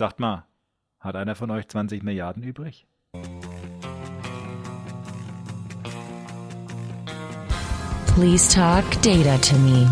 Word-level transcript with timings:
Sagt 0.00 0.18
mal, 0.18 0.46
hat 0.98 1.14
einer 1.14 1.34
von 1.34 1.50
euch 1.50 1.68
20 1.68 2.02
Milliarden 2.02 2.42
übrig? 2.42 2.86
Please 8.06 8.48
talk 8.50 8.82
data 9.02 9.36
to 9.42 9.58
me. 9.58 9.86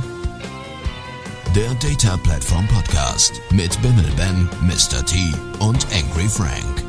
Der 1.55 1.75
Data 1.75 2.17
Platform 2.23 2.67
Podcast 2.69 3.43
mit 3.51 3.79
Bimmel 3.83 4.11
Ben, 4.17 4.49
Mr. 4.63 5.05
T 5.05 5.31
und 5.63 5.87
Angry 5.93 6.27
Frank. 6.27 6.83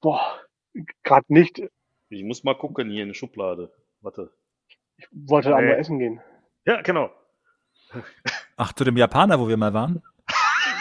Boah, 0.00 0.40
gerade 1.02 1.26
nicht. 1.28 1.60
Ich 2.12 2.24
muss 2.24 2.44
mal 2.44 2.54
gucken 2.54 2.90
hier 2.90 3.02
in 3.04 3.08
die 3.08 3.14
Schublade. 3.14 3.72
Warte. 4.02 4.30
Ich 4.96 5.08
wollte 5.12 5.48
Nee. 5.48 5.54
einmal 5.54 5.76
essen 5.76 5.98
gehen. 5.98 6.20
Ja, 6.66 6.82
genau. 6.82 7.10
Ach, 8.56 8.72
zu 8.72 8.84
dem 8.84 8.96
Japaner, 8.96 9.40
wo 9.40 9.48
wir 9.48 9.56
mal 9.56 9.72
waren? 9.72 10.02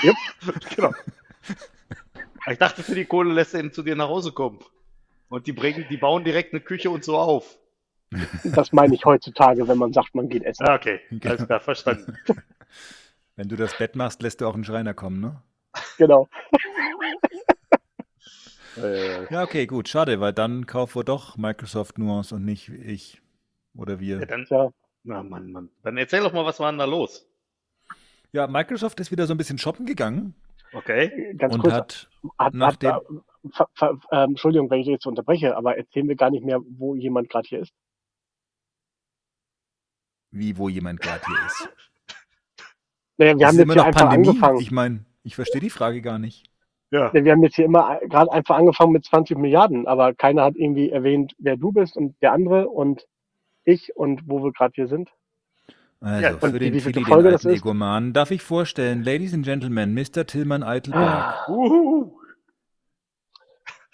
genau. 0.76 0.91
Ich 2.50 2.58
dachte, 2.58 2.84
für 2.84 2.96
die 2.96 3.05
Kohle 3.05 3.34
lässt 3.34 3.54
er 3.54 3.62
ihn 3.62 3.72
zu 3.72 3.82
dir 3.84 3.96
nach 3.96 4.08
Hause 4.10 4.32
kommen. 4.32 4.60
Und 5.30 5.48
die 5.48 5.54
bringen, 5.54 5.86
die 5.90 5.98
bauen 5.98 6.24
direkt 6.24 6.54
eine 6.54 6.62
Küche 6.62 6.90
und 6.90 7.04
so 7.04 7.18
auf. 7.18 7.58
Das 8.44 8.74
meine 8.74 8.94
ich 8.94 9.05
heutzutage, 9.05 9.68
wenn 9.70 9.77
man 9.77 9.94
sagt, 9.94 10.13
man 10.13 10.27
geht 10.27 10.44
essen. 10.44 10.68
Ah, 10.68 10.76
okay. 10.76 11.00
Alles 11.24 11.46
klar, 11.46 11.62
verstanden. 11.62 12.18
Wenn 13.38 13.48
du 13.48 13.55
das 13.55 13.77
Bett 13.77 13.96
machst, 13.96 14.22
lässt 14.22 14.41
du 14.41 14.48
auch 14.48 14.54
einen 14.54 14.66
Schreiner 14.66 14.94
kommen, 14.94 15.22
ne? 15.22 15.41
Genau. 15.98 16.27
äh, 18.78 19.28
Ja, 19.34 19.44
okay, 19.44 19.66
gut. 19.68 19.88
Schade, 19.90 20.20
weil 20.20 20.34
dann 20.34 20.66
kaufen 20.66 20.96
wir 21.00 21.04
doch 21.04 21.38
Microsoft 21.38 21.98
Nuance 21.98 22.36
und 22.36 22.46
nicht 22.46 22.70
ich 22.70 23.22
oder 23.76 24.00
ja, 24.20 24.20
wir. 24.20 24.26
dann, 24.28 24.46
Tja, 24.46 24.72
na 25.04 25.24
Mann, 25.24 25.52
Mann. 25.52 25.70
Dann 25.84 25.98
erzähl 25.98 26.22
doch 26.22 26.34
mal, 26.34 26.46
was 26.46 26.60
war 26.60 26.72
denn 26.72 26.80
da 26.80 26.86
los? 26.86 27.28
Ja, 28.34 28.48
Microsoft 28.48 29.00
ist 29.00 29.12
wieder 29.12 29.28
so 29.28 29.34
ein 29.34 29.38
bisschen 29.38 29.58
shoppen 29.58 29.86
gegangen 29.86 30.36
Okay. 30.74 31.34
ganz 31.38 31.54
und 31.54 31.62
kurz. 31.62 31.74
hat 31.74 32.10
hat, 32.38 32.54
nach 32.54 32.74
hat, 32.74 32.84
äh, 32.84 32.94
ver, 33.52 33.70
ver, 33.74 34.00
ähm, 34.12 34.32
Entschuldigung, 34.32 34.70
wenn 34.70 34.80
ich 34.80 34.88
jetzt 34.88 35.06
unterbreche, 35.06 35.56
aber 35.58 35.78
erzählen 35.78 36.08
wir 36.08 36.16
gar 36.16 36.30
nicht 36.32 36.46
mehr, 36.46 36.60
wo 36.78 36.96
jemand 36.96 37.30
gerade 37.30 37.48
hier 37.48 37.60
ist. 37.62 37.74
wie 40.32 40.58
wo 40.58 40.70
jemand 40.70 41.02
gerade 41.02 41.26
hier 41.26 41.46
ist. 41.46 41.70
Naja, 43.18 43.38
wir 43.38 43.48
Es 43.48 43.48
haben 43.48 43.60
ist 43.60 43.60
jetzt 43.60 43.63
immer 43.66 43.76
noch 43.76 43.91
Pandemie. 43.91 44.28
angefangen. 44.30 44.60
Ich 44.62 44.72
meine, 44.72 45.06
ich 45.24 45.35
verstehe 45.35 45.62
die 45.62 45.70
Frage 45.70 46.02
gar 46.02 46.20
nicht. 46.20 46.51
Ja. 46.92 47.10
Ja, 47.14 47.24
Wir 47.24 47.32
haben 47.32 47.44
jetzt 47.44 47.56
hier 47.56 47.66
immer 47.66 48.00
gerade 48.08 48.32
einfach 48.32 48.58
angefangen 48.58 48.92
mit 48.92 49.06
20 49.06 49.38
Milliarden, 49.38 49.88
aber 49.88 50.14
keiner 50.14 50.44
hat 50.44 50.56
irgendwie 50.56 50.90
erwähnt, 50.90 51.34
wer 51.40 51.58
du 51.58 51.72
bist 51.72 51.96
und 51.96 52.16
der 52.22 52.34
andere 52.34 52.68
und 52.68 53.08
ich 53.64 53.96
und 53.96 54.24
wo 54.28 54.44
wir 54.44 54.52
gerade 54.52 54.74
hier 54.76 54.88
sind. 54.88 55.10
Also, 56.02 56.22
Ja, 56.22 56.34
für 56.38 56.60
den 56.60 56.78
Tilly, 56.78 56.92
den 56.92 57.06
alten? 57.06 57.50
Egoman, 57.50 58.12
darf 58.12 58.32
ich 58.32 58.42
vorstellen, 58.42 59.04
Ladies 59.04 59.34
and 59.34 59.46
Gentlemen, 59.46 59.94
Mr. 59.94 60.26
Tillmann 60.26 60.64
Eitelberg. 60.64 61.02
Ah, 61.02 61.46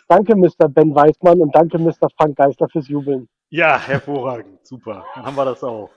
danke, 0.07 0.35
Mr. 0.35 0.69
Ben 0.69 0.95
Weismann 0.95 1.41
und 1.41 1.53
danke, 1.53 1.77
Mr. 1.77 2.09
Frank 2.17 2.35
Geister 2.37 2.67
fürs 2.69 2.87
Jubeln. 2.87 3.27
Ja, 3.49 3.77
hervorragend. 3.77 4.65
Super. 4.65 5.05
Dann 5.15 5.25
haben 5.25 5.35
wir 5.35 5.45
das 5.45 5.63
auch. 5.63 5.89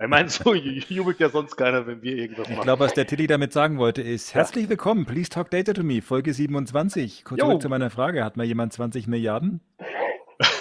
Ich 0.00 0.08
meine, 0.08 0.30
so 0.30 0.54
jubelt 0.54 1.20
ja 1.20 1.28
sonst 1.28 1.56
keiner, 1.56 1.86
wenn 1.86 2.00
wir 2.00 2.16
irgendwas 2.16 2.48
Ich 2.48 2.54
machen. 2.56 2.64
glaube, 2.64 2.84
was 2.84 2.94
der 2.94 3.06
Tilly 3.06 3.26
damit 3.26 3.52
sagen 3.52 3.76
wollte, 3.78 4.00
ist, 4.00 4.34
herzlich 4.34 4.68
willkommen, 4.70 5.04
please 5.04 5.28
talk 5.28 5.50
data 5.50 5.74
to 5.74 5.82
me, 5.82 6.00
Folge 6.00 6.32
27. 6.32 7.22
Kurz 7.24 7.40
Jo. 7.40 7.46
zurück 7.48 7.62
zu 7.62 7.68
meiner 7.68 7.90
Frage, 7.90 8.24
hat 8.24 8.38
mal 8.38 8.44
jemand 8.46 8.72
20 8.72 9.06
Milliarden? 9.08 9.60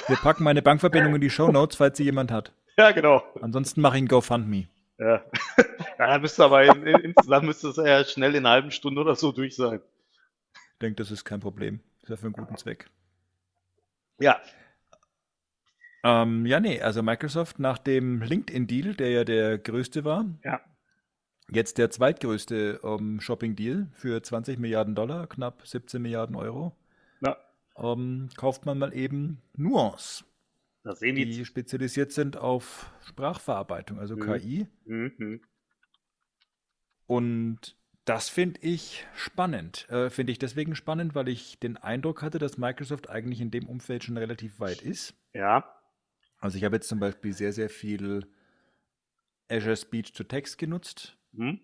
Wir 0.07 0.17
packen 0.17 0.43
meine 0.43 0.61
Bankverbindung 0.61 1.15
in 1.15 1.21
die 1.21 1.29
Show 1.29 1.49
Notes, 1.51 1.77
falls 1.77 1.97
sie 1.97 2.03
jemand 2.03 2.31
hat. 2.31 2.51
Ja, 2.77 2.91
genau. 2.91 3.23
Ansonsten 3.41 3.79
mache 3.79 3.95
ich 3.95 4.03
ein 4.03 4.07
GoFundMe. 4.07 4.67
Ja. 4.99 5.23
ja 5.99 6.07
dann 6.07 6.21
müsste 6.21 6.43
aber 6.43 6.63
in, 6.63 6.85
in, 6.85 6.99
insgesamt 6.99 7.45
müsste 7.45 7.69
es 7.69 7.77
ja 7.77 8.03
schnell 8.03 8.35
in 8.35 8.45
einer 8.45 8.55
halben 8.55 8.71
Stunde 8.71 8.99
oder 8.99 9.15
so 9.15 9.31
durch 9.31 9.55
sein. 9.55 9.79
Ich 10.53 10.79
denke, 10.81 10.97
das 10.97 11.11
ist 11.11 11.23
kein 11.23 11.39
Problem. 11.39 11.79
Ist 12.01 12.09
ja 12.09 12.17
für 12.17 12.25
einen 12.25 12.33
guten 12.33 12.57
Zweck. 12.57 12.89
Ja. 14.19 14.41
Ähm, 16.03 16.45
ja, 16.45 16.59
nee, 16.59 16.81
also 16.81 17.01
Microsoft 17.01 17.59
nach 17.59 17.77
dem 17.77 18.21
LinkedIn-Deal, 18.21 18.93
der 18.95 19.09
ja 19.11 19.23
der 19.23 19.57
größte 19.57 20.03
war, 20.03 20.25
Ja. 20.43 20.59
jetzt 21.49 21.77
der 21.77 21.89
zweitgrößte 21.89 22.81
ähm, 22.83 23.21
Shopping-Deal 23.21 23.87
für 23.93 24.21
20 24.21 24.59
Milliarden 24.59 24.95
Dollar, 24.95 25.27
knapp 25.27 25.65
17 25.65 26.01
Milliarden 26.01 26.35
Euro, 26.35 26.75
Ja. 27.21 27.37
ähm, 27.77 28.29
kauft 28.35 28.65
man 28.65 28.77
mal 28.79 28.93
eben 28.93 29.41
Nuance, 29.55 30.25
die. 31.01 31.13
die 31.13 31.45
spezialisiert 31.45 32.11
sind 32.11 32.35
auf 32.35 32.91
Sprachverarbeitung, 33.05 33.97
also 33.99 34.17
Mhm. 34.17 34.21
KI. 34.21 34.67
Mhm. 34.85 35.41
Und 37.05 37.77
das 38.05 38.27
finde 38.27 38.59
ich 38.61 39.05
spannend. 39.15 39.87
Äh, 39.89 40.09
finde 40.09 40.31
ich 40.33 40.39
deswegen 40.39 40.75
spannend, 40.75 41.15
weil 41.15 41.29
ich 41.29 41.59
den 41.59 41.77
Eindruck 41.77 42.21
hatte, 42.21 42.39
dass 42.39 42.57
Microsoft 42.57 43.09
eigentlich 43.09 43.39
in 43.39 43.51
dem 43.51 43.67
Umfeld 43.69 44.03
schon 44.03 44.17
relativ 44.17 44.59
weit 44.59 44.81
ist. 44.81 45.13
Ja. 45.33 45.63
Also 46.43 46.57
ich 46.57 46.65
habe 46.65 46.75
jetzt 46.75 46.89
zum 46.89 46.99
Beispiel 46.99 47.31
sehr, 47.31 47.53
sehr 47.53 47.69
viel 47.69 48.27
Azure 49.49 49.77
Speech 49.77 50.11
to 50.11 50.25
Text 50.25 50.57
genutzt 50.57 51.17
Hm? 51.35 51.55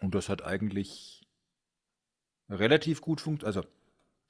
und 0.00 0.14
das 0.14 0.28
hat 0.28 0.42
eigentlich 0.44 1.22
relativ 2.48 3.00
gut 3.00 3.20
funktioniert. 3.20 3.56
Also 3.56 3.68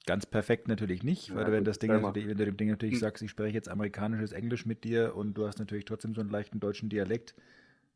ganz 0.05 0.25
perfekt 0.25 0.67
natürlich 0.67 1.03
nicht, 1.03 1.33
weil 1.35 1.45
Ja, 1.45 1.45
du, 1.45 1.51
wenn 1.51 1.63
das 1.63 1.79
Ding, 1.79 1.91
natürlich, 1.91 2.27
wenn 2.29 2.37
du 2.37 2.45
dem 2.45 2.57
Ding 2.57 2.69
natürlich 2.69 2.97
Hm. 2.97 2.99
sagst, 2.99 3.23
ich 3.23 3.31
spreche 3.31 3.53
jetzt 3.55 3.69
amerikanisches 3.69 4.31
Englisch 4.31 4.65
mit 4.65 4.83
dir 4.83 5.15
und 5.15 5.35
du 5.35 5.47
hast 5.47 5.59
natürlich 5.59 5.85
trotzdem 5.85 6.15
so 6.15 6.21
einen 6.21 6.29
leichten 6.29 6.59
deutschen 6.59 6.89
Dialekt 6.89 7.35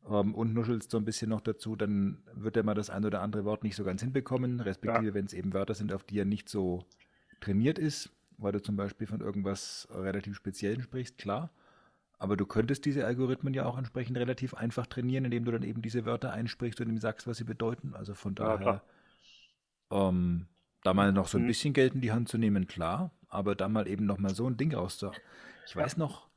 ähm, 0.08 0.34
und 0.34 0.54
nuschelst 0.54 0.90
so 0.90 0.98
ein 0.98 1.04
bisschen 1.04 1.30
noch 1.30 1.40
dazu, 1.42 1.76
dann 1.76 2.22
wird 2.34 2.56
er 2.56 2.64
mal 2.64 2.74
das 2.74 2.90
ein 2.90 3.04
oder 3.04 3.22
andere 3.22 3.44
Wort 3.44 3.64
nicht 3.64 3.76
so 3.76 3.84
ganz 3.84 4.02
hinbekommen, 4.02 4.60
respektive 4.60 5.14
wenn 5.14 5.26
es 5.26 5.34
eben 5.34 5.54
Wörter 5.54 5.74
sind, 5.74 5.92
auf 5.92 6.04
die 6.04 6.18
er 6.20 6.26
nicht 6.26 6.48
so 6.48 6.86
trainiert 7.40 7.78
ist, 7.78 8.10
weil 8.42 8.52
du 8.52 8.62
zum 8.62 8.76
Beispiel 8.76 9.06
von 9.06 9.20
irgendwas 9.20 9.88
relativ 9.90 10.36
Speziellen 10.36 10.82
sprichst, 10.82 11.18
klar. 11.18 11.50
Aber 12.18 12.36
du 12.36 12.46
könntest 12.46 12.84
diese 12.86 13.06
Algorithmen 13.06 13.54
ja 13.54 13.66
auch 13.66 13.78
entsprechend 13.78 14.18
relativ 14.18 14.54
einfach 14.54 14.86
trainieren, 14.86 15.24
indem 15.26 15.44
du 15.44 15.52
dann 15.52 15.62
eben 15.64 15.82
diese 15.82 16.04
Wörter 16.06 16.32
einsprichst 16.32 16.80
und 16.80 16.88
ihm 16.88 16.98
sagst, 16.98 17.26
was 17.26 17.38
sie 17.38 17.44
bedeuten. 17.44 17.94
Also 17.94 18.14
von 18.14 18.34
Ja, 18.38 18.56
daher, 18.56 18.58
klar. 18.58 18.82
ähm, 19.90 20.46
da 20.82 20.94
mal 20.94 21.12
noch 21.12 21.28
so 21.28 21.38
ein 21.38 21.42
Mhm. 21.42 21.46
bisschen 21.46 21.72
Geld 21.74 21.94
in 21.94 22.00
die 22.00 22.12
Hand 22.12 22.28
zu 22.28 22.38
nehmen, 22.38 22.66
klar. 22.66 23.10
Aber 23.28 23.54
da 23.54 23.68
mal 23.68 23.86
eben 23.88 24.06
noch 24.06 24.18
mal 24.18 24.34
so 24.34 24.46
ein 24.48 24.56
Ding 24.56 24.74
rauszu. 24.74 25.12
Ich 25.64 25.76
weiß 25.76 25.96
noch, 25.96 26.28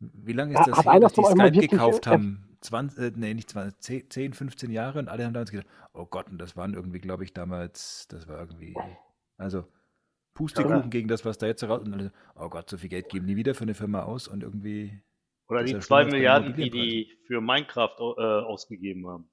wie 0.00 0.32
lange 0.32 0.54
ist 0.54 0.66
Ja, 0.66 0.66
das 0.66 0.84
her, 0.84 1.00
dass 1.00 1.12
die 1.14 1.24
Skype 1.24 1.52
gekauft 1.58 2.06
äh, 2.06 2.10
haben? 2.10 2.56
20, 2.60 2.98
äh, 2.98 3.12
nee, 3.16 3.34
nicht 3.34 3.50
20, 3.50 3.80
10, 3.80 4.10
10, 4.10 4.32
15 4.34 4.70
Jahre 4.70 4.98
und 4.98 5.08
alle 5.08 5.24
haben 5.24 5.34
damals 5.34 5.50
gedacht, 5.50 5.68
oh 5.94 6.06
Gott, 6.06 6.28
und 6.30 6.38
das 6.38 6.56
waren 6.56 6.74
irgendwie, 6.74 7.00
glaube 7.00 7.24
ich, 7.24 7.32
damals, 7.32 8.06
das 8.08 8.28
war 8.28 8.38
irgendwie, 8.38 8.98
also 9.38 9.66
Pustekuchen 10.34 10.90
Ja. 10.90 10.90
gegen 10.90 11.08
das, 11.08 11.24
was 11.24 11.38
da 11.38 11.46
jetzt 11.46 11.64
raus 11.64 11.82
und 11.84 12.12
oh 12.36 12.48
Gott, 12.48 12.68
so 12.70 12.78
viel 12.78 12.88
Geld 12.90 13.08
geben 13.08 13.26
die 13.26 13.36
wieder 13.36 13.54
für 13.54 13.62
eine 13.64 13.74
Firma 13.74 14.02
aus 14.04 14.28
und 14.28 14.42
irgendwie 14.42 15.02
Oder 15.48 15.64
die 15.64 15.72
ja 15.72 15.80
zwei 15.80 16.04
schlimmer 16.04 16.06
als 16.06 16.16
bei 16.16 16.24
Milliarden, 16.24 16.54
die 16.54 16.70
die 16.70 17.18
für 17.26 17.40
Minecraft 17.40 17.96
äh, 18.18 18.22
ausgegeben 18.44 19.06
haben. 19.06 19.30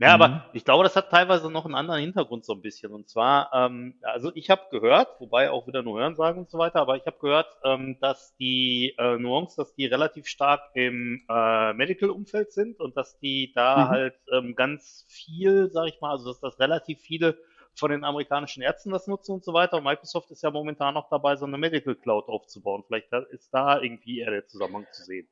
Ja, 0.00 0.14
Mhm. 0.14 0.14
aber 0.14 0.50
ich 0.54 0.64
glaube, 0.64 0.84
das 0.84 0.96
hat 0.96 1.10
teilweise 1.10 1.50
noch 1.50 1.64
einen 1.66 1.74
anderen 1.76 2.00
Hintergrund 2.00 2.44
so 2.44 2.54
ein 2.54 2.62
bisschen. 2.62 2.92
Und 2.92 3.08
zwar, 3.08 3.50
ähm, 3.54 3.98
also 4.02 4.32
ich 4.34 4.50
habe 4.50 4.62
gehört, 4.70 5.08
wobei 5.20 5.50
auch 5.50 5.66
wieder 5.68 5.82
nur 5.82 6.00
Hören 6.00 6.16
sagen 6.16 6.40
und 6.40 6.50
so 6.50 6.58
weiter, 6.58 6.80
aber 6.80 6.96
ich 6.96 7.06
habe 7.06 7.18
gehört, 7.20 7.48
ähm, 7.64 7.98
dass 8.00 8.36
die 8.36 8.94
äh, 8.98 9.18
Nuance, 9.18 9.56
dass 9.56 9.74
die 9.74 9.86
relativ 9.86 10.26
stark 10.28 10.62
im 10.74 11.24
äh, 11.30 11.74
Medical-Umfeld 11.74 12.52
sind 12.52 12.80
und 12.80 12.96
dass 12.96 13.18
die 13.20 13.52
da 13.54 13.88
Mhm. 13.88 13.90
halt 13.90 14.16
ähm, 14.32 14.56
ganz 14.56 15.06
viel, 15.08 15.70
sag 15.72 15.88
ich 15.88 16.00
mal, 16.00 16.12
also 16.12 16.30
dass 16.30 16.40
das 16.40 16.60
relativ 16.60 17.00
viele 17.00 17.38
von 17.78 17.90
den 17.90 18.04
amerikanischen 18.04 18.62
Ärzten 18.62 18.90
das 18.90 19.06
nutzen 19.06 19.32
und 19.32 19.44
so 19.44 19.52
weiter. 19.52 19.76
Und 19.78 19.84
Microsoft 19.84 20.30
ist 20.30 20.42
ja 20.42 20.50
momentan 20.50 20.94
noch 20.94 21.08
dabei, 21.08 21.36
so 21.36 21.46
eine 21.46 21.58
Medical 21.58 21.94
Cloud 21.94 22.28
aufzubauen. 22.28 22.82
Vielleicht 22.86 23.12
ist 23.30 23.52
da 23.54 23.80
irgendwie 23.80 24.20
eher 24.20 24.30
der 24.30 24.46
Zusammenhang 24.46 24.86
zu 24.92 25.04
sehen. 25.04 25.28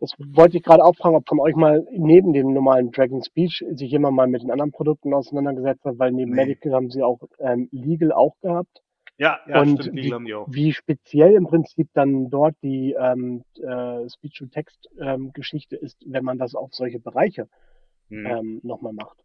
Das 0.00 0.12
wollte 0.18 0.56
ich 0.56 0.62
gerade 0.62 0.82
auch 0.82 0.94
fragen, 0.96 1.16
ob 1.16 1.28
von 1.28 1.38
euch 1.40 1.54
mal 1.54 1.86
neben 1.90 2.32
dem 2.32 2.52
normalen 2.54 2.90
Dragon 2.92 3.22
Speech 3.22 3.62
sich 3.72 3.90
jemand 3.90 4.16
mal 4.16 4.26
mit 4.26 4.42
den 4.42 4.50
anderen 4.50 4.72
Produkten 4.72 5.12
auseinandergesetzt 5.12 5.84
hat, 5.84 5.98
weil 5.98 6.12
neben 6.12 6.30
Nee. 6.30 6.36
Medical 6.46 6.72
haben 6.72 6.90
sie 6.90 7.02
auch 7.02 7.20
ähm, 7.38 7.68
Legal 7.72 8.12
auch 8.12 8.38
gehabt. 8.40 8.82
Ja, 9.18 9.38
ja, 9.46 9.60
Und 9.60 9.80
stimmt, 9.82 9.96
wie- 9.96 10.00
Legal 10.02 10.14
haben 10.16 10.24
die 10.26 10.34
auch. 10.34 10.46
Wie 10.50 10.72
speziell 10.72 11.32
im 11.34 11.46
Prinzip 11.46 11.88
dann 11.94 12.28
dort 12.30 12.54
die 12.62 12.94
ähm, 12.98 13.44
äh, 13.62 14.08
Speech-to-Text-Geschichte 14.08 15.76
ist, 15.76 15.98
wenn 16.06 16.24
man 16.24 16.38
das 16.38 16.54
auf 16.54 16.72
solche 16.74 16.98
Bereiche 16.98 17.48
Hm. 18.08 18.26
ähm, 18.26 18.60
nochmal 18.62 18.92
macht. 18.92 19.18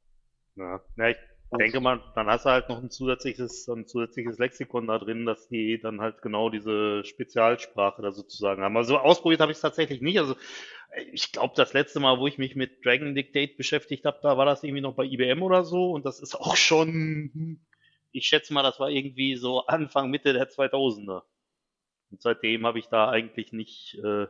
Ja. 0.55 0.81
ja, 0.97 1.09
ich 1.09 1.17
denke 1.57 1.81
mal, 1.81 2.01
dann 2.15 2.27
hast 2.27 2.45
du 2.45 2.49
halt 2.49 2.69
noch 2.69 2.81
ein 2.81 2.89
zusätzliches, 2.89 3.67
ein 3.67 3.85
zusätzliches 3.85 4.37
Lexikon 4.37 4.87
da 4.87 4.97
drin, 4.97 5.25
dass 5.25 5.47
die 5.49 5.79
dann 5.79 5.99
halt 5.99 6.21
genau 6.21 6.49
diese 6.49 7.03
Spezialsprache 7.03 8.01
da 8.01 8.11
sozusagen 8.11 8.63
haben. 8.63 8.77
Also 8.77 8.97
ausprobiert 8.97 9.41
habe 9.41 9.51
ich 9.51 9.57
es 9.57 9.61
tatsächlich 9.61 10.01
nicht. 10.01 10.19
Also 10.19 10.35
ich 11.11 11.31
glaube, 11.31 11.53
das 11.55 11.73
letzte 11.73 11.99
Mal, 11.99 12.19
wo 12.19 12.27
ich 12.27 12.37
mich 12.37 12.55
mit 12.55 12.85
Dragon 12.85 13.15
Dictate 13.15 13.55
beschäftigt 13.57 14.05
habe, 14.05 14.19
da 14.23 14.37
war 14.37 14.45
das 14.45 14.63
irgendwie 14.63 14.81
noch 14.81 14.95
bei 14.95 15.03
IBM 15.05 15.41
oder 15.41 15.63
so 15.63 15.91
und 15.91 16.05
das 16.05 16.21
ist 16.21 16.35
auch 16.35 16.55
schon, 16.55 17.59
ich 18.11 18.27
schätze 18.27 18.53
mal, 18.53 18.63
das 18.63 18.79
war 18.79 18.89
irgendwie 18.89 19.35
so 19.35 19.65
Anfang, 19.65 20.09
Mitte 20.09 20.33
der 20.33 20.49
2000er. 20.49 21.23
Und 22.11 22.21
seitdem 22.21 22.65
habe 22.65 22.79
ich 22.79 22.87
da 22.87 23.09
eigentlich 23.09 23.53
nicht, 23.53 23.97
äh, 24.03 24.27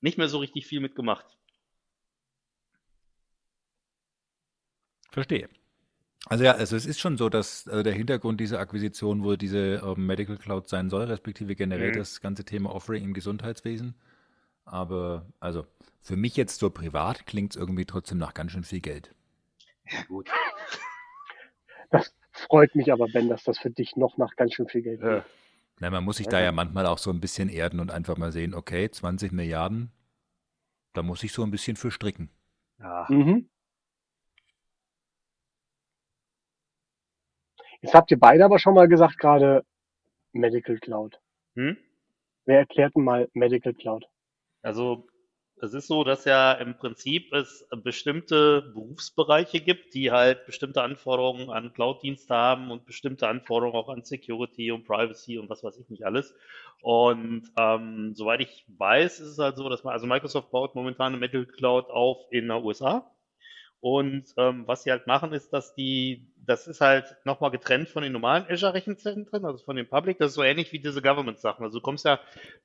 nicht 0.00 0.18
mehr 0.18 0.28
so 0.28 0.38
richtig 0.38 0.66
viel 0.66 0.80
mitgemacht. 0.80 1.26
Verstehe. 5.10 5.48
Also 6.26 6.44
ja, 6.44 6.52
also 6.52 6.76
es 6.76 6.86
ist 6.86 7.00
schon 7.00 7.16
so, 7.18 7.28
dass 7.28 7.66
äh, 7.66 7.82
der 7.82 7.92
Hintergrund 7.92 8.40
dieser 8.40 8.60
Akquisition 8.60 9.22
wohl 9.24 9.36
diese 9.36 9.82
ähm, 9.84 10.06
Medical 10.06 10.36
Cloud 10.38 10.68
sein 10.68 10.88
soll, 10.88 11.04
respektive 11.04 11.56
generell 11.56 11.90
Mhm. 11.90 11.96
das 11.98 12.20
ganze 12.20 12.44
Thema 12.44 12.72
Offering 12.74 13.04
im 13.04 13.12
Gesundheitswesen. 13.14 13.94
Aber 14.64 15.26
also 15.40 15.66
für 16.00 16.16
mich 16.16 16.36
jetzt 16.36 16.60
so 16.60 16.70
privat 16.70 17.26
klingt 17.26 17.52
es 17.54 17.56
irgendwie 17.60 17.84
trotzdem 17.84 18.18
nach 18.18 18.34
ganz 18.34 18.52
schön 18.52 18.64
viel 18.64 18.80
Geld. 18.80 19.14
Ja, 19.90 20.02
gut. 20.04 20.30
Das 21.90 22.14
freut 22.32 22.74
mich 22.74 22.92
aber, 22.92 23.06
Ben, 23.08 23.28
dass 23.28 23.44
das 23.44 23.58
für 23.58 23.70
dich 23.70 23.96
noch 23.96 24.16
nach 24.16 24.36
ganz 24.36 24.54
schön 24.54 24.68
viel 24.68 24.82
Geld 24.82 25.02
Äh, 25.02 25.16
geht. 25.16 25.24
Na, 25.80 25.90
man 25.90 26.04
muss 26.04 26.16
sich 26.18 26.28
da 26.28 26.40
ja 26.40 26.52
manchmal 26.52 26.86
auch 26.86 26.98
so 26.98 27.10
ein 27.10 27.20
bisschen 27.20 27.48
erden 27.48 27.80
und 27.80 27.90
einfach 27.90 28.16
mal 28.16 28.32
sehen, 28.32 28.54
okay, 28.54 28.88
20 28.90 29.32
Milliarden, 29.32 29.90
da 30.92 31.02
muss 31.02 31.22
ich 31.24 31.32
so 31.32 31.42
ein 31.42 31.50
bisschen 31.50 31.76
für 31.76 31.90
stricken. 31.90 32.30
ja. 32.78 33.06
Mhm. 33.08 33.48
Jetzt 37.82 37.94
habt 37.94 38.10
ihr 38.12 38.18
beide 38.18 38.44
aber 38.44 38.58
schon 38.58 38.74
mal 38.74 38.88
gesagt, 38.88 39.18
gerade 39.18 39.64
Medical 40.32 40.78
Cloud. 40.78 41.20
Hm? 41.56 41.76
Wer 42.44 42.60
erklärt 42.60 42.94
denn 42.96 43.04
mal 43.04 43.28
Medical 43.34 43.74
Cloud? 43.74 44.06
Also 44.62 45.06
es 45.60 45.74
ist 45.74 45.88
so, 45.88 46.02
dass 46.02 46.24
ja 46.24 46.52
im 46.52 46.76
Prinzip 46.76 47.32
es 47.32 47.66
bestimmte 47.84 48.62
Berufsbereiche 48.74 49.60
gibt, 49.60 49.94
die 49.94 50.10
halt 50.10 50.46
bestimmte 50.46 50.82
Anforderungen 50.82 51.50
an 51.50 51.72
Cloud-Dienste 51.72 52.34
haben 52.34 52.70
und 52.70 52.84
bestimmte 52.84 53.28
Anforderungen 53.28 53.76
auch 53.76 53.88
an 53.88 54.02
Security 54.02 54.72
und 54.72 54.84
Privacy 54.84 55.38
und 55.38 55.50
was 55.50 55.62
weiß 55.62 55.78
ich 55.78 55.88
nicht 55.88 56.04
alles. 56.04 56.34
Und 56.82 57.50
ähm, 57.58 58.12
soweit 58.14 58.40
ich 58.40 58.64
weiß, 58.76 59.20
ist 59.20 59.28
es 59.28 59.38
halt 59.38 59.56
so, 59.56 59.68
dass 59.68 59.84
man, 59.84 59.92
also 59.92 60.06
Microsoft 60.06 60.50
baut 60.50 60.74
momentan 60.74 61.12
eine 61.12 61.18
Medical 61.18 61.46
Cloud 61.46 61.90
auf 61.90 62.18
in 62.30 62.48
den 62.48 62.64
USA. 62.64 63.12
Und 63.82 64.32
ähm, 64.36 64.62
was 64.68 64.84
sie 64.84 64.92
halt 64.92 65.08
machen, 65.08 65.32
ist, 65.32 65.52
dass 65.52 65.74
die, 65.74 66.24
das 66.46 66.68
ist 66.68 66.80
halt 66.80 67.16
nochmal 67.24 67.50
getrennt 67.50 67.88
von 67.88 68.04
den 68.04 68.12
normalen 68.12 68.46
Azure-Rechenzentren, 68.48 69.44
also 69.44 69.58
von 69.64 69.74
den 69.74 69.88
Public. 69.88 70.18
Das 70.18 70.30
ist 70.30 70.34
so 70.36 70.44
ähnlich 70.44 70.70
wie 70.70 70.78
diese 70.78 71.02
Government-Sachen. 71.02 71.64
Also 71.64 71.80
du 71.80 71.82
kommst 71.82 72.04
ja 72.04 72.20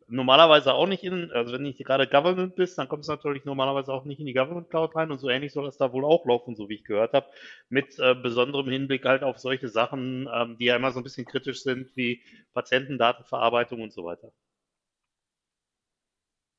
normalerweise 0.08 0.76
auch 0.76 0.86
nicht 0.86 1.04
in, 1.04 1.32
also 1.32 1.54
wenn 1.54 1.64
du 1.64 1.70
nicht 1.70 1.84
gerade 1.84 2.06
Government 2.06 2.56
bist, 2.56 2.78
dann 2.78 2.88
kommst 2.88 3.10
du 3.10 3.14
natürlich 3.14 3.46
normalerweise 3.46 3.92
auch 3.94 4.06
nicht 4.06 4.20
in 4.20 4.28
die 4.28 4.36
Government 4.36 4.70
Cloud 4.70 4.96
rein 4.96 5.10
und 5.10 5.18
so 5.18 5.28
ähnlich 5.28 5.54
soll 5.54 5.66
das 5.66 5.78
da 5.78 5.92
wohl 5.92 6.06
auch 6.06 6.24
laufen, 6.28 6.56
so 6.56 6.70
wie 6.70 6.76
ich 6.76 6.84
gehört 6.84 7.14
habe, 7.14 7.26
mit 7.70 7.98
äh, 7.98 8.14
besonderem 8.14 8.70
Hinblick 8.70 9.04
halt 9.04 9.24
auf 9.24 9.40
solche 9.40 9.70
Sachen, 9.70 10.30
ähm, 10.32 10.56
die 10.60 10.66
ja 10.66 10.76
immer 10.76 10.92
so 10.92 11.00
ein 11.00 11.04
bisschen 11.04 11.26
kritisch 11.26 11.64
sind, 11.64 11.90
wie 11.98 12.22
Patientendatenverarbeitung 12.54 13.82
und 13.82 13.92
so 13.92 14.06
weiter. 14.06 14.32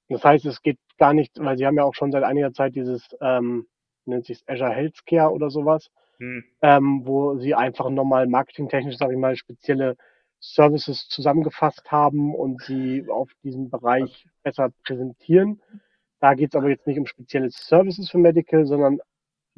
Das 0.09 0.25
heißt, 0.25 0.47
es 0.47 0.63
geht 0.63 0.79
gar 0.97 1.15
nicht, 1.15 1.39
weil 1.39 1.57
sie 1.57 1.65
haben 1.65 1.77
ja 1.77 1.85
auch 1.85 1.95
schon 1.95 2.11
seit 2.11 2.25
einiger 2.25 2.53
Zeit 2.53 2.75
dieses, 2.75 3.07
ähm, 3.21 3.69
nennt 4.09 4.27
sich 4.27 4.43
Azure 4.47 4.71
Healthcare 4.71 5.33
oder 5.33 5.51
sowas, 5.51 5.91
Hm. 6.19 6.45
ähm, 6.63 7.03
wo 7.05 7.37
sie 7.39 7.55
einfach 7.55 7.89
nochmal 7.91 8.27
marketingtechnisch, 8.27 8.97
sage 8.97 9.13
ich 9.13 9.19
mal, 9.19 9.37
spezielle 9.37 9.97
Services 10.41 11.09
zusammengefasst 11.09 11.91
haben 11.91 12.35
und 12.35 12.63
sie 12.63 13.07
auf 13.09 13.31
diesem 13.45 13.71
Bereich 13.71 14.27
besser 14.43 14.71
präsentieren. 14.85 15.61
Da 16.21 16.35
geht 16.35 16.51
es 16.53 16.57
aber 16.57 16.69
jetzt 16.69 16.87
nicht 16.87 16.99
um 16.99 17.07
spezielle 17.07 17.51
Services 17.51 18.11
für 18.11 18.19
Medical, 18.19 18.67
sondern 18.67 18.99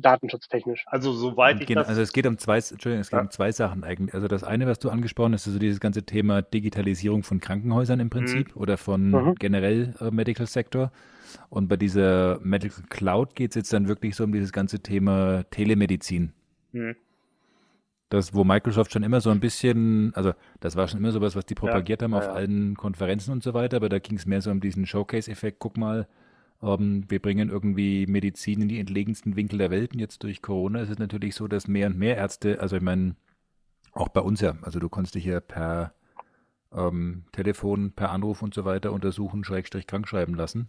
datenschutztechnisch. 0.01 0.85
Also 0.87 1.13
soweit 1.13 1.61
ich 1.61 1.67
gen- 1.67 1.77
das, 1.77 1.89
also 1.89 2.01
es 2.01 2.13
geht 2.13 2.27
um 2.27 2.39
zwei, 2.39 2.57
Entschuldigung, 2.57 3.01
es 3.01 3.11
geht 3.11 3.19
Ja. 3.19 3.23
um 3.23 3.31
zwei 3.31 3.53
Sachen 3.53 3.85
eigentlich. 3.85 4.15
Also 4.15 4.29
das 4.29 4.45
eine, 4.45 4.67
was 4.67 4.79
du 4.79 4.91
angesprochen 4.91 5.33
hast, 5.35 5.47
ist 5.47 5.53
so 5.53 5.59
dieses 5.59 5.81
ganze 5.81 6.03
Thema 6.05 6.43
Digitalisierung 6.43 7.23
von 7.23 7.41
Krankenhäusern 7.41 8.01
im 8.01 8.11
Prinzip 8.11 8.57
oder 8.57 8.77
von 8.77 9.11
Mhm. 9.11 9.35
generell 9.37 9.95
äh, 10.01 10.11
Medical 10.11 10.47
Sector. 10.47 10.93
Und 11.49 11.69
bei 11.69 11.77
dieser 11.77 12.41
Medical 12.43 12.85
Cloud 12.89 13.37
geht 13.37 13.51
es 13.53 13.55
jetzt 13.57 13.73
dann 13.73 13.87
wirklich 13.89 14.17
so 14.17 14.25
um 14.25 14.33
dieses 14.33 14.53
ganze 14.53 14.81
Thema 14.81 15.45
Telemedizin. 15.51 16.33
hm, 16.73 16.97
Das, 18.09 18.35
wo 18.35 18.43
Microsoft 18.43 18.93
schon 18.93 19.05
immer 19.05 19.21
so 19.21 19.31
ein 19.31 19.39
bisschen, 19.39 20.13
also 20.17 20.33
das 20.59 20.75
war 20.75 20.89
schon 20.89 20.99
immer 20.99 21.13
sowas, 21.13 21.37
was 21.37 21.47
die 21.47 21.55
propagiert 21.55 22.03
haben 22.03 22.11
ja, 22.13 22.19
auf 22.19 22.25
ja. 22.25 22.33
allen 22.33 22.77
Konferenzen 22.77 23.31
und 23.31 23.45
so 23.45 23.55
weiter, 23.55 23.77
aber 23.77 23.89
da 23.89 24.01
ging 24.01 24.17
es 24.17 24.27
mehr 24.27 24.41
so 24.41 24.51
um 24.51 24.61
diesen 24.61 24.85
Showcase-Effekt. 24.87 25.61
Guck 25.61 25.77
mal, 25.77 26.09
ähm, 26.63 27.05
wir 27.09 27.21
bringen 27.21 27.49
irgendwie 27.49 28.07
Medizin 28.07 28.63
in 28.63 28.69
die 28.69 28.81
entlegensten 28.81 29.37
Winkel 29.37 29.59
der 29.59 29.71
Welt 29.71 29.93
und 29.93 29.99
jetzt 29.99 30.23
durch 30.23 30.43
Corona 30.43 30.81
ist 30.81 30.91
es 30.91 30.99
natürlich 30.99 31.35
so, 31.35 31.49
dass 31.49 31.69
mehr 31.69 31.87
und 31.87 31.99
mehr 31.99 32.17
Ärzte, 32.17 32.61
also 32.61 32.77
ich 32.77 32.83
meine, 32.83 33.17
auch 33.93 34.09
bei 34.09 34.21
uns 34.21 34.41
ja, 34.41 34.57
also 34.63 34.79
du 34.79 34.89
konntest 34.89 35.15
dich 35.15 35.25
ja 35.25 35.41
per 35.41 35.95
ähm, 36.73 37.25
Telefon, 37.33 37.93
per 37.93 38.11
Anruf 38.11 38.43
und 38.43 38.55
so 38.55 38.65
weiter 38.65 38.93
untersuchen, 38.93 39.45
Schrägstrich 39.45 39.87
krank 39.87 40.07
schreiben 40.07 40.35
lassen. 40.35 40.69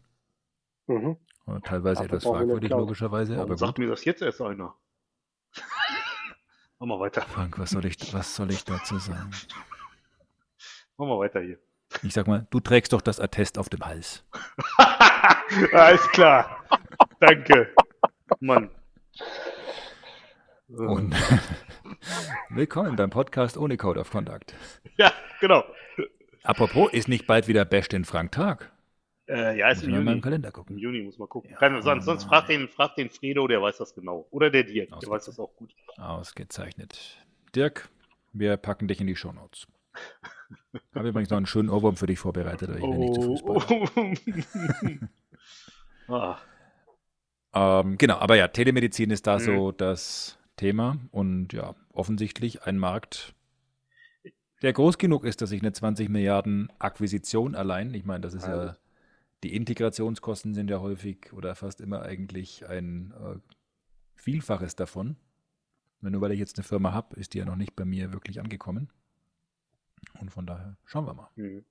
Mhm. 0.88 1.18
Äh, 1.48 1.60
Teilweise 1.62 2.06
etwas 2.06 2.24
fragwürdig, 2.24 2.70
logischerweise, 2.72 3.34
warum 3.36 3.50
aber 3.50 3.58
sagt 3.58 3.76
gut. 3.76 3.80
mir 3.80 3.90
das 3.90 4.06
jetzt 4.06 4.22
erst 4.22 4.42
einer? 4.42 4.76
Machen 6.80 6.90
wir 6.90 7.00
weiter. 7.00 7.22
Frank, 7.22 7.60
was 7.60 7.72
soll 7.72 7.86
ich, 7.86 8.14
was 8.14 8.36
soll 8.36 8.52
ich 8.52 8.64
dazu 8.64 8.98
sagen? 8.98 9.30
Machen 10.98 11.10
wir 11.10 11.20
weiter 11.20 11.42
hier. 11.42 11.60
Ich 12.04 12.14
sag 12.14 12.28
mal, 12.28 12.48
du 12.50 12.60
trägst 12.60 12.94
doch 12.94 13.02
das 13.02 13.20
Attest 13.20 13.58
auf 13.58 13.70
dem 13.70 13.86
Hals. 13.86 14.24
Alles 15.74 16.08
klar. 16.10 16.64
Danke. 17.20 17.74
Mann. 18.40 18.72
Und 20.70 21.14
willkommen 22.50 22.96
beim 22.96 23.10
Podcast 23.10 23.58
ohne 23.58 23.78
Code 23.78 24.00
of 24.00 24.10
Conduct. 24.10 24.56
Ja, 24.98 25.12
genau. 25.40 25.64
Apropos, 26.44 26.92
ist 26.92 27.08
nicht 27.08 27.28
bald 27.28 27.48
wieder 27.48 27.66
Bash 27.66 27.90
den 27.90 28.06
Frank 28.06 28.32
Tag? 28.32 28.72
Äh, 29.28 29.58
ja, 29.60 29.70
ist 29.70 29.80
Muss 29.80 29.84
im 29.88 29.90
ich 29.90 29.96
mal 30.06 30.12
Juni. 30.12 30.22
Kalender 30.22 30.50
Im 30.50 30.54
gucken. 30.54 30.78
Juni 30.78 31.02
muss 31.04 31.20
man 31.20 31.30
gucken. 31.30 31.52
Ja. 31.52 31.58
Keine, 31.58 31.82
sonst, 31.84 32.06
sonst 32.06 32.24
frag 32.24 32.48
den, 32.48 32.68
frag 32.68 32.96
den 32.96 33.10
Fredo, 33.10 33.48
der 33.48 33.62
weiß 33.62 33.78
das 33.78 33.94
genau. 33.94 34.28
Oder 34.32 34.50
der 34.50 34.64
Dirk, 34.64 34.90
der 35.00 35.10
weiß 35.10 35.26
das 35.26 35.40
auch 35.40 35.54
gut. 35.56 35.76
Ausgezeichnet. 35.98 37.18
Dirk, 37.56 37.90
wir 38.34 38.58
packen 38.58 38.88
dich 38.88 39.00
in 39.02 39.08
die 39.08 39.16
Shownotes. 39.16 39.68
Habe 40.96 41.10
übrigens 41.10 41.30
noch 41.30 41.38
einen 41.38 41.46
schönen 41.46 41.70
Ohrwurm 41.70 41.96
für 41.98 42.08
dich 42.08 42.20
vorbereitet, 42.20 42.70
aber 42.70 42.78
ich 42.80 42.84
will 42.84 42.98
nicht 42.98 43.14
zu 43.22 43.36
spoilern. 43.38 44.18
Oh. 46.08 46.14
ah, 46.14 46.38
Ähm, 47.82 47.98
genau, 47.98 48.18
aber 48.18 48.36
ja, 48.36 48.48
Telemedizin 48.48 49.12
ist 49.12 49.28
da 49.28 49.36
Mhm. 49.38 49.44
so 49.44 49.72
das 49.72 50.38
Thema 50.56 50.98
und 51.12 51.54
ja, 51.54 51.76
offensichtlich 51.92 52.64
ein 52.64 52.78
Markt, 52.78 53.34
der 54.62 54.74
groß 54.74 54.98
genug 54.98 55.26
ist, 55.26 55.42
dass 55.42 55.50
sich 55.50 55.62
eine 55.62 55.74
20 55.74 56.08
Milliarden 56.10 56.72
Akquisition 56.80 57.56
allein, 57.56 57.94
ich 57.94 58.06
meine, 58.06 58.22
das 58.22 58.34
ist 58.36 58.46
ja, 58.48 58.66
Ja. 58.66 58.78
die 59.44 59.56
Integrationskosten 59.56 60.54
sind 60.54 60.70
ja 60.70 60.80
häufig 60.80 61.34
oder 61.34 61.56
fast 61.56 61.82
immer 61.82 62.04
eigentlich 62.04 62.68
ein 62.68 63.14
äh, 63.20 63.40
Vielfaches 64.16 64.76
davon. 64.76 65.16
Nur 66.02 66.22
weil 66.22 66.32
ich 66.32 66.40
jetzt 66.40 66.58
eine 66.58 66.64
Firma 66.64 66.94
habe, 66.94 67.16
ist 67.20 67.34
die 67.34 67.40
ja 67.40 67.46
noch 67.46 67.56
nicht 67.56 67.76
bei 67.76 67.86
mir 67.86 68.12
wirklich 68.14 68.40
angekommen. 68.40 68.90
Und 70.20 70.30
von 70.32 70.46
daher 70.46 70.76
schauen 70.86 71.06
wir 71.06 71.14
mal. 71.14 71.30
hm. 71.36 71.66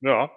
Ja. 0.00 0.30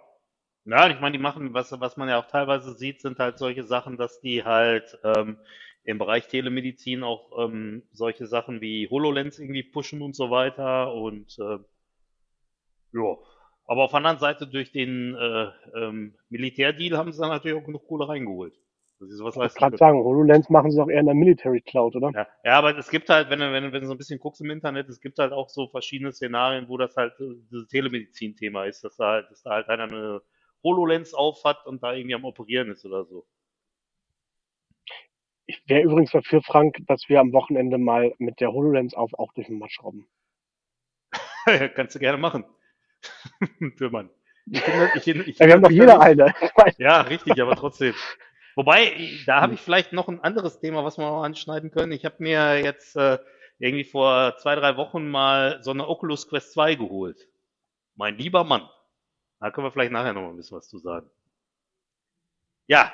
Ja, 0.66 0.90
ich 0.90 1.00
meine, 1.00 1.18
die 1.18 1.24
machen, 1.24 1.54
was, 1.54 1.72
was 1.80 1.98
man 1.98 2.10
ja 2.10 2.20
auch 2.20 2.28
teilweise 2.28 2.74
sieht, 2.76 3.02
sind 3.02 3.20
halt 3.20 3.38
solche 3.38 3.64
Sachen, 3.64 3.98
dass 3.98 4.20
die 4.20 4.44
halt 4.44 4.98
ähm, 5.04 5.38
im 5.84 5.98
Bereich 5.98 6.28
Telemedizin 6.28 7.04
auch 7.04 7.32
ähm, 7.40 7.84
solche 7.94 8.28
Sachen 8.28 8.60
wie 8.62 8.90
HoloLens 8.90 9.40
irgendwie 9.40 9.64
pushen 9.64 10.02
und 10.02 10.16
so 10.16 10.30
weiter. 10.30 10.94
Und 10.94 11.38
äh, 11.40 11.60
ja. 12.94 13.18
Aber 13.66 13.84
auf 13.84 13.92
der 13.92 13.98
anderen 13.98 14.20
Seite 14.20 14.48
durch 14.48 14.72
den 14.72 15.16
äh, 15.16 15.52
ähm, 15.76 16.16
Militärdeal 16.30 16.98
haben 16.98 17.12
sie 17.12 17.20
dann 17.20 17.30
natürlich 17.30 17.58
auch 17.58 17.66
genug 17.66 17.88
Kohle 17.88 18.08
reingeholt. 18.08 18.54
Dass 19.00 19.10
sie 19.10 19.16
sowas 19.16 19.36
Ich 19.36 19.42
leisten 19.42 19.60
gerade 19.60 19.78
können. 19.78 19.78
sagen, 19.78 20.04
HoloLens 20.04 20.50
machen 20.50 20.72
sie 20.72 20.78
doch 20.78 20.90
eher 20.90 21.00
in 21.00 21.06
der 21.06 21.16
Military 21.16 21.62
Cloud, 21.62 21.96
oder? 21.96 22.12
Ja, 22.16 22.28
ja, 22.44 22.54
aber 22.58 22.76
es 22.78 22.90
gibt 22.90 23.10
halt, 23.10 23.30
wenn 23.30 23.40
du, 23.40 23.52
wenn 23.52 23.64
du, 23.64 23.72
wenn 23.72 23.82
du 23.82 23.88
so 23.88 23.94
ein 23.94 23.98
bisschen 23.98 24.20
guckst 24.20 24.42
im 24.42 24.50
Internet, 24.50 24.90
es 24.90 25.00
gibt 25.00 25.20
halt 25.20 25.34
auch 25.34 25.50
so 25.50 25.68
verschiedene 25.68 26.12
Szenarien, 26.12 26.68
wo 26.68 26.78
das 26.78 26.96
halt 26.96 27.14
äh, 27.20 27.36
dieses 27.52 27.68
Telemedizin-Thema 27.68 28.66
ist, 28.66 28.84
dass 28.84 28.98
da 28.98 29.12
halt, 29.12 29.32
dass 29.32 29.44
da 29.44 29.52
halt 29.52 29.70
einer 29.70 29.84
eine 29.84 30.22
HoloLens 30.64 31.14
auf 31.14 31.44
hat 31.44 31.66
und 31.68 31.84
da 31.84 31.94
irgendwie 31.94 32.16
am 32.16 32.26
Operieren 32.26 32.72
ist 32.72 32.86
oder 32.86 33.06
so. 33.06 33.28
Ich 35.46 35.62
wäre 35.68 35.84
übrigens 35.84 36.12
dafür, 36.12 36.42
Frank, 36.42 36.78
dass 36.88 37.08
wir 37.08 37.22
am 37.22 37.32
Wochenende 37.34 37.78
mal 37.78 38.14
mit 38.18 38.42
der 38.42 38.52
HoloLens 38.52 38.96
auf 38.96 39.14
auch 39.14 39.32
durch 39.34 39.48
den 39.48 39.60
Matsch 39.60 39.82
robben. 39.82 40.08
Kannst 41.76 41.96
du 41.96 42.00
gerne 42.00 42.18
machen. 42.18 42.44
Für 43.78 43.90
Mann. 43.90 44.10
Ich 44.50 44.62
ich 44.96 45.04
finde, 45.04 45.24
ich 45.24 45.40
Ja, 45.40 45.48
wir 45.48 45.54
haben 45.54 45.62
doch 45.62 45.70
jeder 45.70 46.02
eine. 46.02 46.34
Ich 46.42 46.78
Ja, 46.78 47.02
richtig, 47.02 47.42
aber 47.42 47.56
trotzdem. 47.56 47.94
Wobei, 48.58 49.12
da 49.28 49.42
habe 49.42 49.54
ich 49.54 49.62
vielleicht 49.62 49.94
noch 49.94 50.08
ein 50.08 50.20
anderes 50.24 50.60
Thema, 50.60 50.84
was 50.84 50.98
wir 50.98 51.06
noch 51.06 51.22
anschneiden 51.22 51.70
können. 51.70 51.92
Ich 51.92 52.06
habe 52.06 52.16
mir 52.18 52.60
jetzt 52.60 52.96
äh, 52.96 53.20
irgendwie 53.60 53.84
vor 53.84 54.36
zwei, 54.38 54.56
drei 54.56 54.78
Wochen 54.78 55.08
mal 55.08 55.62
so 55.62 55.70
eine 55.70 55.88
Oculus 55.88 56.28
Quest 56.28 56.54
2 56.54 56.74
geholt. 56.74 57.28
Mein 57.96 58.18
lieber 58.18 58.44
Mann. 58.44 58.68
Da 59.40 59.52
können 59.52 59.68
wir 59.68 59.72
vielleicht 59.72 59.92
nachher 59.92 60.14
noch 60.14 60.24
mal 60.24 60.32
ein 60.32 60.38
bisschen 60.38 60.58
was 60.58 60.68
zu 60.70 60.80
sagen. 60.80 61.08
Ja, 62.66 62.92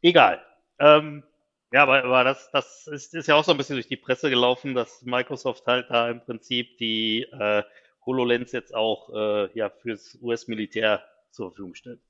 egal. 0.00 0.46
Ähm, 0.78 1.24
ja, 1.72 1.82
aber, 1.82 2.04
aber 2.04 2.22
das, 2.22 2.48
das 2.52 2.86
ist, 2.86 3.14
ist 3.14 3.26
ja 3.26 3.34
auch 3.34 3.42
so 3.42 3.50
ein 3.50 3.58
bisschen 3.58 3.74
durch 3.74 3.88
die 3.88 3.96
Presse 3.96 4.30
gelaufen, 4.30 4.76
dass 4.76 5.02
Microsoft 5.02 5.66
halt 5.66 5.90
da 5.90 6.08
im 6.08 6.20
Prinzip 6.20 6.78
die 6.78 7.22
äh, 7.22 7.64
HoloLens 8.06 8.52
jetzt 8.52 8.76
auch 8.76 9.12
äh, 9.12 9.58
ja, 9.58 9.70
fürs 9.70 10.16
US-Militär 10.22 11.02
zur 11.32 11.48
Verfügung 11.48 11.74
stellt. 11.74 12.00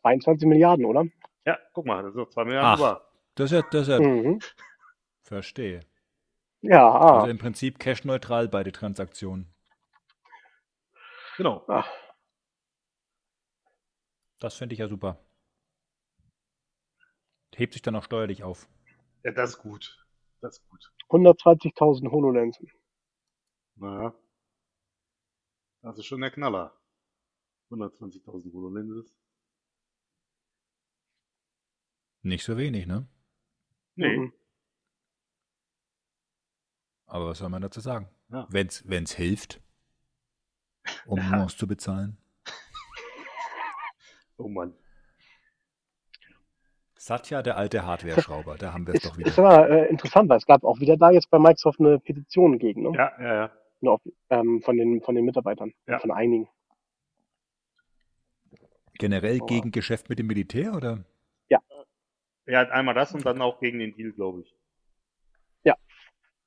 22 0.00 0.46
Milliarden, 0.48 0.84
oder? 0.84 1.06
Ja, 1.44 1.58
guck 1.72 1.86
mal, 1.86 2.02
das 2.02 2.12
sind 2.12 2.20
noch 2.22 2.30
2 2.30 2.44
Milliarden 2.44 2.70
Ach. 2.70 2.78
über. 2.78 3.08
Das 3.34 3.50
ist 3.50 3.52
ja, 3.52 3.62
das 3.70 3.82
ist 3.82 3.88
ja 3.88 4.00
Mhm. 4.00 4.38
verstehe. 5.22 5.80
Ja, 6.60 6.88
ah. 6.88 7.16
Also 7.18 7.30
im 7.30 7.38
Prinzip 7.38 7.78
cash-neutral 7.78 8.48
beide 8.48 8.70
Transaktionen. 8.72 9.52
Genau. 11.36 11.64
Ach, 11.68 11.88
Das 14.38 14.56
finde 14.56 14.74
ich 14.74 14.80
ja 14.80 14.88
super. 14.88 15.18
Hebt 17.54 17.72
sich 17.74 17.82
dann 17.82 17.94
auch 17.96 18.02
steuerlich 18.02 18.42
auf. 18.42 18.68
Ja, 19.24 19.30
das 19.30 19.50
ist 19.50 19.58
gut. 19.58 20.04
Das 20.40 20.58
ist 20.58 20.68
gut. 20.68 20.92
120.000 21.10 22.10
HoloLensen. 22.10 22.68
Naja. 23.76 24.14
Das 25.82 25.98
ist 25.98 26.06
schon 26.06 26.20
der 26.20 26.30
Knaller. 26.30 26.76
120.000 27.70 28.52
HoloLenses. 28.52 29.14
Nicht 32.22 32.44
so 32.44 32.56
wenig, 32.56 32.86
ne? 32.86 33.06
Nee. 33.96 34.16
Mhm. 34.16 34.32
Aber 37.06 37.26
was 37.28 37.38
soll 37.38 37.48
man 37.50 37.62
dazu 37.62 37.80
sagen? 37.80 38.08
Ja. 38.30 38.46
Wenn's, 38.50 38.88
wenn's 38.88 39.12
hilft, 39.12 39.60
um 41.06 41.18
Ja. 41.18 41.28
Nuance 41.30 41.56
zu 41.56 41.66
bezahlen. 41.66 42.16
Oh 44.38 44.48
Mann. 44.48 44.74
Satya, 46.96 47.42
der 47.42 47.56
alte 47.56 47.84
Hardware-Schrauber, 47.86 48.56
da 48.56 48.72
haben 48.72 48.86
wir 48.86 48.94
es 48.94 49.02
doch 49.02 49.16
ist 49.16 49.18
wieder. 49.36 49.38
aber 49.38 49.68
äh, 49.70 49.88
interessant, 49.88 50.28
weil 50.28 50.38
es 50.38 50.46
gab 50.46 50.64
auch 50.64 50.80
wieder 50.80 50.96
da 50.96 51.10
jetzt 51.10 51.30
bei 51.30 51.38
Microsoft 51.38 51.78
eine 51.80 51.98
Petition 52.00 52.58
gegen, 52.58 52.82
ne? 52.82 52.92
Ja, 52.96 53.12
ja, 53.20 53.34
ja. 53.34 53.52
Nur 53.80 53.92
auf, 53.94 54.00
ähm, 54.30 54.60
von, 54.62 54.76
den, 54.76 55.00
von 55.02 55.14
den 55.14 55.24
Mitarbeitern, 55.24 55.72
Ja. 55.86 55.98
von 56.00 56.10
einigen. 56.10 56.48
Generell 58.94 59.40
Oh. 59.42 59.46
gegen 59.46 59.70
Geschäft 59.70 60.08
mit 60.08 60.18
dem 60.18 60.26
Militär, 60.28 60.74
oder? 60.74 61.04
Er 62.46 62.60
hat 62.60 62.70
einmal 62.70 62.94
das 62.94 63.14
und 63.14 63.24
dann 63.24 63.40
auch 63.40 63.60
gegen 63.60 63.78
den 63.78 63.94
Deal, 63.94 64.12
glaube 64.12 64.40
ich. 64.40 64.54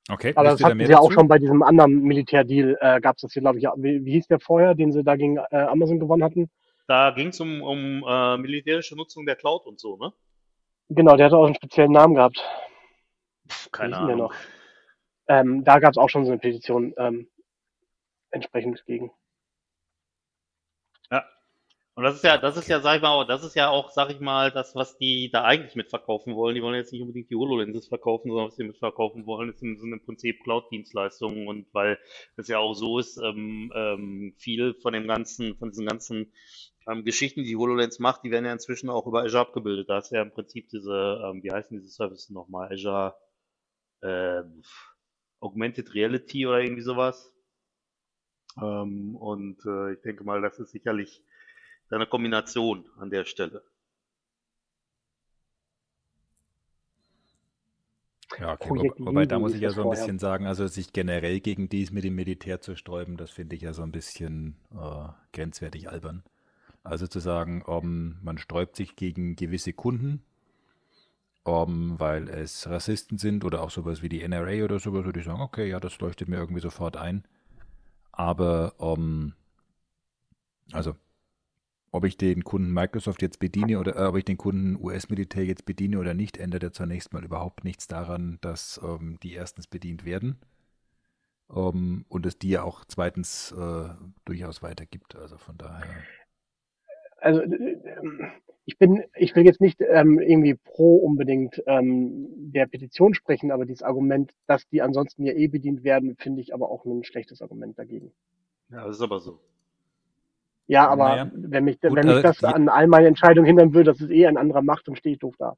Okay, 0.08 0.32
Aber 0.36 0.50
das 0.50 0.62
hatten 0.62 0.78
sie 0.78 0.92
ja 0.92 0.98
auch 0.98 1.10
schon 1.10 1.26
bei 1.26 1.38
diesem 1.38 1.62
anderen 1.62 2.02
Militärdeal, 2.02 2.78
äh, 2.80 3.00
gab 3.00 3.16
es 3.16 3.22
das 3.22 3.32
hier, 3.32 3.42
glaube 3.42 3.58
ich, 3.58 3.64
ja. 3.64 3.74
wie, 3.76 4.04
wie 4.04 4.12
hieß 4.12 4.28
der 4.28 4.38
vorher, 4.38 4.74
den 4.74 4.92
sie 4.92 5.02
da 5.02 5.16
gegen 5.16 5.36
äh, 5.36 5.56
Amazon 5.56 5.98
gewonnen 5.98 6.22
hatten? 6.22 6.48
Da 6.86 7.10
ging 7.10 7.28
es 7.28 7.40
um, 7.40 7.60
um 7.60 8.04
äh, 8.06 8.36
militärische 8.38 8.94
Nutzung 8.94 9.26
der 9.26 9.34
Cloud 9.34 9.66
und 9.66 9.80
so, 9.80 9.96
ne? 9.96 10.12
Genau, 10.88 11.16
der 11.16 11.26
hatte 11.26 11.36
auch 11.36 11.46
einen 11.46 11.56
speziellen 11.56 11.90
Namen 11.90 12.14
gehabt. 12.14 12.40
Pff, 13.48 13.72
keine 13.72 13.96
Ahnung. 13.96 14.18
noch? 14.18 14.34
Ähm, 15.28 15.64
da 15.64 15.80
gab 15.80 15.90
es 15.90 15.98
auch 15.98 16.08
schon 16.08 16.24
so 16.24 16.30
eine 16.30 16.38
Petition 16.38 16.94
ähm, 16.98 17.28
entsprechend 18.30 18.84
gegen. 18.86 19.10
Und 21.96 22.04
das 22.04 22.16
ist 22.16 22.24
ja, 22.24 22.36
das 22.36 22.58
ist 22.58 22.68
ja, 22.68 22.80
sag 22.80 22.96
ich 22.96 23.02
mal, 23.02 23.24
das 23.26 23.42
ist 23.42 23.56
ja 23.56 23.70
auch, 23.70 23.90
sag 23.90 24.10
ich 24.10 24.20
mal, 24.20 24.50
das, 24.50 24.74
was 24.74 24.98
die 24.98 25.30
da 25.30 25.44
eigentlich 25.44 25.76
mitverkaufen 25.76 26.36
wollen. 26.36 26.54
Die 26.54 26.62
wollen 26.62 26.74
jetzt 26.74 26.92
nicht 26.92 27.00
unbedingt 27.00 27.30
die 27.30 27.36
HoloLenses 27.36 27.88
verkaufen, 27.88 28.28
sondern 28.28 28.48
was 28.48 28.56
sie 28.56 28.64
mitverkaufen 28.64 29.24
wollen, 29.24 29.48
ist 29.48 29.62
im, 29.62 29.78
sind 29.78 29.94
im 29.94 30.04
Prinzip 30.04 30.42
Cloud-Dienstleistungen. 30.44 31.48
Und 31.48 31.72
weil 31.72 31.98
es 32.36 32.48
ja 32.48 32.58
auch 32.58 32.74
so 32.74 32.98
ist, 32.98 33.16
ähm, 33.16 33.72
ähm, 33.74 34.34
viel 34.36 34.74
von 34.74 34.92
dem 34.92 35.08
ganzen, 35.08 35.56
von 35.56 35.70
diesen 35.70 35.86
ganzen 35.86 36.34
ähm, 36.86 37.02
Geschichten, 37.02 37.44
die 37.44 37.56
HoloLens 37.56 37.98
macht, 37.98 38.24
die 38.24 38.30
werden 38.30 38.44
ja 38.44 38.52
inzwischen 38.52 38.90
auch 38.90 39.06
über 39.06 39.22
Azure 39.22 39.40
abgebildet. 39.40 39.88
Da 39.88 39.96
ist 39.96 40.10
ja 40.12 40.20
im 40.20 40.32
Prinzip 40.32 40.68
diese, 40.68 41.22
ähm, 41.24 41.42
wie 41.42 41.50
heißen 41.50 41.78
diese 41.78 41.88
Services 41.88 42.28
nochmal? 42.28 42.70
Azure 42.70 43.14
ähm, 44.02 44.62
Augmented 45.40 45.94
Reality 45.94 46.46
oder 46.46 46.60
irgendwie 46.60 46.82
sowas. 46.82 47.34
Ähm, 48.60 49.16
und 49.16 49.64
äh, 49.64 49.94
ich 49.94 50.02
denke 50.02 50.24
mal, 50.24 50.42
das 50.42 50.58
ist 50.58 50.72
sicherlich 50.72 51.22
eine 51.90 52.06
Kombination 52.06 52.84
an 52.98 53.10
der 53.10 53.24
Stelle. 53.24 53.62
Ja, 58.40 58.54
okay, 58.54 58.68
wobei 58.98 59.24
da 59.24 59.38
muss 59.38 59.54
ich 59.54 59.60
ja 59.60 59.70
so 59.70 59.82
ein 59.82 59.90
bisschen 59.90 60.18
sagen, 60.18 60.46
also 60.46 60.66
sich 60.66 60.92
generell 60.92 61.40
gegen 61.40 61.68
dies 61.68 61.92
mit 61.92 62.04
dem 62.04 62.16
Militär 62.16 62.60
zu 62.60 62.74
sträuben, 62.74 63.16
das 63.16 63.30
finde 63.30 63.54
ich 63.54 63.62
ja 63.62 63.72
so 63.72 63.82
ein 63.82 63.92
bisschen 63.92 64.56
äh, 64.72 65.08
grenzwertig 65.32 65.88
albern. 65.88 66.24
Also 66.82 67.06
zu 67.06 67.20
sagen, 67.20 67.64
ähm, 67.68 68.18
man 68.22 68.38
sträubt 68.38 68.76
sich 68.76 68.96
gegen 68.96 69.36
gewisse 69.36 69.72
Kunden, 69.72 70.22
ähm, 71.46 71.94
weil 71.98 72.28
es 72.28 72.68
Rassisten 72.68 73.16
sind 73.18 73.44
oder 73.44 73.62
auch 73.62 73.70
sowas 73.70 74.02
wie 74.02 74.08
die 74.08 74.22
NRA 74.22 74.64
oder 74.64 74.80
sowas, 74.80 75.04
würde 75.04 75.20
ich 75.20 75.26
sagen, 75.26 75.40
okay, 75.40 75.68
ja, 75.68 75.80
das 75.80 75.98
leuchtet 76.00 76.28
mir 76.28 76.36
irgendwie 76.36 76.60
sofort 76.60 76.96
ein. 76.96 77.24
Aber, 78.12 78.74
ähm, 78.80 79.34
also, 80.72 80.96
ob 81.96 82.04
ich 82.04 82.16
den 82.16 82.44
Kunden 82.44 82.72
Microsoft 82.72 83.22
jetzt 83.22 83.38
bediene 83.38 83.78
oder 83.78 83.96
äh, 83.96 84.06
ob 84.06 84.16
ich 84.16 84.24
den 84.24 84.36
Kunden 84.36 84.76
US-Militär 84.82 85.44
jetzt 85.44 85.64
bediene 85.64 85.98
oder 85.98 86.14
nicht, 86.14 86.36
ändert 86.36 86.62
ja 86.62 86.72
zunächst 86.72 87.12
mal 87.12 87.24
überhaupt 87.24 87.64
nichts 87.64 87.88
daran, 87.88 88.38
dass 88.42 88.80
ähm, 88.84 89.18
die 89.22 89.32
erstens 89.32 89.66
bedient 89.66 90.04
werden 90.04 90.38
ähm, 91.54 92.04
und 92.08 92.26
es 92.26 92.38
die 92.38 92.50
ja 92.50 92.62
auch 92.62 92.84
zweitens 92.84 93.52
äh, 93.52 93.88
durchaus 94.24 94.62
weitergibt. 94.62 95.16
Also 95.16 95.38
von 95.38 95.56
daher. 95.56 95.86
Also 97.18 97.40
äh, 97.40 97.76
ich 98.66 98.78
bin, 98.78 99.04
ich 99.14 99.34
will 99.36 99.44
jetzt 99.44 99.60
nicht 99.60 99.80
ähm, 99.80 100.18
irgendwie 100.18 100.54
pro 100.54 100.96
unbedingt 100.96 101.62
ähm, 101.66 102.26
der 102.52 102.66
Petition 102.66 103.14
sprechen, 103.14 103.52
aber 103.52 103.64
dieses 103.64 103.82
Argument, 103.82 104.32
dass 104.46 104.68
die 104.68 104.82
ansonsten 104.82 105.24
ja 105.24 105.32
eh 105.32 105.46
bedient 105.46 105.84
werden, 105.84 106.16
finde 106.16 106.40
ich 106.40 106.52
aber 106.52 106.68
auch 106.68 106.84
ein 106.84 107.04
schlechtes 107.04 107.42
Argument 107.42 107.78
dagegen. 107.78 108.12
Ja, 108.70 108.84
das 108.84 108.96
ist 108.96 109.02
aber 109.02 109.20
so. 109.20 109.40
Ja, 110.68 110.88
aber 110.88 111.08
Naja. 111.10 111.30
wenn 111.32 111.64
mich, 111.64 111.80
Gut, 111.80 111.96
wenn 111.96 112.06
mich 112.06 112.16
äh, 112.16 112.22
das 112.22 112.42
an 112.42 112.68
all 112.68 112.86
meinen 112.88 113.06
Entscheidungen 113.06 113.46
hindern 113.46 113.72
würde, 113.72 113.92
dass 113.92 114.00
es 114.00 114.10
eh 114.10 114.26
ein 114.26 114.36
anderer 114.36 114.62
macht, 114.62 114.88
dann 114.88 114.96
stehe 114.96 115.14
ich 115.14 115.20
doof 115.20 115.34
da. 115.38 115.56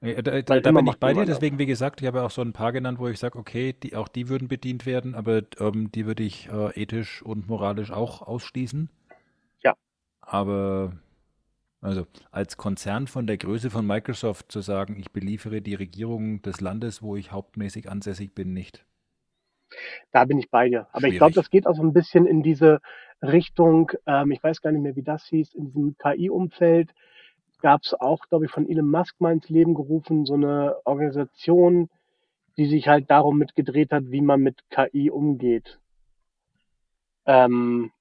Da, 0.00 0.42
da, 0.42 0.60
da 0.60 0.72
bin 0.72 0.86
ich 0.86 0.98
bei 0.98 1.14
dir, 1.14 1.24
deswegen, 1.24 1.58
wie 1.58 1.66
gesagt, 1.66 2.00
ich 2.02 2.06
habe 2.06 2.22
auch 2.22 2.30
so 2.30 2.42
ein 2.42 2.52
paar 2.52 2.72
genannt, 2.72 2.98
wo 2.98 3.08
ich 3.08 3.18
sage, 3.18 3.38
okay, 3.38 3.72
die, 3.72 3.96
auch 3.96 4.08
die 4.08 4.28
würden 4.28 4.46
bedient 4.46 4.84
werden, 4.84 5.14
aber 5.14 5.42
ähm, 5.58 5.90
die 5.90 6.06
würde 6.06 6.22
ich 6.22 6.48
äh, 6.52 6.80
ethisch 6.80 7.22
und 7.22 7.48
moralisch 7.48 7.90
auch 7.90 8.20
ausschließen. 8.22 8.90
Ja. 9.62 9.74
Aber 10.20 10.92
also 11.80 12.06
als 12.30 12.56
Konzern 12.56 13.06
von 13.06 13.26
der 13.26 13.38
Größe 13.38 13.70
von 13.70 13.86
Microsoft 13.86 14.52
zu 14.52 14.60
sagen, 14.60 14.96
ich 14.98 15.12
beliefere 15.12 15.62
die 15.62 15.74
Regierung 15.74 16.42
des 16.42 16.60
Landes, 16.60 17.00
wo 17.02 17.16
ich 17.16 17.32
hauptmäßig 17.32 17.90
ansässig 17.90 18.34
bin, 18.34 18.52
nicht. 18.52 18.84
Da 20.12 20.24
bin 20.24 20.38
ich 20.38 20.50
bei 20.50 20.68
dir. 20.68 20.88
Aber 20.92 21.02
ich 21.02 21.02
Schwierig. 21.02 21.18
glaube, 21.18 21.34
das 21.34 21.50
geht 21.50 21.66
auch 21.66 21.74
so 21.74 21.82
ein 21.82 21.92
bisschen 21.92 22.26
in 22.26 22.42
diese 22.42 22.80
Richtung, 23.22 23.92
ähm, 24.06 24.30
ich 24.32 24.42
weiß 24.42 24.62
gar 24.62 24.72
nicht 24.72 24.82
mehr, 24.82 24.96
wie 24.96 25.02
das 25.02 25.26
hieß, 25.26 25.54
in 25.54 25.66
diesem 25.66 25.96
KI-Umfeld 25.98 26.94
gab 27.60 27.82
es 27.84 27.94
auch, 27.94 28.26
glaube 28.28 28.46
ich, 28.46 28.50
von 28.52 28.68
Elon 28.68 28.90
Musk 28.90 29.20
mal 29.20 29.32
ins 29.32 29.48
Leben 29.50 29.74
gerufen, 29.74 30.26
so 30.26 30.34
eine 30.34 30.76
Organisation, 30.84 31.90
die 32.58 32.66
sich 32.66 32.88
halt 32.88 33.10
darum 33.10 33.38
mitgedreht 33.38 33.92
hat, 33.92 34.10
wie 34.10 34.22
man 34.22 34.40
mit 34.42 34.62
KI 34.70 35.10
umgeht. 35.10 35.80
Ähm, 37.26 37.92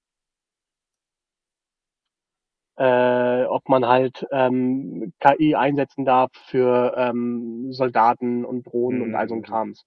äh, 2.77 3.45
ob 3.45 3.69
man 3.69 3.85
halt 3.85 4.25
ähm, 4.31 5.13
KI 5.19 5.55
einsetzen 5.55 6.05
darf 6.05 6.31
für 6.49 6.93
ähm, 6.97 7.71
Soldaten 7.71 8.43
und 8.45 8.63
Drohnen 8.65 9.01
und 9.01 9.15
all 9.15 9.27
so 9.29 9.35
ein 9.35 9.41
Mhm. 9.41 9.43
Krams. 9.43 9.85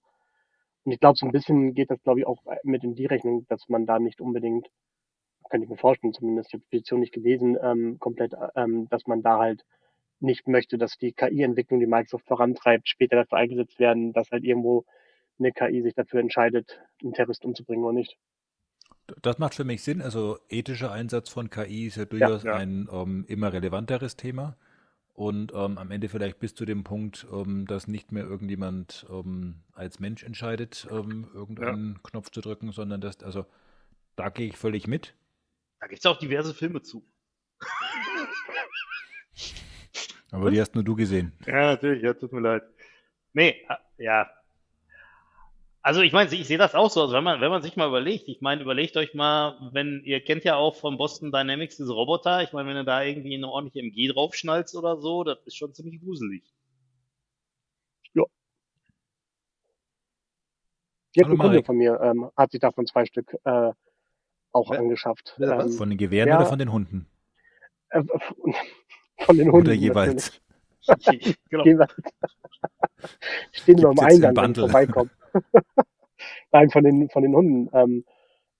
Und 0.85 0.93
ich 0.93 0.99
glaube, 0.99 1.17
so 1.17 1.25
ein 1.25 1.31
bisschen 1.31 1.73
geht 1.73 1.91
das, 1.91 2.01
glaube 2.03 2.19
ich, 2.21 2.27
auch 2.27 2.43
mit 2.63 2.83
in 2.83 2.95
die 2.95 3.05
Rechnung, 3.05 3.45
dass 3.49 3.69
man 3.69 3.85
da 3.85 3.99
nicht 3.99 4.21
unbedingt, 4.21 4.67
kann 5.49 5.61
ich 5.61 5.69
mir 5.69 5.77
vorstellen, 5.77 6.13
zumindest 6.13 6.49
ich 6.49 6.53
habe 6.53 6.63
die 6.63 6.77
Petition 6.77 6.99
nicht 6.99 7.13
gelesen, 7.13 7.57
ähm, 7.61 7.99
komplett, 7.99 8.33
ähm, 8.55 8.87
dass 8.89 9.07
man 9.07 9.21
da 9.21 9.39
halt 9.39 9.65
nicht 10.19 10.47
möchte, 10.47 10.77
dass 10.77 10.97
die 10.97 11.13
KI-Entwicklung, 11.13 11.79
die 11.79 11.87
Microsoft 11.87 12.27
vorantreibt, 12.27 12.87
später 12.87 13.15
dafür 13.15 13.37
eingesetzt 13.37 13.79
werden, 13.79 14.13
dass 14.13 14.31
halt 14.31 14.43
irgendwo 14.43 14.85
eine 15.39 15.51
KI 15.51 15.81
sich 15.81 15.93
dafür 15.93 16.19
entscheidet, 16.19 16.79
einen 17.01 17.13
Terrorist 17.13 17.45
umzubringen 17.45 17.83
oder 17.85 17.93
nicht. 17.93 18.17
Das 19.21 19.39
macht 19.39 19.55
für 19.55 19.63
mich 19.63 19.81
Sinn. 19.81 20.01
Also 20.01 20.37
ethischer 20.49 20.91
Einsatz 20.91 21.29
von 21.29 21.49
KI 21.49 21.87
ist 21.87 21.95
ja 21.95 22.05
durchaus 22.05 22.43
ja. 22.43 22.55
ein 22.55 22.87
ähm, 22.91 23.25
immer 23.27 23.51
relevanteres 23.51 24.17
Thema. 24.17 24.55
Und 25.13 25.51
ähm, 25.53 25.77
am 25.77 25.91
Ende 25.91 26.07
vielleicht 26.07 26.39
bis 26.39 26.53
zu 26.55 26.65
dem 26.65 26.83
Punkt, 26.83 27.27
ähm, 27.33 27.65
dass 27.65 27.87
nicht 27.87 28.11
mehr 28.11 28.23
irgendjemand 28.23 29.05
als 29.73 29.99
Mensch 29.99 30.23
entscheidet, 30.23 30.87
irgendeinen 30.89 32.01
Knopf 32.03 32.29
zu 32.29 32.39
drücken, 32.41 32.71
sondern 32.71 33.01
dass, 33.01 33.21
also 33.23 33.45
da 34.15 34.29
gehe 34.29 34.47
ich 34.47 34.57
völlig 34.57 34.87
mit. 34.87 35.13
Da 35.79 35.87
gibt 35.87 35.99
es 35.99 36.05
auch 36.05 36.17
diverse 36.17 36.53
Filme 36.53 36.81
zu. 36.81 37.05
Aber 40.31 40.51
die 40.51 40.61
hast 40.61 40.75
nur 40.75 40.83
du 40.83 40.95
gesehen. 40.95 41.33
Ja, 41.47 41.71
natürlich, 41.71 42.03
ja, 42.03 42.13
tut 42.13 42.33
mir 42.33 42.41
leid. 42.41 42.63
Nee, 43.33 43.65
äh, 43.67 44.03
ja. 44.03 44.29
Also 45.81 46.01
ich 46.01 46.11
meine, 46.11 46.31
ich 46.33 46.45
sehe 46.45 46.57
das 46.57 46.75
auch 46.75 46.91
so, 46.91 47.01
also 47.01 47.13
wenn 47.13 47.23
man, 47.23 47.39
wenn 47.41 47.49
man 47.49 47.61
sich 47.61 47.77
mal 47.77 47.87
überlegt, 47.87 48.27
ich 48.27 48.41
meine, 48.41 48.61
überlegt 48.61 48.97
euch 48.97 49.13
mal, 49.13 49.57
wenn, 49.71 50.03
ihr 50.03 50.21
kennt 50.21 50.43
ja 50.43 50.55
auch 50.55 50.75
von 50.75 50.97
Boston 50.97 51.31
Dynamics 51.31 51.77
diese 51.77 51.93
Roboter, 51.93 52.43
ich 52.43 52.51
meine, 52.51 52.67
wenn 52.69 52.75
du 52.75 52.83
da 52.83 53.01
irgendwie 53.01 53.35
eine 53.35 53.47
ordentliche 53.47 53.79
MG 53.79 54.09
draufschnallst 54.09 54.75
oder 54.75 54.97
so, 54.97 55.23
das 55.23 55.39
ist 55.45 55.55
schon 55.55 55.73
ziemlich 55.73 56.01
gruselig. 56.01 56.43
Dirk, 61.15 61.27
Hallo, 61.27 61.35
ein 61.35 61.39
Kunde 61.39 61.63
von 61.63 61.77
mir, 61.77 61.99
ähm, 62.01 62.29
hat 62.37 62.51
sich 62.51 62.59
davon 62.59 62.85
zwei 62.85 63.05
Stück 63.05 63.35
äh, 63.43 63.71
auch 64.51 64.71
Wer- 64.71 64.79
angeschafft. 64.79 65.35
was? 65.37 65.71
Ähm, 65.73 65.77
Von 65.77 65.89
den 65.89 65.97
Gewehren 65.97 66.27
Ja. 66.29 66.37
oder 66.37 66.45
von 66.47 66.59
den 66.59 66.71
Hunden? 66.71 67.07
äh, 67.89 68.03
von 69.19 69.37
den 69.37 69.51
Hunden. 69.51 69.67
oder 69.67 69.73
jeweils. 69.73 70.41
genau. 71.49 71.65
Jeweils. 71.65 71.93
Stehen 73.51 73.85
am 73.85 73.95
Gibt's 73.95 74.13
jetzt 74.15 74.19
im 74.19 74.25
Eingang, 74.27 74.35
wenn 74.37 74.51
ich 74.51 74.57
vorbeikomme. 74.59 75.09
Nein, 76.51 76.69
von 76.69 76.83
den, 76.83 77.09
von 77.09 77.23
den 77.23 77.35
Hunden. 77.35 77.69
Ähm, 77.73 78.05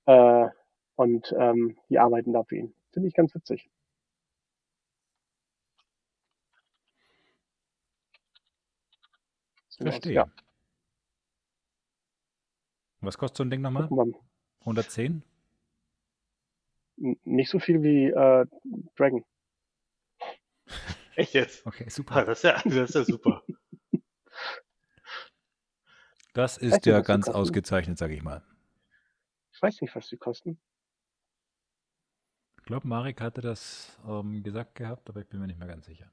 äh, 0.06 0.48
und 0.96 1.34
ähm, 1.38 1.78
die 1.90 1.98
arbeiten 2.00 2.34
da 2.34 2.44
für 2.44 2.58
ihn. 2.58 2.74
Finde 2.92 3.08
ich 3.08 3.14
ganz 3.16 3.34
witzig. 3.34 3.70
Verstehe. 9.78 10.14
Ja, 10.14 10.26
Was 13.02 13.18
kostet 13.18 13.38
so 13.38 13.44
ein 13.44 13.50
Ding 13.50 13.62
nochmal? 13.62 13.88
gucken 13.88 13.98
wir 13.98 14.06
mal. 14.18 14.20
110? 14.62 15.24
Nicht 17.24 17.50
so 17.50 17.60
viel 17.60 17.82
wie 17.82 18.08
äh, 18.08 18.46
Dragon. 18.96 19.24
Echt 21.16 21.34
jetzt? 21.34 21.66
Okay, 21.66 21.86
Ah, 21.88 21.90
super. 21.90 22.26
das, 22.26 22.40
ist 22.40 22.44
ja, 22.44 22.62
das 22.64 22.90
ist 22.90 22.96
ja 22.96 23.04
super. 23.06 23.44
Das 26.34 26.58
ist 26.58 26.86
du, 26.86 26.92
ja 26.92 27.02
ganz 27.02 27.28
ausgezeichnet, 27.28 27.98
sage 27.98 28.14
ich 28.14 28.22
mal. 28.22 28.44
Ich 29.52 29.62
weiß 29.62 29.82
nicht, 29.82 29.94
was 29.96 30.08
die 30.08 30.18
kosten. 30.18 30.60
Ich 32.60 32.64
glaube, 32.66 32.88
Marek 32.88 33.20
hatte 33.20 33.42
das 33.42 33.98
ähm, 34.08 34.44
gesagt 34.44 34.76
gehabt, 34.76 35.10
aber 35.10 35.22
ich 35.22 35.28
bin 35.28 35.40
mir 35.40 35.48
nicht 35.48 35.58
mehr 35.60 35.68
ganz 35.68 35.86
sicher. 35.88 36.10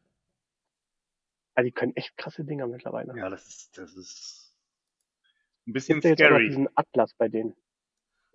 Aber 1.54 1.64
die 1.64 1.72
können 1.72 1.94
echt 1.96 2.16
krasse 2.16 2.44
Dinger 2.44 2.66
mittlerweile. 2.66 3.16
Ja, 3.16 3.28
das 3.28 3.46
ist, 3.46 3.78
das 3.78 3.94
ist 3.94 4.56
ein 5.66 5.72
bisschen 5.74 6.00
ja 6.00 6.10
jetzt 6.10 6.22
auch 6.22 6.30
noch 6.30 6.36
scary. 6.36 6.48
diesen 6.48 6.68
Atlas 6.74 7.14
bei 7.14 7.28
denen. 7.28 7.54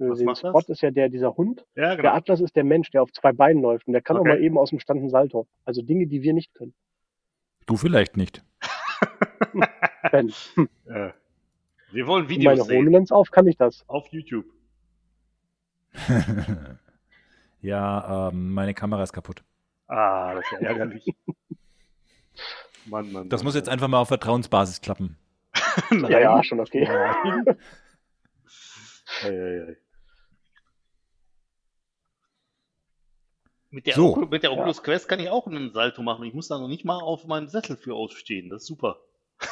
Macht 0.08 0.44
das? 0.44 0.50
Spot 0.50 0.64
ist 0.72 0.82
ja 0.82 0.92
der, 0.92 1.10
dieser 1.10 1.36
Hund. 1.38 1.66
Ja, 1.76 1.90
Der 1.90 1.98
genau. 1.98 2.14
Atlas 2.14 2.42
ist 2.42 2.56
der 2.56 2.64
Mensch, 2.64 2.90
der 2.92 3.04
auf 3.04 3.12
zwei 3.12 3.32
Beinen 3.32 3.62
läuft 3.62 3.88
und 3.88 3.94
der 3.94 4.02
kann 4.02 4.18
auch 4.18 4.22
Okay. 4.22 4.30
mal 4.30 4.42
eben 4.44 4.58
aus 4.58 4.70
dem 4.72 4.80
Stand 4.80 5.00
einen 5.00 5.10
Salto. 5.10 5.48
Also 5.66 5.82
Dinge, 5.82 6.08
die 6.08 6.22
wir 6.22 6.34
nicht 6.34 6.54
können. 6.54 6.74
Du 7.68 7.78
vielleicht 7.78 8.18
nicht. 8.18 8.44
Ben, 10.12 10.32
Ja. 10.88 11.14
Wir 11.92 12.08
wollen 12.08 12.24
meine 12.26 12.30
Videos 12.30 12.68
sehen. 12.68 12.86
HoloLens 12.86 13.12
auf, 13.12 13.32
kann 13.32 13.48
ich 13.48 13.58
das. 13.58 13.84
Auf 13.88 14.08
YouTube. 14.08 14.46
ja, 17.62 18.30
ähm, 18.30 18.54
meine 18.54 18.74
Kamera 18.74 19.04
ist 19.04 19.12
kaputt. 19.14 19.44
Ah, 19.88 20.34
das 20.36 20.46
ist 20.46 20.52
ja 20.54 20.60
ärgerlich. 20.70 21.06
Mann, 22.86 23.12
Mann. 23.12 23.30
Das 23.30 23.42
Mann, 23.42 23.48
muss 23.48 23.56
jetzt 23.56 23.68
einfach 23.68 23.90
mal 23.90 24.00
auf 24.00 24.08
Vertrauensbasis 24.08 24.80
klappen. 24.82 25.18
Ja, 25.92 26.20
ja, 26.20 26.44
schon 26.44 26.60
okay. 26.62 26.88
Ei, 26.88 27.44
ei, 29.28 29.68
ei. 29.68 29.78
Mit 33.72 33.88
der, 33.88 33.96
So. 33.96 34.16
Mit 34.30 34.44
der 34.44 34.52
Oculus 34.52 34.84
Quest 34.84 35.08
kann 35.08 35.20
ich 35.22 35.30
auch 35.30 35.48
einen 35.48 35.72
Salto 35.72 36.04
machen. 36.04 36.26
Ich 36.26 36.34
muss 36.34 36.50
da 36.50 36.60
noch 36.60 36.68
nicht 36.68 36.84
mal 36.84 37.02
auf 37.02 37.26
meinem 37.26 37.48
Sessel 37.48 37.78
für 37.78 37.96
ausstehen. 37.96 38.50
Das 38.50 38.64
ist 38.64 38.68
super. 38.68 39.00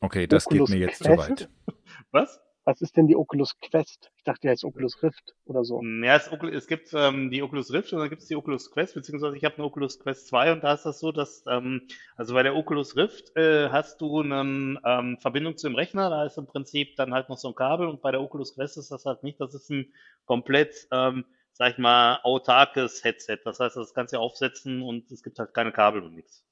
Okay, 0.00 0.28
das 0.28 0.46
Oculus 0.46 0.70
geht 0.70 0.78
mir 0.78 0.86
jetzt 0.86 0.98
zu 0.98 1.04
Quest? 1.04 1.18
weit. 1.18 1.48
Was? 2.12 2.40
Was 2.64 2.82
ist 2.82 2.96
denn 2.96 3.06
die 3.06 3.16
Oculus 3.16 3.58
Quest? 3.60 4.12
Ich 4.16 4.24
dachte, 4.24 4.42
die 4.42 4.50
heißt 4.50 4.62
Oculus 4.62 5.02
Rift 5.02 5.34
oder 5.46 5.64
so. 5.64 5.82
Ja, 5.82 6.16
es, 6.16 6.30
es 6.30 6.66
gibt 6.66 6.92
ähm, 6.92 7.30
die 7.30 7.42
Oculus 7.42 7.72
Rift 7.72 7.92
und 7.94 7.98
dann 7.98 8.10
gibt 8.10 8.20
es 8.20 8.28
die 8.28 8.36
Oculus 8.36 8.70
Quest, 8.70 8.94
beziehungsweise 8.94 9.36
ich 9.38 9.44
habe 9.44 9.54
eine 9.56 9.64
Oculus 9.64 9.98
Quest 9.98 10.28
2 10.28 10.52
und 10.52 10.62
da 10.62 10.74
ist 10.74 10.84
das 10.84 11.00
so, 11.00 11.10
dass, 11.10 11.44
ähm, 11.48 11.88
also 12.16 12.34
bei 12.34 12.42
der 12.42 12.54
Oculus 12.54 12.94
Rift 12.94 13.34
äh, 13.36 13.70
hast 13.70 14.02
du 14.02 14.20
eine 14.20 14.78
ähm, 14.84 15.16
Verbindung 15.18 15.56
zu 15.56 15.66
dem 15.66 15.76
Rechner, 15.76 16.10
da 16.10 16.26
ist 16.26 16.36
im 16.36 16.46
Prinzip 16.46 16.94
dann 16.96 17.14
halt 17.14 17.30
noch 17.30 17.38
so 17.38 17.48
ein 17.48 17.54
Kabel 17.54 17.88
und 17.88 18.02
bei 18.02 18.12
der 18.12 18.20
Oculus 18.20 18.54
Quest 18.54 18.76
ist 18.76 18.92
das 18.92 19.06
halt 19.06 19.22
nicht, 19.22 19.40
das 19.40 19.54
ist 19.54 19.70
ein 19.70 19.92
komplett, 20.26 20.86
ähm, 20.92 21.24
sag 21.58 21.72
ich 21.72 21.78
mal, 21.78 22.20
autarkes 22.22 23.02
Headset. 23.02 23.40
Das 23.44 23.58
heißt, 23.58 23.76
das 23.76 23.92
kannst 23.92 24.14
du 24.14 24.18
aufsetzen 24.18 24.80
und 24.80 25.10
es 25.10 25.22
gibt 25.22 25.38
halt 25.38 25.52
keine 25.52 25.72
Kabel 25.72 26.02
und 26.02 26.14
nichts. 26.14 26.44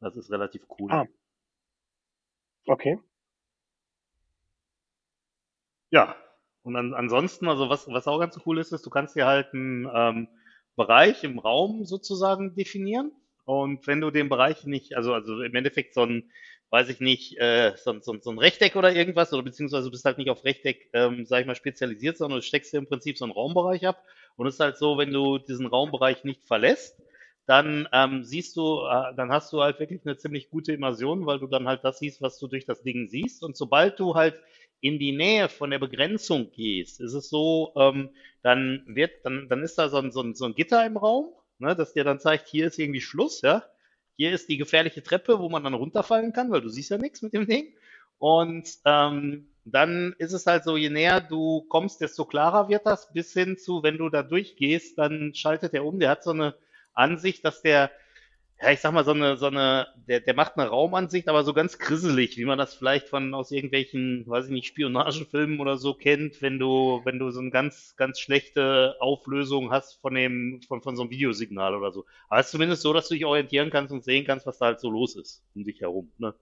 Das 0.00 0.16
ist 0.16 0.30
relativ 0.30 0.66
cool. 0.78 0.92
Ah. 0.92 1.06
Okay. 2.66 2.98
Ja, 5.90 6.16
und 6.62 6.76
an, 6.76 6.92
ansonsten, 6.92 7.48
also 7.48 7.70
was, 7.70 7.88
was 7.88 8.06
auch 8.06 8.18
ganz 8.18 8.38
cool 8.44 8.58
ist, 8.58 8.72
ist, 8.72 8.84
du 8.84 8.90
kannst 8.90 9.16
dir 9.16 9.26
halt 9.26 9.54
einen 9.54 9.88
ähm, 9.92 10.28
Bereich 10.76 11.24
im 11.24 11.38
Raum 11.38 11.84
sozusagen 11.84 12.54
definieren. 12.54 13.12
Und 13.44 13.86
wenn 13.86 14.00
du 14.00 14.10
den 14.10 14.28
Bereich 14.28 14.64
nicht, 14.64 14.96
also, 14.96 15.14
also 15.14 15.42
im 15.42 15.54
Endeffekt 15.54 15.94
so 15.94 16.02
ein, 16.02 16.30
weiß 16.70 16.88
ich 16.88 17.00
nicht, 17.00 17.38
äh, 17.38 17.74
so, 17.76 17.92
ein- 17.92 18.02
so, 18.02 18.16
so 18.20 18.30
ein 18.30 18.38
Rechteck 18.38 18.76
oder 18.76 18.92
irgendwas, 18.94 19.32
oder 19.32 19.42
beziehungsweise 19.42 19.84
du 19.86 19.90
bist 19.92 20.04
halt 20.04 20.18
nicht 20.18 20.30
auf 20.30 20.44
Rechteck, 20.44 20.88
ähm, 20.92 21.24
sag 21.26 21.40
ich 21.40 21.46
mal, 21.46 21.54
spezialisiert, 21.54 22.18
sondern 22.18 22.38
du 22.40 22.42
steckst 22.42 22.72
dir 22.72 22.78
im 22.78 22.86
Prinzip 22.88 23.16
so 23.18 23.24
einen 23.24 23.32
Raumbereich 23.32 23.86
ab. 23.86 24.02
Und 24.36 24.46
es 24.48 24.54
ist 24.54 24.60
halt 24.60 24.76
so, 24.78 24.98
wenn 24.98 25.12
du 25.12 25.38
diesen 25.38 25.66
Raumbereich 25.66 26.24
nicht 26.24 26.44
verlässt, 26.46 26.96
dann 27.46 27.86
ähm, 27.92 28.24
siehst 28.24 28.56
du, 28.56 28.80
äh, 28.86 29.14
dann 29.16 29.30
hast 29.30 29.52
du 29.52 29.60
halt 29.62 29.78
wirklich 29.78 30.00
eine 30.04 30.16
ziemlich 30.16 30.48
gute 30.50 30.72
Immersion, 30.72 31.26
weil 31.26 31.38
du 31.38 31.46
dann 31.46 31.68
halt 31.68 31.84
das 31.84 31.98
siehst, 31.98 32.22
was 32.22 32.38
du 32.38 32.48
durch 32.48 32.64
das 32.64 32.82
Ding 32.82 33.06
siehst. 33.08 33.42
Und 33.44 33.56
sobald 33.56 34.00
du 34.00 34.14
halt 34.14 34.34
in 34.80 34.98
die 34.98 35.12
Nähe 35.12 35.48
von 35.48 35.70
der 35.70 35.78
Begrenzung 35.78 36.50
gehst, 36.52 37.00
ist 37.00 37.12
es 37.14 37.28
so, 37.28 37.72
ähm, 37.76 38.10
dann 38.42 38.82
wird, 38.86 39.12
dann, 39.24 39.48
dann 39.48 39.62
ist 39.62 39.76
da 39.78 39.88
so 39.88 39.98
ein, 39.98 40.10
so 40.12 40.22
ein, 40.22 40.34
so 40.34 40.44
ein 40.46 40.54
Gitter 40.54 40.84
im 40.86 40.96
Raum, 40.96 41.32
ne, 41.58 41.74
das 41.76 41.92
dir 41.92 42.04
dann 42.04 42.20
zeigt, 42.20 42.48
hier 42.48 42.66
ist 42.66 42.78
irgendwie 42.78 43.00
Schluss, 43.00 43.42
ja. 43.42 43.62
Hier 44.16 44.32
ist 44.32 44.48
die 44.48 44.56
gefährliche 44.56 45.02
Treppe, 45.02 45.38
wo 45.40 45.48
man 45.48 45.64
dann 45.64 45.74
runterfallen 45.74 46.32
kann, 46.32 46.50
weil 46.50 46.60
du 46.60 46.68
siehst 46.68 46.90
ja 46.90 46.98
nichts 46.98 47.22
mit 47.22 47.32
dem 47.32 47.46
Ding. 47.46 47.74
Und 48.18 48.68
ähm, 48.84 49.48
dann 49.64 50.14
ist 50.18 50.32
es 50.32 50.46
halt 50.46 50.64
so, 50.64 50.76
je 50.76 50.90
näher 50.90 51.20
du 51.20 51.62
kommst, 51.68 52.00
desto 52.00 52.24
klarer 52.24 52.68
wird 52.68 52.86
das, 52.86 53.12
bis 53.12 53.32
hin 53.32 53.56
zu, 53.56 53.82
wenn 53.82 53.98
du 53.98 54.08
da 54.08 54.22
durchgehst, 54.22 54.98
dann 54.98 55.34
schaltet 55.34 55.74
er 55.74 55.84
um. 55.84 55.98
Der 55.98 56.10
hat 56.10 56.22
so 56.22 56.30
eine 56.30 56.54
Ansicht, 56.92 57.44
dass 57.44 57.62
der, 57.62 57.90
ja, 58.60 58.70
ich 58.70 58.80
sag 58.80 58.92
mal, 58.92 59.04
so 59.04 59.10
eine, 59.10 59.36
so 59.36 59.46
eine, 59.46 59.88
der, 60.08 60.20
der 60.20 60.34
macht 60.34 60.56
eine 60.56 60.68
Raumansicht, 60.68 61.28
aber 61.28 61.42
so 61.44 61.52
ganz 61.52 61.78
grisselig, 61.78 62.36
wie 62.38 62.44
man 62.44 62.56
das 62.58 62.74
vielleicht 62.74 63.08
von 63.08 63.34
aus 63.34 63.50
irgendwelchen, 63.50 64.24
weiß 64.26 64.46
ich 64.46 64.52
nicht, 64.52 64.66
Spionagefilmen 64.68 65.60
oder 65.60 65.76
so 65.76 65.92
kennt, 65.94 66.40
wenn 66.40 66.58
du, 66.58 67.00
wenn 67.04 67.18
du 67.18 67.30
so 67.30 67.40
eine 67.40 67.50
ganz, 67.50 67.94
ganz 67.96 68.20
schlechte 68.20 68.96
Auflösung 69.00 69.70
hast 69.70 70.00
von 70.00 70.14
dem, 70.14 70.60
von, 70.68 70.82
von 70.82 70.96
so 70.96 71.02
einem 71.02 71.10
Videosignal 71.10 71.74
oder 71.74 71.92
so. 71.92 72.06
Aber 72.28 72.40
es 72.40 72.46
ist 72.46 72.52
zumindest 72.52 72.82
so, 72.82 72.92
dass 72.92 73.08
du 73.08 73.14
dich 73.14 73.24
orientieren 73.24 73.70
kannst 73.70 73.92
und 73.92 74.04
sehen 74.04 74.24
kannst, 74.24 74.46
was 74.46 74.58
da 74.58 74.66
halt 74.66 74.80
so 74.80 74.88
los 74.90 75.16
ist 75.16 75.42
um 75.54 75.64
dich 75.64 75.80
herum, 75.80 76.12
ne? 76.18 76.34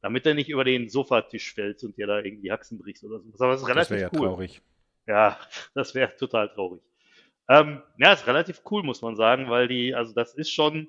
Damit 0.00 0.26
er 0.26 0.34
nicht 0.34 0.48
über 0.48 0.64
den 0.64 0.88
Sofatisch 0.88 1.52
fällt 1.54 1.82
und 1.84 1.96
dir 1.96 2.06
da 2.06 2.20
irgendwie 2.20 2.52
Haxen 2.52 2.78
brichst 2.78 3.04
oder 3.04 3.20
so. 3.20 3.30
Aber 3.44 3.52
es 3.54 3.62
ist 3.62 3.68
Das 3.72 3.88
relativ 3.88 3.90
wäre 3.90 4.02
ja 4.02 4.10
cool. 4.12 4.18
traurig. 4.18 4.62
Ja, 5.06 5.38
das 5.74 5.94
wäre 5.94 6.14
total 6.16 6.48
traurig. 6.50 6.82
Ähm, 7.48 7.82
ja, 7.98 8.12
ist 8.12 8.26
relativ 8.26 8.62
cool, 8.70 8.82
muss 8.82 9.02
man 9.02 9.16
sagen, 9.16 9.50
weil 9.50 9.68
die, 9.68 9.94
also 9.94 10.14
das 10.14 10.34
ist 10.34 10.50
schon 10.52 10.88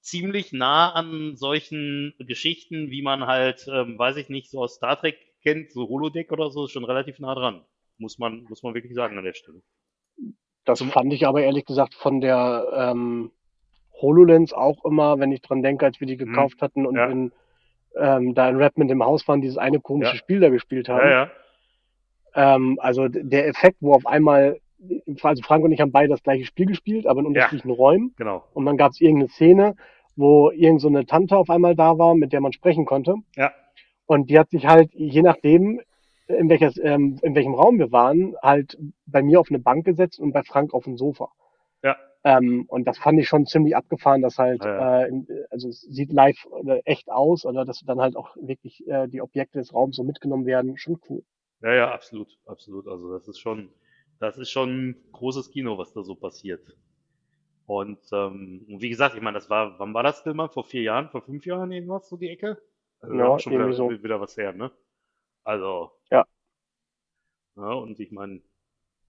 ziemlich 0.00 0.52
nah 0.52 0.90
an 0.92 1.36
solchen 1.36 2.14
Geschichten, 2.18 2.90
wie 2.90 3.02
man 3.02 3.26
halt, 3.26 3.66
ähm, 3.72 3.98
weiß 3.98 4.16
ich 4.16 4.28
nicht, 4.28 4.50
so 4.50 4.60
aus 4.62 4.74
Star 4.76 4.98
Trek 4.98 5.16
kennt, 5.42 5.70
so 5.72 5.88
Holodeck 5.88 6.32
oder 6.32 6.50
so, 6.50 6.64
ist 6.64 6.72
schon 6.72 6.84
relativ 6.84 7.18
nah 7.18 7.34
dran. 7.34 7.62
Muss 7.98 8.18
man, 8.18 8.44
muss 8.48 8.62
man 8.62 8.74
wirklich 8.74 8.94
sagen 8.94 9.18
an 9.18 9.24
der 9.24 9.34
Stelle. 9.34 9.60
Das 10.64 10.78
Zum- 10.78 10.90
fand 10.90 11.12
ich 11.12 11.26
aber 11.26 11.42
ehrlich 11.42 11.64
gesagt 11.64 11.94
von 11.94 12.20
der 12.20 12.66
ähm, 12.74 13.30
HoloLens 14.00 14.52
auch 14.52 14.84
immer, 14.84 15.18
wenn 15.18 15.32
ich 15.32 15.40
dran 15.40 15.62
denke, 15.62 15.84
als 15.86 15.98
wir 16.00 16.06
die 16.06 16.16
gekauft 16.16 16.62
hatten 16.62 16.86
und 16.86 16.94
Mhm. 16.94 16.98
Ja. 16.98 17.06
in, 17.10 17.32
ähm, 17.96 18.34
da 18.34 18.48
in 18.48 18.56
Redmond 18.56 18.90
im 18.90 19.02
Haus 19.04 19.26
waren, 19.26 19.40
dieses 19.40 19.58
eine 19.58 19.80
komische 19.80 20.12
Ja. 20.12 20.16
Spiel 20.18 20.40
da 20.40 20.48
gespielt 20.50 20.88
haben. 20.88 21.08
Ja. 21.10 21.30
Ähm, 22.34 22.78
also 22.80 23.08
der 23.08 23.48
Effekt, 23.48 23.78
wo 23.80 23.94
auf 23.94 24.06
einmal, 24.06 24.60
also 25.22 25.42
Frank 25.42 25.64
und 25.64 25.72
ich 25.72 25.80
haben 25.80 25.92
beide 25.92 26.08
das 26.08 26.22
gleiche 26.22 26.44
Spiel 26.44 26.66
gespielt, 26.66 27.06
aber 27.06 27.20
in 27.20 27.26
unterschiedlichen 27.26 27.70
Räumen. 27.70 28.14
Genau. 28.16 28.44
Und 28.54 28.66
dann 28.66 28.76
gab 28.76 28.92
es 28.92 29.00
irgendeine 29.00 29.28
Szene, 29.28 29.76
wo 30.16 30.50
irgend 30.50 30.80
so 30.80 30.88
eine 30.88 31.06
Tante 31.06 31.36
auf 31.36 31.50
einmal 31.50 31.74
da 31.74 31.98
war, 31.98 32.14
mit 32.14 32.32
der 32.32 32.40
man 32.40 32.52
sprechen 32.52 32.84
konnte. 32.84 33.14
Ja. 33.36 33.52
Und 34.06 34.30
die 34.30 34.38
hat 34.38 34.50
sich 34.50 34.66
halt, 34.66 34.90
je 34.94 35.22
nachdem, 35.22 35.80
in, 36.26 36.48
welches, 36.48 36.78
ähm, 36.78 37.18
in 37.22 37.34
welchem 37.34 37.54
Raum 37.54 37.78
wir 37.78 37.92
waren, 37.92 38.34
halt 38.42 38.78
bei 39.06 39.22
mir 39.22 39.40
auf 39.40 39.48
eine 39.50 39.58
Bank 39.58 39.84
gesetzt 39.84 40.18
und 40.20 40.32
bei 40.32 40.42
Frank 40.42 40.74
auf 40.74 40.86
ein 40.86 40.96
Sofa. 40.96 41.30
Ja. 41.82 41.96
Ähm, 42.24 42.64
und 42.68 42.86
das 42.86 42.98
fand 42.98 43.18
ich 43.20 43.28
schon 43.28 43.46
ziemlich 43.46 43.76
abgefahren, 43.76 44.22
dass 44.22 44.38
halt, 44.38 44.64
Ja, 44.64 45.04
Äh, 45.04 45.12
also 45.50 45.68
es 45.68 45.82
sieht 45.82 46.12
live 46.12 46.46
oder 46.46 46.80
echt 46.84 47.10
aus, 47.10 47.46
oder 47.46 47.64
dass 47.64 47.80
dann 47.86 48.00
halt 48.00 48.16
auch 48.16 48.36
wirklich 48.36 48.86
äh, 48.88 49.08
die 49.08 49.22
Objekte 49.22 49.58
des 49.58 49.72
Raums 49.72 49.96
so 49.96 50.04
mitgenommen 50.04 50.46
werden, 50.46 50.76
schon 50.76 50.98
cool. 51.08 51.22
Ja, 51.62 51.74
ja, 51.74 51.90
absolut, 51.90 52.38
absolut. 52.46 52.88
Also 52.88 53.12
das 53.12 53.28
ist 53.28 53.38
schon, 53.38 53.70
das 54.20 54.38
ist 54.38 54.50
schon 54.50 54.96
großes 55.12 55.50
Kino, 55.50 55.78
was 55.78 55.92
da 55.92 56.02
so 56.02 56.14
passiert. 56.14 56.62
Und 57.66 57.98
ähm, 58.12 58.64
wie 58.68 58.88
gesagt, 58.88 59.14
ich 59.14 59.22
meine, 59.22 59.38
das 59.38 59.50
war, 59.50 59.78
wann 59.78 59.92
war 59.94 60.02
das 60.02 60.22
denn 60.24 60.36
mal? 60.36 60.48
Vor 60.48 60.64
vier 60.64 60.82
Jahren, 60.82 61.10
vor 61.10 61.22
fünf 61.22 61.44
Jahren 61.44 61.70
irgendwas, 61.70 62.08
so 62.08 62.16
die 62.16 62.30
Ecke? 62.30 62.58
Also 63.00 63.14
Ja, 63.14 63.38
schon 63.38 63.52
wieder, 63.52 63.72
so. 63.72 63.90
wieder 63.90 64.20
was 64.20 64.36
her, 64.36 64.52
ne? 64.52 64.70
Also. 65.44 65.92
Ja. 66.10 66.26
Ja, 67.56 67.72
und 67.72 67.98
ich 68.00 68.10
meine, 68.12 68.40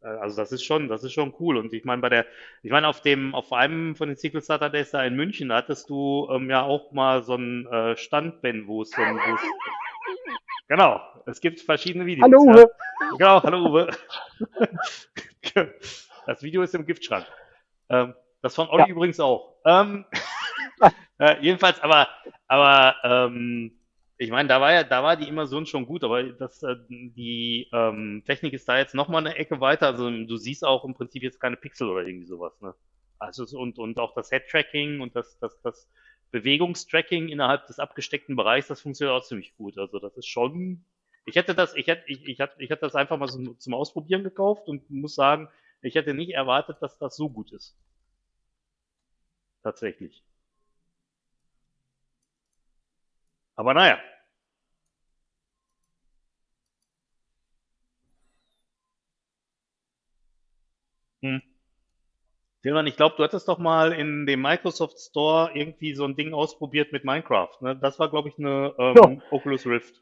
äh, 0.02 0.08
also 0.08 0.38
das 0.38 0.52
ist 0.52 0.64
schon, 0.64 0.88
das 0.90 1.04
ist 1.04 1.14
schon 1.14 1.34
cool. 1.40 1.58
Und 1.58 1.74
ich 1.74 1.86
meine, 1.86 2.02
bei 2.02 2.10
der, 2.10 2.26
ich 2.64 2.72
meine, 2.72 2.88
auf 2.88 3.02
dem, 3.02 3.36
auf 3.36 3.54
einem 3.54 3.96
von 3.96 4.10
den 4.10 4.18
Sequel 4.18 4.42
Starter 4.42 4.70
Days 4.70 4.92
da 4.92 5.04
in 5.06 5.16
München, 5.16 5.50
da 5.50 5.58
hattest 5.58 5.90
du 5.90 6.28
ähm, 6.32 6.50
ja 6.50 6.64
auch 6.64 6.92
mal 6.94 7.24
so 7.24 7.34
einen 7.36 7.68
äh, 7.68 7.98
Stand, 7.98 8.42
Ben, 8.42 8.68
wo 8.68 8.84
es 8.84 8.92
so 8.92 9.02
ein, 9.02 9.16
wo 9.18 9.36
es, 9.36 9.42
Genau, 10.68 11.02
es 11.26 11.42
gibt 11.42 11.62
verschiedene 11.62 12.06
Videos. 12.06 12.26
Hallo 12.26 12.42
Uwe. 12.44 12.60
Ja. 12.60 13.18
Genau, 13.18 13.44
hallo 13.44 13.70
Uwe. 13.70 13.90
Das 16.26 16.44
Video 16.44 16.62
ist 16.62 16.76
im 16.76 16.86
Giftschrank. 16.86 17.26
Ähm, 17.90 18.14
das 18.44 18.54
von 18.54 18.70
Olli 18.70 18.84
Ja. 18.84 18.88
übrigens 18.90 19.20
auch. 19.20 19.56
Ähm, 19.66 20.06
äh, 21.18 21.42
jedenfalls, 21.42 21.82
aber, 21.82 22.08
aber 22.48 22.96
ähm, 23.04 23.80
ich 24.18 24.30
meine, 24.30 24.48
da 24.48 24.62
war 24.62 24.72
ja, 24.72 24.84
da 24.84 25.02
war 25.02 25.16
die 25.18 25.28
Immersion 25.28 25.66
schon 25.66 25.88
gut, 25.88 26.04
aber 26.04 26.22
das, 26.24 26.62
äh, 26.62 26.76
die 26.88 27.68
ähm, 27.74 28.22
Technik 28.28 28.54
ist 28.54 28.70
da 28.70 28.78
jetzt 28.78 28.94
nochmal 28.94 29.26
eine 29.26 29.38
Ecke 29.38 29.60
weiter. 29.60 29.88
Also 29.88 30.10
du 30.10 30.38
siehst 30.38 30.64
auch 30.64 30.86
im 30.86 30.94
Prinzip 30.94 31.24
jetzt 31.24 31.40
keine 31.40 31.56
Pixel 31.58 31.90
oder 31.90 32.06
irgendwie 32.06 32.28
sowas, 32.28 32.60
ne? 32.62 32.76
Also 33.18 33.46
und, 33.58 33.80
und 33.80 33.98
auch 34.00 34.14
das 34.14 34.30
Head-Tracking 34.30 35.02
und 35.02 35.16
das, 35.16 35.40
das, 35.40 35.60
das 35.62 35.90
Bewegungstracking 36.32 37.30
innerhalb 37.30 37.68
des 37.68 37.80
abgesteckten 37.80 38.36
Bereichs, 38.36 38.68
das 38.68 38.82
funktioniert 38.82 39.16
auch 39.22 39.26
ziemlich 39.26 39.56
gut. 39.58 39.78
Also 39.78 40.00
das 40.00 40.16
ist 40.18 40.28
schon. 40.28 40.84
Ich 41.26 41.36
hätte 41.36 41.56
das, 41.56 41.76
ich 41.76 41.88
hätte, 41.88 42.04
ich, 42.08 42.26
ich 42.28 42.40
hätte, 42.40 42.56
ich 42.64 42.70
hätte 42.70 42.82
das 42.82 42.96
einfach 42.96 43.18
mal 43.18 43.28
so 43.28 43.54
zum 43.56 43.74
Ausprobieren 43.74 44.24
gekauft 44.24 44.68
und 44.68 44.90
muss 44.90 45.16
sagen, 45.16 45.50
ich 45.82 45.96
hätte 45.96 46.14
nicht 46.14 46.32
erwartet, 46.34 46.78
dass 46.82 46.98
das 46.98 47.16
so 47.16 47.30
gut 47.30 47.52
ist. 47.52 47.76
Tatsächlich. 49.64 50.22
Aber 53.56 53.74
naja. 53.74 54.00
Hm. 61.24 61.40
Silvan, 62.62 62.88
ich 62.88 62.98
glaube, 62.98 63.16
du 63.18 63.24
hattest 63.24 63.48
doch 63.48 63.58
mal 63.58 63.94
in 63.94 64.26
dem 64.26 64.42
Microsoft 64.42 65.00
Store 65.00 65.52
irgendwie 65.54 65.94
so 65.94 66.06
ein 66.06 66.16
Ding 66.16 66.34
ausprobiert 66.34 66.92
mit 66.92 67.06
Minecraft. 67.06 67.62
Ne? 67.62 67.78
Das 67.78 68.00
war, 68.00 68.10
glaube 68.10 68.30
ich, 68.30 68.38
eine 68.38 68.74
ähm, 68.78 69.22
Oculus 69.32 69.66
Rift. 69.66 70.02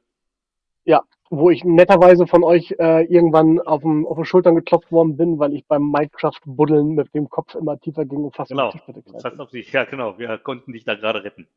Wo 1.29 1.49
ich 1.49 1.65
netterweise 1.65 2.25
von 2.25 2.43
euch 2.43 2.73
äh, 2.79 3.03
irgendwann 3.03 3.59
auf, 3.59 3.81
dem, 3.81 4.07
auf 4.07 4.17
die 4.17 4.25
Schultern 4.25 4.55
geklopft 4.55 4.91
worden 4.93 5.17
bin, 5.17 5.39
weil 5.39 5.53
ich 5.53 5.67
beim 5.67 5.91
Minecraft-Buddeln 5.91 6.95
mit 6.95 7.13
dem 7.13 7.29
Kopf 7.29 7.53
immer 7.53 7.77
tiefer 7.77 8.05
ging 8.05 8.23
und 8.23 8.33
fast 8.33 8.49
Genau. 8.49 8.69
auf 8.69 8.73
die 8.73 8.93
bin. 8.93 9.39
auf 9.39 9.49
die, 9.51 9.61
ja, 9.61 9.83
genau. 9.83 10.17
Wir 10.17 10.37
konnten 10.37 10.71
dich 10.71 10.85
da 10.85 10.95
gerade 10.95 11.23
retten. 11.23 11.47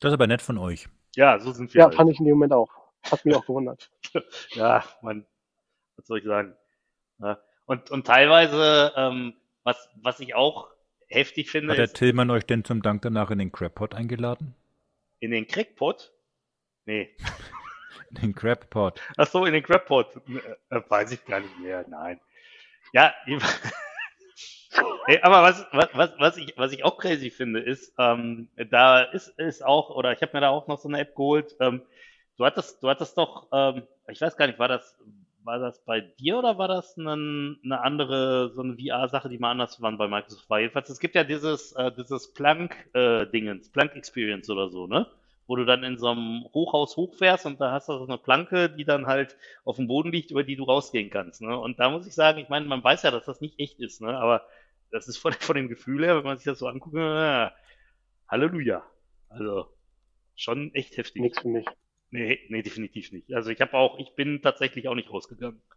Das 0.00 0.10
ist 0.10 0.14
aber 0.14 0.26
nett 0.26 0.42
von 0.42 0.58
euch. 0.58 0.88
Ja, 1.16 1.38
so 1.38 1.52
sind 1.52 1.72
wir. 1.72 1.80
Ja, 1.80 1.84
halt. 1.86 1.94
fand 1.94 2.10
ich 2.10 2.18
in 2.18 2.26
dem 2.26 2.34
Moment 2.34 2.52
auch. 2.52 2.70
Hat 3.10 3.24
mich 3.24 3.34
auch 3.34 3.46
gewundert. 3.46 3.90
Ja, 4.50 4.84
man, 5.02 5.26
was 5.96 6.06
soll 6.06 6.18
ich 6.18 6.24
sagen? 6.24 6.54
Ja. 7.18 7.38
Und, 7.66 7.90
und 7.90 8.06
teilweise, 8.06 8.92
ähm, 8.96 9.34
was, 9.66 9.88
was 10.00 10.20
ich 10.20 10.34
auch 10.34 10.70
heftig 11.08 11.50
finde, 11.50 11.72
Hat 11.72 11.78
der 11.78 11.84
ist 11.86 11.96
Tillmann 11.96 12.30
euch 12.30 12.46
denn 12.46 12.64
zum 12.64 12.82
Dank 12.82 13.02
danach 13.02 13.30
in 13.30 13.38
den 13.38 13.52
Crabpot 13.52 13.94
eingeladen? 13.94 14.54
in 15.18 15.30
den 15.32 15.46
Crackpot. 15.46 16.12
Nee. 16.84 17.10
In 18.10 18.16
den 18.22 18.34
Crabpot. 18.36 19.00
Ach 19.16 19.26
so, 19.26 19.44
in 19.46 19.52
den 19.52 19.64
Crackpot. 19.64 20.06
Äh, 20.70 20.80
weiß 20.88 21.10
ich 21.10 21.24
gar 21.24 21.40
nicht 21.40 21.58
mehr. 21.58 21.84
Nein. 21.88 22.20
Ja, 22.92 23.12
Hey, 25.06 25.18
aber 25.22 25.42
was, 25.42 25.66
was, 25.72 25.88
was, 25.92 26.10
was, 26.18 26.36
ich, 26.36 26.54
was 26.56 26.72
ich 26.72 26.84
auch 26.84 26.98
crazy 26.98 27.30
finde, 27.30 27.58
ist, 27.60 27.92
ähm, 27.98 28.48
da 28.70 29.02
ist, 29.02 29.28
ist 29.38 29.64
auch, 29.64 29.90
oder 29.90 30.12
ich 30.12 30.22
habe 30.22 30.30
mir 30.34 30.40
da 30.40 30.50
auch 30.50 30.68
noch 30.68 30.78
so 30.78 30.88
eine 30.88 31.00
App 31.00 31.16
geholt. 31.16 31.56
Ähm, 31.58 31.82
du 32.36 32.44
hattest, 32.44 32.80
du 32.82 32.88
hattest 32.88 33.18
doch, 33.18 33.48
ähm, 33.52 33.82
ich 34.08 34.20
weiß 34.20 34.36
gar 34.36 34.46
nicht, 34.46 34.60
war 34.60 34.68
das, 34.68 34.96
war 35.46 35.58
das 35.60 35.82
bei 35.84 36.00
dir 36.00 36.38
oder 36.38 36.58
war 36.58 36.68
das 36.68 36.98
eine, 36.98 37.56
eine 37.64 37.80
andere, 37.80 38.50
so 38.52 38.62
eine 38.62 38.76
VR-Sache, 38.76 39.28
die 39.28 39.38
mal 39.38 39.52
anders 39.52 39.80
waren 39.80 39.96
bei 39.96 40.08
Microsoft 40.08 40.50
war? 40.50 40.60
Jedenfalls, 40.60 40.90
es 40.90 40.98
gibt 40.98 41.14
ja 41.14 41.24
dieses, 41.24 41.72
äh, 41.72 41.92
dieses 41.92 42.32
Plank-Dingens, 42.34 43.70
Plank-Experience 43.70 44.50
oder 44.50 44.68
so, 44.68 44.86
ne? 44.86 45.06
Wo 45.46 45.54
du 45.54 45.64
dann 45.64 45.84
in 45.84 45.96
so 45.96 46.08
einem 46.08 46.44
Hochhaus 46.52 46.96
hochfährst 46.96 47.46
und 47.46 47.60
da 47.60 47.70
hast 47.70 47.88
du 47.88 47.96
so 47.96 48.04
eine 48.04 48.18
Planke, 48.18 48.68
die 48.68 48.84
dann 48.84 49.06
halt 49.06 49.36
auf 49.64 49.76
dem 49.76 49.86
Boden 49.86 50.10
liegt, 50.10 50.32
über 50.32 50.42
die 50.42 50.56
du 50.56 50.64
rausgehen 50.64 51.10
kannst, 51.10 51.40
ne? 51.40 51.56
Und 51.56 51.78
da 51.78 51.90
muss 51.90 52.06
ich 52.06 52.14
sagen, 52.14 52.38
ich 52.38 52.48
meine, 52.48 52.66
man 52.66 52.82
weiß 52.82 53.04
ja, 53.04 53.12
dass 53.12 53.26
das 53.26 53.40
nicht 53.40 53.58
echt 53.60 53.78
ist, 53.78 54.02
ne? 54.02 54.18
Aber 54.18 54.42
das 54.90 55.06
ist 55.06 55.18
von, 55.18 55.32
von 55.40 55.56
dem 55.56 55.68
Gefühl 55.68 56.04
her, 56.04 56.16
wenn 56.16 56.24
man 56.24 56.38
sich 56.38 56.46
das 56.46 56.58
so 56.58 56.66
anguckt, 56.66 56.96
äh, 56.96 57.50
Halleluja. 58.28 58.82
Also, 59.28 59.68
schon 60.34 60.74
echt 60.74 60.96
heftig. 60.96 61.22
Nichts 61.22 61.40
für 61.40 61.48
mich. 61.48 61.66
Nee, 62.10 62.40
nee, 62.48 62.62
definitiv 62.62 63.12
nicht. 63.12 63.32
Also 63.34 63.50
ich 63.50 63.60
habe 63.60 63.74
auch, 63.74 63.98
ich 63.98 64.14
bin 64.14 64.40
tatsächlich 64.42 64.88
auch 64.88 64.94
nicht 64.94 65.10
rausgegangen. 65.10 65.60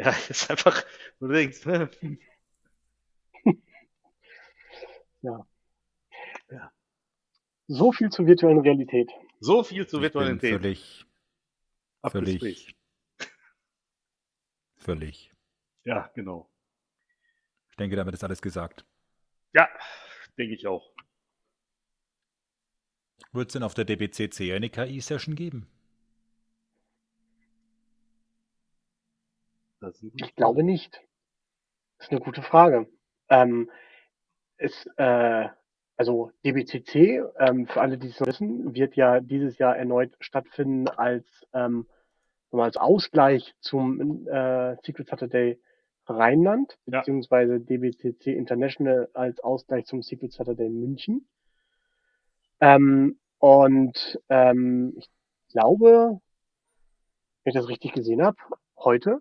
Ja, 0.00 0.10
ist 0.28 0.48
einfach, 0.48 0.84
du 1.18 1.26
denkst, 1.26 1.66
ne? 1.66 1.90
So 7.66 7.92
viel 7.92 8.10
zur 8.10 8.26
virtuellen 8.26 8.60
Realität. 8.60 9.10
so 9.40 9.62
viel 9.62 9.86
zur 9.86 10.02
Ich 10.02 10.12
bin 10.12 10.40
Virtualität. 10.40 10.50
völlig, 10.50 11.06
völlig, 12.10 12.74
völlig. 14.76 15.32
Ja, 15.84 16.10
genau. 16.14 16.50
Ich 17.70 17.76
denke, 17.76 17.96
damit 17.96 18.14
ist 18.14 18.24
alles 18.24 18.40
gesagt. 18.40 18.84
Ja, 19.52 19.68
denke 20.38 20.54
ich 20.54 20.66
auch. 20.66 20.90
Wird 23.32 23.48
es 23.48 23.52
denn 23.52 23.62
auf 23.62 23.74
der 23.74 23.84
DBCC 23.84 24.52
eine 24.52 24.70
KI-Session 24.70 25.34
geben? 25.34 25.66
Ich 30.14 30.34
glaube 30.34 30.62
nicht. 30.62 31.00
Das 31.98 32.06
ist 32.08 32.12
eine 32.12 32.20
gute 32.20 32.42
Frage. 32.42 32.88
Ähm, 33.28 33.70
es, 34.56 34.88
äh, 34.96 35.48
also 35.96 36.30
DBCC, 36.44 37.22
ähm, 37.38 37.66
für 37.66 37.80
alle, 37.80 37.98
die 37.98 38.08
es 38.08 38.20
noch 38.20 38.26
wissen, 38.26 38.74
wird 38.74 38.96
ja 38.96 39.20
dieses 39.20 39.58
Jahr 39.58 39.76
erneut 39.76 40.16
stattfinden 40.20 40.88
als, 40.88 41.26
ähm, 41.52 41.86
als 42.50 42.76
Ausgleich 42.76 43.54
zum 43.60 44.26
äh, 44.26 44.76
Secret 44.84 45.08
Saturday 45.08 45.60
Rheinland, 46.06 46.78
Ja. 46.86 47.00
beziehungsweise 47.00 47.60
DBCC 47.60 48.32
International 48.32 49.08
als 49.12 49.40
Ausgleich 49.40 49.84
zum 49.86 50.02
Secret 50.02 50.32
Saturday 50.32 50.68
München. 50.68 51.28
Ähm, 52.60 53.18
und 53.38 54.18
ähm, 54.28 54.94
ich 54.96 55.08
glaube, 55.50 56.20
wenn 57.44 57.50
ich 57.50 57.54
das 57.54 57.68
richtig 57.68 57.92
gesehen 57.92 58.22
habe, 58.22 58.36
heute 58.78 59.20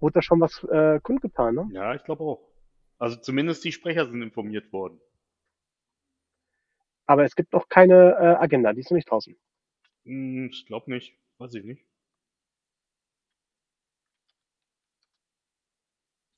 wurde 0.00 0.14
da 0.14 0.22
schon 0.22 0.40
was 0.40 0.62
äh, 0.64 1.00
kundgetan, 1.00 1.54
ne? 1.54 1.68
Ja, 1.72 1.94
ich 1.94 2.04
glaube 2.04 2.22
auch. 2.24 2.40
Also 2.98 3.16
zumindest 3.16 3.64
die 3.64 3.72
Sprecher 3.72 4.06
sind 4.06 4.22
informiert 4.22 4.72
worden. 4.72 5.00
Aber 7.06 7.24
es 7.24 7.34
gibt 7.34 7.52
noch 7.52 7.68
keine 7.68 8.12
äh, 8.12 8.42
Agenda, 8.42 8.72
die 8.72 8.80
ist 8.80 8.90
noch 8.90 8.96
nicht 8.96 9.10
draußen. 9.10 9.36
Hm, 10.04 10.50
ich 10.52 10.66
glaube 10.66 10.90
nicht. 10.90 11.14
Weiß 11.38 11.54
ich 11.54 11.64
nicht. 11.64 11.84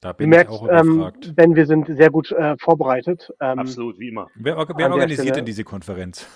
Da 0.05 0.13
bin 0.13 0.31
ich 0.31 0.37
merkst, 0.37 0.53
auch 0.53 0.69
ähm, 0.69 0.97
überfragt. 0.97 1.35
Ben, 1.35 1.57
wir 1.57 1.65
sind 1.65 1.87
sehr 1.87 2.11
gut 2.11 2.31
äh, 2.33 2.57
vorbereitet. 2.59 3.33
Ähm, 3.41 3.59
Absolut, 3.59 3.99
wie 3.99 4.09
immer. 4.11 4.29
Wer, 4.35 4.55
wer 4.55 4.91
organisiert 4.91 5.21
Stelle- 5.21 5.33
denn 5.33 5.47
diese 5.47 5.65
Konferenz? 5.65 6.29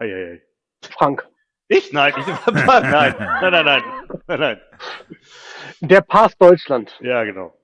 Hei, 0.00 0.08
hei, 0.10 0.40
hei. 0.40 0.42
Frank, 0.90 1.28
Ich? 1.68 1.92
Nein, 1.92 2.12
ich, 2.18 2.26
nein, 2.52 2.66
nein, 2.66 3.14
nein, 3.40 3.64
nein, 3.64 3.82
nein, 4.26 4.40
nein, 4.40 4.60
der 5.80 6.00
Pass 6.00 6.36
Deutschland. 6.36 6.98
Ja, 7.00 7.22
genau. 7.22 7.56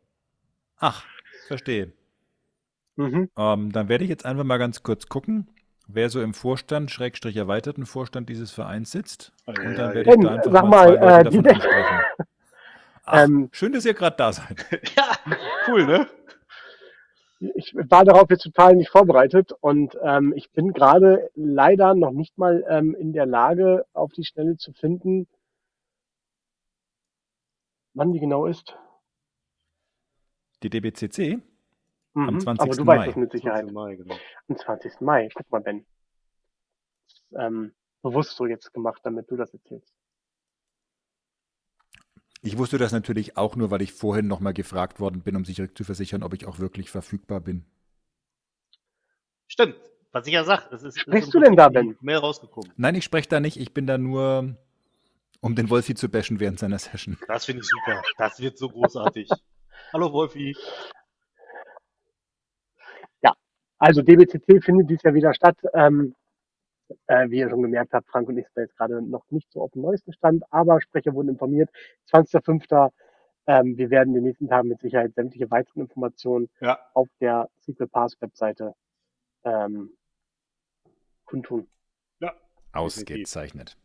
Ach, 0.79 1.05
verstehe. 1.49 1.92
Mhm. 2.95 3.31
Ähm, 3.37 3.73
dann 3.73 3.88
werde 3.88 4.05
ich 4.05 4.11
jetzt 4.11 4.25
einfach 4.25 4.45
mal 4.45 4.59
ganz 4.59 4.85
kurz 4.85 5.09
gucken, 5.09 5.49
wer 5.88 6.09
so 6.09 6.23
im 6.23 6.35
Vorstand, 6.35 6.92
Schrägstrich 6.92 7.37
erweiterten 7.37 7.87
Vorstand 7.87 8.29
dieses 8.29 8.53
Vereins 8.53 8.92
sitzt. 8.92 9.33
Und 9.47 9.57
dann 9.59 9.92
werde 9.92 10.03
ich 10.03 10.07
Ben, 10.07 10.21
da 10.21 10.35
einfach 10.35 10.53
sag 10.53 10.64
mal 10.68 10.71
mal, 10.71 10.97
zwei 10.99 11.01
Leute 11.01 11.21
äh, 11.21 11.25
davon 11.25 11.42
die- 11.42 11.49
ansprechen. 11.51 12.01
Ach, 13.05 13.25
Ähm, 13.25 13.49
schön, 13.53 13.73
dass 13.73 13.85
ihr 13.85 13.95
gerade 13.95 14.17
da 14.17 14.33
seid. 14.33 14.67
Ja, 14.97 15.17
cool, 15.69 15.87
ne? 15.87 16.09
Ich 17.57 17.75
war 17.75 18.05
darauf 18.05 18.31
jetzt 18.31 18.45
total 18.45 18.77
nicht 18.77 18.91
vorbereitet 18.91 19.53
und 19.61 19.99
ähm, 20.01 20.33
ich 20.37 20.53
bin 20.53 20.73
gerade 20.73 21.29
leider 21.35 21.95
noch 21.95 22.12
nicht 22.12 22.38
mal 22.38 22.65
ähm, 22.69 22.95
in 22.95 23.12
der 23.12 23.27
Lage, 23.27 23.85
auf 23.95 24.12
die 24.12 24.25
Schnelle 24.25 24.57
zu 24.57 24.73
finden, 24.73 25.27
wann 27.95 28.12
die 28.12 28.21
genau 28.21 28.47
ist. 28.47 28.77
Die 30.62 30.71
DBCC? 30.71 31.41
Mhm. 32.15 32.29
Am 32.29 32.41
20. 32.41 32.62
Aber 32.62 32.77
du 32.77 32.85
Mai. 32.85 32.99
weißt 32.99 33.09
es 33.11 33.17
mit 33.17 33.33
Sicherheit. 33.33 33.61
20. 33.62 33.75
Mai, 33.75 33.97
genau. 33.97 34.15
Am 34.49 34.57
20. 34.57 35.01
Mai. 35.01 35.29
Guck 35.35 35.51
mal, 35.51 35.61
Ben. 35.61 35.87
Ähm, 37.37 37.75
bewusst 38.03 38.37
so 38.37 38.47
jetzt 38.47 38.73
gemacht, 38.73 39.01
damit 39.03 39.29
du 39.31 39.37
das 39.37 39.53
erzählst. 39.53 39.93
Ich 42.42 42.59
wusste 42.59 42.76
das 42.76 42.92
natürlich 42.92 43.37
auch 43.37 43.55
nur, 43.57 43.70
weil 43.70 43.83
ich 43.83 43.92
vorhin 43.92 44.26
nochmal 44.26 44.52
gefragt 44.52 44.98
worden 44.98 45.22
bin, 45.22 45.37
um 45.37 45.44
sich 45.44 45.62
zu 45.74 45.85
versichern, 45.85 46.22
ob 46.22 46.35
ich 46.35 46.46
auch 46.46 46.59
wirklich 46.59 46.90
verfügbar 46.90 47.40
bin. 47.40 47.64
Stimmt. 49.46 49.76
Was 50.11 50.26
ich 50.26 50.35
ja 50.35 50.44
sag, 50.44 50.70
es 50.72 50.83
ist, 50.83 51.00
Sprichst 51.00 51.28
ist 51.28 51.35
du 51.35 51.40
denn 51.40 51.57
da, 51.57 51.68
Ben? 51.68 51.96
Mehr 52.00 52.18
rausgekommen. 52.18 52.70
Nein, 52.76 52.96
ich 52.96 53.05
spreche 53.05 53.28
da 53.28 53.40
nicht. 53.40 53.57
Ich 53.57 53.72
bin 53.72 53.87
da 53.87 53.96
nur, 53.96 54.57
um 55.40 55.55
den 55.55 55.70
Wolfi 55.70 55.94
zu 55.94 56.09
bashen 56.09 56.38
während 56.38 56.59
seiner 56.59 56.78
Session. 56.78 57.16
Das 57.28 57.46
finde 57.46 57.62
ich 57.62 57.68
super. 57.68 58.02
Das 58.18 58.38
wird 58.40 58.59
so 58.59 58.68
großartig. 58.68 59.31
Hallo 59.92 60.12
Wolfi. 60.12 60.55
Also 63.83 64.00
DBCC 64.00 64.62
findet 64.62 64.88
dies 64.88 65.02
Jahr 65.02 65.12
wieder 65.12 65.35
statt. 65.35 65.57
Ähm, 65.74 66.14
Äh, 67.07 67.31
wie 67.31 67.38
ihr 67.38 67.50
schon 67.50 67.62
gemerkt 67.62 67.92
habt, 67.92 68.09
Frank 68.09 68.28
und 68.28 68.38
ich 68.38 68.46
sind 68.48 68.64
jetzt 68.64 68.76
gerade 68.76 69.02
noch 69.02 69.24
nicht 69.31 69.50
so 69.52 69.62
auf 69.62 69.72
dem 69.72 69.83
neuesten 69.83 70.12
Stand, 70.12 70.44
aber 70.50 70.81
Sprecher 70.81 71.14
wurden 71.14 71.31
informiert. 71.31 71.70
20.05. 72.11 72.90
Ähm, 73.46 73.76
wir 73.76 73.90
werden 73.90 74.11
in 74.11 74.14
den 74.14 74.24
nächsten 74.24 74.48
Tagen 74.48 74.68
mit 74.68 74.81
Sicherheit 74.81 75.14
sämtliche 75.14 75.50
weiteren 75.50 75.83
Informationen 75.83 76.48
Ja. 76.61 76.78
auf 76.94 77.09
der 77.20 77.48
Sequel 77.59 77.88
Pass 77.88 78.16
Webseite 78.20 78.74
ähm, 79.44 79.90
kundtun. 81.24 81.68
Ja. 82.20 82.33
Ausgezeichnet. 82.72 83.76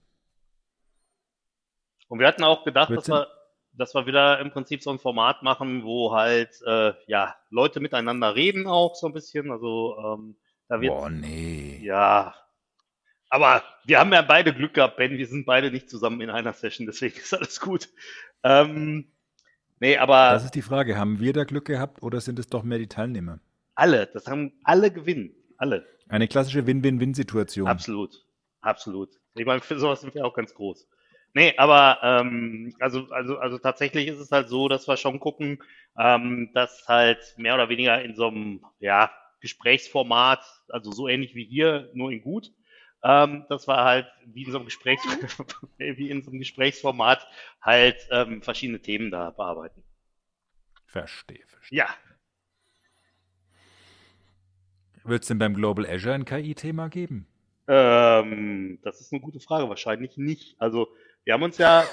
Und 2.08 2.20
wir 2.20 2.28
hatten 2.28 2.44
auch 2.44 2.64
gedacht, 2.64 2.92
dass 2.96 3.08
wir, 3.08 3.28
dass 3.74 3.94
wir 3.96 4.06
wieder 4.06 4.40
im 4.40 4.52
Prinzip 4.52 4.82
so 4.84 4.92
ein 4.92 5.00
Format 5.00 5.44
machen, 5.44 5.84
wo 5.84 6.14
halt 6.14 6.62
äh, 6.66 6.94
ja 7.08 7.36
Leute 7.50 7.80
miteinander 7.80 8.36
reden 8.36 8.68
auch 8.68 8.96
so 8.96 9.08
ein 9.08 9.14
bisschen. 9.14 9.52
Also 9.52 9.98
ähm, 9.98 10.38
da 10.68 10.82
wird 10.82 10.94
Boah, 10.94 11.10
nee. 11.10 11.80
ja. 11.82 12.36
Aber 13.30 13.64
wir 13.86 14.00
haben 14.00 14.14
ja 14.14 14.22
beide 14.22 14.54
Glück 14.54 14.74
gehabt, 14.74 14.98
Ben. 14.98 15.18
Wir 15.18 15.28
sind 15.28 15.46
beide 15.46 15.72
nicht 15.72 15.90
zusammen 15.90 16.22
in 16.22 16.30
einer 16.30 16.54
Session, 16.54 16.86
deswegen 16.88 17.18
ist 17.18 17.34
alles 17.34 17.60
gut. 17.60 17.90
Ähm, 18.44 19.12
nee, 19.80 19.98
aber 19.98 20.32
Das 20.32 20.46
ist 20.46 20.56
die 20.56 20.62
Frage. 20.62 20.98
Haben 20.98 21.20
wir 21.20 21.34
da 21.34 21.44
Glück 21.44 21.66
gehabt 21.66 22.02
oder 22.02 22.22
sind 22.22 22.40
es 22.40 22.48
doch 22.48 22.64
mehr 22.64 22.78
die 22.80 22.88
Teilnehmer? 22.88 23.40
alle, 23.78 24.08
das 24.08 24.28
haben 24.28 24.52
alle 24.64 24.92
gewinnen. 24.92 25.36
Alle. 25.58 25.88
Eine 26.10 26.28
klassische 26.28 26.66
Win-Win-Win-Situation. 26.66 27.68
Absolut. 27.68 28.26
Absolut. 28.62 29.10
Ich 29.36 29.46
meine, 29.46 29.62
für 29.62 29.80
sowas 29.80 30.02
sind 30.02 30.16
wir 30.16 30.26
auch 30.26 30.34
ganz 30.34 30.54
groß. 30.54 30.88
Nee, 31.34 31.54
aber 31.58 32.00
ähm, 32.02 32.74
also, 32.80 33.08
also, 33.12 33.38
also 33.38 33.60
tatsächlich 33.60 34.08
ist 34.08 34.20
es 34.20 34.32
halt 34.32 34.50
so, 34.50 34.68
dass 34.68 34.88
wir 34.88 34.98
schon 34.98 35.20
gucken, 35.20 35.60
ähm, 35.98 36.50
dass 36.54 36.88
halt 36.88 37.36
mehr 37.38 37.54
oder 37.54 37.70
weniger 37.70 38.02
in 38.02 38.16
so 38.16 38.28
einem 38.28 38.66
ja, 38.80 39.12
Gesprächsformat, 39.42 40.42
also 40.70 40.92
so 40.92 41.08
ähnlich 41.08 41.36
wie 41.36 41.46
hier, 41.46 41.92
nur 41.94 42.12
in 42.12 42.22
gut, 42.22 42.52
ähm, 43.04 43.46
dass 43.50 43.68
wir 43.68 43.78
halt 43.84 44.08
wie 44.26 44.44
in 44.44 44.52
so 44.52 44.58
einem 44.58 44.66
Gesprächs 44.66 45.04
wie 45.78 46.10
in 46.10 46.24
so 46.24 46.32
einem 46.32 46.40
Gesprächsformat 46.40 47.28
halt 47.62 48.08
ähm, 48.12 48.42
verschiedene 48.42 48.82
Themen 48.82 49.12
da 49.12 49.32
bearbeiten. 49.32 49.84
Verstehe, 50.86 51.46
verstehe. 51.48 51.80
Ja, 51.80 51.90
Wird 55.08 55.22
es 55.22 55.30
denn 55.30 55.40
beim 55.40 55.54
Global 55.54 55.86
Azure 55.86 56.16
ein 56.16 56.26
KI-Thema 56.26 56.90
geben? 56.90 57.28
Ähm, 57.70 58.80
das 58.84 59.00
ist 59.00 59.14
eine 59.14 59.22
gute 59.22 59.40
Frage. 59.40 59.70
Wahrscheinlich 59.70 60.18
nicht. 60.18 60.60
Also, 60.60 60.90
wir 61.24 61.34
haben 61.34 61.44
uns 61.44 61.58
ja. 61.58 61.86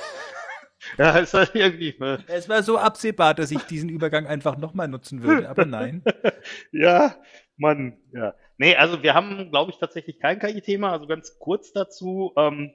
ja, 0.99 1.19
ist 1.19 1.33
halt 1.33 1.55
irgendwie. 1.55 1.91
äh, 2.01 2.19
Es 2.27 2.49
war 2.49 2.65
so 2.65 2.77
absehbar, 2.77 3.35
dass 3.35 3.53
ich 3.53 3.63
diesen 3.63 3.89
Übergang 3.89 4.27
einfach 4.27 4.57
nochmal 4.57 4.89
nutzen 4.89 5.23
würde, 5.23 5.49
aber 5.49 5.65
nein. 5.65 6.03
ja, 6.73 7.15
Mann, 7.57 7.97
ja. 8.13 8.35
Nee, 8.57 8.77
also 8.77 9.03
wir 9.03 9.15
haben, 9.15 9.51
glaube 9.51 9.73
ich, 9.73 9.79
tatsächlich 9.79 10.19
kein 10.19 10.39
KI-Thema. 10.39 10.93
Also 10.93 11.07
ganz 11.07 11.39
kurz 11.39 11.73
dazu. 11.73 12.33
Ähm, 12.37 12.73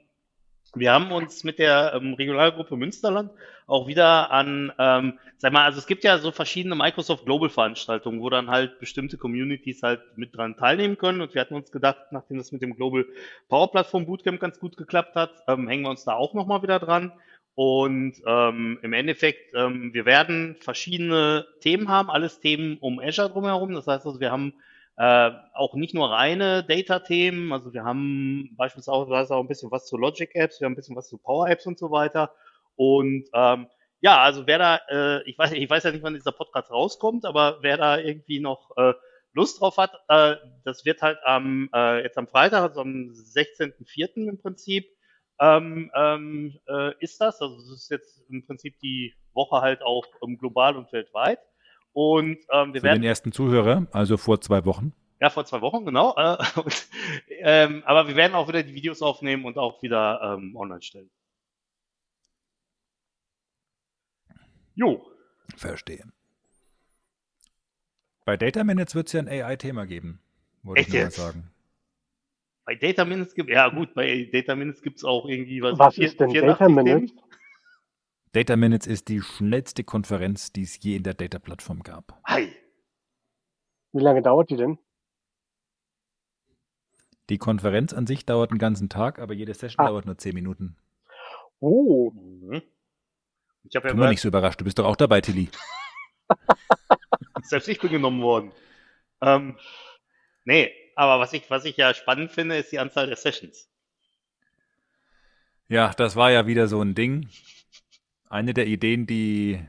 wir 0.74 0.92
haben 0.92 1.10
uns 1.10 1.42
mit 1.42 1.58
der 1.58 1.94
ähm, 1.94 2.14
Regionalgruppe 2.14 2.76
Münsterland 2.76 3.32
auch 3.66 3.88
wieder 3.88 4.30
an, 4.30 4.72
ähm, 4.78 5.18
sag 5.36 5.52
mal, 5.52 5.64
also 5.64 5.78
es 5.78 5.86
gibt 5.86 6.04
ja 6.04 6.18
so 6.18 6.30
verschiedene 6.30 6.76
Microsoft 6.76 7.24
Global 7.24 7.48
Veranstaltungen, 7.48 8.20
wo 8.20 8.30
dann 8.30 8.50
halt 8.50 8.78
bestimmte 8.78 9.16
Communities 9.16 9.82
halt 9.82 10.00
mit 10.16 10.36
dran 10.36 10.56
teilnehmen 10.56 10.96
können. 10.96 11.20
Und 11.20 11.34
wir 11.34 11.40
hatten 11.40 11.54
uns 11.54 11.72
gedacht, 11.72 12.12
nachdem 12.12 12.38
das 12.38 12.52
mit 12.52 12.62
dem 12.62 12.76
Global 12.76 13.04
Power 13.48 13.70
Platform 13.70 14.06
Bootcamp 14.06 14.38
ganz 14.38 14.60
gut 14.60 14.76
geklappt 14.76 15.16
hat, 15.16 15.32
ähm, 15.48 15.66
hängen 15.66 15.82
wir 15.82 15.90
uns 15.90 16.04
da 16.04 16.14
auch 16.14 16.34
nochmal 16.34 16.62
wieder 16.62 16.78
dran. 16.78 17.12
Und 17.54 18.14
ähm, 18.26 18.78
im 18.82 18.92
Endeffekt, 18.92 19.54
ähm, 19.54 19.92
wir 19.92 20.04
werden 20.04 20.56
verschiedene 20.60 21.46
Themen 21.60 21.88
haben, 21.88 22.10
alles 22.10 22.40
Themen 22.40 22.78
um 22.78 23.00
Azure 23.00 23.28
drumherum. 23.28 23.72
Das 23.72 23.86
heißt 23.86 24.06
also, 24.06 24.20
wir 24.20 24.30
haben 24.30 24.54
äh, 25.00 25.30
auch 25.54 25.72
nicht 25.76 25.94
nur 25.94 26.10
reine 26.10 26.62
Data-Themen, 26.62 27.54
also 27.54 27.72
wir 27.72 27.84
haben 27.84 28.54
beispielsweise 28.58 29.34
auch 29.34 29.40
ein 29.40 29.48
bisschen 29.48 29.70
was 29.70 29.86
zu 29.86 29.96
Logic-Apps, 29.96 30.60
wir 30.60 30.66
haben 30.66 30.74
ein 30.74 30.76
bisschen 30.76 30.94
was 30.94 31.08
zu 31.08 31.16
Power-Apps 31.16 31.66
und 31.66 31.78
so 31.78 31.90
weiter. 31.90 32.34
Und 32.76 33.24
ähm, 33.32 33.68
ja, 34.02 34.20
also 34.22 34.46
wer 34.46 34.58
da, 34.58 34.80
äh, 34.90 35.22
ich 35.22 35.38
weiß, 35.38 35.52
ich 35.52 35.70
weiß 35.70 35.84
ja 35.84 35.92
nicht, 35.92 36.02
wann 36.02 36.12
dieser 36.12 36.32
Podcast 36.32 36.70
rauskommt, 36.70 37.24
aber 37.24 37.60
wer 37.62 37.78
da 37.78 37.96
irgendwie 37.96 38.40
noch 38.40 38.76
äh, 38.76 38.92
Lust 39.32 39.62
drauf 39.62 39.78
hat, 39.78 39.94
äh, 40.08 40.36
das 40.64 40.84
wird 40.84 41.00
halt 41.00 41.16
am 41.24 41.70
äh, 41.74 42.02
jetzt 42.02 42.18
am 42.18 42.28
Freitag, 42.28 42.62
also 42.62 42.82
am 42.82 43.08
16.04. 43.08 44.28
im 44.28 44.38
Prinzip, 44.38 44.86
ähm, 45.40 45.90
ähm, 45.94 46.58
äh, 46.68 46.92
ist 47.02 47.22
das. 47.22 47.40
Also 47.40 47.56
das 47.56 47.70
ist 47.70 47.90
jetzt 47.90 48.22
im 48.28 48.44
Prinzip 48.44 48.78
die 48.80 49.14
Woche 49.32 49.62
halt 49.62 49.80
auch 49.80 50.04
ähm, 50.22 50.36
global 50.36 50.76
und 50.76 50.92
weltweit. 50.92 51.38
Und 51.92 52.38
ähm, 52.52 52.72
wir 52.74 52.80
Für 52.80 52.82
werden 52.82 53.02
den 53.02 53.02
ersten 53.08 53.32
Zuhörer, 53.32 53.86
also 53.92 54.16
vor 54.16 54.40
zwei 54.40 54.64
Wochen. 54.64 54.92
ja, 55.20 55.28
vor 55.30 55.44
zwei 55.44 55.60
Wochen, 55.60 55.84
genau. 55.84 56.14
Äh, 56.16 56.36
und, 56.64 56.88
ähm, 57.40 57.82
aber 57.84 58.08
wir 58.08 58.16
werden 58.16 58.34
auch 58.34 58.48
wieder 58.48 58.62
die 58.62 58.74
Videos 58.74 59.02
aufnehmen 59.02 59.44
und 59.44 59.58
auch 59.58 59.82
wieder 59.82 60.20
ähm, 60.38 60.54
online 60.56 60.82
stellen. 60.82 61.10
Jo. 64.74 65.04
Verstehe. 65.56 66.04
Bei 68.24 68.36
Data 68.36 68.62
Minutes 68.64 68.94
wird 68.94 69.08
es 69.08 69.12
ja 69.12 69.20
ein 69.20 69.28
AI-Thema 69.28 69.86
geben, 69.86 70.20
wollte 70.62 70.82
ich 70.82 70.86
Echt 70.86 70.92
nur 70.94 71.00
mal 71.00 71.06
jetzt? 71.06 71.16
sagen. 71.16 71.50
Bei 72.64 72.74
Data 72.76 73.04
Minutes 73.04 73.34
gibt 73.34 73.50
ja 73.50 73.68
gut, 73.68 73.94
bei 73.94 74.28
Data 74.32 74.54
Minutes 74.54 74.80
gibt's 74.82 75.02
auch 75.04 75.26
irgendwie 75.26 75.60
was. 75.60 75.78
Was 75.78 75.98
ist 75.98 76.20
denn 76.20 76.30
84 76.30 76.58
Data 76.58 76.68
Minutes? 76.68 77.12
Data 78.32 78.54
Minutes 78.56 78.86
ist 78.86 79.08
die 79.08 79.20
schnellste 79.22 79.82
Konferenz, 79.82 80.52
die 80.52 80.62
es 80.62 80.80
je 80.82 80.94
in 80.96 81.02
der 81.02 81.14
Data-Plattform 81.14 81.82
gab. 81.82 82.16
Hi. 82.24 82.54
Wie 83.92 84.00
lange 84.02 84.22
dauert 84.22 84.50
die 84.50 84.56
denn? 84.56 84.78
Die 87.28 87.38
Konferenz 87.38 87.92
an 87.92 88.06
sich 88.06 88.24
dauert 88.26 88.50
einen 88.50 88.58
ganzen 88.58 88.88
Tag, 88.88 89.18
aber 89.18 89.34
jede 89.34 89.54
Session 89.54 89.84
Ah. 89.84 89.88
dauert 89.88 90.06
nur 90.06 90.16
zehn 90.18 90.34
Minuten. 90.34 90.76
Oh, 91.60 92.12
Mhm. 92.12 92.62
Ich 93.64 93.74
ja 93.74 93.80
Tu 93.82 93.94
mal 93.94 94.08
nicht 94.08 94.22
so 94.22 94.28
überrascht, 94.28 94.58
du 94.60 94.64
bist 94.64 94.78
doch 94.78 94.86
auch 94.86 94.96
dabei, 94.96 95.20
Tilly. 95.20 95.50
selbst 97.42 97.68
ich 97.68 97.78
bin 97.78 97.90
genommen 97.90 98.22
worden. 98.22 98.52
Ähm, 99.20 99.58
nee, 100.44 100.72
aber 100.96 101.20
was 101.20 101.34
ich, 101.34 101.50
was 101.50 101.66
ich 101.66 101.76
ja 101.76 101.92
spannend 101.92 102.30
finde, 102.32 102.56
ist 102.56 102.72
die 102.72 102.78
Anzahl 102.78 103.06
der 103.06 103.16
Sessions. 103.16 103.68
Ja, 105.68 105.92
das 105.92 106.16
war 106.16 106.30
ja 106.30 106.46
wieder 106.46 106.68
so 106.68 106.80
ein 106.80 106.94
Ding. 106.94 107.28
Eine 108.30 108.54
der 108.54 108.66
Ideen, 108.66 109.06
die 109.06 109.60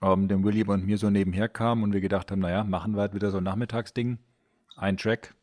ähm, 0.00 0.28
dem 0.28 0.44
William 0.44 0.68
und 0.68 0.86
mir 0.86 0.96
so 0.98 1.10
nebenher 1.10 1.48
kam 1.48 1.82
und 1.82 1.92
wir 1.92 2.00
gedacht 2.00 2.30
haben, 2.30 2.40
naja, 2.40 2.62
machen 2.64 2.94
wir 2.94 3.00
halt 3.00 3.14
wieder 3.14 3.30
so 3.30 3.38
ein 3.38 3.44
Nachmittagsding. 3.44 4.18
Ein 4.76 4.96
Track. 4.96 5.34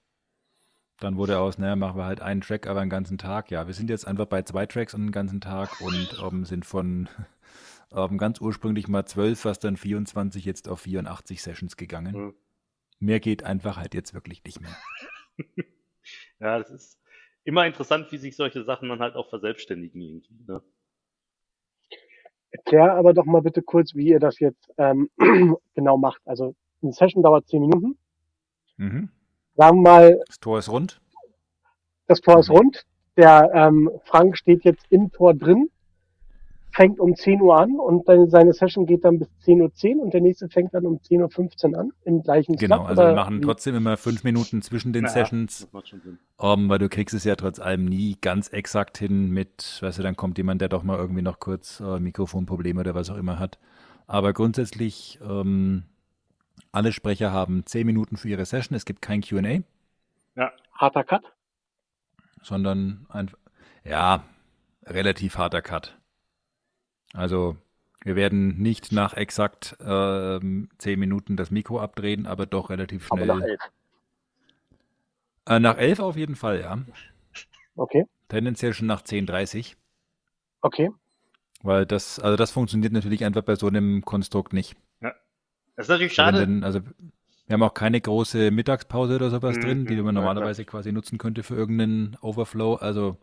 Dann 1.00 1.18
wurde 1.18 1.38
aus, 1.40 1.58
naja, 1.58 1.76
machen 1.76 1.98
wir 1.98 2.06
halt 2.06 2.22
einen 2.22 2.40
Track, 2.40 2.68
aber 2.68 2.80
einen 2.80 2.90
ganzen 2.90 3.18
Tag. 3.18 3.52
Ja, 3.52 3.68
wir 3.68 3.74
sind 3.74 3.90
jetzt 3.90 4.08
einfach 4.08 4.26
bei 4.26 4.42
zwei 4.44 4.66
Tracks 4.66 4.94
und 4.94 5.02
einen 5.02 5.12
ganzen 5.12 5.42
Tag 5.42 5.82
und 5.82 6.24
ähm, 6.24 6.46
sind 6.46 6.66
von 6.66 7.10
ähm, 7.92 8.18
ganz 8.18 8.40
ursprünglich 8.40 8.88
mal 8.88 9.06
12, 9.06 9.44
was 9.44 9.60
dann 9.60 9.76
24 9.76 10.46
jetzt 10.46 10.70
auf 10.70 10.80
84 10.82 11.42
Sessions 11.42 11.76
gegangen. 11.76 12.16
Mhm. 12.16 12.34
Mehr 13.00 13.20
geht 13.20 13.44
einfach 13.44 13.76
halt 13.76 13.94
jetzt 13.94 14.14
wirklich 14.14 14.44
nicht 14.44 14.62
mehr. 14.62 14.76
Ja, 16.40 16.60
das 16.60 16.70
ist 16.70 17.00
immer 17.44 17.66
interessant, 17.66 18.12
wie 18.12 18.18
sich 18.18 18.36
solche 18.36 18.64
Sachen 18.64 18.90
dann 18.90 19.00
halt 19.00 19.16
auch 19.16 19.30
verselbstständigen 19.30 20.02
irgendwie. 20.02 20.44
Ne? 20.46 20.62
Erklär 22.58 22.94
aber 22.96 23.14
doch 23.14 23.26
mal 23.26 23.42
bitte 23.42 23.62
kurz, 23.62 23.96
wie 23.96 24.08
ihr 24.10 24.20
das 24.20 24.40
jetzt 24.40 24.72
ähm, 24.78 25.10
genau 25.76 25.98
macht. 25.98 26.22
Also 26.26 26.56
eine 26.82 26.94
Session 26.94 27.24
dauert 27.24 27.48
zehn 27.48 27.62
Minuten. 27.62 27.98
Mhm. 28.78 29.10
Sagen 29.56 29.78
wir 29.78 29.90
mal, 29.90 30.20
Das 30.28 30.40
Tor 30.40 30.60
ist 30.60 30.70
rund. 30.70 31.02
das 32.08 32.22
Tor 32.22 32.40
ist 32.40 32.50
Mhm. 32.50 32.56
rund. 32.56 32.86
Der 33.18 33.50
ähm, 33.54 33.90
Frank 34.04 34.38
steht 34.38 34.64
jetzt 34.66 34.86
im 34.90 35.10
Tor 35.12 35.34
drin, 35.34 35.70
fängt 36.76 37.00
um 37.00 37.16
10 37.16 37.42
Uhr 37.42 37.58
an 37.58 37.80
und 37.80 38.08
dann 38.10 38.30
seine 38.30 38.54
Session 38.54 38.86
geht 38.86 39.06
dann 39.06 39.20
bis 39.20 39.30
10.10 39.46 39.96
Uhr 39.98 40.04
und 40.04 40.14
der 40.14 40.22
nächste 40.22 40.50
fängt 40.50 40.74
dann 40.74 40.86
um 40.86 40.98
10.15 41.00 41.72
Uhr 41.74 41.80
an, 41.80 41.92
im 42.04 42.22
gleichen 42.22 42.58
Genau, 42.58 42.78
Slot, 42.78 42.90
also 42.90 43.02
wir 43.04 43.14
machen 43.16 43.42
trotzdem 43.42 43.76
immer 43.76 43.98
fünf 43.98 44.24
Minuten 44.24 44.62
zwischen 44.62 44.94
den 44.94 45.06
Ja, 45.06 45.10
Sessions, 45.10 45.60
Das 45.62 45.74
macht 45.74 45.88
schon 45.90 46.02
Sinn. 46.02 46.20
ähm, 46.40 46.70
weil 46.70 46.80
du 46.80 46.90
kriegst 46.90 47.14
es 47.16 47.24
ja 47.24 47.36
trotz 47.36 47.60
allem 47.60 47.86
nie 47.86 48.18
ganz 48.22 48.50
exakt 48.50 48.98
hin 48.98 49.30
mit, 49.32 49.80
weißt 49.82 50.00
du, 50.00 50.04
dann 50.04 50.16
kommt 50.16 50.38
jemand, 50.38 50.62
der 50.62 50.70
doch 50.70 50.84
mal 50.84 50.98
irgendwie 50.98 51.22
noch 51.22 51.40
kurz 51.40 51.80
äh, 51.80 52.00
Mikrofonprobleme 52.00 52.82
oder 52.82 52.96
was 52.96 53.10
auch 53.10 53.18
immer 53.18 53.40
hat. 53.40 53.58
Aber 54.08 54.34
grundsätzlich, 54.34 55.20
ähm, 55.28 55.84
alle 56.72 56.92
Sprecher 56.94 57.32
haben 57.34 57.66
zehn 57.66 57.86
Minuten 57.88 58.18
für 58.18 58.30
ihre 58.30 58.46
Session. 58.46 58.76
Es 58.76 58.86
gibt 58.86 59.02
kein 59.02 59.22
Q&A, 59.22 59.62
Harter 60.74 61.04
Cut. 61.04 61.24
sondern 62.42 63.06
einfach, 63.10 63.38
ja, 63.84 64.24
relativ 64.86 65.38
harter 65.38 65.62
Cut. 65.62 65.98
Also 67.16 67.58
wir 68.04 68.16
werden 68.16 68.62
nicht 68.62 68.92
nach 68.92 69.14
exakt 69.16 69.76
ähm, 69.82 70.70
zehn 70.78 71.00
Minuten 71.00 71.38
das 71.38 71.52
Mikro 71.52 71.80
abdrehen, 71.82 72.26
aber 72.28 72.46
doch 72.46 72.70
relativ 72.70 73.08
Aber 73.10 73.26
schnell. 73.26 73.26
nach 73.26 73.42
elf. 73.42 73.62
Äh, 75.48 75.60
nach 75.60 75.78
elf 75.78 76.00
auf 76.00 76.18
jeden 76.18 76.36
Fall, 76.36 76.62
ja. 76.62 76.78
Okay, 77.78 78.06
Tendenziell 78.30 78.76
schon 78.76 78.86
nach 78.86 79.02
10.30 79.02 79.78
okay. 80.64 80.90
weil 81.64 81.86
das, 81.86 82.18
also 82.20 82.38
das 82.38 82.52
funktioniert 82.52 82.94
natürlich 82.94 83.26
einfach 83.26 83.44
bei 83.44 83.56
so 83.56 83.68
einem 83.68 84.04
Konstrukt 84.06 84.54
nicht. 84.54 84.76
Das 85.76 85.86
ist 85.86 85.90
natürlich 85.90 86.14
Also 86.18 86.32
schade. 86.32 86.40
Dann, 86.40 86.64
also 86.64 86.82
Wir 87.48 87.54
haben 87.56 87.64
auch 87.64 87.74
keine 87.76 88.02
große 88.02 88.52
Mittagspause 88.52 89.16
oder 89.18 89.30
sowas 89.32 89.56
Mhm, 89.56 89.60
drin, 89.60 89.88
die 89.88 90.02
man 90.02 90.16
ja, 90.16 90.16
normalerweise 90.16 90.66
quasi 90.66 90.92
nutzen 90.94 91.18
könnte 91.20 91.44
für 91.44 91.56
irgendeinen 91.56 92.18
Overflow. 92.22 92.76
Also 92.76 93.18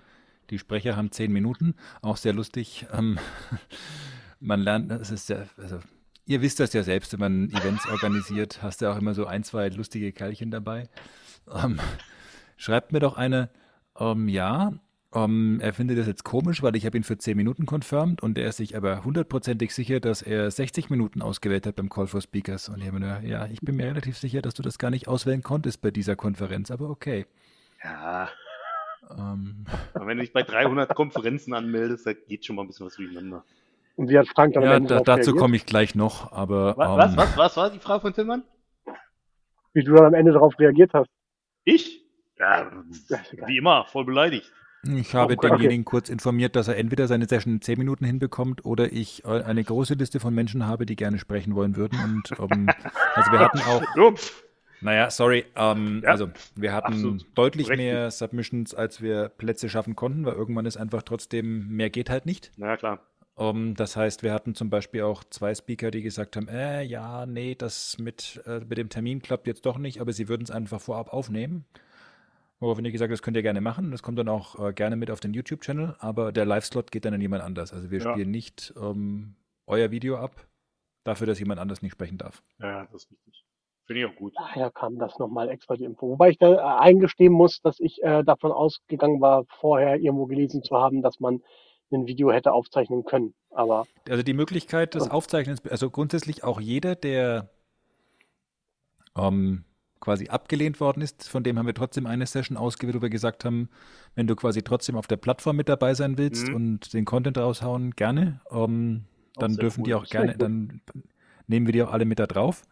die 0.52 0.58
Sprecher 0.58 0.96
haben 0.96 1.10
zehn 1.10 1.32
Minuten, 1.32 1.74
auch 2.02 2.16
sehr 2.16 2.34
lustig. 2.34 2.86
Ähm, 2.92 3.18
man 4.40 4.60
lernt, 4.60 4.92
es 4.92 5.10
ist 5.10 5.30
ja, 5.30 5.46
also 5.56 5.80
ihr 6.26 6.42
wisst 6.42 6.60
das 6.60 6.72
ja 6.74 6.82
selbst, 6.82 7.12
wenn 7.12 7.20
man 7.20 7.48
Events 7.50 7.88
organisiert, 7.88 8.62
hast 8.62 8.82
du 8.82 8.92
auch 8.92 8.98
immer 8.98 9.14
so 9.14 9.26
ein, 9.26 9.42
zwei 9.44 9.68
lustige 9.70 10.12
Kerlchen 10.12 10.50
dabei. 10.50 10.88
Ähm, 11.50 11.80
schreibt 12.56 12.92
mir 12.92 13.00
doch 13.00 13.16
eine, 13.16 13.48
ähm, 13.98 14.28
ja, 14.28 14.74
ähm, 15.14 15.58
er 15.60 15.72
findet 15.72 15.98
das 15.98 16.06
jetzt 16.06 16.24
komisch, 16.24 16.62
weil 16.62 16.76
ich 16.76 16.84
habe 16.84 16.96
ihn 16.96 17.04
für 17.04 17.16
10 17.16 17.36
Minuten 17.36 17.66
confirmed 17.66 18.22
und 18.22 18.36
er 18.36 18.48
ist 18.48 18.58
sich 18.58 18.76
aber 18.76 19.04
hundertprozentig 19.04 19.74
sicher, 19.74 20.00
dass 20.00 20.20
er 20.20 20.50
60 20.50 20.90
Minuten 20.90 21.22
ausgewählt 21.22 21.66
hat 21.66 21.76
beim 21.76 21.88
Call 21.88 22.06
for 22.06 22.20
Speakers. 22.20 22.68
Und 22.68 22.80
ich 22.80 22.86
habe 22.86 22.98
mir 22.98 23.22
ja, 23.24 23.46
ich 23.46 23.60
bin 23.60 23.76
mir 23.76 23.86
relativ 23.86 24.18
sicher, 24.18 24.42
dass 24.42 24.54
du 24.54 24.62
das 24.62 24.78
gar 24.78 24.90
nicht 24.90 25.08
auswählen 25.08 25.42
konntest 25.42 25.80
bei 25.80 25.90
dieser 25.90 26.16
Konferenz, 26.16 26.70
aber 26.70 26.90
okay. 26.90 27.26
Ja, 27.82 28.28
Ähm, 29.10 29.64
wenn 29.94 30.16
du 30.16 30.22
dich 30.22 30.32
bei 30.32 30.42
300 30.42 30.94
Konferenzen 30.94 31.54
anmeldest, 31.54 32.06
da 32.06 32.12
geht 32.12 32.44
schon 32.44 32.56
mal 32.56 32.62
ein 32.62 32.68
bisschen 32.68 32.86
was 32.86 32.96
durcheinander. 32.96 33.44
Und 33.96 34.08
wie 34.08 34.18
hat 34.18 34.28
Frank 34.28 34.54
dann 34.54 34.62
am 34.62 34.68
ja, 34.70 34.76
Ende 34.76 34.88
da, 34.88 35.00
dazu 35.16 35.34
komme 35.34 35.56
ich 35.56 35.66
gleich 35.66 35.94
noch, 35.94 36.32
aber 36.32 36.76
Was, 36.76 36.88
ähm, 36.88 36.96
was, 36.96 37.16
was, 37.16 37.36
was 37.36 37.56
war 37.56 37.70
die 37.70 37.78
Frage 37.78 38.00
von 38.00 38.14
Tillmann? 38.14 38.42
Wie 39.74 39.84
du 39.84 39.94
dann 39.94 40.06
am 40.06 40.14
Ende 40.14 40.32
darauf 40.32 40.58
reagiert 40.58 40.92
hast. 40.94 41.08
Ich? 41.64 42.02
Ja, 42.38 42.70
wie 43.46 43.58
immer, 43.58 43.84
voll 43.86 44.04
beleidigt. 44.04 44.52
Ich 44.84 45.14
habe 45.14 45.34
Okay. 45.34 45.48
denjenigen 45.48 45.84
kurz 45.84 46.08
informiert, 46.08 46.56
dass 46.56 46.66
er 46.66 46.76
entweder 46.76 47.06
seine 47.06 47.26
Session 47.28 47.54
in 47.54 47.60
10 47.60 47.78
Minuten 47.78 48.04
hinbekommt 48.04 48.64
oder 48.64 48.92
ich 48.92 49.24
äh, 49.24 49.42
eine 49.42 49.62
große 49.62 49.94
Liste 49.94 50.18
von 50.18 50.34
Menschen 50.34 50.66
habe, 50.66 50.86
die 50.86 50.96
gerne 50.96 51.18
sprechen 51.20 51.54
wollen 51.54 51.76
würden. 51.76 51.98
Und 52.02 52.32
ähm, 52.40 52.68
also 53.14 53.30
wir 53.30 53.38
hatten 53.38 53.60
auch, 53.60 53.82
Ups. 53.96 54.42
Naja, 54.82 55.10
sorry, 55.10 55.44
ähm, 55.56 56.00
Ja, 56.04 56.10
also 56.10 56.30
wir 56.56 56.72
hatten 56.72 57.18
deutlich 57.34 57.66
Berechtigt. 57.68 57.92
mehr 57.92 58.10
Submissions, 58.10 58.74
als 58.74 59.00
wir 59.00 59.28
Plätze 59.30 59.68
schaffen 59.68 59.96
konnten, 59.96 60.24
weil 60.26 60.34
irgendwann 60.34 60.66
ist 60.66 60.76
einfach 60.76 61.02
trotzdem, 61.02 61.68
mehr 61.68 61.90
geht 61.90 62.10
halt 62.10 62.26
nicht. 62.26 62.52
Na 62.56 62.68
ja, 62.68 62.76
klar. 62.76 63.00
Ähm, 63.38 63.74
das 63.74 63.96
heißt, 63.96 64.22
wir 64.22 64.32
hatten 64.32 64.54
zum 64.54 64.68
Beispiel 64.68 65.02
auch 65.02 65.24
zwei 65.24 65.54
Speaker, 65.54 65.90
die 65.90 66.02
gesagt 66.02 66.36
haben, 66.36 66.48
äh, 66.48 66.82
ja, 66.82 67.24
nee, 67.26 67.54
das 67.54 67.96
mit, 67.98 68.42
äh, 68.46 68.60
mit 68.60 68.76
dem 68.78 68.88
Termin 68.90 69.22
klappt 69.22 69.46
jetzt 69.46 69.64
doch 69.64 69.78
nicht, 69.78 70.00
aber 70.00 70.12
sie 70.12 70.28
würden 70.28 70.42
es 70.42 70.50
einfach 70.50 70.80
vorab 70.80 71.12
aufnehmen. 71.12 71.64
Woraufhin 72.60 72.84
ich 72.84 72.92
gesagt 72.92 73.10
das 73.12 73.22
könnt 73.22 73.36
ihr 73.36 73.42
gerne 73.42 73.60
machen. 73.60 73.90
Das 73.90 74.02
kommt 74.04 74.18
dann 74.18 74.28
auch 74.28 74.58
äh, 74.68 74.72
gerne 74.72 74.94
mit 74.96 75.10
auf 75.10 75.18
den 75.18 75.34
YouTube-Channel, 75.34 75.96
aber 75.98 76.30
der 76.30 76.44
Live-Slot 76.44 76.92
geht 76.92 77.04
dann 77.04 77.14
an 77.14 77.20
jemand 77.20 77.42
anders. 77.42 77.72
Also 77.72 77.90
wir 77.90 78.00
Ja. 78.00 78.12
spielen 78.12 78.30
nicht 78.30 78.72
ähm, 78.80 79.34
euer 79.66 79.90
Video 79.90 80.16
ab, 80.18 80.46
dafür, 81.02 81.26
dass 81.26 81.40
jemand 81.40 81.58
anders 81.58 81.82
nicht 81.82 81.92
sprechen 81.92 82.18
darf. 82.18 82.42
Ja, 82.60 82.84
das 82.92 83.04
ist 83.04 83.10
richtig. 83.10 83.44
Finde 83.92 84.06
ich 84.06 84.06
auch 84.06 84.18
gut. 84.18 84.32
Daher 84.36 84.70
kam 84.70 84.98
das 84.98 85.18
nochmal 85.18 85.48
extra 85.48 85.76
die 85.76 85.84
Info. 85.84 86.08
Wobei 86.08 86.30
ich 86.30 86.38
da 86.38 86.52
äh, 86.54 86.80
eingestehen 86.80 87.32
muss, 87.32 87.60
dass 87.60 87.78
ich 87.80 88.02
äh, 88.02 88.22
davon 88.24 88.52
ausgegangen 88.52 89.20
war, 89.20 89.44
vorher 89.60 89.96
irgendwo 90.00 90.26
gelesen 90.26 90.62
zu 90.62 90.76
haben, 90.76 91.02
dass 91.02 91.20
man 91.20 91.42
ein 91.92 92.06
Video 92.06 92.32
hätte 92.32 92.52
aufzeichnen 92.52 93.04
können. 93.04 93.34
Aber 93.50 93.84
Also 94.08 94.22
die 94.22 94.32
Möglichkeit 94.32 94.94
des 94.94 95.10
Aufzeichnens, 95.10 95.60
also 95.66 95.90
grundsätzlich 95.90 96.42
auch 96.42 96.58
jeder, 96.58 96.94
der 96.94 97.50
ähm, 99.16 99.64
quasi 100.00 100.28
abgelehnt 100.28 100.80
worden 100.80 101.02
ist, 101.02 101.28
von 101.28 101.42
dem 101.44 101.58
haben 101.58 101.66
wir 101.66 101.74
trotzdem 101.74 102.06
eine 102.06 102.26
Session 102.26 102.56
ausgewählt, 102.56 102.96
wo 102.96 103.02
wir 103.02 103.10
gesagt 103.10 103.44
haben, 103.44 103.68
wenn 104.14 104.26
du 104.26 104.34
quasi 104.36 104.62
trotzdem 104.62 104.96
auf 104.96 105.06
der 105.06 105.16
Plattform 105.18 105.56
mit 105.56 105.68
dabei 105.68 105.92
sein 105.94 106.16
willst 106.18 106.48
Mhm. 106.48 106.54
und 106.54 106.94
den 106.94 107.04
Content 107.04 107.36
raushauen, 107.36 107.90
gerne. 107.92 108.40
Ähm, 108.50 109.04
dann 109.36 109.56
dürfen 109.56 109.80
cool. 109.82 109.84
die 109.84 109.94
auch 109.94 110.06
gerne, 110.06 110.36
dann 110.36 110.80
nehmen 111.46 111.66
wir 111.66 111.72
die 111.72 111.82
auch 111.82 111.92
alle 111.92 112.04
mit 112.04 112.18
da 112.18 112.26
drauf. 112.26 112.62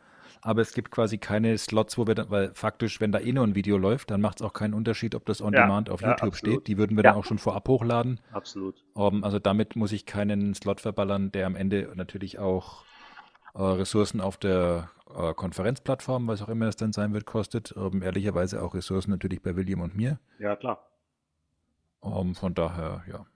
Aber 0.43 0.63
es 0.63 0.73
gibt 0.73 0.91
quasi 0.91 1.19
keine 1.19 1.57
Slots, 1.59 1.99
wo 1.99 2.07
wir 2.07 2.15
dann, 2.15 2.31
weil 2.31 2.53
faktisch, 2.55 3.01
wenn 3.01 3.13
da 3.13 3.19
eh 3.21 3.33
nur 3.33 3.47
ein 3.47 3.55
Video 3.55 3.77
läuft, 3.77 4.11
dann 4.11 4.21
macht 4.23 4.41
es 4.41 4.47
auch 4.47 4.55
keinen 4.55 4.73
Unterschied, 4.75 5.15
ob 5.15 5.27
das 5.27 5.43
on 5.43 5.53
Ja, 5.53 5.63
demand 5.63 5.91
auf 5.91 6.01
ja, 6.01 6.09
YouTube 6.09 6.33
absolut. 6.35 6.63
steht. 6.63 6.69
Die 6.69 6.79
würden 6.79 6.97
wir 6.97 7.05
Ja. 7.05 7.11
dann 7.11 7.19
auch 7.19 7.25
schon 7.25 7.39
vorab 7.39 7.69
hochladen. 7.69 8.21
Absolut. 8.33 8.83
Um, 8.95 9.23
also 9.23 9.39
damit 9.39 9.77
muss 9.77 9.93
ich 9.93 10.07
keinen 10.07 10.55
Slot 10.55 10.81
verballern, 10.81 11.31
der 11.33 11.47
am 11.47 11.57
Ende 11.57 11.93
natürlich 11.95 12.39
auch 12.39 12.85
äh, 13.55 13.63
Ressourcen 13.63 14.21
auf 14.21 14.39
der 14.39 14.91
äh, 15.15 15.35
Konferenzplattform, 15.35 16.27
was 16.27 16.41
auch 16.43 16.49
immer 16.49 16.69
es 16.69 16.77
dann 16.77 16.93
sein 16.93 17.13
wird, 17.13 17.27
kostet. 17.27 17.73
Um, 17.73 18.03
ehrlicherweise 18.03 18.63
auch 18.63 18.75
Ressourcen 18.75 19.11
natürlich 19.11 19.43
bei 19.43 19.57
William 19.57 19.81
und 19.83 19.95
mir. 19.97 20.19
Ja, 20.39 20.57
klar. 20.57 20.87
Um, 22.01 22.35
von 22.35 22.55
daher, 22.55 23.05
ja. 23.07 23.27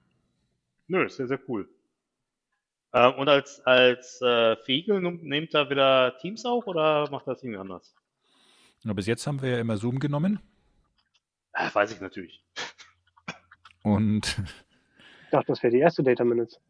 Nö, 0.86 1.04
ist 1.04 1.16
sehr, 1.16 1.26
sehr 1.26 1.40
cool. 1.48 1.68
Äh, 2.94 3.08
und 3.12 3.28
als, 3.28 3.60
als 3.66 4.20
äh, 4.22 4.56
Vehikel 4.66 5.00
num- 5.00 5.20
nehmt 5.22 5.52
ihr 5.54 5.68
wieder 5.68 6.16
Teams 6.18 6.44
auf 6.44 6.66
oder 6.68 7.10
macht 7.10 7.26
das 7.26 7.42
irgendwie 7.42 7.58
anders? 7.58 7.94
Aber 8.84 8.94
bis 8.94 9.06
jetzt 9.06 9.26
haben 9.26 9.42
wir 9.42 9.50
ja 9.50 9.58
immer 9.58 9.76
Zoom 9.76 9.98
genommen 9.98 10.38
Äh, 11.54 11.74
weiß 11.74 11.90
ich 11.92 12.00
natürlich. 12.00 12.44
und 13.82 14.38
ich 15.24 15.30
dachte, 15.30 15.48
das 15.48 15.62
wäre 15.62 15.72
die 15.72 15.80
erste 15.80 16.02
Data 16.04 16.24
Minutes. 16.24 16.60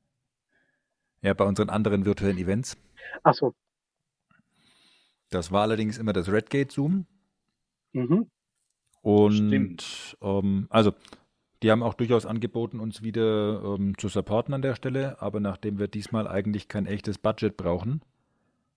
ja, 1.21 1.35
bei 1.35 1.45
unseren 1.45 1.69
anderen 1.71 2.05
virtuellen 2.07 2.39
Events. 2.39 2.77
Ach 3.23 3.35
so. 3.35 3.55
Das 5.31 5.53
war 5.53 5.63
allerdings 5.63 5.99
immer 5.99 6.13
das 6.15 6.29
Redgate 6.29 6.71
Zoom. 6.73 7.07
Mhm. 7.93 8.31
Und 9.03 9.33
Stimmt. 9.35 10.17
ähm, 10.23 10.67
also, 10.71 10.95
die 11.65 11.71
haben 11.71 11.83
auch 11.83 11.95
durchaus 11.95 12.27
angeboten, 12.27 12.79
uns 12.79 13.03
wieder 13.03 13.63
ähm, 13.65 13.97
zu 13.97 14.09
supporten 14.09 14.53
an 14.53 14.61
der 14.61 14.75
Stelle, 14.75 15.23
aber 15.23 15.41
nachdem 15.41 15.79
wir 15.79 15.89
diesmal 15.89 16.29
eigentlich 16.29 16.69
kein 16.69 16.85
echtes 16.85 17.17
Budget 17.17 17.57
brauchen, 17.57 18.03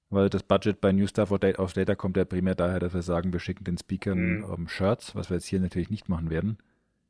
weil 0.10 0.30
das 0.30 0.44
Budget 0.44 0.80
bei 0.80 0.94
New 0.94 1.06
Stuff 1.06 1.32
or 1.32 1.38
Data, 1.38 1.62
auf 1.62 1.74
Data 1.74 1.96
kommt 1.96 2.16
ja 2.16 2.24
primär 2.24 2.56
daher, 2.56 2.80
dass 2.80 2.94
wir 2.94 3.02
sagen, 3.02 3.34
wir 3.34 3.42
schicken 3.42 3.66
den 3.66 3.78
Speakern 3.78 4.38
Mhm. 4.38 4.46
ähm, 4.54 4.68
Shirts, 4.70 5.16
was 5.16 5.30
wir 5.30 5.36
jetzt 5.36 5.48
hier 5.48 5.60
natürlich 5.60 5.90
nicht 5.90 6.08
machen 6.08 6.30
werden. 6.30 6.60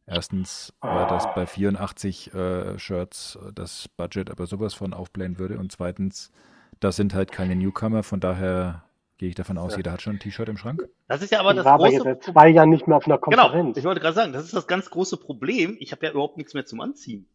Erstens 0.08 0.74
war 0.82 1.08
das 1.08 1.28
bei 1.36 1.46
84 1.46 2.34
äh, 2.34 2.80
Shirts 2.80 3.38
äh, 3.46 3.54
das 3.54 3.88
Budget 3.88 4.32
aber 4.32 4.48
sowas 4.48 4.74
von 4.74 4.94
aufblähen 4.94 5.38
würde 5.38 5.60
und 5.60 5.72
zweitens, 5.72 6.32
das 6.80 6.96
sind 6.96 7.14
halt 7.14 7.32
keine 7.32 7.56
Newcomer, 7.56 8.02
von 8.02 8.20
daher 8.20 8.84
gehe 9.18 9.30
ich 9.30 9.36
davon 9.36 9.58
aus, 9.58 9.72
Ja. 9.74 9.78
jeder 9.78 9.92
hat 9.94 10.02
schon 10.02 10.16
ein 10.16 10.20
T-Shirt 10.20 10.48
im 10.50 10.58
Schrank. 10.58 10.88
Das 11.08 11.22
ist 11.22 11.32
ja 11.32 11.40
aber 11.40 11.52
Ich 11.52 11.58
das 11.58 11.66
war 11.66 11.74
aber 11.74 11.84
große 11.86 11.94
jetzt 11.96 12.04
seit 12.04 12.20
Problem. 12.20 12.34
zwei 12.34 12.50
Jahren 12.50 12.70
nicht 12.70 12.88
mehr 12.88 12.98
auf 12.98 13.06
einer 13.08 13.18
Genau, 13.18 13.44
Konferenz. 13.44 13.78
ich 13.78 13.84
wollte 13.86 14.02
gerade 14.02 14.16
sagen, 14.16 14.34
das 14.34 14.44
ist 14.44 14.54
das 14.54 14.68
ganz 14.68 14.90
große 14.90 15.18
Problem. 15.18 15.76
Ich 15.80 15.92
habe 15.92 16.06
ja 16.06 16.12
überhaupt 16.12 16.38
nichts 16.38 16.54
mehr 16.54 16.66
zum 16.66 16.82
Anziehen. 16.82 17.28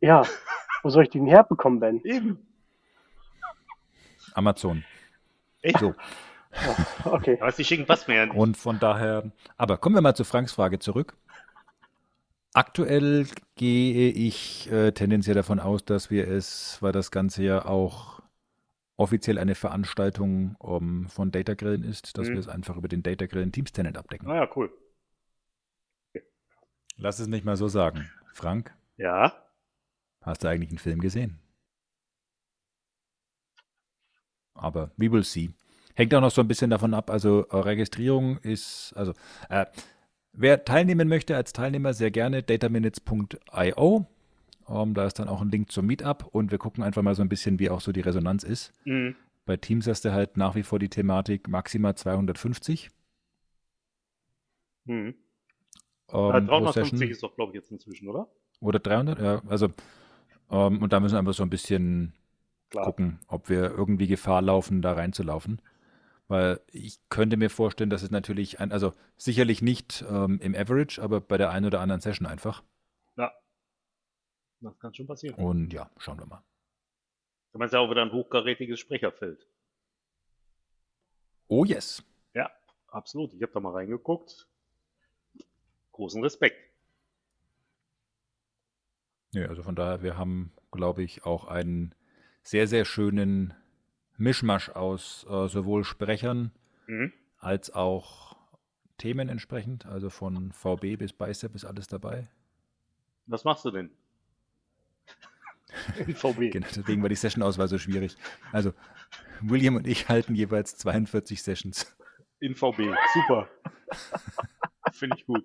Ja. 0.00 0.24
Wo 0.82 0.90
soll 0.90 1.04
ich 1.04 1.10
die 1.10 1.18
denn 1.18 1.26
herbekommen, 1.28 1.80
Ben? 1.80 2.00
Eben. 2.04 2.46
Amazon. 4.34 4.84
Echt? 5.62 5.78
So. 5.78 5.94
Okay. 7.04 7.38
Aber 7.40 7.52
sie 7.52 7.64
schicken 7.64 7.86
ja 8.08 8.26
nicht. 8.26 8.34
Und 8.34 8.56
von 8.56 8.78
daher, 8.78 9.30
aber 9.56 9.76
kommen 9.78 9.94
wir 9.94 10.02
mal 10.02 10.14
zu 10.14 10.24
Franks 10.24 10.52
Frage 10.52 10.78
zurück. 10.78 11.14
Aktuell 12.54 13.26
gehe 13.56 14.10
ich 14.10 14.70
äh, 14.72 14.92
tendenziell 14.92 15.34
davon 15.34 15.60
aus, 15.60 15.84
dass 15.84 16.10
wir 16.10 16.26
es, 16.28 16.78
weil 16.80 16.92
das 16.92 17.10
Ganze 17.10 17.42
ja 17.42 17.66
auch 17.66 18.15
offiziell 18.96 19.38
eine 19.38 19.54
Veranstaltung 19.54 20.56
um, 20.56 21.08
von 21.08 21.30
Data 21.30 21.54
Grillen 21.54 21.82
ist, 21.84 22.16
dass 22.18 22.28
Mhm. 22.28 22.32
wir 22.32 22.40
es 22.40 22.48
einfach 22.48 22.76
über 22.76 22.88
den 22.88 23.02
Data 23.02 23.26
Grillen 23.26 23.52
Teams 23.52 23.72
Tenant 23.72 23.98
abdecken. 23.98 24.28
Naja, 24.28 24.48
cool. 24.56 24.72
Lass 26.96 27.18
es 27.18 27.26
nicht 27.26 27.44
mal 27.44 27.56
so 27.56 27.68
sagen. 27.68 28.10
Frank, 28.32 28.74
Ja. 28.96 29.34
hast 30.22 30.44
du 30.44 30.48
eigentlich 30.48 30.70
einen 30.70 30.78
Film 30.78 31.00
gesehen? 31.00 31.38
Aber 34.54 34.90
we 34.96 35.10
will 35.12 35.22
see. 35.24 35.50
Hängt 35.94 36.14
auch 36.14 36.20
noch 36.20 36.30
so 36.30 36.40
ein 36.40 36.48
bisschen 36.48 36.70
davon 36.70 36.94
ab, 36.94 37.10
also 37.10 37.46
äh, 37.48 37.56
Registrierung 37.56 38.38
ist, 38.38 38.92
also 38.96 39.12
äh, 39.48 39.66
wer 40.32 40.64
teilnehmen 40.64 41.08
möchte 41.08 41.36
als 41.36 41.52
Teilnehmer, 41.52 41.92
sehr 41.94 42.10
gerne 42.10 42.42
dataminutes.io. 42.42 44.06
Ähm, 44.68 44.94
da 44.94 45.06
ist 45.06 45.18
dann 45.18 45.28
auch 45.28 45.40
ein 45.42 45.50
Link 45.50 45.70
zum 45.70 45.86
Meetup 45.86 46.26
und 46.32 46.50
wir 46.50 46.58
gucken 46.58 46.82
einfach 46.82 47.02
mal 47.02 47.14
so 47.14 47.22
ein 47.22 47.28
bisschen, 47.28 47.58
wie 47.58 47.70
auch 47.70 47.80
so 47.80 47.92
die 47.92 48.00
Resonanz 48.00 48.42
ist. 48.42 48.72
Mhm. 48.84 49.16
Bei 49.44 49.56
Teams 49.56 49.86
hast 49.86 50.04
du 50.04 50.12
halt 50.12 50.36
nach 50.36 50.54
wie 50.56 50.62
vor 50.64 50.78
die 50.78 50.88
Thematik 50.88 51.48
maximal 51.48 51.94
250. 51.94 52.90
Mhm. 54.84 55.14
Ähm, 56.08 56.30
Äh, 56.32 56.42
pro 56.42 56.70
350 56.70 56.98
Session. 56.98 57.10
ist 57.10 57.22
doch, 57.22 57.34
glaube 57.34 57.52
ich, 57.52 57.56
jetzt 57.56 57.70
inzwischen, 57.70 58.08
oder? 58.08 58.28
Oder 58.60 58.78
300, 58.78 59.20
ja. 59.20 59.42
Also, 59.48 59.68
ähm, 60.50 60.82
und 60.82 60.92
da 60.92 61.00
müssen 61.00 61.14
wir 61.14 61.18
einfach 61.18 61.34
so 61.34 61.42
ein 61.42 61.50
bisschen 61.50 62.14
Klar. 62.70 62.84
gucken, 62.84 63.20
ob 63.28 63.48
wir 63.48 63.70
irgendwie 63.70 64.06
Gefahr 64.06 64.42
laufen, 64.42 64.82
da 64.82 64.92
reinzulaufen. 64.92 65.60
Weil 66.28 66.60
ich 66.72 66.98
könnte 67.08 67.36
mir 67.36 67.50
vorstellen, 67.50 67.90
dass 67.90 68.02
es 68.02 68.10
natürlich, 68.10 68.58
ein, 68.58 68.72
also 68.72 68.92
sicherlich 69.16 69.62
nicht 69.62 70.04
ähm, 70.10 70.40
im 70.40 70.54
Average, 70.56 71.00
aber 71.00 71.20
bei 71.20 71.38
der 71.38 71.50
einen 71.50 71.66
oder 71.66 71.80
anderen 71.80 72.00
Session 72.00 72.26
einfach. 72.26 72.62
Ja. 74.60 74.70
Das 74.70 74.78
kann 74.78 74.94
schon 74.94 75.06
passieren. 75.06 75.34
Und 75.36 75.72
ja, 75.72 75.90
schauen 75.98 76.18
wir 76.18 76.26
mal. 76.26 76.42
Du 77.52 77.58
meinst 77.58 77.72
ja 77.74 77.80
auch 77.80 77.90
wieder 77.90 78.02
ein 78.02 78.12
hochkarätiges 78.12 78.78
Sprecherfeld. 78.80 79.46
Oh 81.48 81.64
yes. 81.64 82.02
Ja, 82.34 82.50
absolut. 82.88 83.32
Ich 83.34 83.42
habe 83.42 83.52
da 83.52 83.60
mal 83.60 83.72
reingeguckt. 83.72 84.46
Großen 85.92 86.22
Respekt. 86.22 86.58
Ja, 89.32 89.46
also 89.48 89.62
von 89.62 89.74
daher, 89.76 90.02
wir 90.02 90.16
haben, 90.16 90.52
glaube 90.70 91.02
ich, 91.02 91.24
auch 91.24 91.44
einen 91.46 91.94
sehr, 92.42 92.66
sehr 92.66 92.84
schönen 92.84 93.54
Mischmasch 94.16 94.70
aus 94.70 95.26
äh, 95.28 95.48
sowohl 95.48 95.84
Sprechern 95.84 96.52
Mhm. 96.86 97.12
als 97.38 97.70
auch 97.70 98.36
Themen 98.96 99.28
entsprechend, 99.28 99.84
also 99.86 100.08
von 100.08 100.52
VB 100.52 100.96
bis 100.96 101.12
Bicep 101.12 101.54
ist 101.54 101.64
alles 101.64 101.86
dabei. 101.88 102.28
Was 103.26 103.42
machst 103.44 103.64
du 103.64 103.70
denn? 103.72 103.90
In 106.06 106.14
VB. 106.14 106.38
genau, 106.52 106.66
deswegen 106.74 107.02
war 107.02 107.08
die 107.08 107.16
Session-Auswahl 107.16 107.68
so 107.68 107.78
schwierig. 107.78 108.16
Also, 108.52 108.72
William 109.40 109.76
und 109.76 109.86
ich 109.86 110.08
halten 110.08 110.34
jeweils 110.34 110.76
42 110.76 111.42
Sessions. 111.42 111.96
In 112.40 112.54
VB, 112.54 112.94
super. 113.14 113.48
Finde 114.92 115.16
ich 115.16 115.26
gut. 115.26 115.44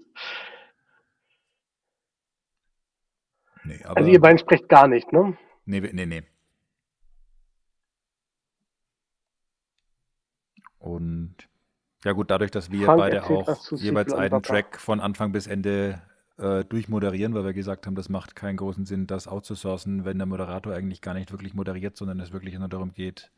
Nee, 3.63 3.83
also 3.83 4.09
ihr 4.09 4.19
beiden 4.19 4.39
sprecht 4.39 4.67
gar 4.69 4.87
nicht, 4.87 5.11
ne? 5.13 5.37
Nee, 5.65 5.81
nee, 5.81 6.05
nee. 6.05 6.23
Und 10.79 11.35
ja 12.03 12.13
gut, 12.13 12.31
dadurch, 12.31 12.49
dass 12.49 12.71
wir 12.71 12.85
Frank 12.85 12.99
beide 12.99 13.23
auch 13.23 13.71
jeweils 13.71 14.13
einen 14.13 14.41
Track 14.41 14.79
von 14.79 14.99
Anfang 14.99 15.31
bis 15.31 15.45
Ende 15.45 16.01
äh, 16.41 16.65
durchmoderieren, 16.65 17.33
weil 17.33 17.45
wir 17.45 17.53
gesagt 17.53 17.85
haben, 17.85 17.95
das 17.95 18.09
macht 18.09 18.35
keinen 18.35 18.57
großen 18.57 18.85
Sinn, 18.85 19.05
das 19.05 19.27
outzusourcen, 19.27 20.05
wenn 20.05 20.17
der 20.17 20.25
Moderator 20.25 20.73
eigentlich 20.73 21.01
gar 21.01 21.13
nicht 21.13 21.31
wirklich 21.31 21.53
moderiert, 21.53 21.95
sondern 21.95 22.19
es 22.19 22.33
wirklich 22.33 22.57
nur 22.57 22.67
darum 22.67 22.93
geht, 22.93 23.31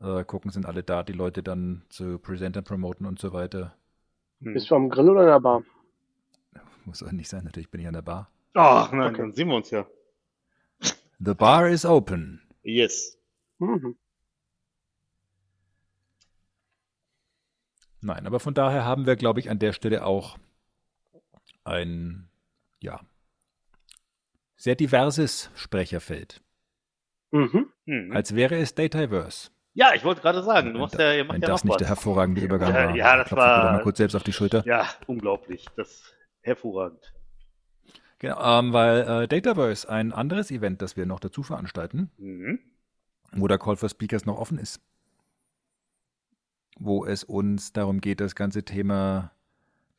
äh, 0.00 0.24
gucken, 0.24 0.50
sind 0.50 0.66
alle 0.66 0.82
da, 0.82 1.02
die 1.02 1.12
Leute 1.12 1.42
dann 1.42 1.82
zu 1.88 2.18
Presenter 2.18 2.62
promoten 2.62 3.06
und 3.06 3.20
so 3.20 3.32
weiter. 3.32 3.76
Hm. 4.42 4.54
Bist 4.54 4.70
du 4.70 4.74
am 4.74 4.90
Grill 4.90 5.08
oder 5.10 5.22
in 5.22 5.28
der 5.28 5.40
Bar? 5.40 5.62
Muss 6.84 7.02
auch 7.02 7.12
nicht 7.12 7.28
sein, 7.28 7.44
natürlich 7.44 7.70
bin 7.70 7.80
ich 7.80 7.86
an 7.86 7.94
der 7.94 8.02
Bar. 8.02 8.30
Ach 8.54 8.90
nein, 8.92 9.10
okay. 9.10 9.22
dann 9.22 9.32
sehen 9.32 9.48
wir 9.48 9.56
uns 9.56 9.70
ja. 9.70 9.86
The 11.18 11.34
bar 11.34 11.68
is 11.68 11.84
open. 11.84 12.42
Yes. 12.62 13.18
Mhm. 13.58 13.96
Nein, 18.00 18.26
aber 18.26 18.40
von 18.40 18.54
daher 18.54 18.84
haben 18.84 19.06
wir, 19.06 19.16
glaube 19.16 19.40
ich, 19.40 19.48
an 19.48 19.58
der 19.58 19.72
Stelle 19.72 20.04
auch 20.04 20.38
ein, 21.66 22.28
ja, 22.80 23.00
sehr 24.56 24.74
diverses 24.74 25.50
Sprecherfeld. 25.54 26.42
Mhm. 27.30 27.68
Mhm. 27.84 28.12
Als 28.12 28.34
wäre 28.34 28.56
es 28.56 28.74
Dataverse. 28.74 29.50
Ja, 29.74 29.92
ich 29.94 30.04
wollte 30.04 30.22
gerade 30.22 30.42
sagen, 30.42 30.72
du 30.72 30.78
machst 30.80 30.98
ja, 30.98 31.12
ihr 31.12 31.24
macht 31.24 31.34
Wenn 31.34 31.42
ja 31.42 31.48
das 31.48 31.62
nicht 31.62 31.72
was. 31.72 31.78
der 31.78 31.88
hervorragende 31.88 32.40
Übergang 32.40 32.74
ja, 32.74 32.86
war. 32.86 32.96
Ja, 32.96 33.16
das 33.16 33.28
Klopft 33.28 33.44
war. 33.44 33.72
mal 33.72 33.82
kurz 33.82 33.98
selbst 33.98 34.14
auf 34.14 34.22
die 34.22 34.32
Schulter. 34.32 34.64
Ja, 34.66 34.88
unglaublich. 35.06 35.66
Das 35.76 35.90
ist 35.90 36.16
hervorragend. 36.40 37.12
Genau, 38.18 38.58
ähm, 38.58 38.72
weil 38.72 39.00
äh, 39.02 39.28
Dataverse, 39.28 39.88
ein 39.90 40.12
anderes 40.12 40.50
Event, 40.50 40.80
das 40.80 40.96
wir 40.96 41.04
noch 41.04 41.20
dazu 41.20 41.42
veranstalten, 41.42 42.10
mhm. 42.16 42.58
wo 43.32 43.46
der 43.46 43.58
Call 43.58 43.76
for 43.76 43.90
Speakers 43.90 44.24
noch 44.24 44.38
offen 44.38 44.56
ist. 44.56 44.80
Wo 46.78 47.04
es 47.04 47.24
uns 47.24 47.74
darum 47.74 48.00
geht, 48.00 48.20
das 48.20 48.34
ganze 48.34 48.64
Thema 48.64 49.32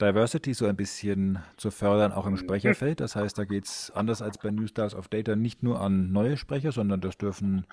Diversity 0.02 0.54
so 0.54 0.68
ein 0.68 0.76
bisschen 0.76 1.39
zu 1.58 1.72
fördern, 1.72 2.12
auch 2.12 2.28
im 2.28 2.34
mhm. 2.34 2.38
Sprecherfeld. 2.38 3.00
Das 3.00 3.16
heißt, 3.16 3.38
da 3.38 3.45
geht 3.45 3.66
es 3.66 3.91
anders 3.91 4.22
als 4.22 4.38
bei 4.38 4.52
New 4.52 4.68
Stars 4.68 4.93
of 4.93 5.08
Data 5.08 5.36
nicht 5.36 5.64
nur 5.64 5.82
an 5.82 6.12
neue 6.12 6.38
Sprecher, 6.38 6.72
sondern 6.72 7.02
das 7.02 7.18
dürfen 7.18 7.66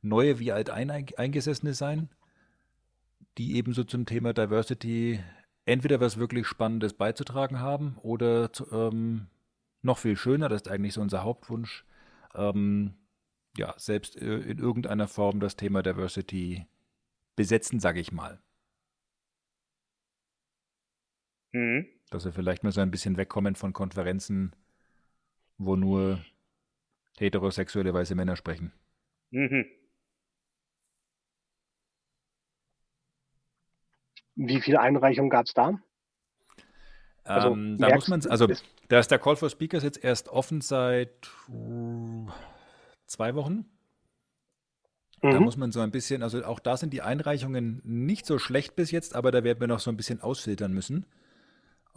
neue 0.00 0.38
wie 0.38 0.52
alt 0.52 0.70
eingesessene 0.70 1.74
sein, 1.74 2.08
die 3.36 3.56
ebenso 3.56 3.84
zum 3.84 4.06
Thema 4.06 4.32
Diversity 4.32 5.20
entweder 5.64 6.00
was 6.00 6.18
wirklich 6.18 6.46
Spannendes 6.46 6.94
beizutragen 6.94 7.60
haben 7.60 7.96
oder 8.02 8.52
zu, 8.52 8.70
ähm, 8.72 9.26
noch 9.82 9.98
viel 9.98 10.16
schöner, 10.16 10.48
das 10.48 10.62
ist 10.62 10.68
eigentlich 10.68 10.94
so 10.94 11.00
unser 11.00 11.24
Hauptwunsch, 11.24 11.84
ähm, 12.34 12.94
ja, 13.56 13.74
selbst 13.76 14.16
äh, 14.16 14.38
in 14.38 14.58
irgendeiner 14.58 15.08
Form 15.08 15.40
das 15.40 15.56
Thema 15.56 15.82
Diversity 15.82 16.66
besetzen, 17.36 17.80
sage 17.80 18.00
ich 18.00 18.12
mal. 18.12 18.40
Mhm. 21.52 21.86
Dass 22.10 22.24
wir 22.24 22.32
vielleicht 22.32 22.64
mal 22.64 22.72
so 22.72 22.80
ein 22.80 22.90
bisschen 22.90 23.16
wegkommen 23.16 23.54
von 23.54 23.72
Konferenzen, 23.72 24.54
wo 25.58 25.76
nur 25.76 26.24
heterosexuelle 27.18 27.92
weiße 27.92 28.14
Männer 28.14 28.36
sprechen. 28.36 28.72
Mhm. 29.30 29.66
Wie 34.36 34.60
viele 34.60 34.80
Einreichungen 34.80 35.30
gab 35.30 35.46
es 35.46 35.54
da? 35.54 35.80
Also, 37.24 37.50
ähm, 37.50 37.76
da 37.76 37.94
muss 37.94 38.08
man, 38.08 38.24
also 38.26 38.46
da 38.88 38.98
ist 38.98 39.10
der 39.10 39.18
Call 39.18 39.36
for 39.36 39.50
Speakers 39.50 39.82
jetzt 39.82 40.02
erst 40.02 40.28
offen 40.28 40.60
seit 40.60 41.28
uh, 41.48 42.26
zwei 43.06 43.34
Wochen. 43.34 43.66
Mhm. 45.22 45.30
Da 45.30 45.40
muss 45.40 45.56
man 45.56 45.72
so 45.72 45.80
ein 45.80 45.90
bisschen, 45.90 46.22
also 46.22 46.42
auch 46.44 46.60
da 46.60 46.76
sind 46.76 46.92
die 46.92 47.02
Einreichungen 47.02 47.82
nicht 47.84 48.24
so 48.24 48.38
schlecht 48.38 48.76
bis 48.76 48.92
jetzt, 48.92 49.14
aber 49.14 49.30
da 49.30 49.44
werden 49.44 49.60
wir 49.60 49.66
noch 49.66 49.80
so 49.80 49.90
ein 49.90 49.96
bisschen 49.96 50.20
ausfiltern 50.20 50.72
müssen, 50.72 51.04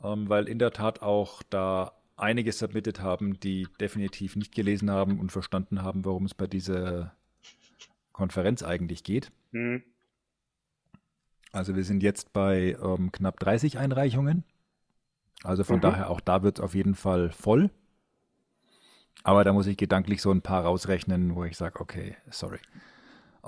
ähm, 0.03 0.29
weil 0.29 0.47
in 0.47 0.59
der 0.59 0.71
Tat 0.71 1.01
auch 1.01 1.43
da 1.43 1.93
einige 2.17 2.51
submitted 2.51 3.01
haben, 3.01 3.39
die 3.39 3.67
definitiv 3.79 4.35
nicht 4.35 4.53
gelesen 4.53 4.91
haben 4.91 5.19
und 5.19 5.31
verstanden 5.31 5.81
haben, 5.81 6.05
worum 6.05 6.25
es 6.25 6.33
bei 6.33 6.47
dieser 6.47 7.15
Konferenz 8.11 8.63
eigentlich 8.63 9.03
geht. 9.03 9.31
Mhm. 9.51 9.83
Also 11.51 11.75
wir 11.75 11.83
sind 11.83 12.03
jetzt 12.03 12.31
bei 12.33 12.77
ähm, 12.81 13.11
knapp 13.11 13.39
30 13.39 13.77
Einreichungen. 13.77 14.43
Also 15.43 15.63
von 15.63 15.77
mhm. 15.77 15.81
daher 15.81 16.09
auch 16.09 16.21
da 16.21 16.43
wird 16.43 16.59
es 16.59 16.63
auf 16.63 16.75
jeden 16.75 16.95
Fall 16.95 17.31
voll. 17.31 17.71
Aber 19.23 19.43
da 19.43 19.53
muss 19.53 19.67
ich 19.67 19.77
gedanklich 19.77 20.21
so 20.21 20.31
ein 20.31 20.41
paar 20.41 20.63
rausrechnen, 20.63 21.35
wo 21.35 21.43
ich 21.43 21.57
sage, 21.57 21.79
okay, 21.79 22.15
sorry. 22.29 22.59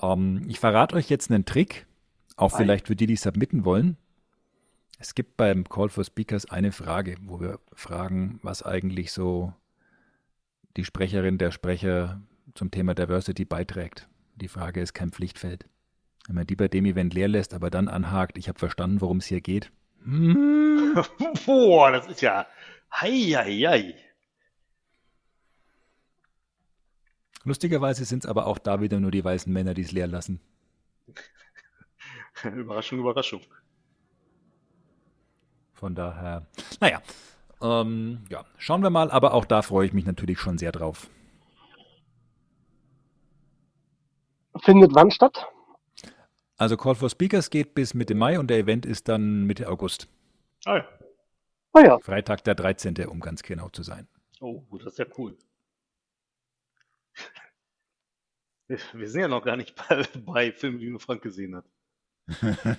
Ähm, 0.02 0.44
ich 0.48 0.60
verrate 0.60 0.96
euch 0.96 1.10
jetzt 1.10 1.32
einen 1.32 1.46
Trick, 1.46 1.88
auch 2.36 2.54
Hi. 2.54 2.64
vielleicht 2.64 2.88
für 2.88 2.96
die, 2.96 3.08
die 3.08 3.16
submitten 3.16 3.66
wollen. 3.66 3.98
Es 5.04 5.16
gibt 5.16 5.36
beim 5.36 5.68
Call 5.68 5.90
for 5.90 6.06
Speakers 6.06 6.50
eine 6.50 6.72
Frage, 6.72 7.18
wo 7.24 7.42
wir 7.42 7.60
fragen, 7.74 8.40
was 8.42 8.64
eigentlich 8.64 9.12
so 9.12 9.54
die 10.78 10.86
Sprecherin, 10.86 11.38
der 11.38 11.52
Sprecher 11.52 12.22
zum 12.56 12.72
Thema 12.72 12.96
Diversity 12.96 13.44
beiträgt. 13.44 14.08
Die 14.36 14.48
Frage 14.48 14.80
ist 14.80 14.94
kein 14.94 15.12
Pflichtfeld. 15.12 15.68
Wenn 16.28 16.38
man 16.38 16.48
die 16.48 16.56
bei 16.56 16.70
dem 16.70 16.86
Event 16.86 17.14
leer 17.14 17.28
lässt, 17.28 17.54
aber 17.54 17.70
dann 17.70 17.90
anhakt, 17.90 18.38
ich 18.38 18.48
habe 18.48 18.58
verstanden, 18.58 19.02
worum 19.02 19.18
es 19.18 19.26
hier 19.26 19.42
geht. 19.42 19.74
Hm. 20.06 20.96
Boah, 21.46 21.92
das 21.92 22.08
ist 22.08 22.22
ja. 22.22 22.48
Heieiei. 22.94 23.96
Lustigerweise 27.44 28.06
sind 28.06 28.24
es 28.24 28.30
aber 28.30 28.48
auch 28.48 28.58
da 28.58 28.80
wieder 28.80 29.02
nur 29.02 29.12
die 29.12 29.26
weißen 29.26 29.52
Männer, 29.52 29.74
die 29.74 29.82
es 29.82 29.92
leer 29.92 30.08
lassen. 30.08 30.40
Überraschung, 32.46 33.00
Überraschung. 33.00 33.42
Von 35.74 35.96
daher, 35.96 36.46
naja, 36.80 37.02
ähm, 37.62 38.26
ja, 38.30 38.46
schauen 38.58 38.84
wir 38.84 38.90
mal, 38.90 39.10
aber 39.12 39.34
auch 39.34 39.46
da 39.46 39.62
freue 39.62 39.86
ich 39.88 39.94
mich 39.94 40.06
natürlich 40.06 40.40
schon 40.40 40.58
sehr 40.58 40.72
drauf. 40.72 41.10
Findet 44.62 44.94
wann 44.94 45.12
statt? 45.12 45.48
Also 46.58 46.78
Call 46.78 46.96
for 46.96 47.10
Speakers 47.10 47.50
geht 47.50 47.74
bis 47.74 47.94
Mitte 47.94 48.16
Mai 48.16 48.40
und 48.40 48.48
der 48.48 48.58
Event 48.60 48.86
ist 48.86 49.10
dann 49.10 49.44
Mitte 49.46 49.68
August. 49.70 50.08
Ah 50.66 50.78
ja. 50.78 50.88
Ah 51.74 51.82
ja. 51.82 52.00
Freitag 52.00 52.44
der 52.44 52.56
13., 52.56 53.08
um 53.08 53.20
ganz 53.20 53.42
genau 53.44 53.70
zu 53.70 53.82
sein. 53.82 54.08
Oh, 54.40 54.62
das 54.78 54.94
ist 54.94 55.00
ja 55.00 55.06
cool. 55.18 55.38
Wir 58.94 59.10
sind 59.10 59.22
ja 59.22 59.28
noch 59.28 59.44
gar 59.44 59.58
nicht 59.58 59.76
bei, 59.76 60.04
bei 60.26 60.52
Filmen, 60.52 60.80
die 60.80 60.90
nur 60.90 61.00
Frank 61.00 61.22
gesehen 61.22 61.56
hat. 61.56 61.66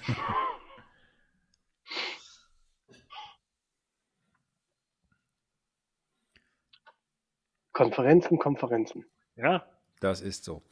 Konferenzen, 7.75 8.39
Konferenzen. 8.39 9.05
Ja, 9.37 9.67
das 10.01 10.23
ist 10.23 10.45
so. 10.45 10.63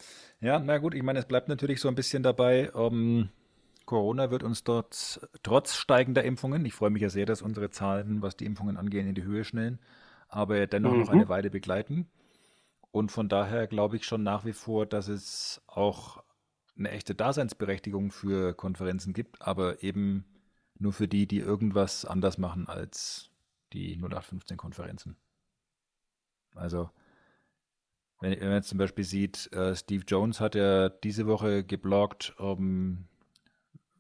Ja, 0.41 0.59
na 0.59 0.79
gut, 0.79 0.95
ich 0.95 1.03
meine, 1.03 1.19
es 1.19 1.27
bleibt 1.27 1.49
natürlich 1.49 1.81
so 1.81 1.89
ein 1.89 1.95
bisschen 1.95 2.23
dabei. 2.23 2.73
Um, 2.73 3.29
Corona 3.85 4.31
wird 4.31 4.43
uns 4.43 4.65
dort 4.65 5.21
trotz 5.43 5.75
steigender 5.75 6.25
Impfungen, 6.25 6.65
ich 6.65 6.73
freue 6.73 6.91
mich 6.91 7.03
ja 7.03 7.11
sehr, 7.11 7.27
dass 7.27 7.43
unsere 7.43 7.71
Zahlen, 7.71 8.23
was 8.23 8.37
die 8.37 8.47
Impfungen 8.47 8.77
angehen, 8.77 9.09
in 9.09 9.15
die 9.15 9.25
Höhe 9.25 9.45
schnellen, 9.45 9.81
aber 10.29 10.67
dennoch 10.67 10.93
mhm. 10.93 11.01
noch 11.01 11.09
eine 11.11 11.29
Weile 11.29 11.51
begleiten. 11.51 12.09
Und 12.91 13.11
von 13.11 13.29
daher 13.29 13.67
glaube 13.67 13.97
ich 13.97 14.05
schon 14.05 14.23
nach 14.23 14.45
wie 14.45 14.53
vor, 14.53 14.87
dass 14.87 15.09
es 15.09 15.63
auch 15.67 16.23
eine 16.79 16.91
echte 16.91 17.15
Daseinsberechtigung 17.15 18.13
für 18.13 18.55
Konferenzen 18.55 19.13
gibt, 19.13 19.43
aber 19.43 19.83
eben 19.83 20.25
nur 20.79 20.93
für 20.93 21.09
die, 21.09 21.27
die 21.27 21.39
irgendwas 21.39 22.05
anders 22.05 22.39
machen 22.39 22.69
als 22.69 23.31
die 23.73 23.99
0815-Konferenzen. 23.99 25.17
Also 26.55 26.91
wenn, 28.21 28.33
wenn 28.41 28.49
man 28.49 28.57
jetzt 28.57 28.69
zum 28.69 28.79
Beispiel 28.79 29.05
sieht, 29.05 29.53
äh, 29.53 29.75
Steve 29.75 30.05
Jones 30.07 30.41
hat 30.41 30.55
ja 30.55 30.89
diese 30.89 31.27
Woche 31.27 31.65
gebloggt, 31.65 32.35
um, 32.39 33.09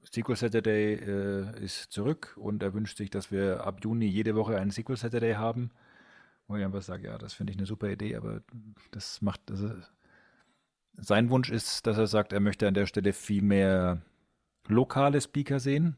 SQL 0.05 0.37
Saturday 0.37 0.95
äh, 0.95 1.65
ist 1.65 1.93
zurück 1.93 2.37
und 2.37 2.63
er 2.63 2.75
wünscht 2.75 2.99
sich, 2.99 3.11
dass 3.11 3.31
wir 3.31 3.65
ab 3.65 3.81
Juni 3.83 4.07
jede 4.07 4.35
Woche 4.35 4.59
einen 4.59 4.71
SQL 4.71 4.97
Saturday 4.97 5.35
haben. 5.35 5.71
Wo 6.47 6.57
ich 6.57 6.65
einfach 6.65 6.83
sage, 6.83 7.07
ja, 7.07 7.19
das 7.19 7.35
finde 7.35 7.53
ich 7.53 7.59
eine 7.59 7.67
super 7.67 7.89
Idee, 7.89 8.17
aber 8.17 8.43
das 8.91 9.23
macht, 9.23 9.51
also 9.51 9.71
sein 10.95 11.31
Wunsch 11.31 11.51
ist, 11.51 11.87
dass 11.87 11.97
er 11.97 12.07
sagt, 12.07 12.33
er 12.33 12.41
möchte 12.41 12.69
an 12.69 12.75
der 12.75 12.87
Stelle 12.87 13.13
viel 13.13 13.43
mehr 13.43 14.03
lokale 14.69 15.21
Speaker 15.21 15.61
sehen, 15.61 15.97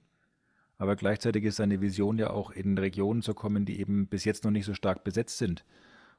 aber 0.79 0.97
gleichzeitig 0.97 1.45
ist 1.45 1.57
seine 1.57 1.81
Vision 1.81 2.19
ja 2.19 2.31
auch 2.31 2.51
in 2.51 2.79
Regionen 2.79 3.23
zu 3.23 3.35
kommen, 3.35 3.65
die 3.65 3.81
eben 3.81 4.07
bis 4.07 4.25
jetzt 4.25 4.45
noch 4.45 4.51
nicht 4.51 4.67
so 4.67 4.75
stark 4.75 5.03
besetzt 5.03 5.39
sind. 5.39 5.65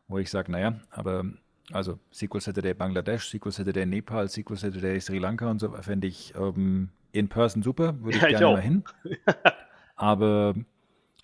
Wo 0.07 0.17
ich 0.19 0.29
sage, 0.29 0.51
naja, 0.51 0.79
aber 0.91 1.25
also 1.71 1.99
SQL 2.13 2.41
Saturday 2.41 2.73
Bangladesch, 2.73 3.27
SQL 3.27 3.51
Saturday 3.51 3.85
Nepal, 3.85 4.29
SQL 4.29 4.57
Saturday 4.57 4.99
Sri 5.01 5.17
Lanka 5.17 5.49
und 5.49 5.59
so 5.59 5.71
fände 5.71 6.07
ich 6.07 6.33
ähm, 6.35 6.89
in 7.11 7.27
person 7.27 7.63
super, 7.63 7.99
würde 8.01 8.17
ich 8.17 8.23
ja, 8.29 8.29
gerne 8.29 8.45
ich 8.45 8.53
mal 8.53 8.61
hin. 8.61 8.83
aber 9.95 10.53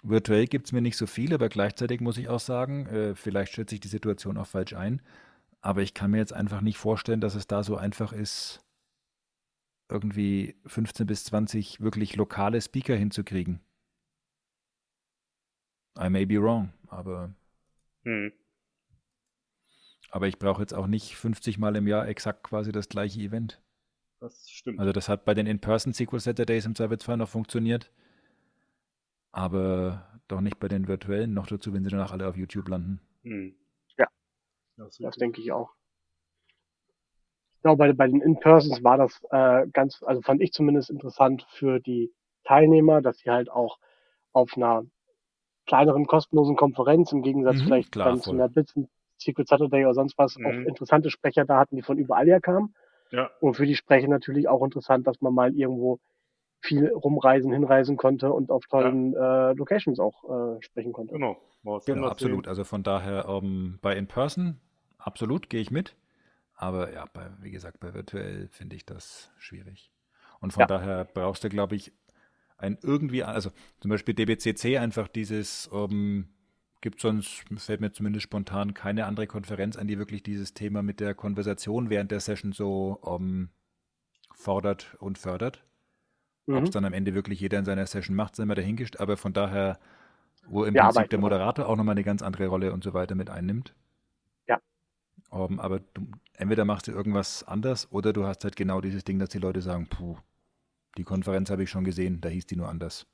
virtuell 0.03 0.47
gibt 0.47 0.65
es 0.65 0.71
mir 0.71 0.81
nicht 0.81 0.97
so 0.97 1.05
viel, 1.05 1.33
aber 1.33 1.49
gleichzeitig 1.49 2.01
muss 2.01 2.17
ich 2.17 2.27
auch 2.27 2.39
sagen, 2.39 2.87
äh, 2.87 3.15
vielleicht 3.15 3.53
schätze 3.53 3.75
ich 3.75 3.81
die 3.81 3.87
Situation 3.87 4.37
auch 4.37 4.47
falsch 4.47 4.73
ein, 4.73 5.01
aber 5.61 5.81
ich 5.81 5.93
kann 5.93 6.11
mir 6.11 6.17
jetzt 6.17 6.33
einfach 6.33 6.61
nicht 6.61 6.77
vorstellen, 6.77 7.21
dass 7.21 7.35
es 7.35 7.45
da 7.45 7.63
so 7.63 7.77
einfach 7.77 8.13
ist, 8.13 8.61
irgendwie 9.89 10.55
15 10.65 11.05
bis 11.05 11.25
20 11.25 11.81
wirklich 11.81 12.15
lokale 12.15 12.61
Speaker 12.61 12.95
hinzukriegen. 12.95 13.59
I 15.99 16.09
may 16.09 16.25
be 16.25 16.41
wrong, 16.41 16.71
aber. 16.87 17.35
Hm. 18.05 18.31
Aber 20.11 20.27
ich 20.27 20.37
brauche 20.37 20.61
jetzt 20.61 20.73
auch 20.73 20.87
nicht 20.87 21.15
50 21.15 21.57
Mal 21.57 21.75
im 21.75 21.87
Jahr 21.87 22.07
exakt 22.07 22.43
quasi 22.43 22.71
das 22.71 22.89
gleiche 22.89 23.19
Event. 23.21 23.61
Das 24.19 24.49
stimmt. 24.49 24.79
Also 24.79 24.91
das 24.91 25.09
hat 25.09 25.25
bei 25.25 25.33
den 25.33 25.47
In-Person 25.47 25.93
SQL 25.93 26.19
Saturdays 26.19 26.65
im 26.65 26.75
Zweifelsfall 26.75 27.17
noch 27.17 27.29
funktioniert. 27.29 27.91
Aber 29.31 30.21
doch 30.27 30.41
nicht 30.41 30.59
bei 30.59 30.67
den 30.67 30.87
virtuellen, 30.87 31.33
noch 31.33 31.47
dazu, 31.47 31.73
wenn 31.73 31.83
sie 31.83 31.89
danach 31.89 32.11
alle 32.11 32.27
auf 32.27 32.37
YouTube 32.37 32.67
landen. 32.67 33.01
Hm. 33.23 33.55
Ja, 33.97 34.07
das, 34.77 34.97
das 34.97 35.15
denke 35.15 35.41
ich 35.41 35.51
auch 35.51 35.73
glaube, 37.61 37.77
bei, 37.77 37.93
bei 37.93 38.07
den 38.07 38.21
In-Persons 38.21 38.83
war 38.83 38.97
das 38.97 39.21
äh, 39.31 39.67
ganz, 39.71 40.01
also 40.03 40.21
fand 40.21 40.41
ich 40.41 40.51
zumindest 40.51 40.89
interessant 40.89 41.45
für 41.49 41.79
die 41.79 42.11
Teilnehmer, 42.43 43.01
dass 43.01 43.19
sie 43.19 43.29
halt 43.29 43.49
auch 43.49 43.77
auf 44.33 44.55
einer 44.55 44.83
kleineren 45.67 46.07
kostenlosen 46.07 46.55
Konferenz 46.55 47.11
im 47.11 47.21
Gegensatz 47.21 47.57
mhm, 47.57 47.65
vielleicht 47.65 47.91
klar, 47.91 48.09
dann 48.09 48.21
zu 48.21 48.31
einer 48.31 48.49
Blitzen 48.49 48.89
Secret 49.21 49.47
Saturday 49.47 49.85
oder 49.85 49.93
sonst 49.93 50.17
was 50.17 50.37
mhm. 50.37 50.45
auch 50.45 50.51
interessante 50.51 51.09
Sprecher 51.09 51.45
da 51.45 51.57
hatten, 51.59 51.75
die 51.75 51.81
von 51.81 51.97
überall 51.97 52.25
her 52.25 52.41
kamen. 52.41 52.73
Ja. 53.11 53.29
Und 53.39 53.55
für 53.55 53.65
die 53.65 53.75
Sprecher 53.75 54.07
natürlich 54.07 54.47
auch 54.47 54.63
interessant, 54.63 55.05
dass 55.07 55.21
man 55.21 55.33
mal 55.33 55.53
irgendwo 55.53 55.99
viel 56.61 56.89
rumreisen, 56.89 57.51
hinreisen 57.51 57.97
konnte 57.97 58.31
und 58.31 58.51
auf 58.51 58.65
tollen 58.67 59.13
ja. 59.13 59.51
äh, 59.51 59.53
Locations 59.53 59.99
auch 59.99 60.23
äh, 60.57 60.61
sprechen 60.61 60.93
konnte. 60.93 61.13
Genau, 61.13 61.37
genau 61.85 62.07
absolut. 62.07 62.47
Also 62.47 62.63
von 62.63 62.83
daher 62.83 63.27
um, 63.27 63.43
ähm, 63.45 63.79
bei 63.81 63.95
In 63.95 64.07
Person 64.07 64.59
absolut 64.97 65.49
gehe 65.49 65.61
ich 65.61 65.71
mit. 65.71 65.95
Aber 66.55 66.93
ja, 66.93 67.05
bei, 67.11 67.31
wie 67.41 67.49
gesagt, 67.49 67.79
bei 67.79 67.93
virtuell 67.93 68.47
finde 68.49 68.75
ich 68.75 68.85
das 68.85 69.31
schwierig. 69.37 69.91
Und 70.39 70.53
von 70.53 70.61
ja. 70.61 70.67
daher 70.67 71.05
brauchst 71.05 71.43
du, 71.43 71.49
glaube 71.49 71.75
ich, 71.75 71.91
ein 72.57 72.77
irgendwie, 72.83 73.23
also 73.23 73.49
zum 73.79 73.89
Beispiel 73.89 74.13
DBCC 74.13 74.77
einfach 74.77 75.07
dieses, 75.07 75.67
um, 75.67 75.91
ähm, 75.91 76.29
gibt 76.81 76.99
sonst, 76.99 77.43
fällt 77.57 77.81
mir 77.81 77.91
zumindest 77.91 78.23
spontan 78.23 78.73
keine 78.73 79.05
andere 79.05 79.27
Konferenz 79.27 79.77
an, 79.77 79.87
die 79.87 79.97
wirklich 79.97 80.23
dieses 80.23 80.53
Thema 80.53 80.81
mit 80.83 80.99
der 80.99 81.13
Konversation 81.13 81.89
während 81.89 82.11
der 82.11 82.19
Session 82.19 82.51
so 82.51 82.97
um, 83.01 83.23
ähm, 83.23 83.49
fordert 84.33 84.95
und 84.99 85.17
fördert. 85.17 85.63
Mhm. 86.47 86.57
Ob 86.57 86.63
es 86.65 86.71
dann 86.71 86.85
am 86.85 86.93
Ende 86.93 87.13
wirklich 87.13 87.39
jeder 87.39 87.59
in 87.59 87.65
seiner 87.65 87.85
Session 87.85 88.15
macht, 88.15 88.35
sind 88.35 88.47
wir 88.47 88.55
dahingestellt. 88.55 88.99
Aber 89.01 89.15
von 89.15 89.33
daher, 89.33 89.79
wo 90.47 90.63
im 90.63 90.75
ja, 90.75 90.89
Prinzip 90.89 91.09
der 91.11 91.19
Moderator 91.19 91.67
auch 91.67 91.75
nochmal 91.75 91.93
eine 91.93 92.03
ganz 92.03 92.21
andere 92.21 92.47
Rolle 92.47 92.73
und 92.73 92.83
so 92.83 92.93
weiter 92.93 93.15
mit 93.15 93.29
einnimmt. 93.29 93.73
Um, 95.31 95.61
aber 95.61 95.79
du, 95.79 96.07
entweder 96.33 96.65
machst 96.65 96.87
du 96.87 96.91
irgendwas 96.91 97.45
anders 97.45 97.89
oder 97.91 98.11
du 98.11 98.25
hast 98.25 98.43
halt 98.43 98.57
genau 98.57 98.81
dieses 98.81 99.05
Ding, 99.05 99.17
dass 99.17 99.29
die 99.29 99.39
Leute 99.39 99.61
sagen, 99.61 99.87
puh, 99.87 100.17
die 100.97 101.05
Konferenz 101.05 101.49
habe 101.49 101.63
ich 101.63 101.69
schon 101.69 101.85
gesehen, 101.85 102.19
da 102.19 102.27
hieß 102.27 102.47
die 102.47 102.57
nur 102.57 102.67
anders. 102.67 103.07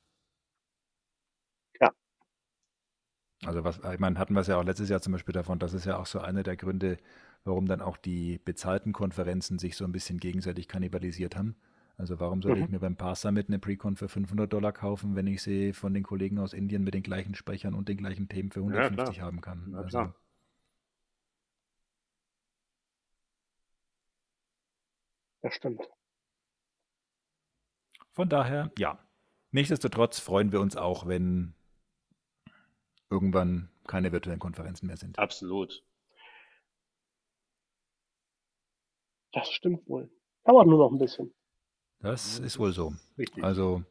Ja. 1.80 1.92
Also 3.44 3.62
was, 3.64 3.78
ich 3.78 4.00
meine, 4.00 4.18
hatten 4.18 4.34
wir 4.34 4.40
es 4.40 4.48
ja 4.48 4.58
auch 4.58 4.64
letztes 4.64 4.88
Jahr 4.88 5.00
zum 5.00 5.12
Beispiel 5.12 5.32
davon, 5.32 5.58
das 5.58 5.72
ist 5.72 5.84
ja 5.84 5.96
auch 5.96 6.06
so 6.06 6.18
einer 6.18 6.42
der 6.42 6.56
Gründe, 6.56 6.98
warum 7.44 7.66
dann 7.66 7.80
auch 7.80 7.96
die 7.96 8.38
bezahlten 8.44 8.92
Konferenzen 8.92 9.58
sich 9.58 9.76
so 9.76 9.84
ein 9.84 9.92
bisschen 9.92 10.18
gegenseitig 10.18 10.66
kannibalisiert 10.66 11.36
haben. 11.36 11.56
Also 11.96 12.20
warum 12.20 12.42
sollte 12.42 12.58
mhm. 12.58 12.64
ich 12.64 12.70
mir 12.70 12.78
beim 12.78 12.96
Pass 12.96 13.22
Summit 13.22 13.48
eine 13.48 13.58
Precon 13.58 13.96
für 13.96 14.08
500 14.08 14.52
Dollar 14.52 14.72
kaufen, 14.72 15.16
wenn 15.16 15.26
ich 15.26 15.42
sie 15.42 15.72
von 15.72 15.94
den 15.94 16.04
Kollegen 16.04 16.38
aus 16.38 16.52
Indien 16.52 16.84
mit 16.84 16.94
den 16.94 17.02
gleichen 17.02 17.34
Sprechern 17.34 17.74
und 17.74 17.88
den 17.88 17.96
gleichen 17.96 18.28
Themen 18.28 18.50
für 18.50 18.60
150 18.60 19.16
ja, 19.16 19.22
haben 19.22 19.40
kann? 19.40 19.70
Ja, 19.72 19.78
also. 19.78 20.12
Das 25.42 25.54
stimmt. 25.54 25.88
Von 28.12 28.28
daher, 28.28 28.72
ja. 28.78 28.98
Nichtsdestotrotz 29.50 30.18
freuen 30.18 30.52
wir 30.52 30.60
uns 30.60 30.76
auch, 30.76 31.06
wenn 31.06 31.54
irgendwann 33.10 33.70
keine 33.86 34.12
virtuellen 34.12 34.38
Konferenzen 34.38 34.86
mehr 34.86 34.96
sind. 34.96 35.18
Absolut. 35.18 35.82
Das 39.32 39.50
stimmt 39.50 39.88
wohl. 39.88 40.10
Dauert 40.44 40.66
nur 40.66 40.78
noch 40.78 40.90
ein 40.90 40.98
bisschen. 40.98 41.32
Das 42.00 42.38
ist 42.38 42.58
wohl 42.58 42.72
so. 42.72 42.94
Richtig. 43.16 43.42
Also, 43.42 43.82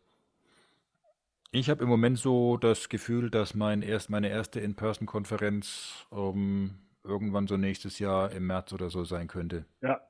ich 1.52 1.70
habe 1.70 1.84
im 1.84 1.90
Moment 1.90 2.18
so 2.18 2.58
das 2.58 2.90
Gefühl, 2.90 3.30
dass 3.30 3.54
mein 3.54 3.82
erst, 3.82 4.10
meine 4.10 4.30
erste 4.30 4.60
In-Person-Konferenz 4.60 6.08
um, 6.10 6.38
ähm, 6.38 6.80
irgendwann 7.04 7.48
so 7.48 7.58
nächstes 7.58 8.00
Jahr 8.00 8.32
im 8.32 8.48
März 8.48 8.74
oder 8.74 8.90
so 8.90 9.04
sein 9.04 9.28
könnte. 9.28 9.66
Ja, 9.82 10.02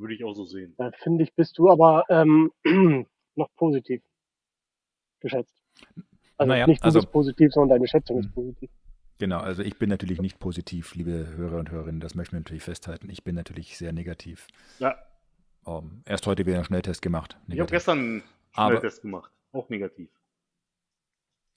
würde 0.00 0.14
ich 0.14 0.24
auch 0.24 0.34
so 0.34 0.44
sehen. 0.44 0.74
Da 0.78 0.90
finde 0.92 1.24
ich, 1.24 1.34
bist 1.34 1.58
du 1.58 1.68
aber 1.70 2.04
ähm, 2.08 2.52
noch 3.34 3.48
positiv 3.56 4.02
geschätzt. 5.20 5.60
Also 6.38 6.48
naja, 6.52 6.66
nicht 6.66 6.82
du 6.82 6.86
also, 6.86 7.00
bist 7.00 7.12
positiv, 7.12 7.52
sondern 7.52 7.78
deine 7.78 7.88
Schätzung 7.88 8.20
ist 8.20 8.26
hm. 8.26 8.32
positiv. 8.32 8.70
Genau, 9.18 9.40
also 9.40 9.62
ich 9.62 9.76
bin 9.78 9.90
natürlich 9.90 10.20
nicht 10.20 10.38
positiv, 10.38 10.94
liebe 10.94 11.26
Hörer 11.36 11.58
und 11.58 11.72
Hörerinnen, 11.72 12.00
das 12.00 12.14
möchten 12.14 12.34
wir 12.34 12.40
natürlich 12.40 12.62
festhalten. 12.62 13.10
Ich 13.10 13.24
bin 13.24 13.34
natürlich 13.34 13.76
sehr 13.76 13.92
negativ. 13.92 14.46
Ja. 14.78 14.96
Um, 15.64 15.84
ähm, 15.84 16.02
erst 16.06 16.26
heute 16.28 16.46
wieder 16.46 16.56
einen 16.56 16.64
Schnelltest 16.64 17.02
gemacht. 17.02 17.36
Negativ. 17.46 17.54
Ich 17.54 17.60
habe 17.60 17.70
gestern 17.70 17.98
einen 17.98 18.22
Schnelltest 18.52 19.00
aber, 19.00 19.02
gemacht, 19.02 19.32
auch 19.52 19.68
negativ. 19.68 20.08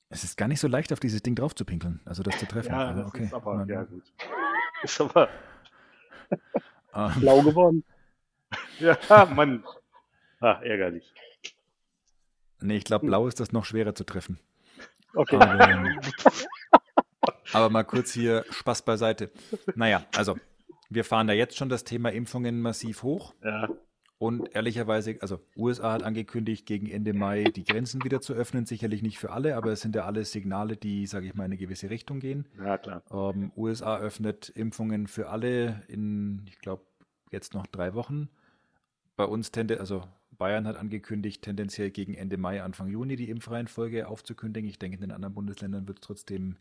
Es 0.09 0.23
ist 0.23 0.35
gar 0.35 0.47
nicht 0.47 0.59
so 0.59 0.67
leicht, 0.67 0.91
auf 0.91 0.99
dieses 0.99 1.21
Ding 1.21 1.35
drauf 1.35 1.53
zu 1.53 1.63
pinkeln, 1.63 2.01
also 2.03 2.23
das 2.23 2.37
zu 2.39 2.47
treffen. 2.47 2.71
Ja, 2.71 2.93
das 2.93 3.07
okay. 3.07 3.25
ist 3.25 3.33
aber, 3.33 3.65
ja 3.67 3.83
gut. 3.83 4.03
ist 4.83 4.99
aber 4.99 5.29
blau 7.19 7.41
geworden. 7.41 7.83
Ja, 8.79 9.25
Mann. 9.33 9.63
Ah, 10.41 10.59
ärgerlich. 10.61 11.13
Nee, 12.59 12.75
ich 12.77 12.83
glaube, 12.83 13.05
blau 13.05 13.27
ist 13.27 13.39
das 13.39 13.53
noch 13.53 13.63
schwerer 13.63 13.95
zu 13.95 14.03
treffen. 14.03 14.39
Okay. 15.13 15.35
Aber, 15.35 16.01
aber, 17.53 17.69
mal 17.69 17.83
kurz 17.83 18.11
hier 18.11 18.45
Spaß 18.49 18.83
beiseite. 18.83 19.31
Naja, 19.75 20.05
also, 20.15 20.37
wir 20.89 21.05
fahren 21.05 21.27
da 21.27 21.33
jetzt 21.33 21.57
schon 21.57 21.69
das 21.69 21.83
Thema 21.83 22.11
Impfungen 22.11 22.61
massiv 22.61 23.03
hoch. 23.03 23.33
Ja. 23.43 23.69
Und 24.21 24.53
ehrlicherweise, 24.53 25.17
also 25.21 25.39
USA 25.57 25.93
hat 25.93 26.03
angekündigt, 26.03 26.67
gegen 26.67 26.87
Ende 26.87 27.11
Mai 27.11 27.45
die 27.45 27.63
Grenzen 27.63 28.03
wieder 28.03 28.21
zu 28.21 28.33
öffnen. 28.33 28.67
Sicherlich 28.67 29.01
nicht 29.01 29.17
für 29.17 29.31
alle, 29.31 29.55
aber 29.55 29.71
es 29.71 29.81
sind 29.81 29.95
ja 29.95 30.05
alles 30.05 30.31
Signale, 30.31 30.77
die, 30.77 31.07
sage 31.07 31.25
ich 31.25 31.33
mal, 31.33 31.45
in 31.45 31.51
eine 31.51 31.57
gewisse 31.57 31.89
Richtung 31.89 32.19
gehen. 32.19 32.47
Ja, 32.63 32.77
klar. 32.77 33.01
Ähm, 33.11 33.51
USA 33.57 33.97
öffnet 33.97 34.49
Impfungen 34.49 35.07
für 35.07 35.29
alle 35.29 35.81
in, 35.87 36.45
ich 36.47 36.59
glaube, 36.59 36.83
jetzt 37.31 37.55
noch 37.55 37.65
drei 37.65 37.95
Wochen 37.95 38.29
bei 39.15 39.23
uns, 39.25 39.51
also 39.79 40.03
Bayern 40.37 40.67
hat 40.67 40.77
angekündigt, 40.77 41.43
tendenziell 41.43 41.91
gegen 41.91 42.13
Ende 42.13 42.37
Mai, 42.37 42.63
Anfang 42.63 42.87
Juni 42.87 43.15
die 43.15 43.29
Impfreihenfolge 43.29 44.07
aufzukündigen. 44.07 44.69
Ich 44.69 44.79
denke, 44.79 44.95
in 44.95 45.01
den 45.01 45.11
anderen 45.11 45.33
Bundesländern 45.33 45.87
wird 45.87 45.99
es 45.99 46.05
trotzdem 46.05 46.57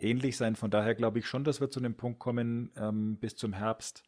ähnlich 0.00 0.36
sein. 0.36 0.56
Von 0.56 0.70
daher 0.70 0.94
glaube 0.94 1.18
ich 1.18 1.26
schon, 1.26 1.44
dass 1.44 1.60
wir 1.60 1.70
zu 1.70 1.80
einem 1.80 1.94
Punkt 1.94 2.18
kommen 2.18 2.70
ähm, 2.76 3.16
bis 3.16 3.36
zum 3.36 3.52
Herbst, 3.52 4.04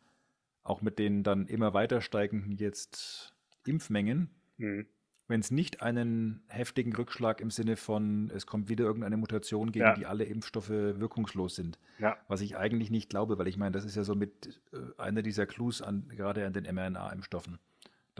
auch 0.62 0.82
mit 0.82 0.98
den 0.98 1.22
dann 1.22 1.46
immer 1.46 1.74
weiter 1.74 2.00
steigenden 2.00 2.56
jetzt 2.56 3.34
Impfmengen. 3.66 4.30
Mhm. 4.58 4.86
Wenn 5.26 5.40
es 5.40 5.52
nicht 5.52 5.80
einen 5.80 6.42
heftigen 6.48 6.94
Rückschlag 6.94 7.40
im 7.40 7.50
Sinne 7.50 7.76
von, 7.76 8.32
es 8.34 8.46
kommt 8.46 8.68
wieder 8.68 8.84
irgendeine 8.84 9.16
Mutation, 9.16 9.70
gegen 9.70 9.84
ja. 9.84 9.94
die 9.94 10.06
alle 10.06 10.24
Impfstoffe 10.24 10.70
wirkungslos 10.70 11.54
sind. 11.54 11.78
Ja. 12.00 12.16
Was 12.26 12.40
ich 12.40 12.56
eigentlich 12.56 12.90
nicht 12.90 13.08
glaube, 13.10 13.38
weil 13.38 13.46
ich 13.46 13.56
meine, 13.56 13.70
das 13.70 13.84
ist 13.84 13.94
ja 13.94 14.02
so 14.02 14.16
mit 14.16 14.60
äh, 14.72 14.78
einer 15.00 15.22
dieser 15.22 15.46
Clues 15.46 15.82
an, 15.82 16.08
gerade 16.08 16.44
an 16.46 16.52
den 16.52 16.64
mRNA-Impfstoffen 16.64 17.60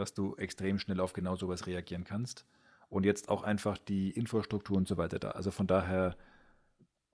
dass 0.01 0.15
du 0.15 0.35
extrem 0.37 0.79
schnell 0.79 0.99
auf 0.99 1.13
genau 1.13 1.37
sowas 1.37 1.67
reagieren 1.67 2.05
kannst. 2.05 2.47
Und 2.89 3.05
jetzt 3.05 3.29
auch 3.29 3.45
einfach 3.45 3.79
die 3.79 4.11
Infrastruktur 4.11 4.77
und 4.77 4.89
so 4.89 4.97
weiter 4.97 5.19
da. 5.19 5.31
Also 5.31 5.51
von 5.51 5.67
daher, 5.67 6.17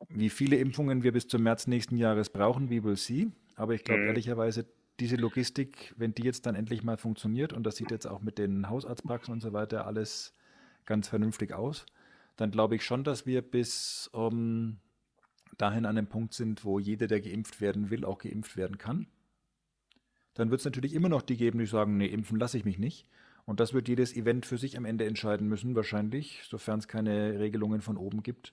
wie 0.09 0.31
viele 0.31 0.57
Impfungen 0.57 1.03
wir 1.03 1.13
bis 1.13 1.29
zum 1.29 1.43
März 1.43 1.67
nächsten 1.67 1.97
Jahres 1.97 2.31
brauchen, 2.31 2.71
we 2.71 2.83
will 2.83 2.97
see. 2.97 3.29
Aber 3.57 3.75
ich 3.75 3.85
glaube 3.85 4.03
mhm. 4.03 4.09
ehrlicherweise, 4.09 4.67
diese 5.01 5.17
Logistik, 5.17 5.93
wenn 5.99 6.15
die 6.15 6.23
jetzt 6.23 6.47
dann 6.47 6.55
endlich 6.55 6.83
mal 6.83 6.97
funktioniert, 6.97 7.53
und 7.53 7.65
das 7.65 7.77
sieht 7.77 7.91
jetzt 7.91 8.07
auch 8.07 8.23
mit 8.23 8.39
den 8.39 8.71
Hausarztpraxen 8.71 9.35
und 9.35 9.41
so 9.41 9.53
weiter 9.53 9.87
alles 9.87 10.33
ganz 10.87 11.09
vernünftig 11.09 11.53
aus, 11.53 11.85
dann 12.37 12.51
glaube 12.51 12.77
ich 12.77 12.85
schon, 12.85 13.05
dass 13.05 13.27
wir 13.27 13.43
bis 13.43 14.09
um, 14.13 14.33
ähm, 14.33 14.77
dahin 15.59 15.85
an 15.85 15.97
dem 15.97 16.07
Punkt 16.07 16.33
sind, 16.33 16.65
wo 16.65 16.79
jeder, 16.79 17.07
der 17.07 17.21
geimpft 17.21 17.61
werden 17.61 17.91
will, 17.91 18.05
auch 18.05 18.19
geimpft 18.19 18.57
werden 18.57 18.79
kann 18.79 19.09
dann 20.37 20.51
wird 20.51 20.61
es 20.61 20.65
natürlich 20.65 20.95
immer 20.95 21.09
noch 21.09 21.23
die 21.23 21.37
geben, 21.37 21.59
die 21.59 21.67
sagen, 21.67 21.97
nee, 21.97 22.07
impfen 22.07 22.39
lasse 22.39 22.59
ich 22.59 22.65
mich 22.65 22.79
nicht. 22.79 23.09
Und 23.47 23.61
das 23.61 23.73
wird 23.73 23.89
jedes 23.89 24.15
Event 24.15 24.45
für 24.45 24.59
sich 24.59 24.77
am 24.77 24.85
Ende 24.85 25.07
entscheiden 25.07 25.49
müssen, 25.49 25.75
wahrscheinlich, 25.75 26.43
sofern 26.49 26.79
es 26.79 26.89
keine 26.89 27.39
Regelungen 27.39 27.81
von 27.81 27.97
oben 27.97 28.23
gibt. 28.23 28.53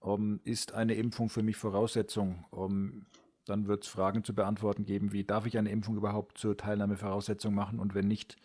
Um, 0.00 0.40
ist 0.44 0.74
eine 0.74 0.94
Impfung 0.94 1.28
für 1.28 1.42
mich 1.42 1.56
Voraussetzung? 1.56 2.44
Um, 2.50 3.06
dann 3.46 3.66
wird 3.66 3.84
es 3.84 3.88
Fragen 3.88 4.22
zu 4.22 4.34
beantworten 4.34 4.84
geben, 4.84 5.12
wie 5.12 5.24
darf 5.24 5.46
ich 5.46 5.58
eine 5.58 5.70
Impfung 5.70 5.96
überhaupt 5.96 6.38
zur 6.38 6.56
Teilnahme 6.56 6.96
Voraussetzung 6.96 7.54
machen? 7.54 7.80
Und 7.80 7.94
wenn 7.94 8.06
nicht, 8.06 8.36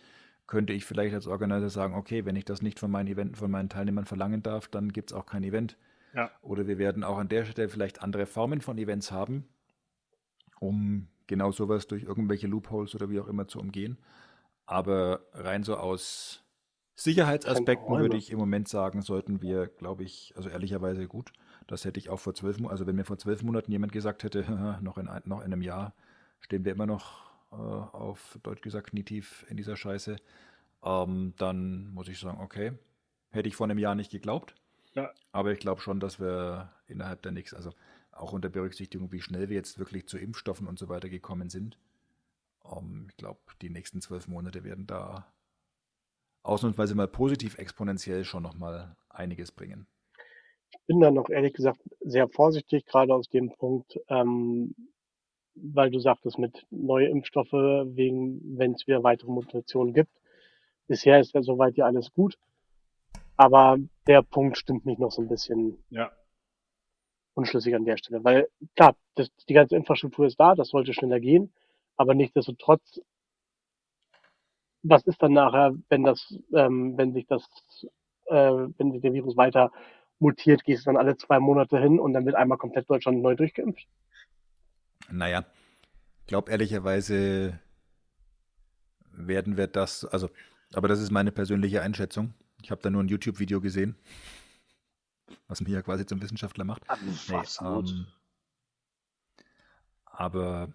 könnte 0.47 0.73
ich 0.73 0.85
vielleicht 0.85 1.13
als 1.13 1.27
Organisator 1.27 1.69
sagen, 1.69 1.93
okay, 1.93 2.25
wenn 2.25 2.35
ich 2.35 2.45
das 2.45 2.61
nicht 2.61 2.79
von 2.79 2.89
meinen 2.89 3.07
Eventen, 3.07 3.35
von 3.35 3.51
meinen 3.51 3.69
Teilnehmern 3.69 4.05
verlangen 4.05 4.41
darf, 4.41 4.67
dann 4.67 4.93
gibt 4.93 5.11
es 5.11 5.17
auch 5.17 5.25
kein 5.25 5.43
Event. 5.43 5.77
Ja. 6.15 6.31
Oder 6.41 6.65
wir 6.65 6.77
werden 6.77 7.03
auch 7.03 7.17
an 7.17 7.29
der 7.29 7.45
Stelle 7.45 7.69
vielleicht 7.69 8.01
andere 8.01 8.25
Formen 8.25 8.61
von 8.61 8.77
Events 8.77 9.11
haben, 9.11 9.45
um 10.59 11.07
genau 11.27 11.51
sowas 11.51 11.87
durch 11.87 12.03
irgendwelche 12.03 12.47
Loopholes 12.47 12.95
oder 12.95 13.09
wie 13.09 13.19
auch 13.19 13.27
immer 13.27 13.47
zu 13.47 13.59
umgehen. 13.59 13.97
Aber 14.65 15.21
rein 15.33 15.63
so 15.63 15.75
aus 15.77 16.43
Sicherheitsaspekten 16.95 17.97
würde 17.97 18.17
ich 18.17 18.31
im 18.31 18.37
Moment 18.37 18.67
sagen, 18.67 19.01
sollten 19.01 19.41
wir, 19.41 19.67
glaube 19.67 20.03
ich, 20.03 20.33
also 20.35 20.49
ehrlicherweise 20.49 21.07
gut. 21.07 21.33
Das 21.67 21.85
hätte 21.85 21.99
ich 21.99 22.09
auch 22.09 22.19
vor 22.19 22.33
zwölf, 22.35 22.57
also 22.67 22.85
wenn 22.85 22.95
mir 22.95 23.05
vor 23.05 23.17
zwölf 23.17 23.41
Monaten 23.41 23.71
jemand 23.71 23.91
gesagt 23.91 24.23
hätte, 24.23 24.45
noch 24.81 24.97
in, 24.97 25.09
noch 25.25 25.39
in 25.39 25.53
einem 25.53 25.61
Jahr 25.61 25.93
stehen 26.39 26.65
wir 26.65 26.73
immer 26.73 26.85
noch 26.85 27.31
äh, 27.51 27.55
auf 27.55 28.37
Deutsch 28.43 28.61
gesagt 28.61 28.91
knietief 28.91 29.45
in 29.49 29.57
dieser 29.57 29.75
Scheiße, 29.75 30.17
ähm, 30.83 31.33
dann 31.37 31.93
muss 31.93 32.09
ich 32.09 32.19
sagen, 32.19 32.39
okay, 32.41 32.73
hätte 33.31 33.47
ich 33.47 33.55
vor 33.55 33.65
einem 33.65 33.79
Jahr 33.79 33.95
nicht 33.95 34.11
geglaubt. 34.11 34.55
Ja. 34.93 35.11
Aber 35.31 35.51
ich 35.51 35.59
glaube 35.59 35.81
schon, 35.81 35.99
dass 35.99 36.19
wir 36.19 36.71
innerhalb 36.87 37.21
der 37.23 37.31
nächsten, 37.31 37.55
also 37.55 37.73
auch 38.15 38.33
unter 38.33 38.49
Berücksichtigung, 38.49 39.11
wie 39.11 39.21
schnell 39.21 39.49
wir 39.49 39.55
jetzt 39.55 39.79
wirklich 39.79 40.07
zu 40.07 40.17
Impfstoffen 40.17 40.67
und 40.67 40.79
so 40.79 40.89
weiter 40.89 41.09
gekommen 41.09 41.49
sind, 41.49 41.77
um, 42.63 43.07
ich 43.09 43.17
glaube, 43.17 43.39
die 43.61 43.69
nächsten 43.69 44.01
zwölf 44.01 44.27
Monate 44.27 44.63
werden 44.63 44.87
da 44.87 45.27
ausnahmsweise 46.43 46.95
mal 46.95 47.07
positiv 47.07 47.57
exponentiell 47.57 48.23
schon 48.23 48.43
nochmal 48.43 48.95
einiges 49.09 49.51
bringen. 49.51 49.87
Ich 50.71 50.79
bin 50.87 50.99
da 50.99 51.11
noch 51.11 51.29
ehrlich 51.29 51.53
gesagt 51.53 51.79
sehr 52.01 52.27
vorsichtig, 52.27 52.85
gerade 52.85 53.13
aus 53.13 53.29
dem 53.29 53.51
Punkt, 53.55 53.99
ähm, 54.09 54.75
weil 55.55 55.91
du 55.91 55.99
sagtest, 55.99 56.39
mit 56.39 56.65
neue 56.71 57.07
Impfstoffe, 57.07 57.51
wegen, 57.51 58.57
wenn 58.57 58.73
es 58.73 58.87
wieder 58.87 59.03
weitere 59.03 59.31
Mutationen 59.31 59.93
gibt. 59.93 60.11
Bisher 60.87 61.19
ist 61.19 61.33
ja 61.33 61.43
soweit 61.43 61.77
ja 61.77 61.85
alles 61.85 62.11
gut. 62.11 62.37
Aber 63.37 63.77
der 64.07 64.21
Punkt 64.21 64.57
stimmt 64.57 64.85
mich 64.85 64.97
noch 64.97 65.11
so 65.11 65.21
ein 65.21 65.27
bisschen 65.27 65.77
Ja. 65.89 66.11
Unschlüssig 67.33 67.75
an 67.75 67.85
der 67.85 67.97
Stelle. 67.97 68.23
Weil 68.23 68.47
klar, 68.75 68.95
das, 69.15 69.29
die 69.49 69.53
ganze 69.53 69.75
Infrastruktur 69.75 70.27
ist 70.27 70.39
da, 70.39 70.55
das 70.55 70.69
sollte 70.69 70.93
schneller 70.93 71.19
gehen, 71.19 71.53
aber 71.97 72.13
nichtsdestotrotz, 72.13 73.01
was 74.83 75.05
ist 75.05 75.21
dann 75.21 75.33
nachher, 75.33 75.73
wenn 75.89 76.03
das, 76.03 76.37
ähm, 76.53 76.97
wenn 76.97 77.13
sich 77.13 77.25
das, 77.27 77.43
äh, 78.25 78.51
wenn 78.77 78.91
sich 78.91 79.01
der 79.01 79.13
Virus 79.13 79.37
weiter 79.37 79.71
mutiert, 80.19 80.63
gehst 80.63 80.85
du 80.85 80.91
dann 80.91 80.97
alle 80.97 81.17
zwei 81.17 81.39
Monate 81.39 81.79
hin 81.79 81.99
und 81.99 82.13
dann 82.13 82.25
wird 82.25 82.35
einmal 82.35 82.57
komplett 82.57 82.89
Deutschland 82.89 83.21
neu 83.21 83.35
durchgeimpft? 83.35 83.87
Naja, 85.09 85.45
ich 86.21 86.27
glaube 86.27 86.51
ehrlicherweise 86.51 87.59
werden 89.11 89.57
wir 89.57 89.67
das, 89.67 90.05
also, 90.05 90.29
aber 90.73 90.87
das 90.87 90.99
ist 90.99 91.11
meine 91.11 91.31
persönliche 91.31 91.81
Einschätzung. 91.81 92.33
Ich 92.61 92.71
habe 92.71 92.81
da 92.81 92.89
nur 92.89 93.03
ein 93.03 93.09
YouTube-Video 93.09 93.61
gesehen, 93.61 93.95
was 95.47 95.61
mich 95.61 95.71
ja 95.71 95.81
quasi 95.81 96.05
zum 96.05 96.21
Wissenschaftler 96.21 96.63
macht. 96.65 96.83
Nee, 97.29 97.41
ähm, 97.61 98.07
aber, 100.05 100.73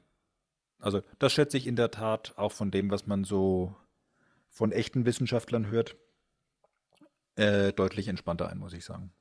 also, 0.78 1.02
das 1.18 1.32
schätze 1.32 1.56
ich 1.56 1.66
in 1.66 1.76
der 1.76 1.90
Tat 1.90 2.34
auch 2.36 2.52
von 2.52 2.70
dem, 2.70 2.90
was 2.90 3.06
man 3.06 3.24
so 3.24 3.76
von 4.48 4.72
echten 4.72 5.06
Wissenschaftlern 5.06 5.70
hört, 5.70 5.96
äh, 7.36 7.72
deutlich 7.72 8.08
entspannter 8.08 8.48
ein, 8.48 8.58
muss 8.58 8.72
ich 8.72 8.84
sagen. 8.84 9.12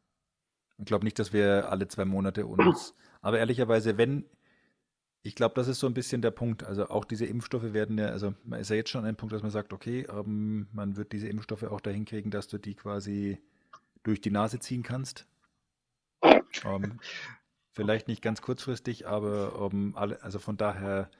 Ich 0.79 0.85
glaube 0.85 1.05
nicht, 1.05 1.19
dass 1.19 1.33
wir 1.33 1.69
alle 1.69 1.87
zwei 1.87 2.05
Monate 2.05 2.45
uns, 2.45 2.93
aber 3.21 3.39
ehrlicherweise, 3.39 3.97
wenn, 3.97 4.25
ich 5.21 5.35
glaube, 5.35 5.55
das 5.55 5.67
ist 5.67 5.79
so 5.79 5.87
ein 5.87 5.93
bisschen 5.93 6.21
der 6.21 6.31
Punkt. 6.31 6.63
Also 6.63 6.89
auch 6.89 7.05
diese 7.05 7.25
Impfstoffe 7.25 7.73
werden 7.73 7.97
ja, 7.97 8.07
also 8.07 8.33
man 8.43 8.59
ist 8.59 8.69
ja 8.69 8.75
jetzt 8.75 8.89
schon 8.89 8.99
an 8.99 9.07
einem 9.07 9.17
Punkt, 9.17 9.33
dass 9.33 9.43
man 9.43 9.51
sagt, 9.51 9.73
okay, 9.73 10.07
ähm, 10.09 10.67
man 10.71 10.97
wird 10.97 11.11
diese 11.11 11.27
Impfstoffe 11.27 11.63
auch 11.63 11.81
dahin 11.81 12.05
kriegen, 12.05 12.31
dass 12.31 12.47
du 12.47 12.57
die 12.57 12.75
quasi 12.75 13.39
durch 14.07 14.21
die 14.21 14.31
Nase 14.31 14.59
ziehen 14.59 14.83
kannst. 14.83 15.27
Ähm, 16.65 16.99
vielleicht 17.71 18.07
nicht 18.07 18.21
ganz 18.21 18.41
kurzfristig, 18.41 19.07
aber 19.07 19.69
ähm, 19.71 19.93
alle, 19.95 20.23
also 20.23 20.39
von 20.39 20.57
daher 20.57 21.11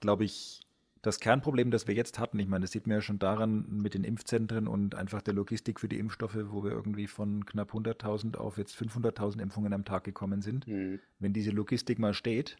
glaube 0.00 0.24
ich, 0.24 0.60
das 1.00 1.20
Kernproblem, 1.20 1.70
das 1.70 1.86
wir 1.86 1.94
jetzt 1.94 2.18
hatten, 2.18 2.38
ich 2.38 2.48
meine, 2.48 2.64
das 2.64 2.72
sieht 2.72 2.86
man 2.86 2.96
ja 2.96 3.00
schon 3.02 3.18
daran 3.18 3.66
mit 3.68 3.94
den 3.94 4.04
Impfzentren 4.04 4.66
und 4.66 4.94
einfach 4.94 5.22
der 5.22 5.34
Logistik 5.34 5.78
für 5.78 5.88
die 5.88 5.98
Impfstoffe, 5.98 6.36
wo 6.48 6.64
wir 6.64 6.72
irgendwie 6.72 7.06
von 7.06 7.44
knapp 7.44 7.72
100.000 7.72 8.36
auf 8.36 8.58
jetzt 8.58 8.74
500.000 8.74 9.40
Impfungen 9.40 9.72
am 9.72 9.84
Tag 9.84 10.04
gekommen 10.04 10.42
sind. 10.42 10.66
Mhm. 10.66 11.00
Wenn 11.18 11.34
diese 11.34 11.50
Logistik 11.50 11.98
mal 11.98 12.14
steht, 12.14 12.56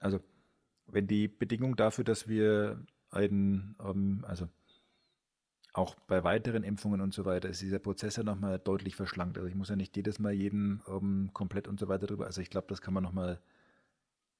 also 0.00 0.20
wenn 0.86 1.06
die 1.06 1.28
Bedingung 1.28 1.76
dafür, 1.76 2.04
dass 2.04 2.28
wir 2.28 2.84
einen, 3.10 3.76
ähm, 3.78 4.24
also 4.26 4.48
auch 5.74 5.94
bei 6.06 6.24
weiteren 6.24 6.62
Impfungen 6.62 7.00
und 7.00 7.12
so 7.12 7.24
weiter, 7.24 7.48
ist 7.48 7.60
dieser 7.60 7.78
Prozess 7.78 8.16
ja 8.16 8.22
nochmal 8.22 8.58
deutlich 8.58 8.96
verschlankt. 8.96 9.36
Also 9.36 9.48
ich 9.48 9.54
muss 9.54 9.68
ja 9.68 9.76
nicht 9.76 9.96
jedes 9.96 10.18
Mal 10.18 10.32
jeden 10.32 10.82
ähm, 10.88 11.30
komplett 11.34 11.68
und 11.68 11.78
so 11.78 11.88
weiter 11.88 12.06
drüber. 12.06 12.26
Also 12.26 12.40
ich 12.40 12.48
glaube, 12.48 12.68
das 12.68 12.80
kann 12.80 12.94
man 12.94 13.02
nochmal 13.02 13.40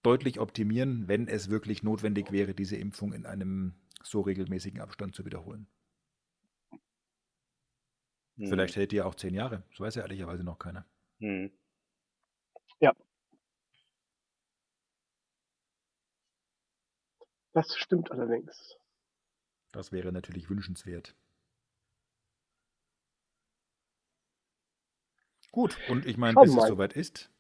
deutlich 0.03 0.41
optimieren, 0.41 1.09
wenn 1.09 1.29
es 1.29 1.51
wirklich 1.51 1.83
notwendig 1.83 2.33
wäre, 2.33 2.55
diese 2.55 2.77
Impfung 2.77 3.13
in 3.13 3.27
einem 3.27 3.75
so 4.03 4.21
regelmäßigen 4.21 4.81
Abstand 4.81 5.15
zu 5.15 5.25
wiederholen. 5.25 5.67
Mhm. 8.37 8.47
Vielleicht 8.47 8.77
hält 8.77 8.93
die 8.93 8.97
ja 8.97 9.05
auch 9.05 9.15
zehn 9.15 9.35
Jahre. 9.35 9.63
Das 9.71 9.81
weiß 9.81 9.95
ja 9.97 10.03
ehrlicherweise 10.03 10.45
noch 10.45 10.59
keiner. 10.59 10.87
Mhm. 11.19 11.51
Das 17.55 17.73
stimmt 17.77 18.11
allerdings. 18.11 18.77
Das 19.71 19.93
wäre 19.93 20.11
natürlich 20.11 20.51
wünschenswert. 20.51 21.15
Gut, 25.55 25.79
und 25.89 26.05
ich 26.05 26.17
meine, 26.17 26.35
bis 26.41 26.57
es 26.57 26.67
soweit 26.67 26.95
ist, 26.95 27.31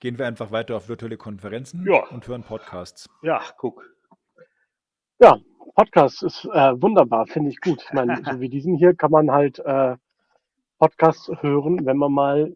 gehen 0.00 0.18
wir 0.18 0.26
einfach 0.26 0.50
weiter 0.50 0.76
auf 0.76 0.90
virtuelle 0.90 1.16
Konferenzen 1.16 1.86
Ja. 1.86 2.06
und 2.08 2.28
hören 2.28 2.42
Podcasts. 2.42 3.08
Ja, 3.22 3.40
guck. 3.56 3.82
Ja, 5.18 5.38
Podcast 5.74 6.22
ist 6.22 6.44
äh, 6.44 6.82
wunderbar, 6.82 7.26
finde 7.26 7.48
ich 7.48 7.60
gut. 7.62 7.82
Ich 7.82 7.92
meine, 7.94 8.16
so 8.36 8.40
wie 8.40 8.50
diesen 8.50 8.74
hier 8.76 8.94
kann 8.94 9.10
man 9.10 9.30
halt 9.30 9.58
äh, 9.60 9.96
Podcasts 10.78 11.30
hören, 11.40 11.86
wenn 11.86 11.96
man 11.96 12.12
mal 12.12 12.54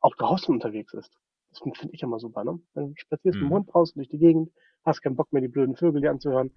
auch 0.00 0.14
draußen 0.16 0.54
unterwegs 0.54 0.92
ist. 0.92 1.10
Das 1.48 1.60
finde 1.60 1.78
find 1.80 1.94
ich 1.94 2.02
immer 2.02 2.18
super, 2.18 2.44
ne? 2.44 2.60
Dann 2.74 2.94
spazierst 2.98 3.36
du 3.36 3.40
Mhm. 3.40 3.46
im 3.46 3.52
Hund 3.54 3.72
draußen 3.72 3.94
durch 3.98 4.08
die 4.10 4.18
Gegend, 4.18 4.50
hast 4.84 5.00
keinen 5.00 5.16
Bock 5.16 5.32
mehr, 5.32 5.40
die 5.40 5.48
blöden 5.48 5.76
Vögel 5.76 6.02
dir 6.02 6.10
anzuhören. 6.10 6.50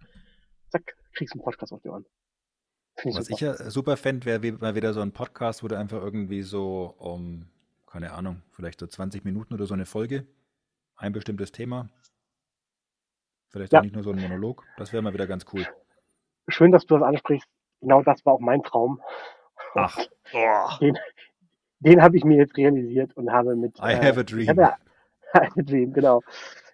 Zack, 0.70 0.98
kriegst 1.14 1.34
einen 1.34 1.44
Podcast 1.44 1.72
auf 1.72 1.82
die 1.82 1.88
Ohren. 1.88 2.06
Ich 3.04 3.16
Was 3.16 3.26
super. 3.28 3.36
ich 3.36 3.42
ja 3.42 3.70
super 3.70 3.98
fände, 3.98 4.26
wäre 4.26 4.52
mal 4.54 4.76
wieder 4.76 4.94
so 4.94 5.02
ein 5.02 5.12
Podcast, 5.12 5.64
wo 5.64 5.68
du 5.68 5.78
einfach 5.78 6.02
irgendwie 6.02 6.42
so 6.42 6.96
um, 6.98 7.48
keine 7.86 8.12
Ahnung, 8.14 8.42
vielleicht 8.52 8.80
so 8.80 8.88
20 8.88 9.24
Minuten 9.24 9.54
oder 9.54 9.66
so 9.66 9.74
eine 9.74 9.86
Folge, 9.86 10.26
ein 10.96 11.12
bestimmtes 11.14 11.52
Thema. 11.52 11.90
Vielleicht 13.50 13.72
Ja. 13.74 13.80
auch 13.80 13.84
nicht 13.84 13.94
nur 13.96 14.04
so 14.04 14.12
ein 14.12 14.20
Monolog. 14.20 14.64
Das 14.78 14.92
wäre 14.94 15.04
mal 15.04 15.14
wieder 15.14 15.28
ganz 15.28 15.46
cool. 15.54 15.66
Schön, 16.48 16.72
dass 16.72 16.86
du 16.86 16.96
das 16.98 17.04
ansprichst. 17.08 17.48
Genau 17.82 18.02
das 18.02 18.26
war 18.26 18.34
auch 18.34 18.40
mein 18.40 18.64
Traum. 18.64 19.02
Ach, 19.76 19.98
Oh. 20.34 20.92
Den 21.80 22.02
habe 22.02 22.18
ich 22.18 22.24
mir 22.26 22.38
jetzt 22.38 22.58
realisiert 22.58 23.16
und 23.16 23.32
habe 23.32 23.56
mit. 23.56 23.78
I 23.80 23.92
äh, 23.94 23.96
have 24.02 24.18
a 24.20 24.22
Ich 24.22 24.26
dream. 24.26 24.58
ja, 24.60 24.78
ein 25.34 25.66
Dream, 25.66 25.94
genau. 25.94 26.22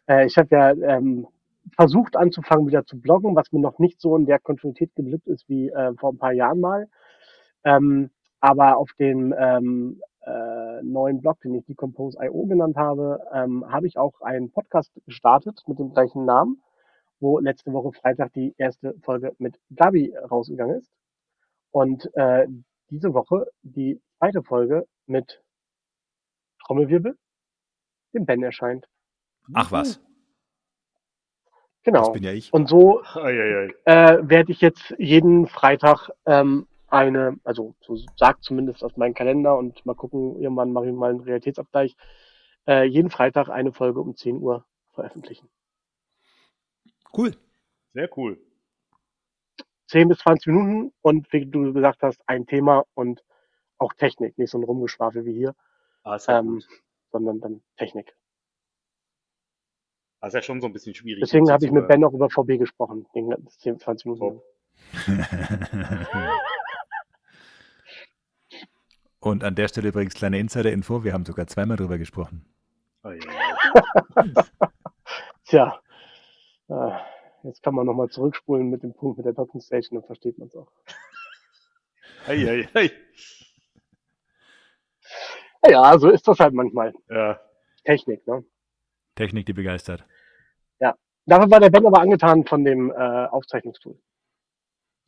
Äh, 0.08 0.26
ich 0.26 0.38
habe 0.38 0.48
ja 0.56 0.72
ähm, 0.72 1.28
versucht 1.76 2.16
anzufangen, 2.16 2.68
wieder 2.68 2.86
zu 2.86 3.00
bloggen, 3.00 3.36
was 3.36 3.52
mir 3.52 3.60
noch 3.60 3.80
nicht 3.80 4.00
so 4.02 4.16
in 4.16 4.26
der 4.26 4.40
Kontinuität 4.40 4.96
geglückt 4.96 5.28
ist 5.28 5.48
wie 5.48 5.70
äh, 5.70 5.94
vor 5.96 6.12
ein 6.12 6.18
paar 6.18 6.34
Jahren 6.34 6.60
mal. 6.60 6.88
Ähm, 7.64 8.10
aber 8.40 8.78
auf 8.78 8.92
dem 9.00 9.34
ähm, 9.38 10.02
äh, 10.26 10.82
neuen 10.84 11.22
Blog, 11.22 11.40
den 11.42 11.56
ich 11.56 11.66
Decompose.io 11.66 12.46
genannt 12.46 12.76
habe, 12.76 13.20
ähm, 13.34 13.66
habe 13.72 13.88
ich 13.88 13.98
auch 13.98 14.22
einen 14.22 14.52
Podcast 14.52 14.92
gestartet 15.06 15.64
mit 15.68 15.80
dem 15.80 15.94
gleichen 15.94 16.26
Namen, 16.26 16.62
wo 17.20 17.40
letzte 17.40 17.72
Woche 17.72 17.94
Freitag 17.94 18.34
die 18.34 18.54
erste 18.58 18.96
Folge 19.02 19.34
mit 19.38 19.60
Gabi 19.76 20.14
rausgegangen 20.30 20.78
ist. 20.78 20.92
Und 21.72 22.10
äh, 22.16 22.48
diese 22.90 23.14
Woche 23.14 23.48
die 23.62 24.02
zweite 24.18 24.44
Folge 24.44 24.88
mit 25.06 25.42
Trommelwirbel, 26.66 27.18
dem 28.14 28.26
Ben 28.26 28.44
erscheint. 28.44 28.88
Ach 29.54 29.72
was, 29.72 30.02
Genau. 31.84 32.00
das 32.00 32.14
bin 32.14 32.24
ja 32.24 32.32
ich. 32.32 32.52
Und 32.54 32.70
so 32.70 33.02
äh, 33.02 34.18
werde 34.22 34.52
ich 34.52 34.62
jetzt 34.62 34.96
jeden 34.98 35.48
Freitag 35.48 36.10
ähm, 36.26 36.68
eine, 36.88 37.38
also 37.44 37.76
so 37.82 37.98
sagt 38.16 38.44
zumindest 38.44 38.84
aus 38.84 38.96
meinem 38.98 39.14
Kalender 39.14 39.58
und 39.58 39.86
mal 39.86 39.96
gucken, 39.96 40.40
irgendwann 40.40 40.72
mache 40.72 40.88
ich 40.88 40.94
mal 40.94 41.10
einen 41.10 41.22
Realitätsabgleich, 41.22 41.96
äh, 42.68 42.84
jeden 42.84 43.10
Freitag 43.10 43.50
eine 43.50 43.74
Folge 43.74 44.00
um 44.00 44.16
10 44.16 44.38
Uhr 44.38 44.66
veröffentlichen. 44.92 45.50
Cool. 47.16 47.36
Sehr 47.94 48.10
cool. 48.18 48.40
10 49.88 50.08
bis 50.08 50.20
20 50.20 50.48
Minuten 50.48 50.94
und 51.02 51.32
wie 51.34 51.46
du 51.46 51.74
gesagt 51.74 52.02
hast, 52.02 52.22
ein 52.28 52.46
Thema 52.46 52.86
und 52.94 53.24
auch 53.78 53.94
Technik, 53.94 54.38
nicht 54.38 54.50
so 54.50 54.58
ein 54.58 54.64
Rumgeschwafel 54.64 55.26
wie 55.26 55.34
hier, 55.34 55.56
Ah, 56.04 56.18
ähm, 56.28 56.62
sondern 57.12 57.40
dann 57.40 57.62
Technik. 57.78 58.16
Das 60.24 60.30
ist 60.30 60.36
ja 60.36 60.42
schon 60.42 60.62
so 60.62 60.68
ein 60.68 60.74
bisschen 60.74 60.96
schwierig. 60.96 61.20
Deswegen 61.20 61.52
habe 61.52 61.66
ich 61.66 61.72
mit. 61.72 61.86
Ben 61.90 62.02
auch 62.06 62.14
über 62.14 62.30
VB 62.30 62.58
gesprochen, 62.58 63.06
den 63.14 63.30
ganzen 63.30 63.60
10, 63.60 63.78
20 63.78 64.06
Minuten. 64.06 64.42
Und 69.20 69.44
an 69.44 69.56
der 69.56 69.68
Stelle 69.68 69.90
übrigens 69.90 70.14
kleine 70.14 70.40
Insider-Info, 70.40 71.04
wir 71.04 71.12
haben 71.12 71.26
sogar 71.26 71.48
zweimal 71.48 71.76
drüber 71.76 71.98
gesprochen. 71.98 72.46
Ah, 73.02 73.12
ja, 73.12 73.20
ja. 74.24 74.48
Tja, 75.44 75.82
äh, 76.70 76.92
jetzt 77.44 77.62
kann 77.62 77.76
man 77.76 77.86
nochmal 77.86 78.08
zurückspulen 78.08 78.70
mit 78.70 78.82
dem 78.82 78.94
Punkt 78.94 79.18
mit 79.18 79.26
der 79.26 79.34
Docking 79.34 79.60
Station, 79.60 80.00
dann 80.00 80.06
versteht 80.06 80.38
man 80.38 80.48
es 80.48 80.56
auch. 80.56 80.72
Ei, 82.28 82.48
ei, 82.48 82.70
ei. 82.74 82.92
Ja, 85.70 86.00
so 86.00 86.10
ist 86.10 86.26
das 86.26 86.40
halt 86.40 86.54
manchmal. 86.54 86.94
Ja. 87.10 87.42
Technik, 87.84 88.26
ne? 88.26 88.46
Technik, 89.16 89.46
die 89.46 89.54
begeistert. 89.54 90.06
Dafür 91.26 91.50
war 91.52 91.60
der 91.60 91.70
Ben 91.70 91.86
aber 91.86 92.00
angetan 92.02 92.46
von 92.46 92.64
dem 92.66 92.92
äh, 92.92 92.96
Aufzeichnungstool. 93.28 93.98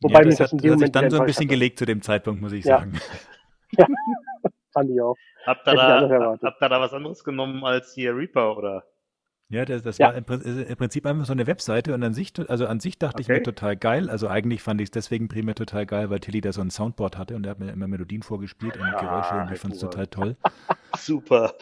Wobei 0.00 0.20
ja, 0.20 0.24
das 0.24 0.36
das 0.38 0.52
hat, 0.52 0.52
in 0.52 0.58
dem 0.58 0.72
hat 0.72 0.78
sich 0.80 0.92
dann 0.92 1.10
so 1.10 1.16
ein 1.18 1.26
bisschen 1.26 1.44
hatte. 1.44 1.54
gelegt 1.54 1.78
zu 1.78 1.86
dem 1.86 2.02
Zeitpunkt, 2.02 2.40
muss 2.42 2.52
ich 2.52 2.64
Ja. 2.64 2.78
sagen. 2.78 2.92
Fand 4.72 4.90
ich 4.90 5.00
auch. 5.00 5.16
Habt 5.46 5.66
ihr, 5.66 5.72
ich 5.72 5.78
da, 5.78 6.38
habt 6.42 6.62
ihr 6.62 6.68
da 6.68 6.80
was 6.80 6.92
anderes 6.92 7.24
genommen 7.24 7.64
als 7.64 7.94
hier 7.94 8.14
Reaper 8.16 8.56
oder? 8.56 8.84
Ja, 9.48 9.64
das, 9.64 9.82
das 9.82 9.98
Ja. 9.98 10.08
war 10.08 10.14
im, 10.16 10.24
im 10.26 10.76
Prinzip 10.76 11.06
einfach 11.06 11.24
so 11.24 11.32
eine 11.32 11.46
Webseite 11.46 11.94
und 11.94 12.02
an 12.02 12.14
sich, 12.14 12.32
also 12.48 12.66
an 12.66 12.80
sich 12.80 12.98
dachte 12.98 13.22
ich 13.22 13.28
Okay. 13.28 13.38
mir 13.38 13.42
total 13.44 13.76
geil. 13.76 14.10
Also 14.10 14.28
eigentlich 14.28 14.60
fand 14.60 14.80
ich 14.80 14.86
es 14.86 14.90
deswegen 14.90 15.28
primär 15.28 15.54
total 15.54 15.86
geil, 15.86 16.10
weil 16.10 16.18
Tilly 16.18 16.40
da 16.40 16.52
so 16.52 16.60
ein 16.60 16.70
Soundboard 16.70 17.16
hatte 17.16 17.36
und 17.36 17.46
er 17.46 17.50
hat 17.50 17.60
mir 17.60 17.70
immer 17.70 17.86
Melodien 17.86 18.22
vorgespielt 18.22 18.76
und 18.76 18.96
Ah, 18.96 18.98
Geräusche 19.00 19.40
und 19.40 19.52
ich 19.52 19.58
fand 19.60 19.74
es 19.74 19.80
total 19.80 20.08
toll. 20.08 20.36
Super. 20.96 21.54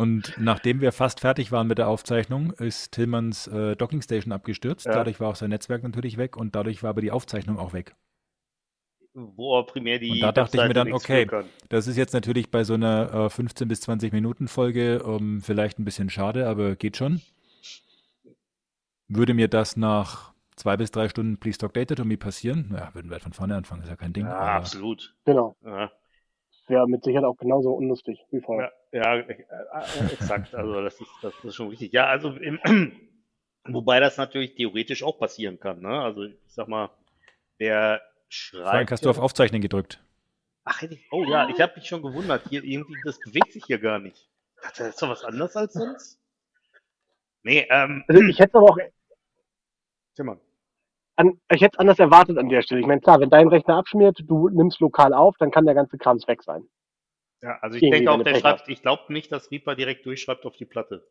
Und 0.00 0.32
nachdem 0.38 0.80
wir 0.80 0.92
fast 0.92 1.20
fertig 1.20 1.52
waren 1.52 1.66
mit 1.66 1.76
der 1.76 1.86
Aufzeichnung, 1.88 2.52
ist 2.52 2.92
Tillmanns 2.92 3.46
äh, 3.48 3.76
Docking 3.76 4.00
Station 4.00 4.32
abgestürzt. 4.32 4.86
Ja. 4.86 4.92
Dadurch 4.92 5.20
war 5.20 5.28
auch 5.28 5.36
sein 5.36 5.50
Netzwerk 5.50 5.82
natürlich 5.82 6.16
weg 6.16 6.38
und 6.38 6.54
dadurch 6.54 6.82
war 6.82 6.88
aber 6.88 7.02
die 7.02 7.10
Aufzeichnung 7.10 7.58
auch 7.58 7.74
weg. 7.74 7.94
Wo 9.12 9.58
er 9.58 9.66
primär 9.66 9.98
die. 9.98 10.12
Und 10.12 10.20
da 10.20 10.32
dachte 10.32 10.56
ich 10.56 10.62
mir 10.62 10.72
dann, 10.72 10.90
okay. 10.94 11.26
Das 11.68 11.86
ist 11.86 11.98
jetzt 11.98 12.14
natürlich 12.14 12.50
bei 12.50 12.64
so 12.64 12.72
einer 12.72 13.12
äh, 13.26 13.28
15 13.28 13.68
bis 13.68 13.82
20 13.82 14.14
Minuten 14.14 14.48
Folge 14.48 15.02
ähm, 15.04 15.42
vielleicht 15.42 15.78
ein 15.78 15.84
bisschen 15.84 16.08
schade, 16.08 16.48
aber 16.48 16.76
geht 16.76 16.96
schon. 16.96 17.20
Würde 19.06 19.34
mir 19.34 19.48
das 19.48 19.76
nach 19.76 20.32
zwei 20.56 20.78
bis 20.78 20.92
drei 20.92 21.10
Stunden 21.10 21.36
Please 21.36 21.58
Talk 21.58 21.74
Data 21.74 21.94
to 21.94 22.06
Me 22.06 22.16
passieren, 22.16 22.70
ja, 22.72 22.94
würden 22.94 23.10
wir 23.10 23.16
halt 23.16 23.22
von 23.22 23.34
vorne 23.34 23.54
anfangen, 23.54 23.82
ist 23.82 23.90
ja 23.90 23.96
kein 23.96 24.14
Ding. 24.14 24.24
Ja, 24.24 24.32
aber 24.32 24.52
absolut. 24.52 25.14
Genau. 25.26 25.56
Ja, 25.62 25.90
Wäre 26.68 26.88
mit 26.88 27.04
Sicherheit 27.04 27.26
auch 27.26 27.36
genauso 27.36 27.72
unlustig 27.72 28.24
wie 28.30 28.40
vorher. 28.40 28.66
ja, 28.66 28.70
ja 28.92 29.16
äh, 29.16 29.32
äh, 29.32 30.12
exakt. 30.12 30.54
Also 30.54 30.82
das 30.82 31.00
ist, 31.00 31.10
das 31.22 31.34
ist 31.44 31.54
schon 31.54 31.68
richtig. 31.68 31.92
Ja, 31.92 32.06
also 32.06 32.30
im, 32.30 32.60
wobei 33.68 34.00
das 34.00 34.16
natürlich 34.16 34.54
theoretisch 34.54 35.02
auch 35.02 35.18
passieren 35.18 35.58
kann. 35.60 35.80
Ne? 35.80 36.00
Also 36.00 36.24
ich 36.24 36.36
sag 36.48 36.68
mal, 36.68 36.90
der 37.58 38.02
schreibt. 38.28 38.68
Frank, 38.68 38.92
hast 38.92 39.04
du 39.04 39.10
auf 39.10 39.18
Aufzeichnen 39.18 39.60
gedrückt? 39.60 40.02
Ach, 40.64 40.82
hätte 40.82 40.94
ich, 40.94 41.08
oh 41.10 41.24
ja, 41.24 41.48
ich 41.48 41.60
habe 41.60 41.72
mich 41.76 41.86
schon 41.86 42.02
gewundert. 42.02 42.42
Hier 42.48 42.62
irgendwie, 42.62 42.94
das 43.04 43.18
bewegt 43.18 43.52
sich 43.52 43.64
hier 43.64 43.78
gar 43.78 43.98
nicht. 43.98 44.28
Hat 44.62 44.78
das 44.78 44.88
ist 44.90 45.02
doch 45.02 45.08
was 45.08 45.24
anderes 45.24 45.56
als 45.56 45.72
sonst? 45.72 46.20
Nee, 47.42 47.66
ähm, 47.70 48.04
Also 48.08 48.22
ich 48.22 48.38
hätte 48.38 48.58
aber 48.58 48.70
auch 48.70 48.78
Timmer. 50.14 50.38
an, 51.16 51.40
ich 51.50 51.62
hätte 51.62 51.76
es 51.76 51.78
anders 51.78 51.98
erwartet 51.98 52.36
an 52.36 52.50
der 52.50 52.60
Stelle. 52.62 52.82
Ich 52.82 52.86
meine, 52.86 53.00
klar, 53.00 53.20
wenn 53.20 53.30
dein 53.30 53.48
Rechner 53.48 53.76
abschmiert, 53.76 54.18
du 54.26 54.50
nimmst 54.50 54.80
lokal 54.80 55.14
auf, 55.14 55.36
dann 55.38 55.50
kann 55.50 55.64
der 55.64 55.74
ganze 55.74 55.96
Krams 55.96 56.28
weg 56.28 56.42
sein. 56.42 56.68
Ja, 57.42 57.58
also 57.62 57.76
ich 57.76 57.90
denke 57.90 58.10
auch, 58.10 58.22
der 58.22 58.34
schreibt, 58.34 58.68
ich 58.68 58.82
glaube 58.82 59.12
nicht, 59.12 59.32
dass 59.32 59.50
Reaper 59.50 59.74
direkt 59.74 60.04
durchschreibt 60.06 60.44
auf 60.44 60.56
die 60.56 60.66
Platte. 60.66 61.06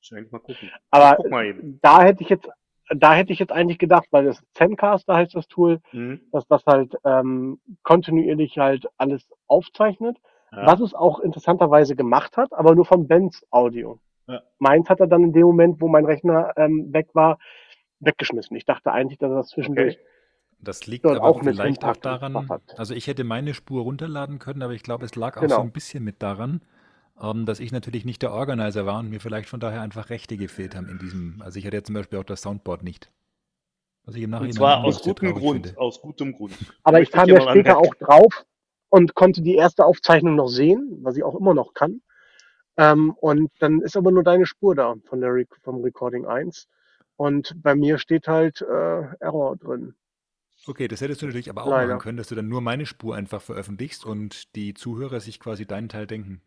Schnell 0.00 0.26
mal 0.30 0.38
gucken. 0.40 0.70
Aber 0.90 1.16
Guck 1.16 1.30
mal 1.30 1.54
da 1.80 2.02
hätte 2.02 2.22
ich 2.22 2.28
jetzt, 2.28 2.48
da 2.94 3.14
hätte 3.14 3.32
ich 3.32 3.38
jetzt 3.38 3.52
eigentlich 3.52 3.78
gedacht, 3.78 4.06
weil 4.10 4.26
das 4.26 4.42
Zencaster 4.52 5.14
heißt 5.14 5.34
das 5.34 5.48
Tool, 5.48 5.80
Hm, 5.90 6.20
dass 6.32 6.46
das 6.46 6.66
halt 6.66 6.94
ähm, 7.04 7.58
kontinuierlich 7.82 8.58
halt 8.58 8.86
alles 8.98 9.26
aufzeichnet. 9.46 10.18
ja. 10.52 10.66
Was 10.66 10.80
es 10.80 10.94
auch 10.94 11.20
interessanterweise 11.20 11.96
gemacht 11.96 12.36
hat, 12.36 12.52
aber 12.52 12.74
nur 12.74 12.84
von 12.84 13.08
Bens 13.08 13.42
Audio. 13.50 13.98
Ja. 14.26 14.42
Meins 14.58 14.88
hat 14.90 15.00
er 15.00 15.06
dann 15.06 15.22
in 15.24 15.32
dem 15.32 15.46
Moment, 15.46 15.80
wo 15.80 15.88
mein 15.88 16.04
Rechner 16.04 16.52
ähm, 16.56 16.92
weg 16.92 17.08
war, 17.14 17.38
weggeschmissen. 18.00 18.56
Ich 18.56 18.66
dachte 18.66 18.92
eigentlich, 18.92 19.18
dass 19.18 19.30
er 19.30 19.36
das 19.36 19.48
zwischendurch. 19.48 19.94
Okay. 19.94 20.06
Das 20.64 20.86
liegt 20.86 21.06
aber 21.06 21.22
auch 21.22 21.42
vielleicht 21.42 21.84
auch 21.84 21.96
daran, 21.96 22.48
also 22.76 22.94
ich 22.94 23.06
hätte 23.06 23.24
meine 23.24 23.54
Spur 23.54 23.82
runterladen 23.82 24.38
können, 24.38 24.62
aber 24.62 24.72
ich 24.72 24.82
glaube, 24.82 25.04
es 25.04 25.14
lag 25.14 25.36
auch 25.36 25.42
Genau. 25.42 25.56
so 25.56 25.60
ein 25.62 25.72
bisschen 25.72 26.02
mit 26.04 26.22
daran, 26.22 26.60
ähm, 27.20 27.46
dass 27.46 27.60
ich 27.60 27.70
natürlich 27.72 28.04
nicht 28.04 28.22
der 28.22 28.32
Organizer 28.32 28.86
war 28.86 28.98
und 28.98 29.10
mir 29.10 29.20
vielleicht 29.20 29.48
von 29.48 29.60
daher 29.60 29.80
einfach 29.82 30.10
Rechte 30.10 30.36
gefehlt 30.36 30.74
haben 30.74 30.88
in 30.88 30.98
diesem, 30.98 31.40
also 31.42 31.58
ich 31.58 31.66
hatte 31.66 31.76
ja 31.76 31.84
zum 31.84 31.94
Beispiel 31.94 32.18
auch 32.18 32.24
das 32.24 32.42
Soundboard 32.42 32.82
nicht. 32.82 33.10
Was 34.06 34.16
ich 34.16 34.22
im 34.22 34.30
Nachhinein 34.30 34.50
Und 34.50 34.56
zwar 34.56 34.84
aus 34.84 35.00
gutem 35.02 35.34
Grund. 35.34 35.66
finde. 35.66 35.80
Aus 35.80 36.00
gutem 36.02 36.32
Grund. 36.34 36.52
Aber 36.82 37.00
ich 37.00 37.10
kam 37.10 37.28
ja 37.28 37.40
später 37.40 37.78
anmerken. 37.78 37.86
auch 37.88 37.94
drauf 37.94 38.44
und 38.90 39.14
konnte 39.14 39.40
die 39.42 39.54
erste 39.54 39.84
Aufzeichnung 39.84 40.34
noch 40.36 40.48
sehen, 40.48 40.98
was 41.02 41.16
ich 41.16 41.22
auch 41.22 41.34
immer 41.34 41.54
noch 41.54 41.72
kann. 41.72 42.02
Ähm, 42.76 43.14
und 43.20 43.50
dann 43.60 43.80
ist 43.80 43.96
aber 43.96 44.10
nur 44.10 44.22
deine 44.24 44.46
Spur 44.46 44.74
da 44.74 44.94
von 45.04 45.20
der 45.20 45.32
Rec 45.32 45.48
vom 45.62 45.80
Recording 45.82 46.26
1. 46.26 46.66
Und 47.16 47.54
bei 47.62 47.74
mir 47.74 47.98
steht 47.98 48.26
halt 48.28 48.60
äh, 48.60 49.02
Error 49.20 49.56
drin. 49.56 49.94
Okay, 50.66 50.88
das 50.88 51.00
hättest 51.00 51.20
du 51.22 51.26
natürlich 51.26 51.50
aber 51.50 51.64
auch 51.64 51.70
Leider. 51.70 51.88
machen 51.88 52.00
können, 52.00 52.16
dass 52.16 52.28
du 52.28 52.34
dann 52.34 52.48
nur 52.48 52.60
meine 52.60 52.86
Spur 52.86 53.14
einfach 53.16 53.42
veröffentlichst 53.42 54.04
und 54.06 54.54
die 54.56 54.74
Zuhörer 54.74 55.20
sich 55.20 55.40
quasi 55.40 55.66
deinen 55.66 55.88
Teil 55.88 56.06
denken. 56.06 56.40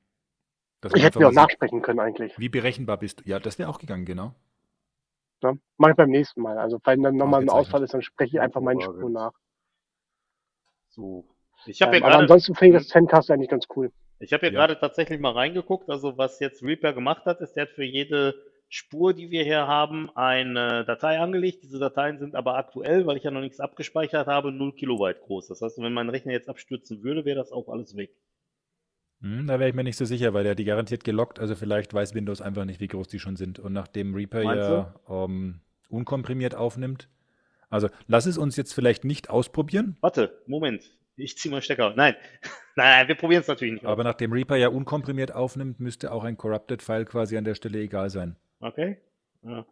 Ich 0.93 1.03
hätte 1.03 1.19
mir 1.19 1.27
auch 1.27 1.31
nachsprechen 1.31 1.81
können 1.81 1.99
eigentlich. 1.99 2.37
Wie 2.37 2.49
berechenbar 2.49 2.97
bist 2.97 3.19
du? 3.19 3.29
Ja, 3.29 3.39
das 3.39 3.59
wäre 3.59 3.69
auch 3.69 3.79
gegangen, 3.79 4.05
genau. 4.05 4.33
Ne? 5.43 5.59
Mach 5.77 5.89
ich 5.89 5.95
beim 5.95 6.09
nächsten 6.09 6.41
Mal. 6.41 6.57
Also 6.57 6.79
wenn 6.83 7.03
dann 7.03 7.15
nochmal 7.15 7.41
ein. 7.41 7.49
Ausfall 7.49 7.83
ist, 7.83 7.93
dann 7.93 8.01
spreche 8.01 8.37
ich 8.37 8.41
einfach 8.41 8.61
meine. 8.61 8.81
Spur 8.81 9.09
nach. 9.09 9.33
So. 10.89 11.25
Ich 11.65 11.81
habe 11.81 11.95
Ähm, 11.95 12.01
ja 12.01 12.07
aber 12.07 12.11
gerade 12.11 12.23
ansonsten 12.23 12.55
finde 12.55 12.77
ich 12.77 12.83
das 12.83 12.89
Zencaster 12.89 13.33
eigentlich 13.33 13.49
ganz 13.49 13.65
cool. 13.75 13.91
Ich 14.19 14.33
habe 14.33 14.47
ja 14.47 14.51
Ja. 14.51 14.59
gerade 14.59 14.79
tatsächlich 14.79 15.19
mal 15.19 15.31
reingeguckt. 15.33 15.89
Also 15.89 16.17
was 16.17 16.39
jetzt 16.39 16.63
Reaper 16.63 16.93
gemacht 16.93 17.25
hat, 17.25 17.39
ist, 17.41 17.53
der 17.53 17.63
hat 17.63 17.71
für 17.71 17.83
jede 17.83 18.33
Spur, 18.69 19.13
die 19.13 19.31
wir 19.31 19.43
hier 19.43 19.67
haben, 19.67 20.09
eine 20.15 20.83
Datei 20.85 21.19
angelegt. 21.19 21.63
Diese 21.63 21.79
Dateien 21.79 22.19
sind 22.19 22.35
aber 22.35 22.55
aktuell, 22.55 23.05
weil 23.05 23.17
ich 23.17 23.23
ja 23.23 23.31
noch 23.31 23.41
nichts 23.41 23.59
abgespeichert 23.59 24.27
habe, 24.27 24.51
0 24.51 24.73
Kilobyte 24.73 25.21
groß. 25.21 25.47
Das 25.47 25.61
heißt, 25.61 25.81
wenn 25.81 25.93
mein 25.93 26.09
Rechner 26.09 26.33
jetzt 26.33 26.49
abstürzen 26.49 27.01
würde, 27.01 27.23
wäre 27.23 27.37
das 27.37 27.51
auch 27.51 27.69
alles 27.69 27.95
weg. 27.95 28.11
Hm, 29.21 29.47
da 29.47 29.59
wäre 29.59 29.69
ich 29.69 29.75
mir 29.75 29.83
nicht 29.83 29.97
so 29.97 30.05
sicher, 30.05 30.33
weil 30.33 30.43
der 30.43 30.51
hat 30.51 30.59
die 30.59 30.65
garantiert 30.65 31.03
gelockt. 31.03 31.39
Also 31.39 31.55
vielleicht 31.55 31.93
weiß 31.93 32.13
Windows 32.13 32.41
einfach 32.41 32.65
nicht, 32.65 32.79
wie 32.79 32.87
groß 32.87 33.07
die 33.07 33.19
schon 33.19 33.37
sind. 33.37 33.57
Und 33.57 33.73
nachdem 33.73 34.13
Reaper 34.13 34.43
ja 34.43 34.95
ähm, 35.09 35.61
unkomprimiert 35.89 36.53
aufnimmt, 36.53 37.07
also 37.69 37.89
lass 38.07 38.25
es 38.25 38.37
uns 38.37 38.55
jetzt 38.57 38.73
vielleicht 38.73 39.05
nicht 39.05 39.29
ausprobieren, 39.29 39.97
Warte, 40.01 40.41
Moment. 40.45 40.83
Ich 41.15 41.35
ziehe 41.35 41.51
mal 41.51 41.63
Stecker. 41.63 41.93
Nein, 41.95 42.15
nein, 42.75 42.99
nein, 42.99 43.07
wir 43.07 43.15
probieren 43.15 43.41
es 43.41 43.47
natürlich 43.47 43.73
nicht 43.75 43.85
aber 43.85 44.01
aus. 44.01 44.05
nachdem 44.05 44.33
Reaper 44.33 44.55
ja 44.55 44.67
unkomprimiert 44.67 45.33
aufnimmt, 45.33 45.79
müsste 45.79 46.11
auch 46.11 46.23
ein 46.23 46.37
Corrupted-File 46.37 47.05
quasi 47.05 47.37
an 47.37 47.43
der 47.43 47.55
Stelle 47.55 47.79
egal 47.79 48.09
sein. 48.11 48.35
Okay? 48.59 48.97
Ja. 49.43 49.65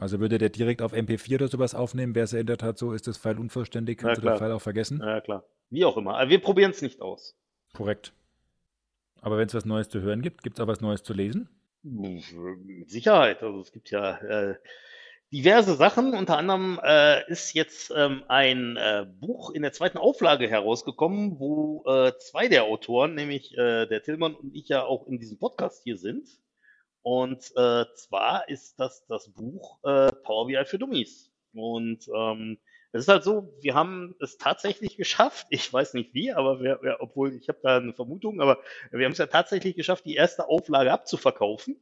Also 0.00 0.20
würde 0.20 0.38
der 0.38 0.50
direkt 0.50 0.80
auf 0.80 0.92
MP4 0.92 1.34
oder 1.36 1.48
sowas 1.48 1.74
aufnehmen, 1.74 2.14
wäre 2.14 2.24
es 2.24 2.32
ja 2.32 2.38
in 2.38 2.46
der 2.46 2.56
Tat 2.58 2.78
so, 2.78 2.92
ist 2.92 3.06
das 3.08 3.16
File 3.18 3.38
unvollständig, 3.38 3.98
kannst 3.98 4.18
Ja, 4.18 4.20
du 4.22 4.26
klar. 4.28 4.38
File 4.38 4.52
auch 4.52 4.62
vergessen. 4.62 5.00
ja, 5.02 5.20
klar. 5.20 5.44
Wie 5.70 5.84
auch 5.84 5.96
immer. 5.96 6.16
Aber 6.18 6.30
wir 6.30 6.40
probieren 6.40 6.70
es 6.70 6.80
nicht 6.82 7.00
aus. 7.00 7.36
Korrekt. 7.74 8.12
Aber 9.20 9.36
wenn 9.38 9.48
es 9.48 9.54
was 9.54 9.64
Neues 9.64 9.88
zu 9.88 10.00
hören 10.00 10.22
gibt, 10.22 10.42
gibt 10.42 10.58
es 10.58 10.62
auch 10.62 10.68
was 10.68 10.80
Neues 10.80 11.02
zu 11.02 11.12
lesen? 11.12 11.48
Mit 11.82 12.88
Sicherheit. 12.88 13.42
Also 13.42 13.60
es 13.60 13.72
gibt 13.72 13.90
ja 13.90 14.16
äh, 14.18 14.54
diverse 15.32 15.74
Sachen. 15.74 16.14
Unter 16.14 16.38
anderem 16.38 16.80
äh, 16.82 17.28
ist 17.30 17.52
jetzt 17.54 17.92
ähm, 17.94 18.22
ein 18.28 18.76
äh, 18.76 19.06
Buch 19.20 19.50
in 19.50 19.62
der 19.62 19.72
zweiten 19.72 19.98
Auflage 19.98 20.48
herausgekommen, 20.48 21.38
wo 21.40 21.84
äh, 21.86 22.12
zwei 22.18 22.48
der 22.48 22.64
Autoren, 22.64 23.14
nämlich 23.14 23.52
äh, 23.58 23.86
der 23.86 24.02
Tillmann 24.02 24.34
und 24.34 24.54
ich 24.54 24.68
ja 24.68 24.84
auch 24.84 25.06
in 25.08 25.18
diesem 25.18 25.38
Podcast 25.38 25.82
hier 25.82 25.96
sind. 25.98 26.28
Und 27.02 27.52
äh, 27.56 27.84
zwar 27.94 28.48
ist 28.48 28.78
das 28.78 29.06
das 29.06 29.28
Buch 29.30 29.78
äh, 29.84 30.12
Power 30.12 30.46
BI 30.46 30.64
für 30.64 30.78
Dummies. 30.78 31.30
Und 31.54 32.08
ähm, 32.14 32.58
es 32.92 33.02
ist 33.02 33.08
halt 33.08 33.24
so, 33.24 33.52
wir 33.60 33.74
haben 33.74 34.14
es 34.20 34.38
tatsächlich 34.38 34.96
geschafft. 34.96 35.46
Ich 35.50 35.72
weiß 35.72 35.94
nicht 35.94 36.14
wie, 36.14 36.32
aber 36.32 36.60
wir, 36.60 36.80
wir, 36.82 36.98
obwohl 37.00 37.34
ich 37.34 37.48
habe 37.48 37.58
da 37.62 37.76
eine 37.76 37.92
Vermutung, 37.92 38.40
aber 38.40 38.58
wir 38.90 39.04
haben 39.04 39.12
es 39.12 39.18
ja 39.18 39.26
tatsächlich 39.26 39.76
geschafft, 39.76 40.04
die 40.06 40.14
erste 40.14 40.48
Auflage 40.48 40.92
abzuverkaufen. 40.92 41.76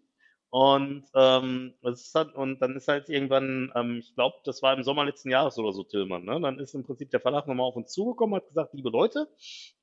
Und, 0.50 1.04
ähm, 1.14 1.74
ist 1.82 2.14
halt, 2.14 2.34
und 2.34 2.60
dann 2.62 2.76
ist 2.76 2.88
halt 2.88 3.08
irgendwann, 3.08 3.72
ähm, 3.74 3.98
ich 3.98 4.14
glaube, 4.14 4.36
das 4.44 4.62
war 4.62 4.74
im 4.76 4.84
Sommer 4.84 5.04
letzten 5.04 5.30
Jahres 5.30 5.58
oder 5.58 5.72
so, 5.72 5.82
Tillmann, 5.82 6.24
ne? 6.24 6.40
Dann 6.40 6.58
ist 6.58 6.74
im 6.74 6.84
Prinzip 6.84 7.10
der 7.10 7.20
Verlag 7.20 7.46
nochmal 7.46 7.66
auf 7.66 7.76
uns 7.76 7.92
zugekommen, 7.92 8.36
hat 8.36 8.46
gesagt, 8.48 8.72
liebe 8.72 8.88
Leute, 8.90 9.28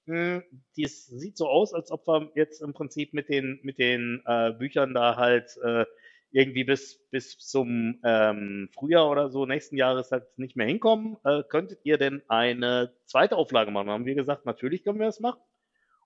mh, 0.05 0.41
dies 0.77 1.05
sieht 1.07 1.37
so 1.37 1.47
aus, 1.47 1.73
als 1.73 1.91
ob 1.91 2.07
wir 2.07 2.31
jetzt 2.35 2.61
im 2.61 2.73
Prinzip 2.73 3.13
mit 3.13 3.29
den, 3.29 3.59
mit 3.63 3.77
den 3.77 4.21
äh, 4.25 4.51
Büchern 4.53 4.93
da 4.93 5.15
halt 5.17 5.55
äh, 5.63 5.85
irgendwie 6.31 6.63
bis, 6.63 6.99
bis 7.11 7.37
zum 7.37 7.99
ähm, 8.03 8.69
Frühjahr 8.73 9.09
oder 9.09 9.29
so 9.29 9.45
nächsten 9.45 9.77
Jahres 9.77 10.11
halt 10.11 10.25
nicht 10.37 10.55
mehr 10.55 10.65
hinkommen, 10.67 11.17
äh, 11.23 11.43
könntet 11.43 11.79
ihr 11.83 11.97
denn 11.97 12.23
eine 12.27 12.93
zweite 13.05 13.35
Auflage 13.35 13.69
machen? 13.69 13.87
Dann 13.87 13.93
haben 13.95 14.05
wir 14.05 14.15
gesagt, 14.15 14.45
natürlich 14.45 14.83
können 14.83 14.99
wir 14.99 15.05
das 15.05 15.19
machen. 15.19 15.39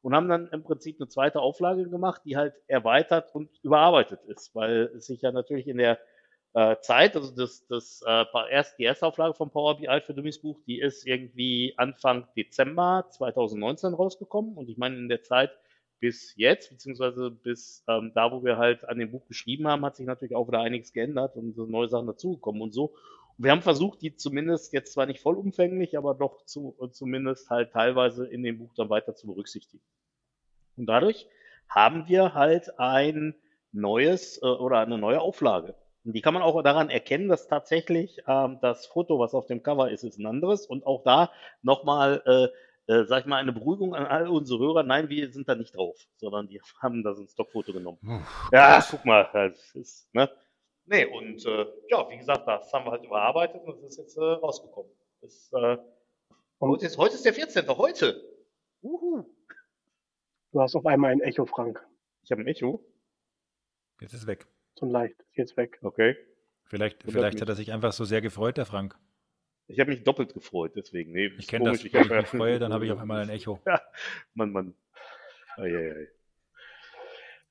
Und 0.02 0.16
haben 0.16 0.30
dann 0.30 0.48
im 0.50 0.64
Prinzip 0.64 1.00
eine 1.00 1.08
zweite 1.08 1.39
Auflage 1.39 1.89
gemacht, 1.89 2.22
die 2.26 2.38
halt 2.38 2.54
erweitert 2.68 3.34
und 3.34 3.50
überarbeitet 3.64 4.24
ist, 4.26 4.54
weil 4.56 4.91
es 4.95 5.08
sich 5.08 5.22
ja 5.22 5.32
natürlich 5.32 5.68
in 5.68 5.78
der 5.78 6.00
äh, 6.54 6.76
Zeit, 6.82 7.16
also 7.16 7.36
das, 7.36 7.66
das 7.68 8.02
äh, 8.06 8.26
erst, 8.50 8.80
die 8.80 8.84
erste 8.84 9.06
Auflage 9.06 9.34
vom 9.34 9.52
Power 9.52 9.78
BI 9.78 10.02
für 10.02 10.14
Dummies 10.14 10.41
Buch, 10.41 10.60
die 10.66 10.80
ist 10.80 11.06
irgendwie 11.06 11.74
Anfang 11.78 12.28
Dezember 12.36 13.06
2019 13.12 13.93
rausgekommen 13.93 14.56
und 14.56 14.70
ich 14.70 14.78
meine 14.78 14.98
in 14.98 15.10
der 15.10 15.24
Zeit 15.24 15.52
bis 16.00 16.36
jetzt, 16.36 16.70
beziehungsweise 16.70 17.32
bis 17.32 17.84
ähm, 17.88 18.12
da, 18.14 18.32
wo 18.32 18.43
wir 18.43 18.58
halt 18.58 18.88
an 18.88 19.00
dem 19.00 19.12
Buch 19.12 19.28
geschrieben 19.28 19.68
haben, 19.68 19.84
hat 19.86 19.95
sich 19.95 20.06
natürlich 20.06 20.36
auch 20.36 20.48
wieder 20.48 20.62
einiges 20.62 20.93
geändert 20.93 21.36
und 21.36 21.58
neue 21.58 21.89
Sachen 21.89 22.08
dazugekommen 22.08 22.62
und 22.62 22.74
so. 22.74 22.93
Wir 23.38 23.52
haben 23.52 23.62
versucht, 23.62 24.02
die 24.02 24.16
zumindest 24.16 24.74
jetzt 24.74 24.94
zwar 24.94 25.06
nicht 25.06 25.22
vollumfänglich, 25.22 25.98
aber 25.98 26.16
doch 26.16 26.44
zu, 26.46 26.76
zumindest 26.92 27.50
halt 27.50 27.72
teilweise 27.72 28.26
in 28.28 28.44
dem 28.44 28.58
Buch 28.58 28.74
dann 28.76 28.90
weiter 28.90 29.16
zu 29.16 29.28
berücksichtigen. 29.28 29.84
Und 30.76 30.88
dadurch 30.88 31.28
haben 31.70 32.08
wir 32.08 32.34
halt 32.34 32.80
ein 32.80 33.36
neues 33.72 34.42
äh, 34.42 34.46
oder 34.46 34.80
eine 34.80 34.98
neue 34.98 35.22
Auflage. 35.22 35.76
Und 36.04 36.14
die 36.14 36.22
kann 36.22 36.34
man 36.34 36.44
auch 36.44 36.62
daran 36.64 36.90
erkennen, 36.90 37.28
dass 37.28 37.48
tatsächlich 37.48 38.20
ähm, 38.28 38.60
das 38.62 38.86
Foto, 38.88 39.20
was 39.20 39.34
auf 39.34 39.46
dem 39.46 39.62
Cover 39.62 39.92
ist, 39.92 40.04
ist 40.04 40.18
ein 40.18 40.26
anderes 40.26 40.66
und 40.66 40.86
auch 40.86 41.04
da 41.04 41.32
nochmal 41.62 42.24
äh, 42.26 42.48
äh, 42.88 43.04
sag 43.06 43.22
ich 43.22 43.26
mal, 43.26 43.38
eine 43.38 43.52
Beruhigung 43.52 43.94
an 43.94 44.06
all 44.06 44.28
unsere 44.28 44.60
Hörer. 44.60 44.84
Nein, 44.84 45.10
wir 45.10 45.30
sind 45.32 45.50
da 45.50 45.56
nicht 45.56 45.76
drauf, 45.76 45.98
sondern 46.16 46.48
die 46.48 46.62
haben 46.82 47.04
da 47.04 47.14
so 47.14 47.22
ein 47.22 47.28
Stockfoto 47.28 47.74
genommen. 47.74 48.00
Uff, 48.02 48.50
ja, 48.52 48.84
guck 48.90 49.06
mal, 49.06 49.30
das 49.34 49.76
ist, 49.76 50.14
ne? 50.14 50.30
Nee, 50.90 51.06
und 51.06 51.46
äh, 51.46 51.66
ja, 51.90 52.10
wie 52.10 52.18
gesagt, 52.18 52.48
das 52.48 52.72
haben 52.72 52.86
wir 52.86 52.92
halt 52.92 53.04
überarbeitet 53.04 53.62
und 53.62 53.84
das 53.84 53.92
ist 53.92 53.98
jetzt 53.98 54.18
äh, 54.18 54.22
rausgekommen. 54.22 54.90
Das, 55.22 55.52
äh, 55.54 55.78
heute, 56.62 56.86
ist, 56.86 56.98
heute 56.98 57.16
ist 57.16 57.26
der 57.26 57.34
14. 57.34 57.68
Heute. 57.68 58.24
Uhu. 58.82 59.26
Du 60.54 60.62
hast 60.62 60.76
auf 60.76 60.86
einmal 60.86 61.12
ein 61.12 61.20
Echo, 61.20 61.46
Frank. 61.46 61.86
Ich 62.24 62.32
habe 62.32 62.42
ein 62.42 62.48
Echo. 62.48 62.82
Jetzt 64.00 64.14
ist 64.14 64.28
weg. 64.28 64.48
So 64.76 64.86
leicht, 64.86 65.20
ist 65.20 65.38
jetzt 65.38 65.58
weg. 65.58 65.78
Okay. 65.82 66.16
Vielleicht, 66.66 67.04
vielleicht 67.04 67.42
hat 67.42 67.50
er 67.50 67.56
sich 67.56 67.74
einfach 67.74 67.92
so 67.92 68.06
sehr 68.06 68.22
gefreut, 68.22 68.56
der 68.56 68.66
Frank. 68.66 68.98
Ich 69.68 69.82
habe 69.82 69.92
mich 69.92 70.04
doppelt 70.04 70.34
gefreut, 70.34 70.74
deswegen. 70.78 71.12
Nee, 71.12 71.32
ich 71.38 71.48
kenne 71.48 71.70
das. 71.70 71.84
Wenn 71.84 72.02
ich 72.02 72.10
mich 72.10 72.28
freue, 72.28 72.60
dann 72.60 72.72
habe 72.72 72.86
ich 72.86 72.92
auf 72.94 73.00
einmal 73.00 73.22
ein 73.22 73.30
Echo. 73.30 73.60
Ja, 73.66 73.82
Mann, 74.34 74.52
Mann. 74.54 74.74
Eieiei. 75.58 76.08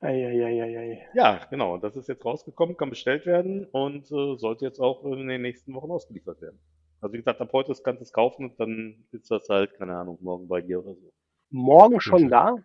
Eieiei. 0.07 1.09
Ja, 1.15 1.45
genau. 1.51 1.79
Das 1.79 1.97
ist 1.97 2.09
jetzt 2.09 2.25
rausgekommen, 2.25 2.77
kann 2.77 2.91
bestellt 2.91 3.27
werden 3.27 3.67
und 3.67 4.11
äh, 4.11 4.37
sollte 4.37 4.65
jetzt 4.65 4.81
auch 4.81 5.05
in 5.05 5.29
den 5.29 5.43
nächsten 5.43 5.75
Wochen 5.75 5.91
ausgeliefert 5.91 6.41
werden. 6.41 6.61
Also 7.01 7.13
wie 7.13 7.19
gesagt, 7.19 7.41
ab 7.41 7.53
heute 7.53 7.75
kannst 7.83 8.01
du 8.01 8.05
es 8.05 8.13
kaufen 8.13 8.51
und 8.51 8.61
dann 8.61 9.07
ist 9.13 9.31
das 9.31 9.49
halt, 9.49 9.75
keine 9.75 9.97
Ahnung, 9.97 10.19
morgen 10.23 10.49
bei 10.49 10.61
dir 10.61 10.83
oder 10.83 10.95
so. 10.95 11.13
Morgen 11.51 12.01
schon 12.01 12.29
da? 12.29 12.57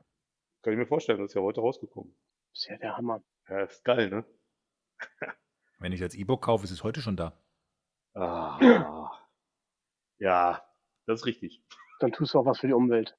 Kann 0.62 0.74
ich 0.74 0.80
mir 0.80 0.86
vorstellen, 0.86 1.20
das 1.20 1.32
ist 1.32 1.36
ja 1.36 1.42
heute 1.42 1.62
rausgekommen. 1.62 2.16
ist 2.54 2.68
ja 2.68 2.78
der 2.78 2.98
Hammer. 2.98 3.22
Ja, 3.50 3.64
ist 3.64 3.84
geil, 3.84 4.10
ne? 4.10 4.26
Wenn 5.80 5.92
ich 5.92 6.02
als 6.02 6.16
E-Book 6.16 6.44
kaufe, 6.44 6.64
ist 6.64 6.72
es 6.72 6.84
heute 6.84 7.02
schon 7.02 7.18
da. 7.18 7.34
Ah. 8.14 9.12
Ja, 10.20 10.64
das 11.08 11.22
ist 11.22 11.26
richtig. 11.26 11.64
Dann 12.00 12.12
tust 12.12 12.34
du 12.34 12.40
auch 12.40 12.46
was 12.46 12.60
für 12.60 12.68
die 12.68 12.74
Umwelt. 12.74 13.18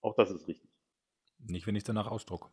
Auch 0.00 0.14
das 0.16 0.30
ist 0.30 0.48
richtig. 0.48 0.68
Nicht, 1.38 1.66
wenn 1.66 1.76
ich 1.76 1.82
es 1.82 1.86
danach 1.86 2.08
ausdruck. 2.08 2.50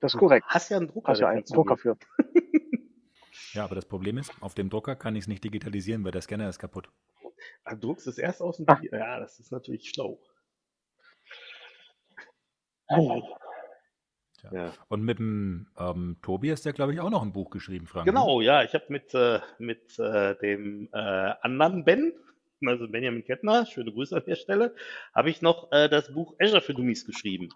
Das 0.00 0.14
ist 0.14 0.18
korrekt. 0.18 0.46
Du 0.48 0.54
hast 0.54 0.68
ja 0.70 0.76
einen 0.78 0.88
Drucker. 0.88 1.12
Hast 1.12 1.20
ja 1.20 1.28
einen 1.28 1.44
Drucker 1.44 1.76
für. 1.76 1.96
ja, 3.52 3.64
aber 3.64 3.74
das 3.74 3.86
Problem 3.86 4.18
ist, 4.18 4.32
auf 4.40 4.54
dem 4.54 4.70
Drucker 4.70 4.96
kann 4.96 5.16
ich 5.16 5.24
es 5.24 5.28
nicht 5.28 5.44
digitalisieren, 5.44 6.04
weil 6.04 6.12
der 6.12 6.22
Scanner 6.22 6.48
ist 6.48 6.58
kaputt. 6.58 6.88
Ah, 7.64 7.74
du 7.74 7.88
druckst 7.88 8.06
es 8.06 8.18
erst 8.18 8.40
aus 8.42 8.56
dem 8.56 8.68
ah. 8.68 8.80
Ja, 8.90 9.20
das 9.20 9.38
ist 9.38 9.52
natürlich 9.52 9.88
schlau. 9.90 10.20
Ja. 12.88 13.22
Ja. 14.52 14.72
Und 14.88 15.02
mit 15.02 15.18
dem 15.18 15.66
ähm, 15.76 16.18
Tobi 16.22 16.50
hast 16.50 16.64
du 16.64 16.68
ja, 16.68 16.72
glaube 16.72 16.94
ich, 16.94 17.00
auch 17.00 17.10
noch 17.10 17.22
ein 17.22 17.32
Buch 17.32 17.50
geschrieben, 17.50 17.86
Frank. 17.86 18.06
Ne? 18.06 18.12
Genau, 18.12 18.40
ja. 18.40 18.62
Ich 18.62 18.74
habe 18.74 18.84
mit, 18.88 19.12
äh, 19.14 19.40
mit 19.58 19.98
äh, 19.98 20.36
dem 20.36 20.88
äh, 20.92 20.98
anderen 20.98 21.84
Ben, 21.84 22.12
also 22.64 22.88
Benjamin 22.88 23.24
Kettner, 23.24 23.66
schöne 23.66 23.92
Grüße 23.92 24.16
an 24.16 24.22
der 24.24 24.36
Stelle, 24.36 24.74
habe 25.14 25.30
ich 25.30 25.42
noch 25.42 25.72
äh, 25.72 25.88
das 25.88 26.12
Buch 26.12 26.34
Azure 26.38 26.60
für 26.60 26.74
Dummies 26.74 27.04
geschrieben. 27.04 27.48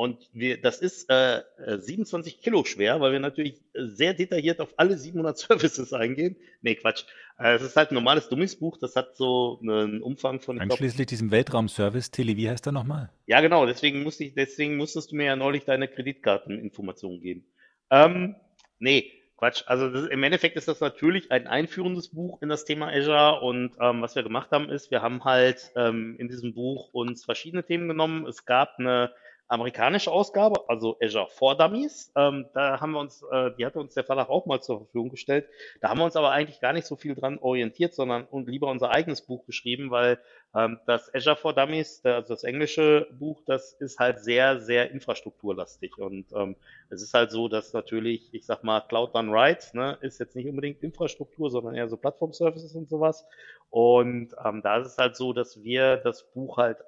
Und 0.00 0.30
wir, 0.32 0.58
das 0.58 0.78
ist 0.78 1.10
äh, 1.10 1.42
27 1.58 2.38
äh, 2.38 2.42
Kilo 2.42 2.64
schwer, 2.64 3.02
weil 3.02 3.12
wir 3.12 3.20
natürlich 3.20 3.60
sehr 3.74 4.14
detailliert 4.14 4.58
auf 4.62 4.72
alle 4.78 4.96
700 4.96 5.36
Services 5.38 5.92
eingehen. 5.92 6.36
Nee, 6.62 6.76
Quatsch. 6.76 7.04
Äh, 7.38 7.56
es 7.56 7.60
ist 7.60 7.76
halt 7.76 7.90
ein 7.90 7.96
normales 7.96 8.30
Dummies-Buch, 8.30 8.78
das 8.78 8.96
hat 8.96 9.14
so 9.14 9.58
einen 9.60 10.00
Umfang 10.00 10.40
von... 10.40 10.58
Einschließlich 10.58 11.06
diesem 11.06 11.30
Weltraum-Service, 11.30 12.12
Tilly, 12.12 12.38
wie 12.38 12.48
heißt 12.48 12.64
der 12.64 12.72
nochmal? 12.72 13.10
Ja, 13.26 13.42
genau, 13.42 13.66
deswegen, 13.66 14.02
musste 14.02 14.24
ich, 14.24 14.32
deswegen 14.32 14.78
musstest 14.78 15.12
du 15.12 15.16
mir 15.16 15.26
ja 15.26 15.36
neulich 15.36 15.66
deine 15.66 15.86
Kreditkarteninformationen 15.86 17.20
geben. 17.20 17.44
Ähm, 17.90 18.36
nee, 18.78 19.12
Quatsch. 19.36 19.64
Also 19.66 19.90
das, 19.90 20.06
im 20.06 20.22
Endeffekt 20.22 20.56
ist 20.56 20.68
das 20.68 20.80
natürlich 20.80 21.30
ein 21.30 21.46
einführendes 21.46 22.08
Buch 22.08 22.40
in 22.40 22.48
das 22.48 22.64
Thema 22.64 22.88
Azure 22.88 23.42
und 23.42 23.72
ähm, 23.78 24.00
was 24.00 24.14
wir 24.14 24.22
gemacht 24.22 24.50
haben 24.50 24.70
ist, 24.70 24.90
wir 24.90 25.02
haben 25.02 25.24
halt 25.24 25.72
ähm, 25.76 26.16
in 26.18 26.28
diesem 26.28 26.54
Buch 26.54 26.88
uns 26.94 27.26
verschiedene 27.26 27.64
Themen 27.64 27.86
genommen. 27.86 28.26
Es 28.26 28.46
gab 28.46 28.78
eine 28.78 29.12
amerikanische 29.50 30.12
Ausgabe, 30.12 30.68
also 30.68 30.96
Azure 31.02 31.26
for 31.28 31.56
Dummies. 31.56 32.12
Ähm, 32.14 32.46
da 32.54 32.80
haben 32.80 32.92
wir 32.92 33.00
uns, 33.00 33.22
äh, 33.32 33.50
die 33.58 33.66
hatte 33.66 33.80
uns 33.80 33.94
der 33.94 34.04
Verlag 34.04 34.28
auch 34.28 34.46
mal 34.46 34.60
zur 34.60 34.78
Verfügung 34.78 35.10
gestellt. 35.10 35.48
Da 35.80 35.88
haben 35.88 35.98
wir 35.98 36.04
uns 36.04 36.14
aber 36.14 36.30
eigentlich 36.30 36.60
gar 36.60 36.72
nicht 36.72 36.86
so 36.86 36.94
viel 36.94 37.16
dran 37.16 37.38
orientiert, 37.38 37.92
sondern 37.92 38.24
und 38.24 38.48
lieber 38.48 38.68
unser 38.68 38.90
eigenes 38.92 39.22
Buch 39.22 39.44
geschrieben, 39.46 39.90
weil 39.90 40.20
ähm, 40.54 40.78
das 40.86 41.12
Azure 41.12 41.34
for 41.34 41.52
Dummies, 41.52 42.00
also 42.04 42.32
das 42.32 42.44
englische 42.44 43.08
Buch, 43.18 43.42
das 43.44 43.72
ist 43.72 43.98
halt 43.98 44.20
sehr, 44.20 44.60
sehr 44.60 44.92
infrastrukturlastig. 44.92 45.98
Und 45.98 46.26
ähm, 46.32 46.54
es 46.88 47.02
ist 47.02 47.12
halt 47.12 47.32
so, 47.32 47.48
dass 47.48 47.72
natürlich, 47.72 48.32
ich 48.32 48.46
sag 48.46 48.62
mal, 48.62 48.80
Cloud 48.82 49.16
Done 49.16 49.32
Right 49.32 49.68
ne, 49.74 49.98
ist 50.00 50.20
jetzt 50.20 50.36
nicht 50.36 50.48
unbedingt 50.48 50.80
Infrastruktur, 50.80 51.50
sondern 51.50 51.74
eher 51.74 51.88
so 51.88 51.96
Plattform-Services 51.96 52.76
und 52.76 52.88
sowas. 52.88 53.26
Und 53.70 54.34
ähm, 54.44 54.62
da 54.62 54.78
ist 54.78 54.86
es 54.86 54.98
halt 54.98 55.16
so, 55.16 55.32
dass 55.32 55.62
wir 55.62 55.96
das 55.96 56.22
Buch 56.32 56.56
halt 56.56 56.78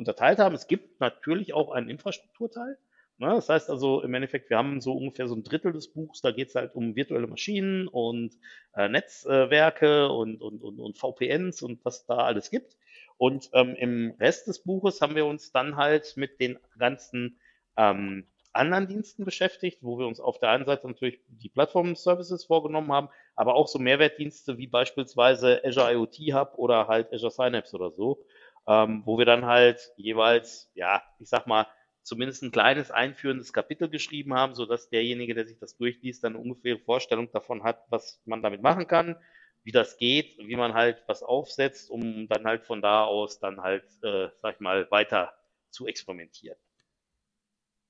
unterteilt 0.00 0.38
haben. 0.38 0.54
Es 0.54 0.66
gibt 0.66 1.00
natürlich 1.00 1.54
auch 1.54 1.70
einen 1.70 1.88
Infrastrukturteil. 1.88 2.76
Ne? 3.18 3.28
Das 3.28 3.48
heißt 3.48 3.70
also 3.70 4.02
im 4.02 4.14
Endeffekt, 4.14 4.50
wir 4.50 4.56
haben 4.56 4.80
so 4.80 4.94
ungefähr 4.94 5.28
so 5.28 5.34
ein 5.36 5.44
Drittel 5.44 5.72
des 5.72 5.92
Buchs, 5.92 6.22
da 6.22 6.32
geht 6.32 6.48
es 6.48 6.54
halt 6.54 6.74
um 6.74 6.96
virtuelle 6.96 7.26
Maschinen 7.26 7.86
und 7.86 8.34
äh, 8.74 8.88
Netzwerke 8.88 10.08
und, 10.08 10.40
und, 10.40 10.62
und, 10.62 10.80
und 10.80 10.98
VPNs 10.98 11.62
und 11.62 11.84
was 11.84 12.06
da 12.06 12.16
alles 12.16 12.50
gibt. 12.50 12.76
Und 13.18 13.50
ähm, 13.52 13.76
im 13.76 14.14
Rest 14.18 14.46
des 14.46 14.60
Buches 14.60 15.02
haben 15.02 15.14
wir 15.14 15.26
uns 15.26 15.52
dann 15.52 15.76
halt 15.76 16.16
mit 16.16 16.40
den 16.40 16.58
ganzen 16.78 17.38
ähm, 17.76 18.26
anderen 18.52 18.88
Diensten 18.88 19.26
beschäftigt, 19.26 19.80
wo 19.82 19.98
wir 19.98 20.06
uns 20.06 20.18
auf 20.18 20.38
der 20.38 20.48
einen 20.50 20.64
Seite 20.64 20.88
natürlich 20.88 21.20
die 21.28 21.50
Plattform-Services 21.50 22.46
vorgenommen 22.46 22.90
haben, 22.90 23.10
aber 23.36 23.54
auch 23.54 23.68
so 23.68 23.78
Mehrwertdienste 23.78 24.56
wie 24.56 24.66
beispielsweise 24.66 25.62
Azure 25.64 25.92
IoT 25.92 26.16
Hub 26.32 26.54
oder 26.56 26.88
halt 26.88 27.12
Azure 27.12 27.30
Synapse 27.30 27.76
oder 27.76 27.90
so 27.90 28.24
ähm, 28.66 29.02
wo 29.04 29.18
wir 29.18 29.24
dann 29.24 29.46
halt 29.46 29.92
jeweils, 29.96 30.70
ja, 30.74 31.02
ich 31.18 31.28
sag 31.28 31.46
mal, 31.46 31.66
zumindest 32.02 32.42
ein 32.42 32.50
kleines 32.50 32.90
einführendes 32.90 33.52
Kapitel 33.52 33.88
geschrieben 33.88 34.34
haben, 34.34 34.54
so 34.54 34.66
dass 34.66 34.90
derjenige, 34.90 35.34
der 35.34 35.46
sich 35.46 35.58
das 35.58 35.76
durchliest, 35.76 36.24
dann 36.24 36.34
eine 36.34 36.42
ungefähre 36.42 36.78
Vorstellung 36.78 37.30
davon 37.30 37.62
hat, 37.62 37.84
was 37.90 38.20
man 38.24 38.42
damit 38.42 38.62
machen 38.62 38.86
kann, 38.86 39.16
wie 39.62 39.72
das 39.72 39.96
geht, 39.98 40.38
wie 40.38 40.56
man 40.56 40.74
halt 40.74 41.02
was 41.06 41.22
aufsetzt, 41.22 41.90
um 41.90 42.28
dann 42.28 42.44
halt 42.44 42.64
von 42.64 42.80
da 42.82 43.04
aus 43.04 43.38
dann 43.40 43.60
halt, 43.60 43.84
äh, 44.02 44.28
sag 44.42 44.54
ich 44.54 44.60
mal, 44.60 44.90
weiter 44.90 45.32
zu 45.70 45.86
experimentieren. 45.86 46.56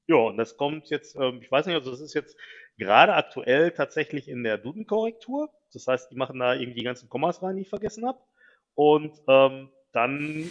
Ja, 0.07 0.16
und 0.16 0.37
das 0.39 0.57
kommt 0.57 0.91
jetzt, 0.91 1.14
ähm, 1.16 1.41
ich 1.41 1.51
weiß 1.51 1.66
nicht, 1.66 1.77
also 1.77 1.91
das 1.93 2.01
ist 2.01 2.14
jetzt 2.14 2.37
gerade 2.77 3.14
aktuell 3.14 3.71
tatsächlich 3.71 4.29
in 4.29 4.43
der 4.43 4.59
Duden-Korrektur. 4.59 5.51
Das 5.73 5.87
heißt, 5.87 6.11
die 6.11 6.16
machen 6.16 6.41
da 6.41 6.55
irgendwie 6.55 6.81
die 6.81 6.85
ganzen 6.85 7.09
Kommas 7.09 7.43
rein, 7.43 7.55
die 7.55 7.62
ich 7.62 7.68
vergessen 7.68 8.05
habe. 8.05 8.18
Und 8.75 9.16
ähm, 9.29 9.71
dann, 9.93 10.51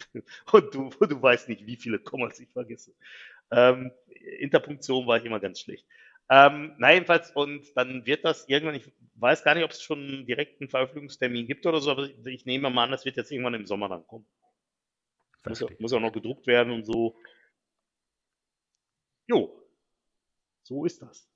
und 0.52 0.74
du, 0.74 0.90
du 0.90 1.22
weißt 1.22 1.48
nicht, 1.48 1.66
wie 1.66 1.76
viele 1.76 1.98
Kommas 1.98 2.38
ich 2.40 2.48
vergesse. 2.50 2.94
Ähm, 3.50 3.92
Interpunktion 4.38 5.06
war 5.06 5.18
ich 5.18 5.24
immer 5.24 5.40
ganz 5.40 5.60
schlecht. 5.60 5.86
Ähm, 6.28 6.74
na 6.78 6.92
jedenfalls, 6.92 7.30
und 7.30 7.64
dann 7.76 8.04
wird 8.06 8.24
das 8.24 8.48
irgendwann, 8.48 8.74
ich 8.74 8.90
weiß 9.14 9.44
gar 9.44 9.54
nicht, 9.54 9.64
ob 9.64 9.70
es 9.70 9.82
schon 9.82 10.26
direkt 10.26 10.60
einen 10.60 10.68
Veröffentlichungstermin 10.68 11.46
gibt 11.46 11.66
oder 11.66 11.80
so, 11.80 11.92
aber 11.92 12.08
ich 12.26 12.46
nehme 12.46 12.68
mal 12.70 12.84
an, 12.84 12.90
das 12.90 13.04
wird 13.04 13.16
jetzt 13.16 13.30
irgendwann 13.30 13.54
im 13.54 13.66
Sommer 13.66 13.88
dann 13.88 14.06
kommen. 14.06 14.26
Muss, 15.46 15.64
muss 15.78 15.92
auch 15.92 16.00
noch 16.00 16.12
gedruckt 16.12 16.46
werden 16.48 16.72
und 16.72 16.84
so. 16.84 17.16
Jo, 19.28 19.56
so 20.62 20.84
ist 20.84 21.02
das. 21.02 21.28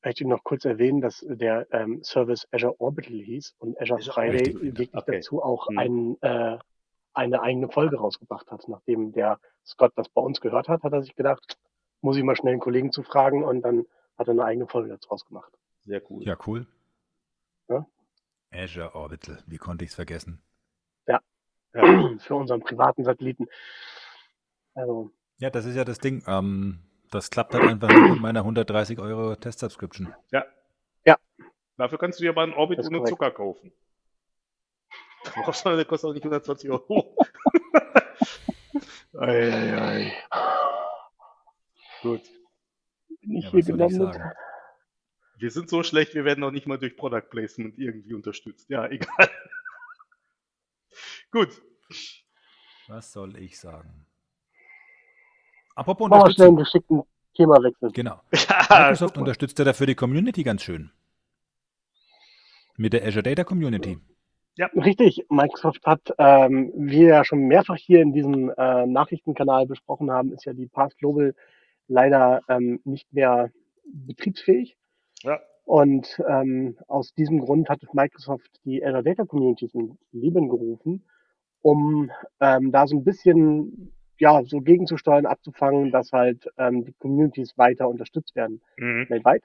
Vielleicht 0.00 0.20
noch 0.20 0.44
kurz 0.44 0.64
erwähnen, 0.64 1.00
dass 1.00 1.24
der 1.28 1.66
ähm, 1.72 2.02
Service 2.04 2.46
Azure 2.52 2.80
Orbital 2.80 3.16
hieß 3.16 3.56
und 3.58 3.80
Azure, 3.80 3.98
Azure 3.98 4.14
Friday 4.14 4.54
wirklich 4.60 4.94
okay. 4.94 5.16
dazu 5.16 5.42
auch 5.42 5.68
hm. 5.68 5.78
ein, 5.78 6.16
äh, 6.22 6.58
eine 7.14 7.42
eigene 7.42 7.68
Folge 7.68 7.98
rausgebracht 7.98 8.50
hat. 8.50 8.68
Nachdem 8.68 9.12
der 9.12 9.40
Scott 9.64 9.92
das 9.96 10.08
bei 10.08 10.22
uns 10.22 10.40
gehört 10.40 10.68
hat, 10.68 10.82
hat 10.82 10.92
er 10.92 11.02
sich 11.02 11.16
gedacht, 11.16 11.58
muss 12.00 12.16
ich 12.16 12.22
mal 12.22 12.36
schnell 12.36 12.52
einen 12.52 12.60
Kollegen 12.60 12.92
zu 12.92 13.02
fragen 13.02 13.42
und 13.42 13.62
dann 13.62 13.86
hat 14.16 14.28
er 14.28 14.32
eine 14.32 14.44
eigene 14.44 14.68
Folge 14.68 14.88
dazu 14.90 15.08
rausgemacht. 15.08 15.52
Sehr 15.84 16.02
cool. 16.10 16.22
Ja, 16.22 16.36
cool. 16.46 16.66
Ja. 17.68 17.86
Azure 18.52 18.94
Orbital, 18.94 19.42
wie 19.46 19.58
konnte 19.58 19.84
ich 19.84 19.90
es 19.90 19.96
vergessen? 19.96 20.40
Ja. 21.06 21.20
Für 22.18 22.34
unseren 22.34 22.60
privaten 22.60 23.04
Satelliten. 23.04 23.46
Also, 24.74 25.10
Ja, 25.38 25.50
das 25.50 25.64
ist 25.64 25.74
ja 25.74 25.84
das 25.84 25.98
Ding. 25.98 26.22
Ähm, 26.26 26.80
das 27.10 27.30
klappt 27.30 27.54
halt 27.54 27.64
einfach 27.64 27.88
mit 27.88 28.20
meiner 28.20 28.40
130 28.40 28.98
Euro 28.98 29.34
Test-Subscription. 29.36 30.14
Ja. 30.30 30.44
Ja. 31.04 31.16
Dafür 31.76 31.98
kannst 31.98 32.18
du 32.18 32.22
dir 32.24 32.30
aber 32.30 32.42
einen 32.42 32.52
Orbit 32.54 32.78
ohne 32.80 32.88
korrekt. 32.98 33.08
Zucker 33.08 33.30
kaufen. 33.30 33.72
Da 35.24 35.42
brauchst 35.42 35.66
du, 35.66 35.74
der 35.76 35.84
kostet 35.84 36.08
auch 36.10 36.14
nicht 36.14 36.22
120 36.22 36.70
Euro. 36.70 37.16
Eieiei. 39.18 40.12
Gut. 42.02 42.22
bin 43.20 43.36
ich 43.36 43.44
Ja, 43.44 43.50
hier 43.50 43.58
ich 43.60 43.66
gelandet. 43.66 44.14
sagen? 44.14 44.32
Wir 45.38 45.50
sind 45.50 45.68
so 45.68 45.82
schlecht, 45.82 46.14
wir 46.14 46.24
werden 46.24 46.42
auch 46.44 46.50
nicht 46.52 46.66
mal 46.66 46.78
durch 46.78 46.96
Product 46.96 47.28
Placement 47.30 47.78
irgendwie 47.78 48.14
unterstützt. 48.14 48.70
Ja, 48.70 48.86
egal. 48.90 49.30
Gut. 51.30 51.60
Was 52.86 53.12
soll 53.12 53.36
ich 53.36 53.58
sagen? 53.58 54.06
Apropos 55.78 56.08
Machen 56.08 56.26
wir 56.26 56.32
schnell 56.32 56.48
einen 56.48 56.56
geschickten 56.56 57.02
Themawechsel. 57.34 57.92
Genau. 57.92 58.20
Ja, 58.68 58.90
Microsoft 58.90 59.16
unterstützt 59.16 59.58
ja 59.58 59.64
dafür 59.64 59.86
die 59.86 59.94
Community 59.94 60.42
ganz 60.42 60.62
schön. 60.62 60.90
Mit 62.76 62.92
der 62.92 63.06
Azure 63.06 63.22
Data 63.22 63.44
Community. 63.44 63.96
Richtig, 64.74 65.24
Microsoft 65.30 65.86
hat, 65.86 66.12
ähm, 66.18 66.72
wie 66.74 67.02
wir 67.02 67.08
ja 67.08 67.24
schon 67.24 67.46
mehrfach 67.46 67.76
hier 67.76 68.02
in 68.02 68.12
diesem 68.12 68.50
äh, 68.50 68.86
Nachrichtenkanal 68.86 69.66
besprochen 69.66 70.10
haben, 70.10 70.32
ist 70.32 70.44
ja 70.44 70.52
die 70.52 70.66
Path 70.66 70.98
Global 70.98 71.34
leider 71.86 72.42
ähm, 72.48 72.80
nicht 72.84 73.12
mehr 73.12 73.50
betriebsfähig. 73.84 74.76
Ja. 75.22 75.38
Und 75.64 76.20
ähm, 76.28 76.76
aus 76.88 77.14
diesem 77.14 77.40
Grund 77.40 77.68
hat 77.68 77.82
Microsoft 77.92 78.50
die 78.64 78.84
Azure 78.84 79.04
Data 79.04 79.24
Communities 79.24 79.74
ins 79.74 79.96
Leben 80.10 80.48
gerufen, 80.48 81.04
um 81.62 82.10
ähm, 82.40 82.72
da 82.72 82.86
so 82.88 82.96
ein 82.96 83.04
bisschen 83.04 83.92
ja 84.20 84.42
so 84.44 84.60
gegenzusteuern, 84.60 85.26
abzufangen, 85.26 85.90
dass 85.90 86.12
halt 86.12 86.48
ähm, 86.58 86.84
die 86.84 86.92
Communities 86.94 87.56
weiter 87.56 87.88
unterstützt 87.88 88.34
werden 88.36 88.60
Mhm. 88.76 89.06
weltweit. 89.08 89.44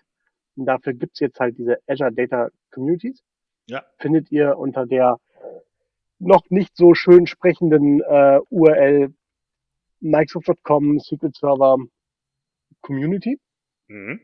Und 0.56 0.66
dafür 0.66 0.94
gibt's 0.94 1.20
jetzt 1.20 1.40
halt 1.40 1.58
diese 1.58 1.78
Azure 1.88 2.12
Data 2.12 2.50
Communities. 2.72 3.24
Ja. 3.68 3.84
Findet 3.98 4.32
ihr 4.32 4.58
unter 4.58 4.86
der 4.86 5.18
noch 6.20 6.44
nicht 6.50 6.76
so 6.76 6.94
schön 6.94 7.28
sprechenden 7.28 8.02
äh, 8.02 8.40
URL 8.50 9.14
Microsoft.com 10.00 11.00
SQL 11.00 11.32
Server 11.34 11.78
Community. 12.82 13.40
Mhm. 13.88 14.22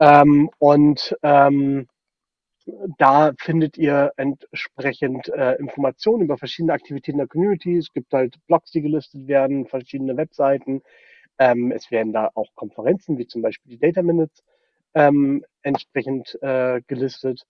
Ähm, 0.00 0.50
und 0.58 1.16
ähm, 1.22 1.88
da 2.98 3.32
findet 3.38 3.78
ihr 3.78 4.12
entsprechend 4.16 5.28
äh, 5.28 5.54
Informationen 5.54 6.24
über 6.24 6.38
verschiedene 6.38 6.72
Aktivitäten 6.72 7.18
der 7.18 7.26
Community. 7.26 7.76
Es 7.76 7.92
gibt 7.92 8.12
halt 8.12 8.36
Blogs, 8.46 8.70
die 8.70 8.82
gelistet 8.82 9.26
werden, 9.26 9.66
verschiedene 9.66 10.16
Webseiten. 10.16 10.82
Ähm, 11.38 11.72
es 11.72 11.90
werden 11.90 12.12
da 12.12 12.30
auch 12.34 12.54
Konferenzen, 12.54 13.18
wie 13.18 13.26
zum 13.26 13.42
Beispiel 13.42 13.72
die 13.72 13.78
Data 13.78 14.02
Minutes, 14.02 14.42
ähm, 14.94 15.44
entsprechend 15.62 16.38
äh, 16.42 16.80
gelistet. 16.86 17.42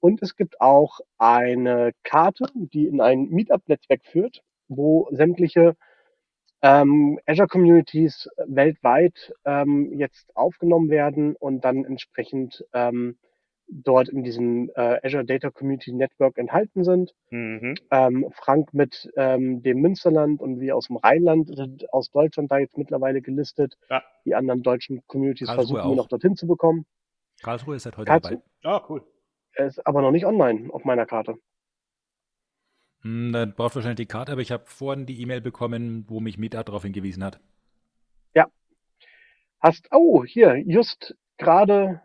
Und 0.00 0.22
es 0.22 0.36
gibt 0.36 0.60
auch 0.60 1.00
eine 1.18 1.92
Karte, 2.02 2.46
die 2.54 2.86
in 2.86 3.00
ein 3.00 3.28
Meetup-Netzwerk 3.28 4.04
führt, 4.04 4.42
wo 4.68 5.08
sämtliche 5.12 5.76
ähm, 6.60 7.18
Azure 7.26 7.48
Communities 7.48 8.28
weltweit 8.46 9.32
ähm, 9.44 9.92
jetzt 9.98 10.36
aufgenommen 10.36 10.90
werden 10.90 11.36
und 11.36 11.64
dann 11.64 11.84
entsprechend 11.84 12.64
ähm, 12.72 13.16
dort 13.68 14.08
in 14.08 14.22
diesem 14.22 14.70
äh, 14.74 14.98
Azure 15.02 15.24
Data 15.24 15.50
Community 15.50 15.92
Network 15.92 16.38
enthalten 16.38 16.84
sind. 16.84 17.14
Mhm. 17.30 17.74
Ähm, 17.90 18.26
Frank 18.32 18.74
mit 18.74 19.10
ähm, 19.16 19.62
dem 19.62 19.80
Münsterland 19.80 20.40
und 20.40 20.60
wir 20.60 20.76
aus 20.76 20.88
dem 20.88 20.96
Rheinland 20.96 21.48
sind 21.54 21.92
aus 21.92 22.10
Deutschland 22.10 22.50
da 22.50 22.58
jetzt 22.58 22.76
mittlerweile 22.76 23.22
gelistet. 23.22 23.78
Ja. 23.88 24.02
Die 24.24 24.34
anderen 24.34 24.62
deutschen 24.62 25.02
Communities 25.06 25.48
Karlsruhe 25.48 25.76
versuchen 25.76 25.90
wir 25.90 25.96
noch 25.96 26.08
dorthin 26.08 26.36
zu 26.36 26.46
bekommen. 26.46 26.86
Karlsruhe 27.42 27.76
ist 27.76 27.84
seit 27.84 27.96
heute 27.96 28.06
Karlsruhe? 28.06 28.42
dabei. 28.62 28.76
Ah, 28.76 28.84
cool. 28.88 29.04
Er 29.54 29.66
ist 29.66 29.86
aber 29.86 30.02
noch 30.02 30.12
nicht 30.12 30.26
online 30.26 30.72
auf 30.72 30.84
meiner 30.84 31.06
Karte. 31.06 31.36
Hm, 33.02 33.32
Dann 33.32 33.54
braucht 33.54 33.74
wahrscheinlich 33.74 33.96
die 33.96 34.06
Karte, 34.06 34.32
aber 34.32 34.40
ich 34.40 34.52
habe 34.52 34.64
vorhin 34.66 35.06
die 35.06 35.20
E-Mail 35.20 35.40
bekommen, 35.40 36.04
wo 36.08 36.20
mich 36.20 36.38
Meta 36.38 36.62
darauf 36.62 36.82
hingewiesen 36.82 37.24
hat. 37.24 37.40
Hast, 39.62 39.86
oh, 39.92 40.24
hier, 40.24 40.56
just 40.56 41.14
gerade, 41.38 42.02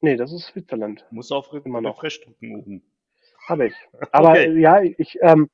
nee, 0.00 0.16
das 0.16 0.32
ist 0.32 0.46
Switzerland. 0.46 1.06
Muss 1.10 1.32
auf 1.32 1.52
Immer 1.64 1.80
noch. 1.80 2.02
Refresh 2.02 2.20
drücken 2.22 2.56
oben. 2.56 2.82
Habe 3.46 3.66
ich. 3.68 3.74
Aber 4.12 4.30
Okay. 4.30 4.60
ja, 4.60 4.82
ich 4.82 5.18
ähm, 5.22 5.50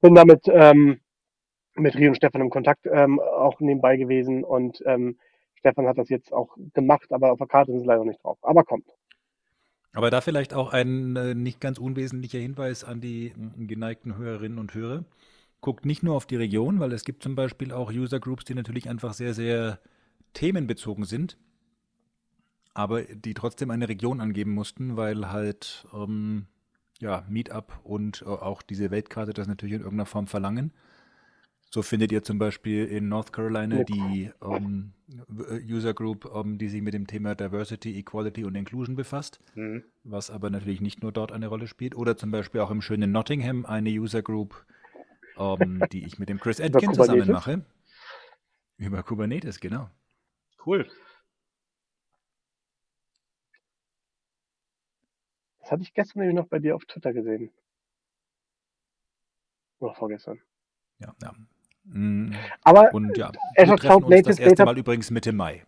bin 0.00 0.14
damit 0.14 0.42
ähm, 0.48 1.00
mit 1.74 1.96
Rio 1.96 2.10
und 2.10 2.16
Stefan 2.16 2.42
im 2.42 2.50
Kontakt 2.50 2.86
ähm, 2.86 3.20
auch 3.20 3.60
nebenbei 3.60 3.96
gewesen 3.96 4.44
und 4.44 4.82
ähm, 4.86 5.18
Stefan 5.56 5.86
hat 5.86 5.98
das 5.98 6.08
jetzt 6.08 6.32
auch 6.32 6.56
gemacht, 6.74 7.12
aber 7.12 7.32
auf 7.32 7.38
der 7.38 7.48
Karte 7.48 7.72
ist 7.72 7.80
es 7.80 7.86
leider 7.86 8.04
nicht 8.04 8.22
drauf. 8.24 8.38
Aber 8.42 8.64
kommt. 8.64 8.86
Aber 9.92 10.10
da 10.10 10.20
vielleicht 10.20 10.54
auch 10.54 10.72
ein 10.72 11.16
äh, 11.16 11.34
nicht 11.34 11.60
ganz 11.60 11.78
unwesentlicher 11.78 12.38
Hinweis 12.38 12.84
an 12.84 13.00
die 13.00 13.28
äh, 13.28 13.66
geneigten 13.66 14.16
Hörerinnen 14.16 14.58
und 14.58 14.74
Hörer. 14.74 15.04
Guckt 15.60 15.86
nicht 15.86 16.02
nur 16.02 16.14
auf 16.16 16.26
die 16.26 16.36
Region, 16.36 16.80
weil 16.80 16.92
es 16.92 17.04
gibt 17.04 17.22
zum 17.22 17.34
Beispiel 17.34 17.72
auch 17.72 17.90
User 17.92 18.20
Groups, 18.20 18.44
die 18.44 18.54
natürlich 18.54 18.88
einfach 18.88 19.14
sehr, 19.14 19.34
sehr 19.34 19.80
themenbezogen 20.34 21.04
sind, 21.04 21.38
aber 22.74 23.02
die 23.02 23.34
trotzdem 23.34 23.70
eine 23.70 23.88
Region 23.88 24.20
angeben 24.20 24.52
mussten, 24.52 24.96
weil 24.96 25.30
halt 25.30 25.86
ähm, 25.92 26.46
ja, 27.00 27.24
Meetup 27.28 27.80
und 27.84 28.22
äh, 28.22 28.26
auch 28.26 28.62
diese 28.62 28.90
Weltkarte 28.90 29.32
das 29.32 29.46
natürlich 29.48 29.74
in 29.74 29.80
irgendeiner 29.82 30.06
Form 30.06 30.26
verlangen. 30.26 30.72
So 31.70 31.82
findet 31.82 32.12
ihr 32.12 32.22
zum 32.22 32.38
Beispiel 32.38 32.86
in 32.86 33.08
North 33.08 33.32
Carolina 33.32 33.84
die 33.84 34.30
ähm, 34.42 34.92
w- 35.28 35.60
User 35.70 35.92
Group, 35.92 36.30
ähm, 36.34 36.56
die 36.56 36.68
sich 36.68 36.80
mit 36.80 36.94
dem 36.94 37.06
Thema 37.06 37.34
Diversity, 37.34 37.98
Equality 37.98 38.44
und 38.44 38.54
Inclusion 38.54 38.96
befasst 38.96 39.40
Mhm. 39.54 39.82
was 40.04 40.30
aber 40.30 40.48
natürlich 40.48 40.80
nicht 40.80 41.02
nur 41.02 41.12
dort 41.12 41.32
eine 41.32 41.48
Rolle 41.48 41.66
spielt. 41.66 41.94
Oder 41.94 42.16
zum 42.16 42.30
Beispiel 42.30 42.62
auch 42.62 42.70
im 42.70 42.80
schönen 42.80 43.12
Nottingham 43.12 43.66
eine 43.66 43.90
User 43.90 44.22
Group, 44.22 44.64
ähm, 45.36 45.86
die 45.92 46.06
ich 46.06 46.18
mit 46.18 46.30
dem 46.30 46.40
Chris 46.40 46.60
Atkin 46.60 46.94
zusammen 46.94 47.30
mache. 47.30 47.64
Über 48.78 49.02
Kubernetes, 49.02 49.60
genau. 49.60 49.90
Cool. 50.64 50.88
Das 55.68 55.72
hatte 55.72 55.82
ich 55.82 55.92
gestern 55.92 56.20
nämlich 56.20 56.34
noch 56.34 56.48
bei 56.48 56.60
dir 56.60 56.74
auf 56.74 56.86
Twitter 56.86 57.12
gesehen. 57.12 57.52
Oder 59.80 59.92
vorgestern. 59.92 60.40
Ja, 60.98 61.14
ja. 61.20 61.34
Mm, 61.84 62.32
Aber 62.62 62.94
Und 62.94 63.18
ja, 63.18 63.26
Azure 63.54 63.72
wir 63.72 63.76
treffen 63.76 63.78
Cloud 63.78 64.04
uns 64.04 64.22
das 64.22 64.38
erste 64.38 64.54
Data- 64.54 64.64
Mal 64.64 64.78
übrigens 64.78 65.10
Mitte 65.10 65.30
Mai, 65.34 65.66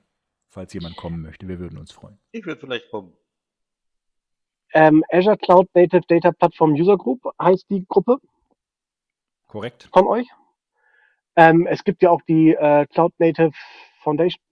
falls 0.49 0.73
jemand 0.73 0.97
kommen 0.97 1.21
möchte. 1.21 1.47
Wir 1.47 1.59
würden 1.59 1.77
uns 1.77 1.93
freuen. 1.93 2.19
Ich 2.33 2.47
würde 2.47 2.59
vielleicht 2.63 2.91
kommen. 2.91 3.15
ähm, 4.73 5.05
Azure 5.11 5.37
Cloud 5.37 5.69
Native 5.75 6.01
Data 6.09 6.33
Platform 6.33 6.73
User 6.73 6.97
Group 6.97 7.23
heißt 7.39 7.69
die 7.69 7.85
Gruppe 7.87 8.17
Korrekt? 9.49 9.91
von 9.93 10.07
euch. 10.07 10.27
Ähm, 11.37 11.67
es 11.67 11.85
gibt 11.85 12.01
ja 12.01 12.09
auch 12.09 12.23
die 12.23 12.55
äh, 12.55 12.87
Cloud 12.87 13.13
Native 13.19 13.53
Foundation, 14.03 14.43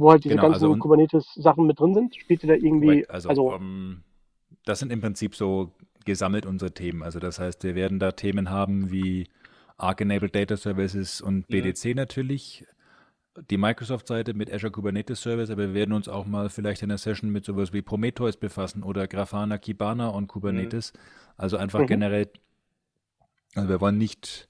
wo 0.00 0.10
halt 0.10 0.24
diese 0.24 0.34
Genau, 0.34 0.48
ganzen 0.48 0.64
also 0.64 0.76
Kubernetes-Sachen 0.76 1.66
mit 1.66 1.78
drin 1.78 1.94
sind. 1.94 2.16
Spielt 2.16 2.42
ihr 2.42 2.48
da 2.48 2.54
irgendwie. 2.54 3.06
Also, 3.08 3.28
also, 3.28 3.52
ähm, 3.52 4.02
das 4.64 4.78
sind 4.78 4.92
im 4.92 5.00
Prinzip 5.00 5.36
so 5.36 5.72
gesammelt 6.04 6.46
unsere 6.46 6.72
Themen. 6.72 7.02
Also 7.02 7.18
das 7.18 7.38
heißt, 7.38 7.62
wir 7.64 7.74
werden 7.74 7.98
da 7.98 8.12
Themen 8.12 8.50
haben 8.50 8.90
wie 8.90 9.28
Arc-Enabled 9.76 10.34
Data 10.34 10.56
Services 10.56 11.20
und 11.20 11.48
Mhm. 11.48 11.52
BDC 11.52 11.94
natürlich. 11.94 12.66
Die 13.50 13.58
Microsoft-Seite 13.58 14.34
mit 14.34 14.52
Azure 14.52 14.72
Kubernetes 14.72 15.22
Service, 15.22 15.50
aber 15.50 15.68
wir 15.68 15.74
werden 15.74 15.92
uns 15.92 16.08
auch 16.08 16.26
mal 16.26 16.50
vielleicht 16.50 16.82
in 16.82 16.90
einer 16.90 16.98
Session 16.98 17.30
mit 17.30 17.44
sowas 17.44 17.72
wie 17.72 17.80
Prometheus 17.80 18.36
befassen 18.36 18.82
oder 18.82 19.06
Grafana, 19.06 19.56
Kibana 19.56 20.08
und 20.08 20.26
Kubernetes. 20.26 20.92
Also 21.36 21.56
einfach 21.56 21.80
Mhm. 21.80 21.86
generell, 21.86 22.28
also 23.54 23.68
wir 23.68 23.80
wollen 23.80 23.98
nicht 23.98 24.48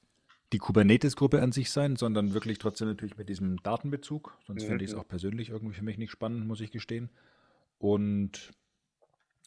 die 0.52 0.58
Kubernetes-Gruppe 0.58 1.40
an 1.42 1.52
sich 1.52 1.70
sein, 1.70 1.96
sondern 1.96 2.34
wirklich 2.34 2.58
trotzdem 2.58 2.88
natürlich 2.88 3.16
mit 3.16 3.28
diesem 3.28 3.62
Datenbezug. 3.62 4.36
Sonst 4.46 4.64
Mhm. 4.64 4.68
finde 4.68 4.84
ich 4.84 4.90
es 4.90 4.96
auch 4.96 5.06
persönlich 5.06 5.50
irgendwie 5.50 5.74
für 5.74 5.84
mich 5.84 5.98
nicht 5.98 6.10
spannend, 6.10 6.46
muss 6.46 6.60
ich 6.60 6.70
gestehen. 6.72 7.10
Und 7.78 8.52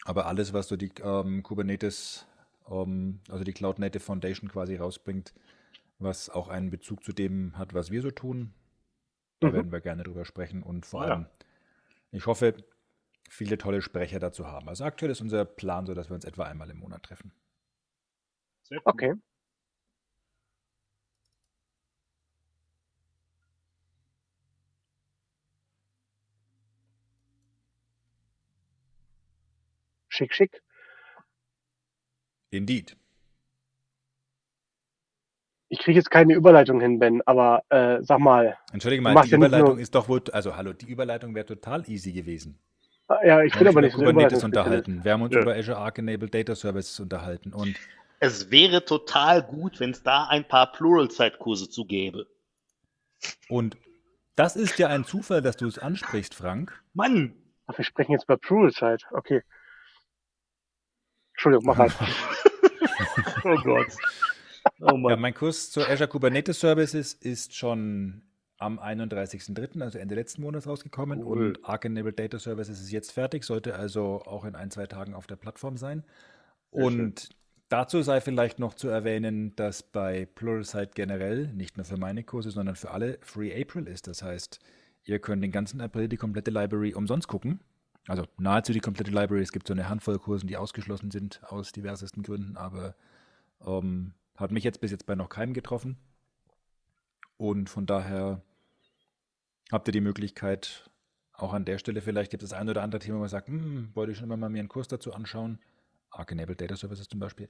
aber 0.06 0.26
alles, 0.28 0.54
was 0.54 0.68
so 0.68 0.76
die 0.78 0.92
ähm, 1.02 1.44
Kubernetes, 1.44 2.28
ähm, 2.70 3.20
also 3.30 3.44
die 3.44 3.54
Cloud 3.54 3.80
Native 3.80 4.04
Foundation 4.04 4.50
quasi 4.50 4.76
rausbringt, 4.76 5.34
was 6.00 6.30
auch 6.30 6.50
einen 6.50 6.70
Bezug 6.72 7.04
zu 7.04 7.14
dem 7.14 7.58
hat, 7.58 7.74
was 7.74 7.92
wir 7.92 8.02
so 8.02 8.12
tun, 8.12 8.54
da 9.42 9.50
Mhm. 9.50 9.54
werden 9.54 9.72
wir 9.72 9.82
gerne 9.82 10.04
drüber 10.04 10.26
sprechen 10.26 10.64
und 10.64 10.86
vor 10.86 11.04
ja. 11.04 11.06
allem, 11.06 11.28
ich 12.12 12.28
hoffe, 12.28 12.56
viele 13.30 13.58
tolle 13.58 13.82
Sprecher 13.82 14.20
dazu 14.20 14.48
haben. 14.48 14.70
Also 14.70 14.86
aktuell 14.86 15.12
ist 15.12 15.22
unser 15.22 15.46
Plan 15.46 15.86
so, 15.88 15.94
dass 15.96 16.10
wir 16.10 16.16
uns 16.16 16.26
etwa 16.26 16.46
einmal 16.46 16.70
im 16.72 16.80
Monat 16.80 17.04
treffen. 17.04 17.34
Okay. 18.86 19.14
Schick, 30.14 30.34
schick. 30.34 30.62
Indeed. 32.52 32.96
Ich 35.70 35.80
kriege 35.80 35.98
jetzt 35.98 36.12
keine 36.12 36.36
Überleitung 36.36 36.80
hin, 36.80 37.00
Ben, 37.00 37.22
aber 37.26 37.64
äh, 37.70 38.04
sag 38.04 38.20
mal. 38.20 38.58
Entschuldige 38.72 39.02
mal, 39.02 39.20
die 39.24 39.32
Überleitung 39.34 39.80
ist 39.80 39.96
doch 39.96 40.08
wohl, 40.08 40.22
also 40.32 40.56
hallo, 40.56 40.74
die 40.74 40.86
Überleitung 40.86 41.34
wäre 41.34 41.48
total 41.48 41.90
easy 41.90 42.12
gewesen. 42.12 42.60
äh, 43.10 43.28
Ja, 43.28 43.42
ich 43.42 43.54
bin 43.58 43.68
aber 43.68 43.82
nicht 43.82 43.96
über 43.96 44.06
Kubernetes 44.12 44.44
unterhalten. 44.44 45.04
Wir 45.04 45.14
haben 45.14 45.24
uns 45.24 45.34
Ja. 45.34 45.42
über 45.42 45.56
Azure 45.56 45.78
Arc 45.78 45.98
Enabled 45.98 46.34
Data 46.34 46.54
Services 46.56 47.00
unterhalten. 47.00 47.54
Und 47.54 47.76
Es 48.20 48.52
wäre 48.52 48.86
total 48.86 49.42
gut, 49.42 49.80
wenn 49.80 49.90
es 49.90 50.04
da 50.04 50.28
ein 50.28 50.48
paar 50.48 50.72
Pluralsight-Kurse 50.72 51.70
zu 51.70 51.86
gäbe. 51.86 52.28
Und 53.50 53.76
das 54.36 54.56
ist 54.56 54.78
ja 54.78 54.88
ein 54.90 55.06
Zufall, 55.06 55.42
dass 55.42 55.58
du 55.58 55.68
es 55.68 55.80
ansprichst, 55.80 56.36
Frank. 56.36 56.84
Mann! 56.94 57.36
Ach, 57.66 57.78
wir 57.78 57.84
sprechen 57.86 58.12
jetzt 58.12 58.26
über 58.26 58.38
Pluralsight. 58.38 59.06
Okay. 59.12 59.42
Entschuldigung, 61.34 61.66
mach 61.66 61.78
halt. 61.78 61.94
Oh 63.46 63.56
Gott. 63.64 63.88
Oh 64.80 64.92
Ja, 64.92 64.98
Mann. 64.98 65.20
mein 65.20 65.34
Kurs 65.34 65.70
zu 65.72 65.82
Azure 65.82 66.08
Kubernetes 66.08 66.60
Services 66.60 67.14
ist 67.14 67.56
schon 67.56 68.22
am 68.58 68.80
31.03., 68.80 69.82
also 69.82 70.00
Ende 70.00 70.16
letzten 70.16 70.42
Monats 70.42 70.68
rausgekommen. 70.68 71.22
Cool. 71.24 71.48
Und 71.50 71.66
Arc 71.66 71.84
Enabled 71.86 72.18
Data 72.18 72.40
Services 72.40 72.80
ist 72.80 72.92
jetzt 72.92 73.12
fertig, 73.12 73.44
sollte 73.44 73.76
also 73.76 74.22
auch 74.26 74.46
in 74.46 74.56
ein, 74.56 74.72
zwei 74.72 74.88
Tagen 74.88 75.14
auf 75.14 75.28
der 75.28 75.36
Plattform 75.36 75.76
sein. 75.76 76.04
Sehr 76.72 76.86
und 76.86 77.30
dazu 77.68 78.02
sei 78.02 78.22
vielleicht 78.22 78.60
noch 78.60 78.74
zu 78.74 78.88
erwähnen, 78.88 79.54
dass 79.58 79.84
bei 79.84 80.26
Pluralsight 80.36 80.96
generell, 80.96 81.48
nicht 81.48 81.76
nur 81.76 81.86
für 81.86 81.98
meine 81.98 82.24
Kurse, 82.24 82.52
sondern 82.52 82.76
für 82.78 82.92
alle, 82.92 83.18
Free 83.22 83.54
April 83.62 83.88
ist. 83.88 84.08
Das 84.08 84.24
heißt, 84.24 84.60
ihr 85.04 85.20
könnt 85.20 85.44
den 85.44 85.52
ganzen 85.52 85.82
April 85.82 86.08
die 86.08 86.18
komplette 86.18 86.52
Library 86.52 86.94
umsonst 86.94 87.28
gucken. 87.28 87.60
Also 88.08 88.26
nahezu 88.38 88.74
die 88.74 88.80
komplette 88.80 89.12
Library. 89.12 89.42
Es 89.42 89.52
gibt 89.52 89.68
so 89.68 89.74
eine 89.74 89.90
Handvoll 89.90 90.20
Kursen, 90.20 90.48
die 90.48 90.58
ausgeschlossen 90.58 91.12
sind 91.12 91.42
aus 91.44 91.72
diversesten 91.72 92.24
Gründen, 92.24 92.58
aber 92.58 92.96
ähm, 93.66 94.14
hat 94.36 94.52
mich 94.52 94.64
jetzt 94.64 94.82
bis 94.82 94.92
jetzt 94.92 95.06
bei 95.06 95.16
noch 95.16 95.30
keinem 95.30 95.54
getroffen. 95.54 95.98
Und 97.38 97.70
von 97.70 97.86
daher 97.86 98.42
habt 99.72 99.88
ihr 99.88 99.92
die 99.92 100.02
Möglichkeit, 100.02 100.90
auch 101.34 101.54
an 101.54 101.66
der 101.66 101.78
Stelle 101.78 102.02
vielleicht 102.02 102.32
gibt 102.32 102.44
es 102.44 102.50
das 102.50 102.60
ein 102.60 102.70
oder 102.70 102.84
andere 102.84 103.00
Thema, 103.00 103.18
wo 103.18 103.22
man 103.22 103.30
sagt, 103.30 103.48
hm, 103.48 103.90
wollte 103.94 104.12
ich 104.12 104.18
schon 104.18 104.26
immer 104.26 104.38
mal 104.38 104.50
mir 104.50 104.60
einen 104.60 104.70
Kurs 104.70 104.88
dazu 104.88 105.14
anschauen. 105.14 105.60
Arc 106.12 106.32
Enabled 106.32 106.62
Data 106.62 106.76
Services 106.76 107.08
zum 107.08 107.20
Beispiel. 107.20 107.50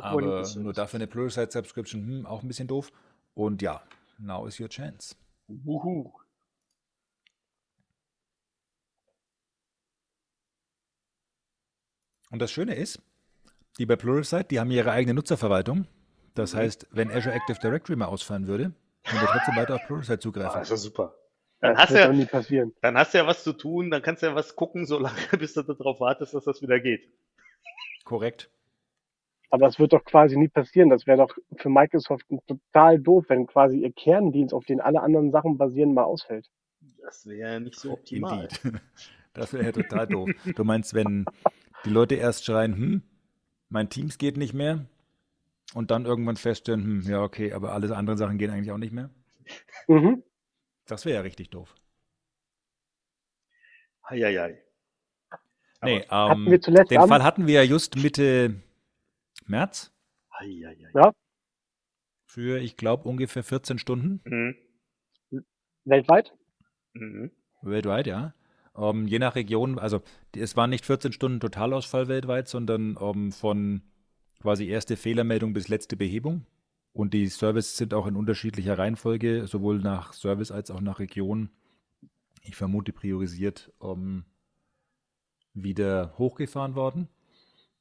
Aber 0.00 0.46
nur 0.56 0.72
dafür 0.72 0.98
eine 0.98 1.06
Pluralsight 1.06 1.52
Subscription, 1.52 2.06
hm, 2.06 2.26
auch 2.26 2.42
ein 2.42 2.48
bisschen 2.48 2.68
doof. 2.68 2.90
Und 3.34 3.60
ja, 3.62 3.82
now 4.18 4.46
is 4.46 4.58
your 4.58 4.68
chance. 4.68 5.16
Wuhu. 5.48 6.12
Und 12.32 12.40
das 12.40 12.50
Schöne 12.50 12.74
ist, 12.74 13.00
die 13.78 13.86
bei 13.86 13.94
Pluralsight, 13.96 14.50
die 14.50 14.58
haben 14.58 14.70
ihre 14.70 14.90
eigene 14.90 15.14
Nutzerverwaltung. 15.14 15.86
Das 16.34 16.54
heißt, 16.54 16.88
wenn 16.90 17.10
Azure 17.10 17.34
Active 17.34 17.58
Directory 17.62 17.96
mal 17.96 18.06
ausfallen 18.06 18.46
würde, 18.46 18.72
können 19.04 19.20
wir 19.22 19.28
trotzdem 19.28 19.56
weiter 19.56 19.74
auf 19.76 19.86
Pluralsight 19.86 20.18
Ah, 20.18 20.20
zugreifen. 20.22 20.62
ist 20.62 20.70
ja 20.70 20.76
super. 20.76 21.14
Dann 21.60 21.74
Das 21.74 21.84
hast, 21.90 21.94
ja, 21.94 22.12
nie 22.12 22.24
passieren. 22.24 22.72
dann 22.80 22.96
hast 22.98 23.14
du 23.14 23.18
ja 23.18 23.26
was 23.26 23.44
zu 23.44 23.52
tun, 23.52 23.90
dann 23.90 24.02
kannst 24.02 24.22
du 24.22 24.26
ja 24.26 24.34
was 24.34 24.56
gucken, 24.56 24.84
solange 24.86 25.16
bis 25.38 25.54
du 25.54 25.62
darauf 25.62 26.00
wartest, 26.00 26.34
dass 26.34 26.44
das 26.44 26.60
wieder 26.62 26.80
geht. 26.80 27.08
Korrekt. 28.04 28.50
Aber 29.50 29.66
es 29.66 29.78
wird 29.78 29.92
doch 29.92 30.04
quasi 30.04 30.36
nie 30.36 30.48
passieren. 30.48 30.88
Das 30.88 31.06
wäre 31.06 31.18
doch 31.18 31.36
für 31.56 31.68
Microsoft 31.68 32.24
total 32.46 32.98
doof, 32.98 33.26
wenn 33.28 33.46
quasi 33.46 33.78
ihr 33.80 33.92
Kerndienst, 33.92 34.54
auf 34.54 34.64
den 34.64 34.80
alle 34.80 35.02
anderen 35.02 35.30
Sachen 35.30 35.58
basieren, 35.58 35.92
mal 35.92 36.04
ausfällt. 36.04 36.48
Das 37.02 37.26
wäre 37.26 37.52
ja 37.52 37.60
nicht 37.60 37.78
so 37.78 37.92
optimal. 37.92 38.48
Indeed. 38.64 38.80
Das 39.34 39.50
wäre 39.54 39.64
ja 39.64 39.72
total 39.72 40.06
doof. 40.06 40.28
Du 40.56 40.62
meinst, 40.62 40.92
wenn 40.92 41.24
die 41.84 41.90
Leute 41.90 42.14
erst 42.14 42.44
schreien, 42.44 42.76
hm, 42.76 43.02
mein 43.68 43.88
Teams 43.90 44.18
geht 44.18 44.36
nicht 44.36 44.54
mehr 44.54 44.86
und 45.74 45.90
dann 45.90 46.04
irgendwann 46.04 46.36
feststellen, 46.36 46.82
hm, 46.82 47.00
ja, 47.02 47.22
okay, 47.22 47.52
aber 47.52 47.72
alle 47.72 47.94
anderen 47.96 48.18
Sachen 48.18 48.38
gehen 48.38 48.50
eigentlich 48.50 48.72
auch 48.72 48.78
nicht 48.78 48.92
mehr? 48.92 49.10
Mhm. 49.88 50.22
Das 50.86 51.04
wäre 51.04 51.16
ja 51.16 51.20
richtig 51.22 51.50
doof. 51.50 51.74
Heieiei. 54.08 54.62
Nee, 55.82 56.06
Hatten 56.08 56.44
ähm, 56.44 56.50
wir 56.50 56.60
zuletzt 56.60 56.90
den 56.90 57.08
Fall 57.08 57.22
hatten 57.24 57.46
wir 57.46 57.54
ja 57.54 57.62
just 57.62 57.96
Mitte 57.96 58.62
März 59.46 59.92
Heieiei. 60.38 60.90
Ja. 60.94 61.12
für, 62.24 62.60
ich 62.60 62.76
glaube, 62.76 63.08
ungefähr 63.08 63.42
14 63.42 63.78
Stunden 63.78 64.20
Mhm. 64.24 64.56
Weltweit? 65.84 66.32
Mhm. 66.92 67.32
weltweit, 67.62 68.06
ja. 68.06 68.34
Ähm, 68.76 69.06
je 69.06 69.18
nach 69.18 69.34
Region, 69.34 69.78
also 69.78 70.02
es 70.34 70.56
waren 70.56 70.70
nicht 70.70 70.86
14 70.86 71.12
Stunden 71.12 71.40
Totalausfall 71.40 72.08
weltweit, 72.08 72.48
sondern 72.48 72.96
ähm, 73.00 73.32
von 73.32 73.82
quasi 74.40 74.66
erste 74.66 74.96
Fehlermeldung 74.96 75.52
bis 75.52 75.68
letzte 75.68 75.96
Behebung. 75.96 76.46
Und 76.92 77.14
die 77.14 77.26
Services 77.28 77.76
sind 77.76 77.94
auch 77.94 78.06
in 78.06 78.16
unterschiedlicher 78.16 78.76
Reihenfolge, 78.76 79.46
sowohl 79.46 79.78
nach 79.78 80.12
Service 80.12 80.50
als 80.50 80.70
auch 80.70 80.80
nach 80.80 80.98
Region. 80.98 81.50
Ich 82.42 82.56
vermute 82.56 82.92
priorisiert 82.92 83.72
ähm, 83.82 84.24
wieder 85.54 86.14
hochgefahren 86.18 86.74
worden. 86.74 87.08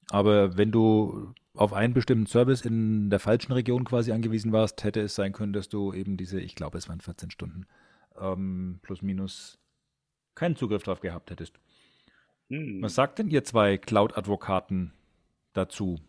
Aber 0.10 0.58
wenn 0.58 0.72
du 0.72 1.34
auf 1.54 1.74
einen 1.74 1.94
bestimmten 1.94 2.28
Service 2.28 2.62
in 2.62 3.10
der 3.10 3.20
falschen 3.20 3.52
Region 3.52 3.84
quasi 3.84 4.12
angewiesen 4.12 4.52
warst, 4.52 4.84
hätte 4.84 5.02
es 5.02 5.16
sein 5.16 5.34
können, 5.34 5.54
dass 5.54 5.68
du 5.68 5.94
eben 5.94 6.16
diese, 6.16 6.40
ich 6.40 6.56
glaube, 6.56 6.78
es 6.78 6.88
waren 6.88 7.02
14 7.02 7.32
Stunden, 7.32 7.66
plus 8.82 9.02
minus 9.02 9.61
keinen 10.36 10.56
Zugriff 10.56 10.84
drauf 10.84 11.02
gehabt 11.02 11.32
hättest. 11.32 11.60
Mhm. 12.50 12.82
Was 12.82 12.96
sagt 12.96 13.20
denn 13.20 13.30
ihr 13.30 13.44
zwei 13.44 13.78
Cloud-Advokaten 13.78 14.94
dazu? 15.54 16.00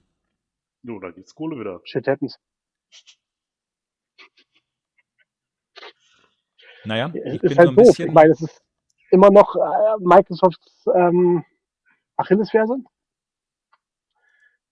Jo, 0.82 0.98
da 0.98 1.10
gibt's 1.10 1.34
Kohle 1.34 1.58
wieder. 1.58 1.80
Shit 1.84 2.06
happens. 2.08 2.38
Naja, 6.84 7.12
Es 7.14 7.34
ich 7.34 7.42
ist 7.42 7.48
bin 7.50 7.58
halt 7.58 7.66
so 7.68 7.72
ein 7.72 7.76
doof. 7.76 7.86
bisschen. 7.86 8.08
Ich 8.08 8.14
meine, 8.14 8.32
es 8.32 8.40
ist 8.40 8.62
immer 9.10 9.30
noch 9.30 9.54
äh, 9.56 9.96
Microsofts 10.00 10.84
ähm, 10.94 11.44
Achillesferse. 12.16 12.76